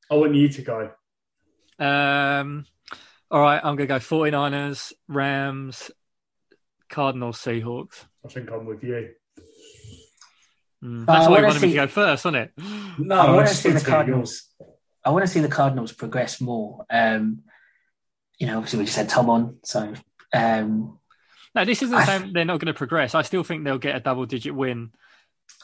I 0.09 0.15
want 0.15 0.37
you 0.37 0.49
to 0.49 0.63
go. 0.63 0.91
Um, 1.85 2.67
all 3.31 3.41
right, 3.41 3.59
I'm 3.63 3.77
going 3.77 3.87
to 3.89 3.95
go 3.95 3.99
49ers, 3.99 4.93
Rams, 5.09 5.91
Cardinals, 6.89 7.39
Seahawks. 7.39 8.05
I 8.25 8.29
think 8.29 8.51
I'm 8.51 8.67
with 8.67 8.83
you. 8.83 9.11
Mm, 10.85 11.07
that's 11.07 11.27
uh, 11.27 11.31
why 11.31 11.39
you 11.39 11.45
wanted 11.45 11.61
see... 11.61 11.67
me 11.67 11.73
to 11.73 11.79
go 11.79 11.87
first, 11.87 12.25
wasn't 12.25 12.37
it? 12.37 12.53
No, 12.99 13.19
I 13.19 13.31
want 13.35 13.49
to 13.49 13.55
see 13.55 13.71
the 13.71 13.81
Cardinals. 13.81 14.45
I 15.05 15.11
want 15.11 15.25
to 15.25 15.31
see 15.31 15.41
the 15.41 15.49
Cardinals 15.49 15.93
progress 15.93 16.41
more. 16.41 16.85
Um, 16.91 17.43
you 18.39 18.47
know, 18.47 18.59
obviously 18.59 18.81
we 18.81 18.85
just 18.85 18.97
had 18.97 19.09
Tom 19.09 19.31
on, 19.31 19.59
so. 19.65 19.95
Um, 20.33 20.99
no, 21.55 21.65
this 21.65 21.83
isn't 21.83 22.03
saying 22.05 22.33
they're 22.35 22.45
not 22.45 22.61
going 22.61 22.73
to 22.73 22.75
progress. 22.75 23.15
I 23.15 23.23
still 23.23 23.43
think 23.43 23.65
they'll 23.65 23.79
get 23.79 23.97
a 23.97 24.01
double-digit 24.01 24.55
win. 24.55 24.93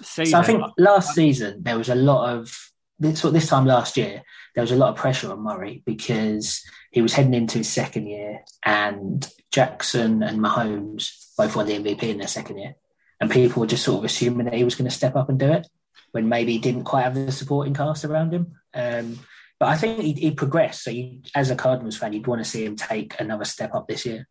Season. 0.00 0.26
So 0.26 0.38
I 0.38 0.42
think 0.42 0.62
last 0.78 1.14
season 1.14 1.62
there 1.62 1.76
was 1.76 1.88
a 1.88 1.94
lot 1.94 2.36
of 2.36 2.71
this. 2.98 3.22
This 3.22 3.48
time 3.48 3.66
last 3.66 3.96
year 3.96 4.22
there 4.54 4.62
was 4.62 4.72
a 4.72 4.76
lot 4.76 4.90
of 4.90 4.96
pressure 4.96 5.30
on 5.30 5.40
Murray 5.40 5.82
because 5.86 6.62
he 6.90 7.00
was 7.00 7.14
heading 7.14 7.34
into 7.34 7.58
his 7.58 7.68
second 7.68 8.06
year, 8.06 8.40
and 8.64 9.28
Jackson 9.50 10.22
and 10.22 10.40
Mahomes 10.40 11.34
both 11.36 11.56
won 11.56 11.66
the 11.66 11.78
MVP 11.78 12.02
in 12.02 12.18
their 12.18 12.28
second 12.28 12.58
year, 12.58 12.74
and 13.20 13.30
people 13.30 13.60
were 13.60 13.66
just 13.66 13.84
sort 13.84 13.98
of 13.98 14.04
assuming 14.04 14.46
that 14.46 14.54
he 14.54 14.64
was 14.64 14.74
going 14.74 14.88
to 14.88 14.96
step 14.96 15.16
up 15.16 15.28
and 15.28 15.38
do 15.38 15.50
it 15.50 15.66
when 16.12 16.28
maybe 16.28 16.52
he 16.52 16.58
didn't 16.58 16.84
quite 16.84 17.04
have 17.04 17.14
the 17.14 17.32
supporting 17.32 17.74
cast 17.74 18.04
around 18.04 18.32
him. 18.32 18.54
Um, 18.74 19.18
but 19.58 19.68
I 19.68 19.76
think 19.76 20.00
he, 20.00 20.12
he 20.12 20.30
progressed. 20.32 20.84
So 20.84 20.90
you, 20.90 21.22
as 21.34 21.50
a 21.50 21.56
Cardinals 21.56 21.96
fan, 21.96 22.12
you'd 22.12 22.26
want 22.26 22.44
to 22.44 22.48
see 22.48 22.64
him 22.64 22.76
take 22.76 23.18
another 23.18 23.44
step 23.44 23.74
up 23.74 23.88
this 23.88 24.04
year. 24.04 24.28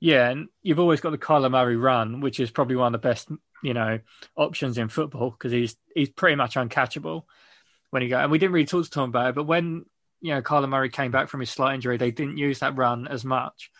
Yeah, 0.00 0.30
and 0.30 0.48
you've 0.62 0.80
always 0.80 1.00
got 1.00 1.10
the 1.10 1.18
Kyler 1.18 1.50
Murray 1.50 1.76
run, 1.76 2.20
which 2.20 2.40
is 2.40 2.50
probably 2.50 2.76
one 2.76 2.94
of 2.94 3.00
the 3.00 3.08
best, 3.08 3.28
you 3.64 3.74
know, 3.74 3.98
options 4.36 4.78
in 4.78 4.88
football 4.88 5.30
because 5.30 5.52
he's 5.52 5.76
he's 5.94 6.10
pretty 6.10 6.36
much 6.36 6.54
uncatchable 6.54 7.22
when 7.90 8.02
he 8.02 8.08
go. 8.08 8.18
And 8.18 8.30
we 8.30 8.38
didn't 8.38 8.52
really 8.52 8.66
talk 8.66 8.84
to 8.84 8.90
Tom 8.90 9.08
about 9.08 9.30
it, 9.30 9.34
but 9.34 9.44
when 9.44 9.84
you 10.20 10.34
know 10.34 10.42
Kyler 10.42 10.68
Murray 10.68 10.90
came 10.90 11.10
back 11.10 11.28
from 11.28 11.40
his 11.40 11.50
slight 11.50 11.74
injury, 11.74 11.96
they 11.96 12.10
didn't 12.10 12.38
use 12.38 12.60
that 12.60 12.76
run 12.76 13.08
as 13.08 13.24
much. 13.24 13.70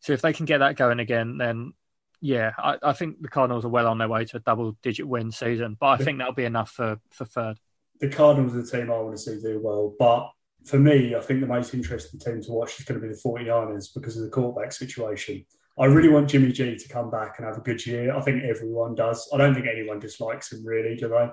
So 0.00 0.12
if 0.12 0.22
they 0.22 0.32
can 0.32 0.46
get 0.46 0.58
that 0.58 0.76
going 0.76 1.00
again, 1.00 1.38
then 1.38 1.72
yeah, 2.20 2.52
I, 2.58 2.76
I 2.82 2.92
think 2.92 3.20
the 3.20 3.28
Cardinals 3.28 3.64
are 3.64 3.70
well 3.70 3.88
on 3.88 3.98
their 3.98 4.08
way 4.08 4.24
to 4.24 4.36
a 4.38 4.40
double-digit 4.40 5.06
win 5.06 5.30
season. 5.32 5.76
But 5.78 5.86
I 5.86 5.96
think 5.98 6.18
that'll 6.18 6.32
be 6.32 6.44
enough 6.44 6.70
for 6.70 6.98
for 7.10 7.24
third 7.24 7.58
the 8.00 8.08
Cardinals 8.08 8.54
are 8.54 8.62
the 8.62 8.70
team 8.70 8.90
I 8.90 8.98
want 8.98 9.16
to 9.16 9.22
see 9.22 9.40
do 9.40 9.60
well. 9.62 9.94
But 9.98 10.30
for 10.64 10.78
me, 10.78 11.14
I 11.14 11.20
think 11.20 11.40
the 11.40 11.46
most 11.46 11.74
interesting 11.74 12.20
team 12.20 12.42
to 12.42 12.52
watch 12.52 12.78
is 12.78 12.84
going 12.84 13.00
to 13.00 13.06
be 13.06 13.12
the 13.12 13.20
49ers 13.20 13.94
because 13.94 14.16
of 14.16 14.24
the 14.24 14.30
quarterback 14.30 14.72
situation. 14.72 15.44
I 15.78 15.86
really 15.86 16.08
want 16.08 16.30
Jimmy 16.30 16.52
G 16.52 16.76
to 16.76 16.88
come 16.88 17.10
back 17.10 17.34
and 17.38 17.46
have 17.46 17.58
a 17.58 17.60
good 17.60 17.84
year. 17.84 18.14
I 18.14 18.20
think 18.22 18.42
everyone 18.44 18.94
does. 18.94 19.28
I 19.32 19.36
don't 19.36 19.54
think 19.54 19.66
anyone 19.66 19.98
dislikes 19.98 20.52
him 20.52 20.64
really, 20.64 20.96
do 20.96 21.08
they? 21.08 21.28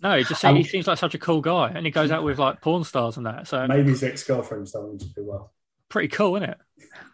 No, 0.00 0.16
he 0.16 0.24
just 0.24 0.44
um, 0.44 0.54
he 0.54 0.62
seems 0.62 0.86
like 0.86 0.98
such 0.98 1.14
a 1.14 1.18
cool 1.18 1.40
guy, 1.40 1.72
and 1.74 1.84
he 1.84 1.90
goes 1.90 2.12
out 2.12 2.22
with 2.22 2.38
like 2.38 2.60
porn 2.60 2.84
stars 2.84 3.16
and 3.16 3.26
that. 3.26 3.48
So 3.48 3.66
maybe 3.66 3.90
his 3.90 4.02
ex 4.04 4.22
girlfriend's 4.22 4.70
done 4.70 4.90
him 4.90 4.98
to 4.98 5.14
do 5.14 5.24
well. 5.24 5.52
Pretty 5.88 6.08
cool, 6.08 6.36
isn't 6.36 6.50
it? 6.50 6.58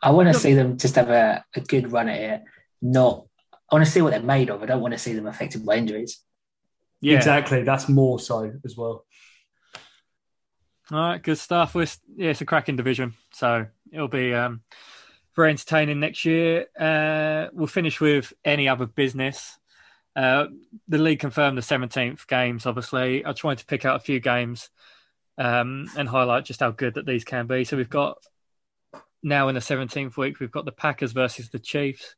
I 0.03 0.11
want 0.11 0.28
to 0.28 0.39
see 0.39 0.55
them 0.55 0.76
just 0.76 0.97
have 0.97 1.09
a, 1.09 1.45
a 1.55 1.61
good 1.61 1.91
run 1.93 2.09
at 2.09 2.20
it. 2.20 2.43
Not, 2.82 3.24
I 3.70 3.76
want 3.76 3.87
to 3.87 3.91
see 3.91 4.03
what 4.03 4.11
they're 4.11 4.20
made 4.20 4.51
of. 4.51 4.62
I 4.62 4.66
don't 4.66 4.82
want 4.82 4.93
to 4.93 4.99
see 4.99 5.14
them 5.14 5.26
affected 5.26 5.64
by 5.64 5.76
injuries. 5.76 6.20
Yeah. 7.01 7.16
Exactly. 7.16 7.62
That's 7.62 7.89
more 7.89 8.18
so 8.18 8.53
as 8.64 8.76
well. 8.76 9.07
All 10.91 10.99
right, 10.99 11.22
good 11.22 11.39
stuff. 11.39 11.74
We're, 11.74 11.87
yeah, 12.16 12.30
it's 12.30 12.43
a 12.43 12.45
cracking 12.45 12.76
division, 12.76 13.14
so 13.32 13.66
it'll 13.91 14.09
be 14.09 14.35
um, 14.35 14.61
very 15.35 15.51
entertaining 15.51 16.01
next 16.01 16.24
year. 16.24 16.66
Uh, 16.78 17.49
we'll 17.53 17.66
finish 17.66 18.01
with 18.01 18.32
any 18.45 18.68
other 18.68 18.87
business. 18.87 19.59
Uh, 20.16 20.47
the 20.87 20.99
league 20.99 21.18
confirmed 21.18 21.59
the 21.59 21.62
17th 21.62 22.26
games, 22.26 22.66
obviously. 22.66 23.26
I 23.26 23.32
tried 23.32 23.59
to 23.59 23.66
pick 23.66 23.85
out 23.85 23.97
a 23.97 24.05
few 24.05 24.20
games 24.20 24.70
um, 25.39 25.87
and 25.97 26.09
highlight 26.09 26.45
just 26.45 26.61
how 26.61 26.70
good 26.70 26.95
that 26.95 27.07
these 27.07 27.24
can 27.24 27.47
be. 27.47 27.64
So 27.64 27.76
we've 27.76 27.91
got 27.91 28.18
now 29.22 29.49
in 29.49 29.55
the 29.55 29.61
17th 29.61 30.16
week, 30.16 30.39
we've 30.39 30.53
got 30.53 30.66
the 30.66 30.72
Packers 30.72 31.12
versus 31.12 31.49
the 31.49 31.59
Chiefs, 31.59 32.14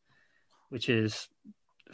which 0.69 0.89
is 0.89 1.29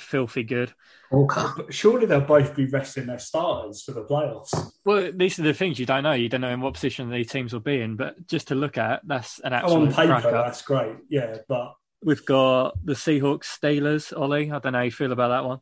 filthy 0.03 0.43
good. 0.43 0.73
Walker. 1.11 1.53
But 1.57 1.75
surely 1.75 2.07
they'll 2.07 2.21
both 2.21 2.55
be 2.57 2.67
resting 2.67 3.07
their 3.07 3.19
starters 3.19 3.83
for 3.83 3.93
the 3.93 4.05
playoffs. 4.05 4.73
Well, 4.85 5.11
these 5.15 5.39
are 5.39 5.43
the 5.43 5.55
things 5.55 5.79
you 5.79 5.87
don't 5.87 6.03
know. 6.03 6.13
You 6.13 6.29
don't 6.29 6.41
know 6.41 6.49
in 6.51 6.61
what 6.61 6.75
position 6.75 7.11
these 7.11 7.29
teams 7.31 7.53
will 7.53 7.61
be 7.61 7.81
in. 7.81 7.97
But 7.97 8.27
just 8.27 8.49
to 8.49 8.55
look 8.55 8.79
at, 8.79 9.01
that's 9.07 9.39
an 9.41 9.53
Oh, 9.53 9.57
absolute 9.57 9.89
on 9.89 9.93
paper, 9.95 10.07
cracker. 10.21 10.31
that's 10.33 10.63
great. 10.63 10.97
Yeah, 11.09 11.37
but 11.49 11.75
We've 12.05 12.25
got 12.27 12.85
the 12.85 12.95
Seahawks, 12.95 13.45
Steelers. 13.45 14.13
Ollie, 14.19 14.51
I 14.51 14.59
don't 14.59 14.73
know 14.73 14.79
how 14.79 14.85
you 14.85 14.91
feel 14.91 15.13
about 15.13 15.29
that 15.29 15.45
one. 15.45 15.61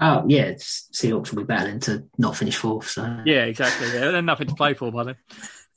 Oh 0.00 0.24
yeah, 0.26 0.44
it's, 0.44 0.88
Seahawks 0.92 1.30
will 1.30 1.42
be 1.42 1.46
battling 1.46 1.78
to 1.80 2.06
not 2.18 2.36
finish 2.36 2.56
fourth. 2.56 2.88
So 2.88 3.20
Yeah, 3.26 3.44
exactly. 3.44 3.88
Yeah, 3.88 4.10
there's 4.10 4.24
nothing 4.24 4.48
to 4.48 4.54
play 4.54 4.74
for 4.74 4.90
by 4.90 5.04
then. 5.04 5.16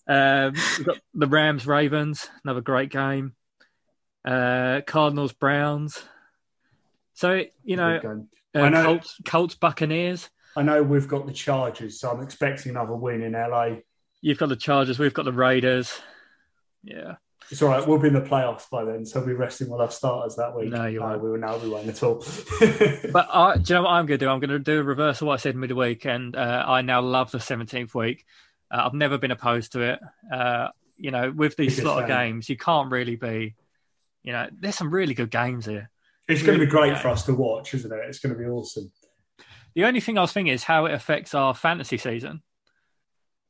Um, 0.07 0.53
we've 0.77 0.87
got 0.87 0.97
the 1.13 1.27
Rams, 1.27 1.67
Ravens, 1.67 2.29
another 2.43 2.61
great 2.61 2.89
game. 2.89 3.33
Uh, 4.25 4.81
Cardinals, 4.87 5.33
Browns. 5.33 6.01
So 7.24 7.45
you 7.63 7.78
know, 7.78 8.26
uh, 8.53 8.59
I 8.59 8.67
know- 8.67 8.84
Colts, 8.84 9.21
Colts, 9.24 9.55
Buccaneers. 9.55 10.30
I 10.57 10.61
know 10.61 10.84
we've 10.84 11.07
got 11.07 11.26
the 11.26 11.32
Chargers, 11.32 11.97
so 11.97 12.11
I'm 12.11 12.21
expecting 12.21 12.71
another 12.71 12.95
win 12.95 13.21
in 13.21 13.32
LA. 13.32 13.78
You've 14.19 14.38
got 14.38 14.49
the 14.49 14.57
Chargers. 14.57 14.99
We've 14.99 15.13
got 15.13 15.24
the 15.24 15.32
Raiders. 15.32 16.01
Yeah, 16.84 17.15
It's 17.49 17.61
all 17.61 17.69
right. 17.69 17.88
We'll 17.88 17.97
be 17.97 18.09
in 18.09 18.13
the 18.13 18.19
playoffs 18.19 18.69
by 18.69 18.84
then, 18.84 19.05
so 19.05 19.21
we'll 19.21 19.28
be 19.30 19.34
resting 19.36 19.69
all 19.69 19.82
our 19.82 19.89
starters 19.89 20.36
that 20.36 20.53
week. 20.53 20.67
No, 20.67 20.86
you 20.86 20.99
won't. 20.99 21.24
we 21.24 21.32
will. 21.32 21.38
No, 21.38 21.57
we 21.59 21.69
won't 21.69 21.88
at 21.88 22.03
all. 22.03 22.15
but 23.13 23.30
I, 23.34 23.55
do 23.55 23.74
you 23.74 23.80
know 23.80 23.84
what 23.84 23.91
I'm 23.91 24.05
going 24.05 24.19
to 24.19 24.26
do? 24.26 24.30
I'm 24.30 24.41
going 24.41 24.49
to 24.49 24.59
do 24.59 24.82
a 24.82 24.84
reverse 24.84 25.21
of 25.21 25.28
what 25.28 25.36
I 25.36 25.38
said 25.38 25.55
midweek, 25.55 26.05
and 26.05 26.36
uh, 26.36 26.65
I 26.67 26.82
now 26.82 26.99
love 26.99 27.32
the 27.32 27.38
17th 27.38 27.95
week. 27.95 28.26
Uh, 28.69 28.82
I've 28.86 28.93
never 28.93 29.17
been 29.17 29.32
opposed 29.32 29.71
to 29.71 29.93
it. 29.93 29.99
Uh, 30.30 30.67
you 30.97 31.11
know, 31.11 31.32
with 31.32 31.55
these 31.55 31.78
slot 31.78 32.05
games, 32.05 32.49
you 32.49 32.57
can't 32.57 32.91
really 32.91 33.15
be. 33.15 33.55
You 34.24 34.34
know, 34.34 34.49
there's 34.59 34.76
some 34.76 34.93
really 34.93 35.13
good 35.13 35.32
games 35.32 35.65
here. 35.65 35.89
It's 36.28 36.41
going 36.43 36.57
to 36.59 36.65
be 36.65 36.69
great 36.69 36.97
for 36.99 37.09
us 37.09 37.26
to 37.26 37.34
watch, 37.34 37.74
isn't 37.74 37.91
it? 37.91 37.99
It's 38.07 38.19
going 38.19 38.34
to 38.34 38.39
be 38.39 38.45
awesome. 38.45 38.91
The 39.76 39.86
only 39.86 39.99
thing 39.99 40.17
I 40.17 40.21
was 40.21 40.32
thinking 40.32 40.53
is 40.53 40.63
how 40.63 40.86
it 40.86 40.93
affects 40.93 41.34
our 41.34 41.53
fantasy 41.53 41.97
season, 41.97 42.41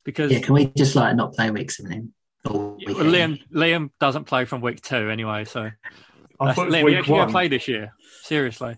because 0.04 0.32
yeah, 0.32 0.40
can 0.40 0.54
we 0.54 0.66
just 0.76 0.96
like 0.96 1.14
not 1.16 1.34
play 1.34 1.50
week 1.50 1.70
seventeen? 1.70 2.12
Or 2.46 2.76
week 2.76 2.88
well, 2.88 2.96
Liam 2.98 3.40
Liam 3.52 3.90
doesn't 4.00 4.24
play 4.24 4.44
from 4.44 4.60
week 4.60 4.80
two 4.80 5.10
anyway. 5.10 5.44
So 5.44 5.62
I 6.40 6.44
that's, 6.46 6.56
thought 6.56 6.68
it 6.68 6.70
was 6.70 6.74
Liam, 6.74 6.84
week 6.84 6.96
actually 6.96 7.10
going 7.12 7.20
one. 7.20 7.30
play 7.30 7.48
this 7.48 7.68
year? 7.68 7.92
Seriously, 8.22 8.76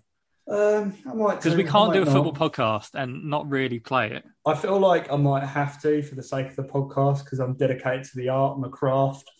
Um, 0.49 0.95
I 1.09 1.15
might 1.15 1.37
because 1.37 1.57
we 1.57 1.65
can't 1.65 1.93
do 1.93 2.03
a 2.03 2.05
might 2.05 2.13
football 2.13 2.33
not. 2.33 2.53
podcast 2.53 2.95
and 2.95 3.31
not 3.31 3.49
really 3.49 3.79
play 3.79 4.11
it. 4.13 4.25
I 4.45 4.55
feel 4.55 4.79
like 4.79 5.11
I 5.13 5.17
might 5.17 5.45
have 5.45 5.81
to 5.83 6.03
for 6.03 6.17
the 6.17 6.23
sake 6.23 6.49
of 6.49 6.57
the 6.57 6.65
podcast 6.65 7.25
because 7.25 7.39
I'm 7.39 7.55
dedicated 7.55 8.05
to 8.05 8.17
the 8.17 8.29
art 8.29 8.57
and 8.57 8.65
the 8.65 8.69
craft. 8.71 9.31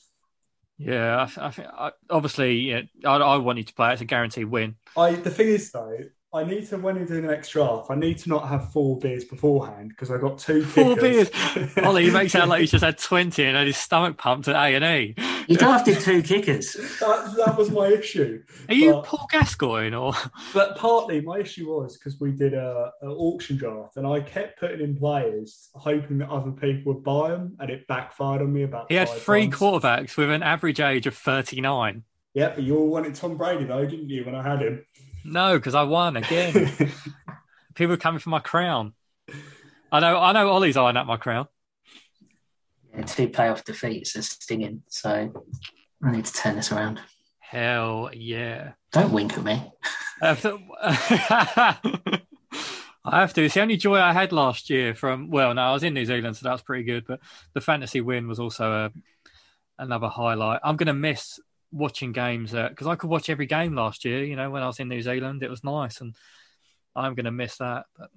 Yeah, 0.79 1.27
I, 1.37 1.47
I, 1.47 1.51
think 1.51 1.69
I, 1.69 1.93
obviously, 2.11 2.55
yeah, 2.57 2.83
I, 3.05 3.17
I 3.17 3.37
want 3.39 3.59
you 3.59 3.65
to 3.65 3.75
play. 3.75 3.93
It's 3.93 4.03
a 4.03 4.05
guaranteed 4.05 4.47
win. 4.47 4.77
I 4.97 5.13
the 5.13 5.31
thing 5.31 5.49
is 5.49 5.71
though, 5.73 5.99
I 6.35 6.45
need 6.45 6.69
to 6.69 6.77
when 6.77 6.99
we 7.01 7.07
do 7.07 7.21
the 7.21 7.27
next 7.27 7.51
draft, 7.51 7.91
I 7.91 7.95
need 7.95 8.19
to 8.19 8.29
not 8.29 8.49
have 8.49 8.73
four 8.73 8.99
beers 8.99 9.25
beforehand 9.25 9.91
because 9.91 10.11
I 10.11 10.19
got 10.19 10.39
two 10.39 10.65
Four 10.65 10.97
kickers. 10.97 11.31
Ollie, 11.83 12.05
you 12.05 12.13
make 12.13 12.31
sound 12.31 12.51
like 12.51 12.61
he's 12.61 12.73
just 12.73 12.85
had 12.85 12.99
twenty 12.99 13.45
and 13.45 13.57
had 13.57 13.67
his 13.67 13.79
stomach 13.79 14.19
pumped 14.19 14.49
at 14.49 14.57
A 14.57 14.75
and 14.75 14.85
E. 14.85 15.15
You 15.49 15.57
drafted 15.57 16.01
two 16.01 16.23
kickers. 16.23 16.73
that, 17.01 17.35
that 17.37 17.57
was 17.57 17.71
my 17.71 17.87
issue. 17.89 18.43
Are 18.69 18.75
you 18.75 18.93
But- 18.95 19.05
Paul 19.05 19.27
Gascoigne 19.31 19.95
or? 19.97 20.13
But 20.53 20.77
partly 20.77 21.21
my 21.21 21.39
issue 21.39 21.69
was 21.69 21.97
because 21.97 22.19
we 22.21 22.33
did 22.33 22.55
a, 22.55 22.91
a 23.03 23.07
auction 23.07 23.57
draft 23.57 23.97
and 23.97 24.07
I 24.07 24.21
kept 24.21 24.59
putting 24.59 24.81
in 24.81 24.97
players 24.97 25.69
hoping 25.75 26.19
that 26.19 26.29
other 26.31 26.51
people 26.51 26.95
would 26.95 27.05
buy 27.05 27.31
them 27.31 27.57
and 27.61 27.71
it 27.71 27.87
backfired 27.87 28.43
on 28.43 28.53
me 28.53 28.63
about. 28.65 28.87
He 28.89 28.97
had 28.97 29.09
three 29.09 29.49
times. 29.49 29.55
quarterbacks 29.61 30.17
with 30.17 30.31
an 30.31 30.43
average 30.43 30.81
age 30.81 31.07
of 31.07 31.17
thirty-nine. 31.17 32.03
Yeah, 32.35 32.51
but 32.55 32.65
you 32.65 32.77
all 32.77 32.89
wanted 32.89 33.15
Tom 33.15 33.37
Brady 33.37 33.65
though, 33.65 33.87
didn't 33.87 34.09
you? 34.11 34.25
When 34.25 34.35
I 34.35 34.43
had 34.43 34.61
him. 34.63 34.85
No, 35.25 35.59
because 35.59 35.75
I 35.75 35.83
won 35.85 36.17
again. 36.17 36.73
People 37.75 37.95
are 37.95 37.99
coming 37.99 38.21
for 38.21 38.31
my 38.31 38.39
crown. 38.41 38.93
I 39.93 40.01
know. 40.01 40.19
I 40.19 40.33
know. 40.33 40.49
Ollie's 40.51 40.77
eyeing 40.77 40.97
up 40.97 41.07
my 41.07 41.17
crown. 41.17 41.47
Two 43.05 43.29
playoff 43.29 43.65
defeats 43.65 44.17
are 44.17 44.23
stinging. 44.23 44.83
So 44.89 45.33
I 46.03 46.11
need 46.11 46.25
to 46.25 46.33
turn 46.33 46.57
this 46.57 46.73
around. 46.73 47.01
Hell 47.39 48.11
yeah! 48.13 48.73
Don't 48.93 49.13
wink 49.13 49.37
at 49.39 49.45
me. 49.45 49.63
I 50.23 50.27
have 50.29 50.43
to. 50.43 50.59
I 53.05 53.21
have 53.21 53.35
to. 53.35 53.45
It's 53.45 53.55
the 53.55 53.61
only 53.61 53.77
joy 53.77 54.01
I 54.01 54.13
had 54.13 54.33
last 54.33 54.69
year 54.69 54.95
from. 54.95 55.31
Well, 55.31 55.55
no, 55.55 55.63
I 55.63 55.73
was 55.73 55.85
in 55.85 55.95
New 55.95 56.05
Zealand, 56.05 56.37
so 56.37 56.45
that 56.45 56.53
was 56.53 56.63
pretty 56.63 56.85
good. 56.85 57.07
But 57.07 57.21
the 57.55 57.61
fantasy 57.61 58.01
win 58.01 58.27
was 58.27 58.41
also 58.41 58.73
a, 58.73 58.93
another 59.79 60.09
highlight. 60.09 60.61
I'm 60.65 60.77
going 60.77 60.89
to 60.89 60.95
miss 60.95 61.39
watching 61.71 62.13
games 62.13 62.53
because 62.53 62.87
I 62.87 62.97
could 62.97 63.11
watch 63.11 63.31
every 63.31 63.47
game 63.47 63.75
last 63.77 64.05
year. 64.05 64.25
You 64.25 64.35
know, 64.35 64.51
when 64.51 64.63
I 64.63 64.67
was 64.67 64.81
in 64.81 64.89
New 64.89 65.03
Zealand, 65.03 65.43
it 65.43 65.51
was 65.51 65.63
nice, 65.63 66.01
and 66.01 66.17
I'm 66.97 67.15
going 67.15 67.27
to 67.27 67.31
miss 67.31 67.59
that. 67.59 67.85
But 67.97 68.11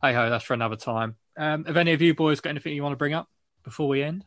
hey 0.00 0.14
ho, 0.14 0.30
that's 0.30 0.44
for 0.44 0.54
another 0.54 0.76
time. 0.76 1.16
Um, 1.36 1.64
have 1.64 1.76
any 1.76 1.92
of 1.92 2.02
you 2.02 2.14
boys 2.14 2.40
got 2.40 2.50
anything 2.50 2.74
you 2.74 2.82
want 2.82 2.92
to 2.92 2.98
bring 2.98 3.14
up 3.14 3.28
before 3.62 3.88
we 3.88 4.02
end? 4.02 4.24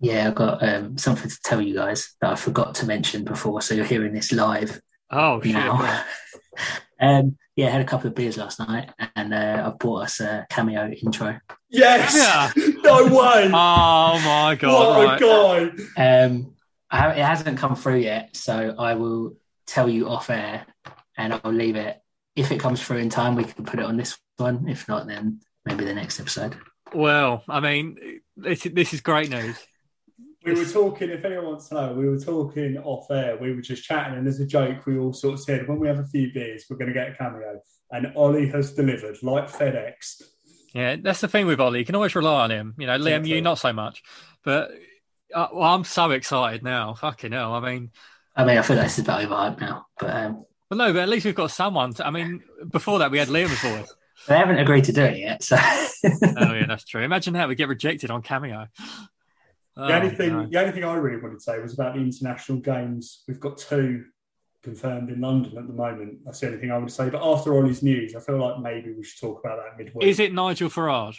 Yeah, 0.00 0.28
I've 0.28 0.34
got 0.34 0.62
um, 0.62 0.96
something 0.96 1.28
to 1.28 1.38
tell 1.42 1.60
you 1.60 1.74
guys 1.74 2.14
that 2.20 2.32
I 2.32 2.34
forgot 2.36 2.74
to 2.76 2.86
mention 2.86 3.24
before. 3.24 3.60
So 3.62 3.74
you're 3.74 3.84
hearing 3.84 4.12
this 4.12 4.32
live 4.32 4.80
Oh 5.10 5.40
shit! 5.42 5.54
now. 5.54 6.04
um, 7.00 7.36
yeah, 7.56 7.66
I 7.66 7.70
had 7.70 7.80
a 7.80 7.84
couple 7.84 8.06
of 8.06 8.14
beers 8.14 8.36
last 8.36 8.60
night 8.60 8.90
and 9.16 9.34
uh, 9.34 9.64
I 9.66 9.70
bought 9.70 10.04
us 10.04 10.20
a 10.20 10.46
cameo 10.50 10.90
intro. 10.90 11.40
Yes. 11.68 12.14
Yeah. 12.14 12.52
no 12.82 13.06
way. 13.06 13.50
Oh 13.52 14.20
my 14.24 14.54
god! 14.58 14.72
what 14.72 15.20
right. 15.20 15.70
a 15.70 15.74
guy. 15.96 16.24
Um, 16.24 16.54
I 16.90 17.10
it 17.12 17.24
hasn't 17.24 17.58
come 17.58 17.74
through 17.74 17.98
yet, 17.98 18.36
so 18.36 18.74
I 18.78 18.94
will 18.94 19.36
tell 19.66 19.88
you 19.88 20.08
off 20.08 20.30
air 20.30 20.66
and 21.16 21.40
I'll 21.44 21.52
leave 21.52 21.76
it. 21.76 22.00
If 22.36 22.52
it 22.52 22.60
comes 22.60 22.80
through 22.82 22.98
in 22.98 23.10
time, 23.10 23.34
we 23.34 23.44
can 23.44 23.64
put 23.64 23.80
it 23.80 23.84
on 23.84 23.96
this 23.96 24.16
one. 24.36 24.68
If 24.68 24.86
not, 24.86 25.06
then 25.08 25.40
maybe 25.64 25.84
the 25.84 25.94
next 25.94 26.20
episode. 26.20 26.56
Well, 26.94 27.42
I 27.48 27.60
mean, 27.60 28.20
this, 28.38 28.62
this 28.62 28.94
is 28.94 29.00
great 29.00 29.30
news. 29.30 29.56
We 30.44 30.54
were 30.54 30.64
talking, 30.64 31.10
if 31.10 31.24
anyone 31.24 31.46
wants 31.46 31.68
to 31.68 31.74
know, 31.74 31.92
we 31.92 32.08
were 32.08 32.18
talking 32.18 32.78
off 32.78 33.10
air. 33.10 33.36
We 33.36 33.54
were 33.54 33.60
just 33.60 33.84
chatting, 33.84 34.16
and 34.16 34.26
as 34.26 34.40
a 34.40 34.46
joke, 34.46 34.86
we 34.86 34.96
all 34.96 35.12
sort 35.12 35.34
of 35.34 35.40
said, 35.40 35.68
when 35.68 35.78
we 35.78 35.88
have 35.88 35.98
a 35.98 36.06
few 36.06 36.32
beers, 36.32 36.64
we're 36.70 36.76
going 36.76 36.88
to 36.88 36.94
get 36.94 37.10
a 37.10 37.14
cameo. 37.14 37.60
And 37.90 38.12
Ollie 38.16 38.48
has 38.50 38.72
delivered, 38.72 39.16
like 39.22 39.50
FedEx. 39.50 40.22
Yeah, 40.74 40.96
that's 40.96 41.20
the 41.20 41.28
thing 41.28 41.46
with 41.46 41.60
Ollie. 41.60 41.80
You 41.80 41.84
can 41.84 41.96
always 41.96 42.14
rely 42.14 42.44
on 42.44 42.50
him. 42.50 42.74
You 42.78 42.86
know, 42.86 42.98
Liam, 42.98 43.26
you 43.26 43.40
not 43.40 43.58
so 43.58 43.72
much. 43.72 44.02
But 44.44 44.70
uh, 45.34 45.48
well, 45.52 45.74
I'm 45.74 45.84
so 45.84 46.10
excited 46.12 46.62
now. 46.62 46.94
Fucking 46.94 47.32
hell. 47.32 47.54
I 47.54 47.60
mean, 47.60 47.90
I 48.36 48.44
mean, 48.44 48.58
I 48.58 48.62
feel 48.62 48.76
like 48.76 48.86
this 48.86 48.98
is 48.98 49.04
about 49.04 49.22
overhyped 49.22 49.60
now, 49.60 49.86
but 49.98 50.10
um, 50.10 50.44
well, 50.70 50.78
no, 50.78 50.92
but 50.92 51.02
at 51.02 51.08
least 51.08 51.24
we've 51.24 51.34
got 51.34 51.50
someone. 51.50 51.94
To, 51.94 52.06
I 52.06 52.10
mean, 52.10 52.42
before 52.70 53.00
that, 53.00 53.10
we 53.10 53.18
had 53.18 53.28
Liam's 53.28 53.58
voice. 53.60 53.92
They 54.28 54.36
haven't 54.36 54.58
agreed 54.58 54.84
to 54.84 54.92
do 54.92 55.02
it 55.02 55.18
yet. 55.18 55.42
So 55.42 55.56
oh, 55.58 56.54
yeah, 56.54 56.66
that's 56.68 56.84
true. 56.84 57.02
Imagine 57.02 57.34
that. 57.34 57.48
We 57.48 57.54
get 57.54 57.68
rejected 57.68 58.10
on 58.10 58.22
Cameo. 58.22 58.66
The 59.76 59.82
Oh, 59.84 59.92
only 59.92 60.10
thing, 60.10 60.32
no. 60.32 60.46
the 60.46 60.58
only 60.58 60.72
thing 60.72 60.84
I 60.84 60.94
really 60.94 61.20
wanted 61.22 61.36
to 61.36 61.40
say 61.40 61.60
was 61.60 61.72
about 61.72 61.94
the 61.94 62.00
international 62.00 62.58
games. 62.58 63.22
We've 63.28 63.38
got 63.38 63.58
two 63.58 64.06
confirmed 64.62 65.08
in 65.10 65.20
London 65.20 65.56
at 65.56 65.66
the 65.68 65.72
moment. 65.72 66.18
That's 66.24 66.40
the 66.40 66.48
only 66.48 66.58
thing 66.58 66.72
I 66.72 66.78
would 66.78 66.90
say. 66.90 67.08
But 67.10 67.22
after 67.24 67.54
Ollie's 67.54 67.82
news, 67.82 68.16
I 68.16 68.20
feel 68.20 68.38
like 68.38 68.58
maybe 68.60 68.92
we 68.92 69.04
should 69.04 69.20
talk 69.20 69.38
about 69.44 69.58
that 69.58 69.78
midweek. 69.78 70.04
Is 70.08 70.18
it 70.18 70.32
Nigel 70.32 70.68
Farage? 70.68 71.18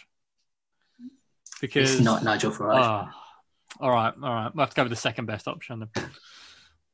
Because 1.61 1.95
it's 1.95 2.01
not 2.03 2.23
Nigel 2.23 2.51
Farage. 2.51 2.81
Ah, 2.83 3.23
all 3.79 3.91
right, 3.91 4.13
all 4.21 4.33
right. 4.33 4.53
We'll 4.53 4.63
have 4.63 4.71
to 4.71 4.75
go 4.75 4.83
with 4.83 4.91
the 4.91 4.95
second 4.97 5.25
best 5.25 5.47
option. 5.47 5.89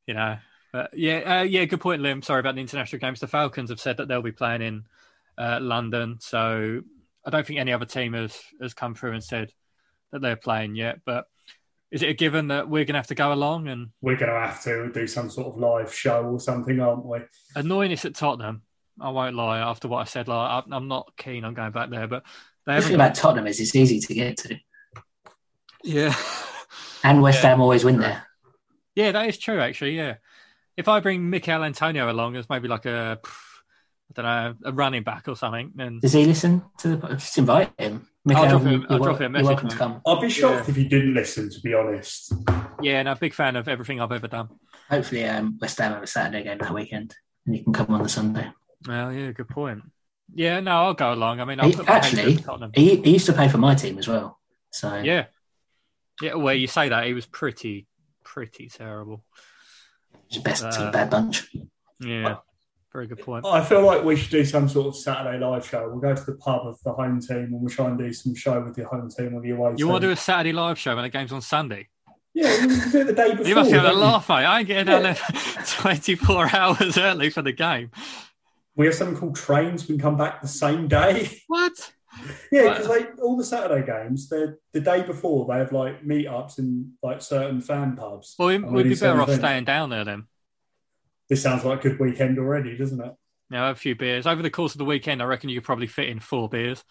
You 0.05 0.13
know, 0.13 0.38
but 0.72 0.95
yeah, 0.95 1.39
uh, 1.39 1.43
yeah. 1.43 1.66
Good 1.66 1.82
point, 1.82 2.01
Liam. 2.01 2.24
Sorry 2.24 2.39
about 2.39 2.55
the 2.55 2.61
international 2.61 2.99
games. 2.99 3.20
The 3.20 3.28
Falcons 3.28 3.70
have 3.72 3.80
said 3.80 3.97
that 3.97 4.07
they'll 4.07 4.22
be 4.22 4.32
playing 4.32 4.61
in 4.61 4.86
uh, 5.38 5.60
London, 5.62 6.18
so 6.20 6.82
I 7.26 7.30
don't 7.30 7.46
think 7.46 7.60
any 7.60 7.74
other 7.74 7.86
team 7.86 8.14
has 8.14 8.38
has 8.62 8.74
come 8.74 8.96
through 8.96 9.14
and 9.14 9.24
said 9.24 9.52
that 10.12 10.22
they're 10.22 10.36
playing 10.36 10.76
yet. 10.76 11.00
But 11.06 11.26
is 11.92 12.02
it 12.02 12.10
a 12.10 12.14
given 12.14 12.48
that 12.50 12.68
we're 12.70 12.86
going 12.86 12.94
to 12.96 13.00
have 13.00 13.08
to 13.08 13.16
go 13.16 13.32
along? 13.34 13.68
And 13.68 13.90
We're 14.02 14.18
going 14.18 14.32
to 14.32 14.40
have 14.40 14.62
to 14.64 14.92
do 14.92 15.08
some 15.08 15.30
sort 15.30 15.48
of 15.48 15.58
live 15.60 15.94
show 15.94 16.24
or 16.24 16.40
something, 16.40 16.80
aren't 16.80 17.06
we? 17.06 17.20
annoying 17.56 17.92
it's 17.92 18.06
at 18.06 18.16
Tottenham. 18.16 18.64
I 19.00 19.10
won't 19.10 19.36
lie. 19.36 19.60
After 19.60 19.88
what 19.88 20.00
I 20.00 20.04
said, 20.06 20.28
like 20.28 20.38
I- 20.66 20.76
I'm 20.76 20.88
not 20.88 21.12
keen 21.18 21.44
on 21.44 21.54
going 21.54 21.72
back 21.72 21.90
there. 21.90 22.08
But 22.08 22.24
they 22.66 22.76
the 22.76 22.82
thing 22.82 22.92
haven't. 22.92 22.96
about 23.08 23.16
Tottenham 23.16 23.48
is 23.48 23.60
it's 23.60 23.76
easy 23.76 24.00
to 24.00 24.14
get 24.14 24.38
to, 24.38 24.58
Yeah. 25.84 26.16
and 27.04 27.22
West 27.22 27.44
Yeah. 27.44 27.50
Ham 27.50 27.62
always 27.62 27.84
win 27.84 27.98
there. 28.00 28.26
Yeah, 28.96 29.12
that 29.12 29.28
is 29.28 29.38
true. 29.38 29.60
Actually, 29.60 29.98
yeah. 29.98 30.16
If 30.78 30.88
I 30.88 31.00
bring 31.02 31.30
Michail 31.30 31.64
Antonio 31.64 32.10
along 32.12 32.36
as 32.38 32.50
maybe 32.50 32.68
like 32.68 32.86
a, 32.86 33.20
I 34.18 34.22
don't 34.22 34.61
know, 34.61 34.70
a 34.70 34.74
running 34.74 35.03
back 35.03 35.28
or 35.28 35.36
something, 35.36 35.72
then 35.76 35.99
Does 35.99 36.13
he 36.13 36.26
listen 36.26 36.63
to 36.80 36.95
the? 36.95 37.07
Just 37.16 37.38
invite 37.38 37.72
him. 37.78 38.07
I'll 38.30 38.49
drop 38.49 38.61
him- 38.63 38.86
I'll 38.89 38.99
drop 38.99 39.18
him 39.20 39.26
a 39.28 39.30
message, 39.30 39.45
welcome 39.47 39.70
to 39.70 39.76
come. 39.78 40.01
I'd 40.05 40.22
be 40.22 40.30
shocked 40.30 40.66
Yeah. 40.66 40.70
if 40.70 40.76
he 40.76 40.88
didn't 40.88 41.13
listen, 41.13 41.49
to 41.51 41.59
be 41.61 41.74
honest. 41.74 42.34
yeah, 42.82 42.99
and 42.99 43.05
no, 43.05 43.16
big 43.16 43.34
fan 43.34 43.55
of 43.55 43.68
everything 43.68 44.01
I've 44.01 44.11
ever 44.11 44.28
done. 44.28 44.49
Hopefully, 44.89 45.26
um, 45.26 45.57
West 45.61 45.78
Ham 45.80 45.93
have 45.93 46.03
a 46.03 46.07
Saturday 46.07 46.43
game 46.43 46.57
that 46.59 46.74
weekend, 46.74 47.16
and 47.45 47.55
you 47.55 47.63
can 47.63 47.74
come 47.74 47.88
on 47.93 48.01
the 48.03 48.09
Sunday. 48.09 48.49
Well, 48.88 49.11
yeah, 49.13 49.32
good 49.32 49.49
point. 49.49 49.84
Yeah, 50.34 50.59
no, 50.59 50.72
I'll 50.72 50.93
go 50.95 51.13
along. 51.13 51.39
I 51.39 51.45
mean, 51.45 51.59
I'll 51.59 51.70
He- 51.70 51.76
put 51.76 51.88
actually- 51.89 52.38
actually, 52.38 52.70
He, 52.74 52.95
he 52.97 53.11
used 53.13 53.28
to 53.28 53.34
play 53.34 53.47
for 53.47 53.57
my 53.59 53.76
team 53.76 53.97
as 53.99 54.07
well. 54.07 54.39
So 54.72 54.97
Yeah, 54.97 55.26
yeah. 56.22 56.34
Well, 56.34 56.53
you 56.55 56.68
say 56.68 56.89
that 56.89 57.05
he 57.05 57.13
was 57.13 57.26
pretty, 57.28 57.88
pretty 58.24 58.70
terrible. 58.70 59.24
he's 60.28 60.38
the 60.41 60.43
best 60.49 60.63
of 60.63 60.74
Uh, 60.82 60.88
a 60.88 60.91
bad 60.91 61.09
bunch. 61.11 61.47
Yeah, 61.99 62.38
very 62.96 63.08
good 63.08 63.20
point. 63.20 63.46
I 63.46 63.64
feel 63.64 63.86
like 63.86 64.04
we 64.04 64.16
should 64.16 64.32
do 64.32 64.46
some 64.46 64.68
sort 64.70 64.88
of 64.88 64.96
Saturday 64.96 65.38
live 65.38 65.66
show. 65.68 65.88
We'll 65.89 66.00
go 66.00 66.16
to 66.16 66.24
the 66.26 66.38
pub 66.38 66.66
of 66.66 66.80
the 66.84 66.93
home 66.93 67.20
team 67.20 67.38
and 67.38 67.62
we'll 67.62 67.70
try 67.70 67.88
and 67.88 67.98
do 67.98 68.12
some 68.14 68.34
show 68.34 68.62
with 68.62 68.76
the 68.76 68.86
home 68.86 69.10
team 69.10 69.36
or 69.36 69.41
the 69.41 69.52
away 69.52 69.72
You 69.72 69.78
team. 69.78 69.88
want 69.89 70.02
to 70.02 70.08
do 70.08 70.12
a 70.14 70.16
Saturday 70.16 70.54
live 70.54 70.80
show 70.80 70.96
when 70.96 71.04
the 71.04 71.10
game's 71.10 71.32
on 71.34 71.41
Sunday? 71.41 71.89
Yeah, 72.34 72.66
we 72.66 72.80
can 72.80 72.91
do 72.91 73.02
it 73.02 73.08
the 73.08 73.14
day 73.14 73.32
before. 73.32 73.46
You 73.48 73.56
must 73.56 73.72
be 73.72 73.78
having 73.78 73.91
a 73.91 73.93
laugh, 73.93 74.28
mate. 74.30 74.36
I 74.46 74.60
ain't 74.60 74.68
getting 74.68 74.86
down 74.88 75.04
there 75.04 75.16
24 75.80 76.56
hours 76.56 76.98
early 76.98 77.30
for 77.30 77.41
the 77.41 77.52
game. 77.54 77.91
We 78.76 78.86
have 78.88 78.96
something 78.96 79.18
called 79.18 79.36
trains. 79.36 79.84
We 79.88 79.96
can 79.96 80.02
come 80.02 80.18
back 80.18 80.41
the 80.41 80.48
same 80.48 80.88
day. 80.88 81.30
What? 81.48 81.91
yeah, 82.52 82.70
because 82.70 82.88
they 82.88 83.06
all 83.22 83.36
the 83.38 83.43
Saturday 83.43 83.86
games, 83.86 84.30
they're 84.30 84.58
the 84.74 84.80
day 84.80 85.04
before. 85.04 85.48
They 85.48 85.58
have 85.58 85.72
like 85.74 86.04
meetups 86.04 86.60
in 86.60 86.93
like 87.04 87.22
certain 87.22 87.60
fan 87.62 87.96
pubs. 87.98 88.36
Well, 88.39 88.48
we, 88.50 88.58
we'd 88.60 88.84
be 88.84 88.96
better 88.96 89.22
off 89.22 89.34
staying 89.34 89.66
down 89.66 89.89
there 89.89 90.06
then. 90.06 90.28
This 91.30 91.42
sounds 91.42 91.64
like 91.66 91.84
a 91.84 91.90
good 91.90 92.00
weekend 92.00 92.38
already, 92.38 92.78
doesn't 92.78 93.02
it? 93.02 93.14
Have 93.52 93.76
a 93.76 93.80
few 93.80 93.96
beers. 93.96 94.28
Over 94.28 94.42
the 94.42 94.50
course 94.50 94.74
of 94.74 94.80
the 94.80 94.86
weekend, 94.86 95.22
I 95.22 95.26
reckon 95.26 95.50
you 95.50 95.60
could 95.60 95.66
probably 95.66 95.88
fit 95.88 96.10
in 96.10 96.20
four 96.20 96.50
beers. 96.50 96.84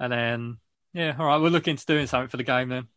And 0.00 0.12
then, 0.12 0.58
yeah, 0.94 1.14
all 1.18 1.26
right, 1.26 1.36
we'll 1.36 1.52
look 1.52 1.68
into 1.68 1.86
doing 1.86 2.06
something 2.06 2.28
for 2.28 2.36
the 2.36 2.44
game 2.44 2.68
then. 2.68 2.88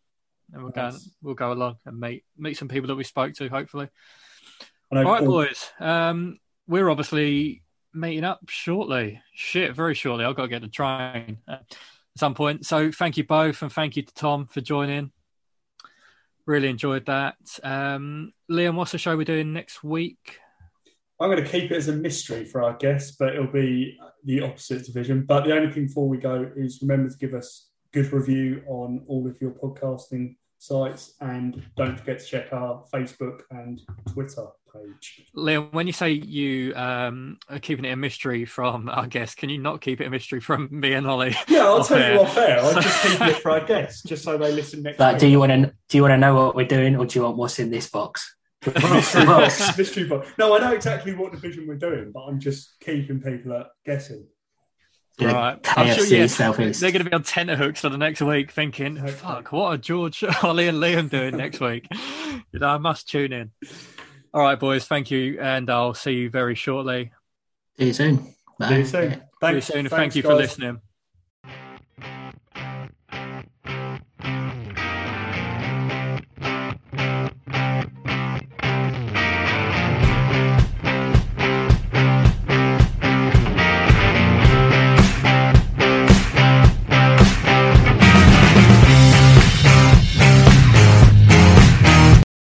And 0.54 0.64
we'll 0.64 0.72
go, 0.72 0.92
we'll 1.22 1.34
go 1.34 1.52
along 1.52 1.78
and 1.86 2.00
meet 2.00 2.24
meet 2.38 2.58
some 2.58 2.68
people 2.68 2.88
that 2.88 2.96
we 2.96 3.04
spoke 3.04 3.34
to, 3.36 3.50
hopefully. 3.50 3.90
All 4.92 5.04
right, 5.04 5.20
Paul- 5.20 5.28
boys. 5.28 5.72
Um, 5.80 6.40
we're 6.68 6.90
obviously 6.90 7.64
meeting 7.94 8.24
up 8.24 8.42
shortly. 8.50 9.22
Shit, 9.34 9.76
very 9.76 9.94
shortly. 9.94 10.26
I've 10.26 10.36
got 10.36 10.44
to 10.44 10.48
get 10.48 10.62
the 10.62 10.68
train 10.68 11.40
at 11.48 11.76
some 12.18 12.34
point. 12.34 12.66
So 12.66 12.92
thank 12.92 13.18
you 13.18 13.24
both, 13.24 13.62
and 13.62 13.72
thank 13.72 13.96
you 13.96 14.04
to 14.04 14.14
Tom 14.14 14.48
for 14.48 14.62
joining. 14.62 15.12
Really 16.46 16.70
enjoyed 16.70 17.08
that. 17.08 17.38
Um, 17.64 18.34
Liam, 18.50 18.76
what's 18.76 18.92
the 18.92 18.98
show 19.00 19.18
we're 19.18 19.24
doing 19.24 19.52
next 19.52 19.84
week? 19.84 20.40
I'm 21.20 21.30
going 21.30 21.44
to 21.44 21.50
keep 21.50 21.72
it 21.72 21.76
as 21.76 21.88
a 21.88 21.94
mystery 21.94 22.44
for 22.46 22.62
our 22.64 22.74
guests, 22.76 23.16
but 23.18 23.34
it'll 23.36 23.48
be 23.48 23.98
the 24.26 24.42
opposite 24.42 24.86
division. 24.86 25.24
But 25.26 25.46
the 25.46 25.56
only 25.56 25.72
thing 25.72 25.88
before 25.88 26.10
we 26.10 26.18
go 26.18 26.52
is 26.56 26.80
remember 26.82 27.10
to 27.10 27.18
give 27.18 27.34
us 27.34 27.70
good 27.94 28.12
review 28.12 28.62
on 28.68 29.04
all 29.08 29.26
of 29.28 29.40
your 29.40 29.52
podcasting 29.52 30.36
sites, 30.58 31.14
and 31.22 31.64
don't 31.78 31.98
forget 31.98 32.20
to 32.20 32.26
check 32.26 32.52
our 32.52 32.84
Facebook 32.94 33.42
and 33.52 33.82
Twitter 34.12 34.48
page. 34.74 35.26
Liam, 35.38 35.72
when 35.72 35.88
you 35.88 35.94
say 35.94 36.12
you 36.12 36.76
um, 36.76 37.38
are 37.50 37.60
keeping 37.60 37.86
it 37.86 37.92
a 37.92 37.96
mystery 37.96 38.44
from 38.44 38.90
our 38.90 39.08
guests, 39.08 39.36
can 39.36 39.50
you 39.50 39.58
not 39.58 39.80
keep 39.80 40.02
it 40.02 40.08
a 40.08 40.10
mystery 40.10 40.42
from 40.42 40.68
me 40.72 40.94
and 40.94 41.08
Ollie? 41.08 41.36
Yeah, 41.48 41.60
I'll 41.66 41.78
Off 41.80 41.88
tell 41.88 41.98
air. 41.98 42.14
you 42.16 42.20
off 42.20 42.38
air. 42.38 42.60
I'll 42.60 42.82
just 42.82 43.04
keep 43.04 43.22
it 43.22 43.36
for 43.42 43.52
our 43.52 43.66
guests, 43.66 44.04
just 44.04 44.24
so 44.24 44.38
they 44.38 44.52
listen 44.52 44.82
next 44.84 45.00
Like, 45.00 45.14
week. 45.14 45.20
do 45.22 45.28
you 45.28 45.40
want 45.40 45.52
to 45.54 45.74
do 45.88 45.98
you 45.98 46.02
want 46.02 46.12
to 46.14 46.18
know 46.18 46.36
what 46.36 46.56
we're 46.56 46.68
doing, 46.68 46.98
or 46.98 47.06
do 47.06 47.20
you 47.20 47.24
want 47.24 47.38
what's 47.38 47.60
in 47.60 47.70
this 47.72 47.90
box? 47.90 48.36
Mystery 48.66 49.26
box? 49.26 49.78
Mystery 49.78 50.04
box. 50.06 50.28
No, 50.38 50.56
I 50.56 50.60
know 50.60 50.72
exactly 50.74 51.14
what 51.14 51.32
division 51.32 51.68
we're 51.68 51.76
doing, 51.76 52.12
but 52.14 52.22
I'm 52.26 52.40
just 52.40 52.80
keeping 52.80 53.22
people 53.22 53.54
at 53.54 53.68
guessing. 53.86 54.28
Yeah, 55.18 55.32
Right. 55.32 55.78
I'm 55.78 55.96
sure, 55.96 56.06
yeah, 56.06 56.28
Southeast. 56.28 56.82
they're 56.82 56.92
going 56.92 57.04
to 57.06 57.10
be 57.10 57.14
on 57.16 57.24
tenterhooks 57.24 57.80
for 57.80 57.88
the 57.90 57.98
next 57.98 58.22
week 58.22 58.52
thinking, 58.52 59.06
fuck, 59.08 59.52
what 59.54 59.68
are 59.74 59.78
George, 59.78 60.24
Ollie, 60.44 60.68
and 60.68 60.78
Liam 60.80 61.10
doing 61.10 61.38
next 61.38 61.62
week? 61.62 61.88
You 62.52 62.60
know, 62.60 62.68
I 62.68 62.78
must 62.78 63.08
tune 63.08 63.32
in. 63.32 63.52
All 64.34 64.42
right, 64.42 64.60
boys, 64.60 64.86
thank 64.86 65.12
you. 65.12 65.40
And 65.40 65.70
I'll 65.70 65.94
see 65.94 66.12
you 66.12 66.30
very 66.30 66.56
shortly. 66.56 67.14
See 67.80 67.86
you 67.88 67.94
soon. 67.94 68.18
See 68.18 68.76
you 68.76 68.86
soon. 68.86 69.12
See 69.12 69.16
you 69.54 69.62
soon. 69.62 69.88
thanks, 69.88 69.90
Thank 69.90 70.16
you 70.16 70.22
for 70.22 70.34
listening. 70.36 70.82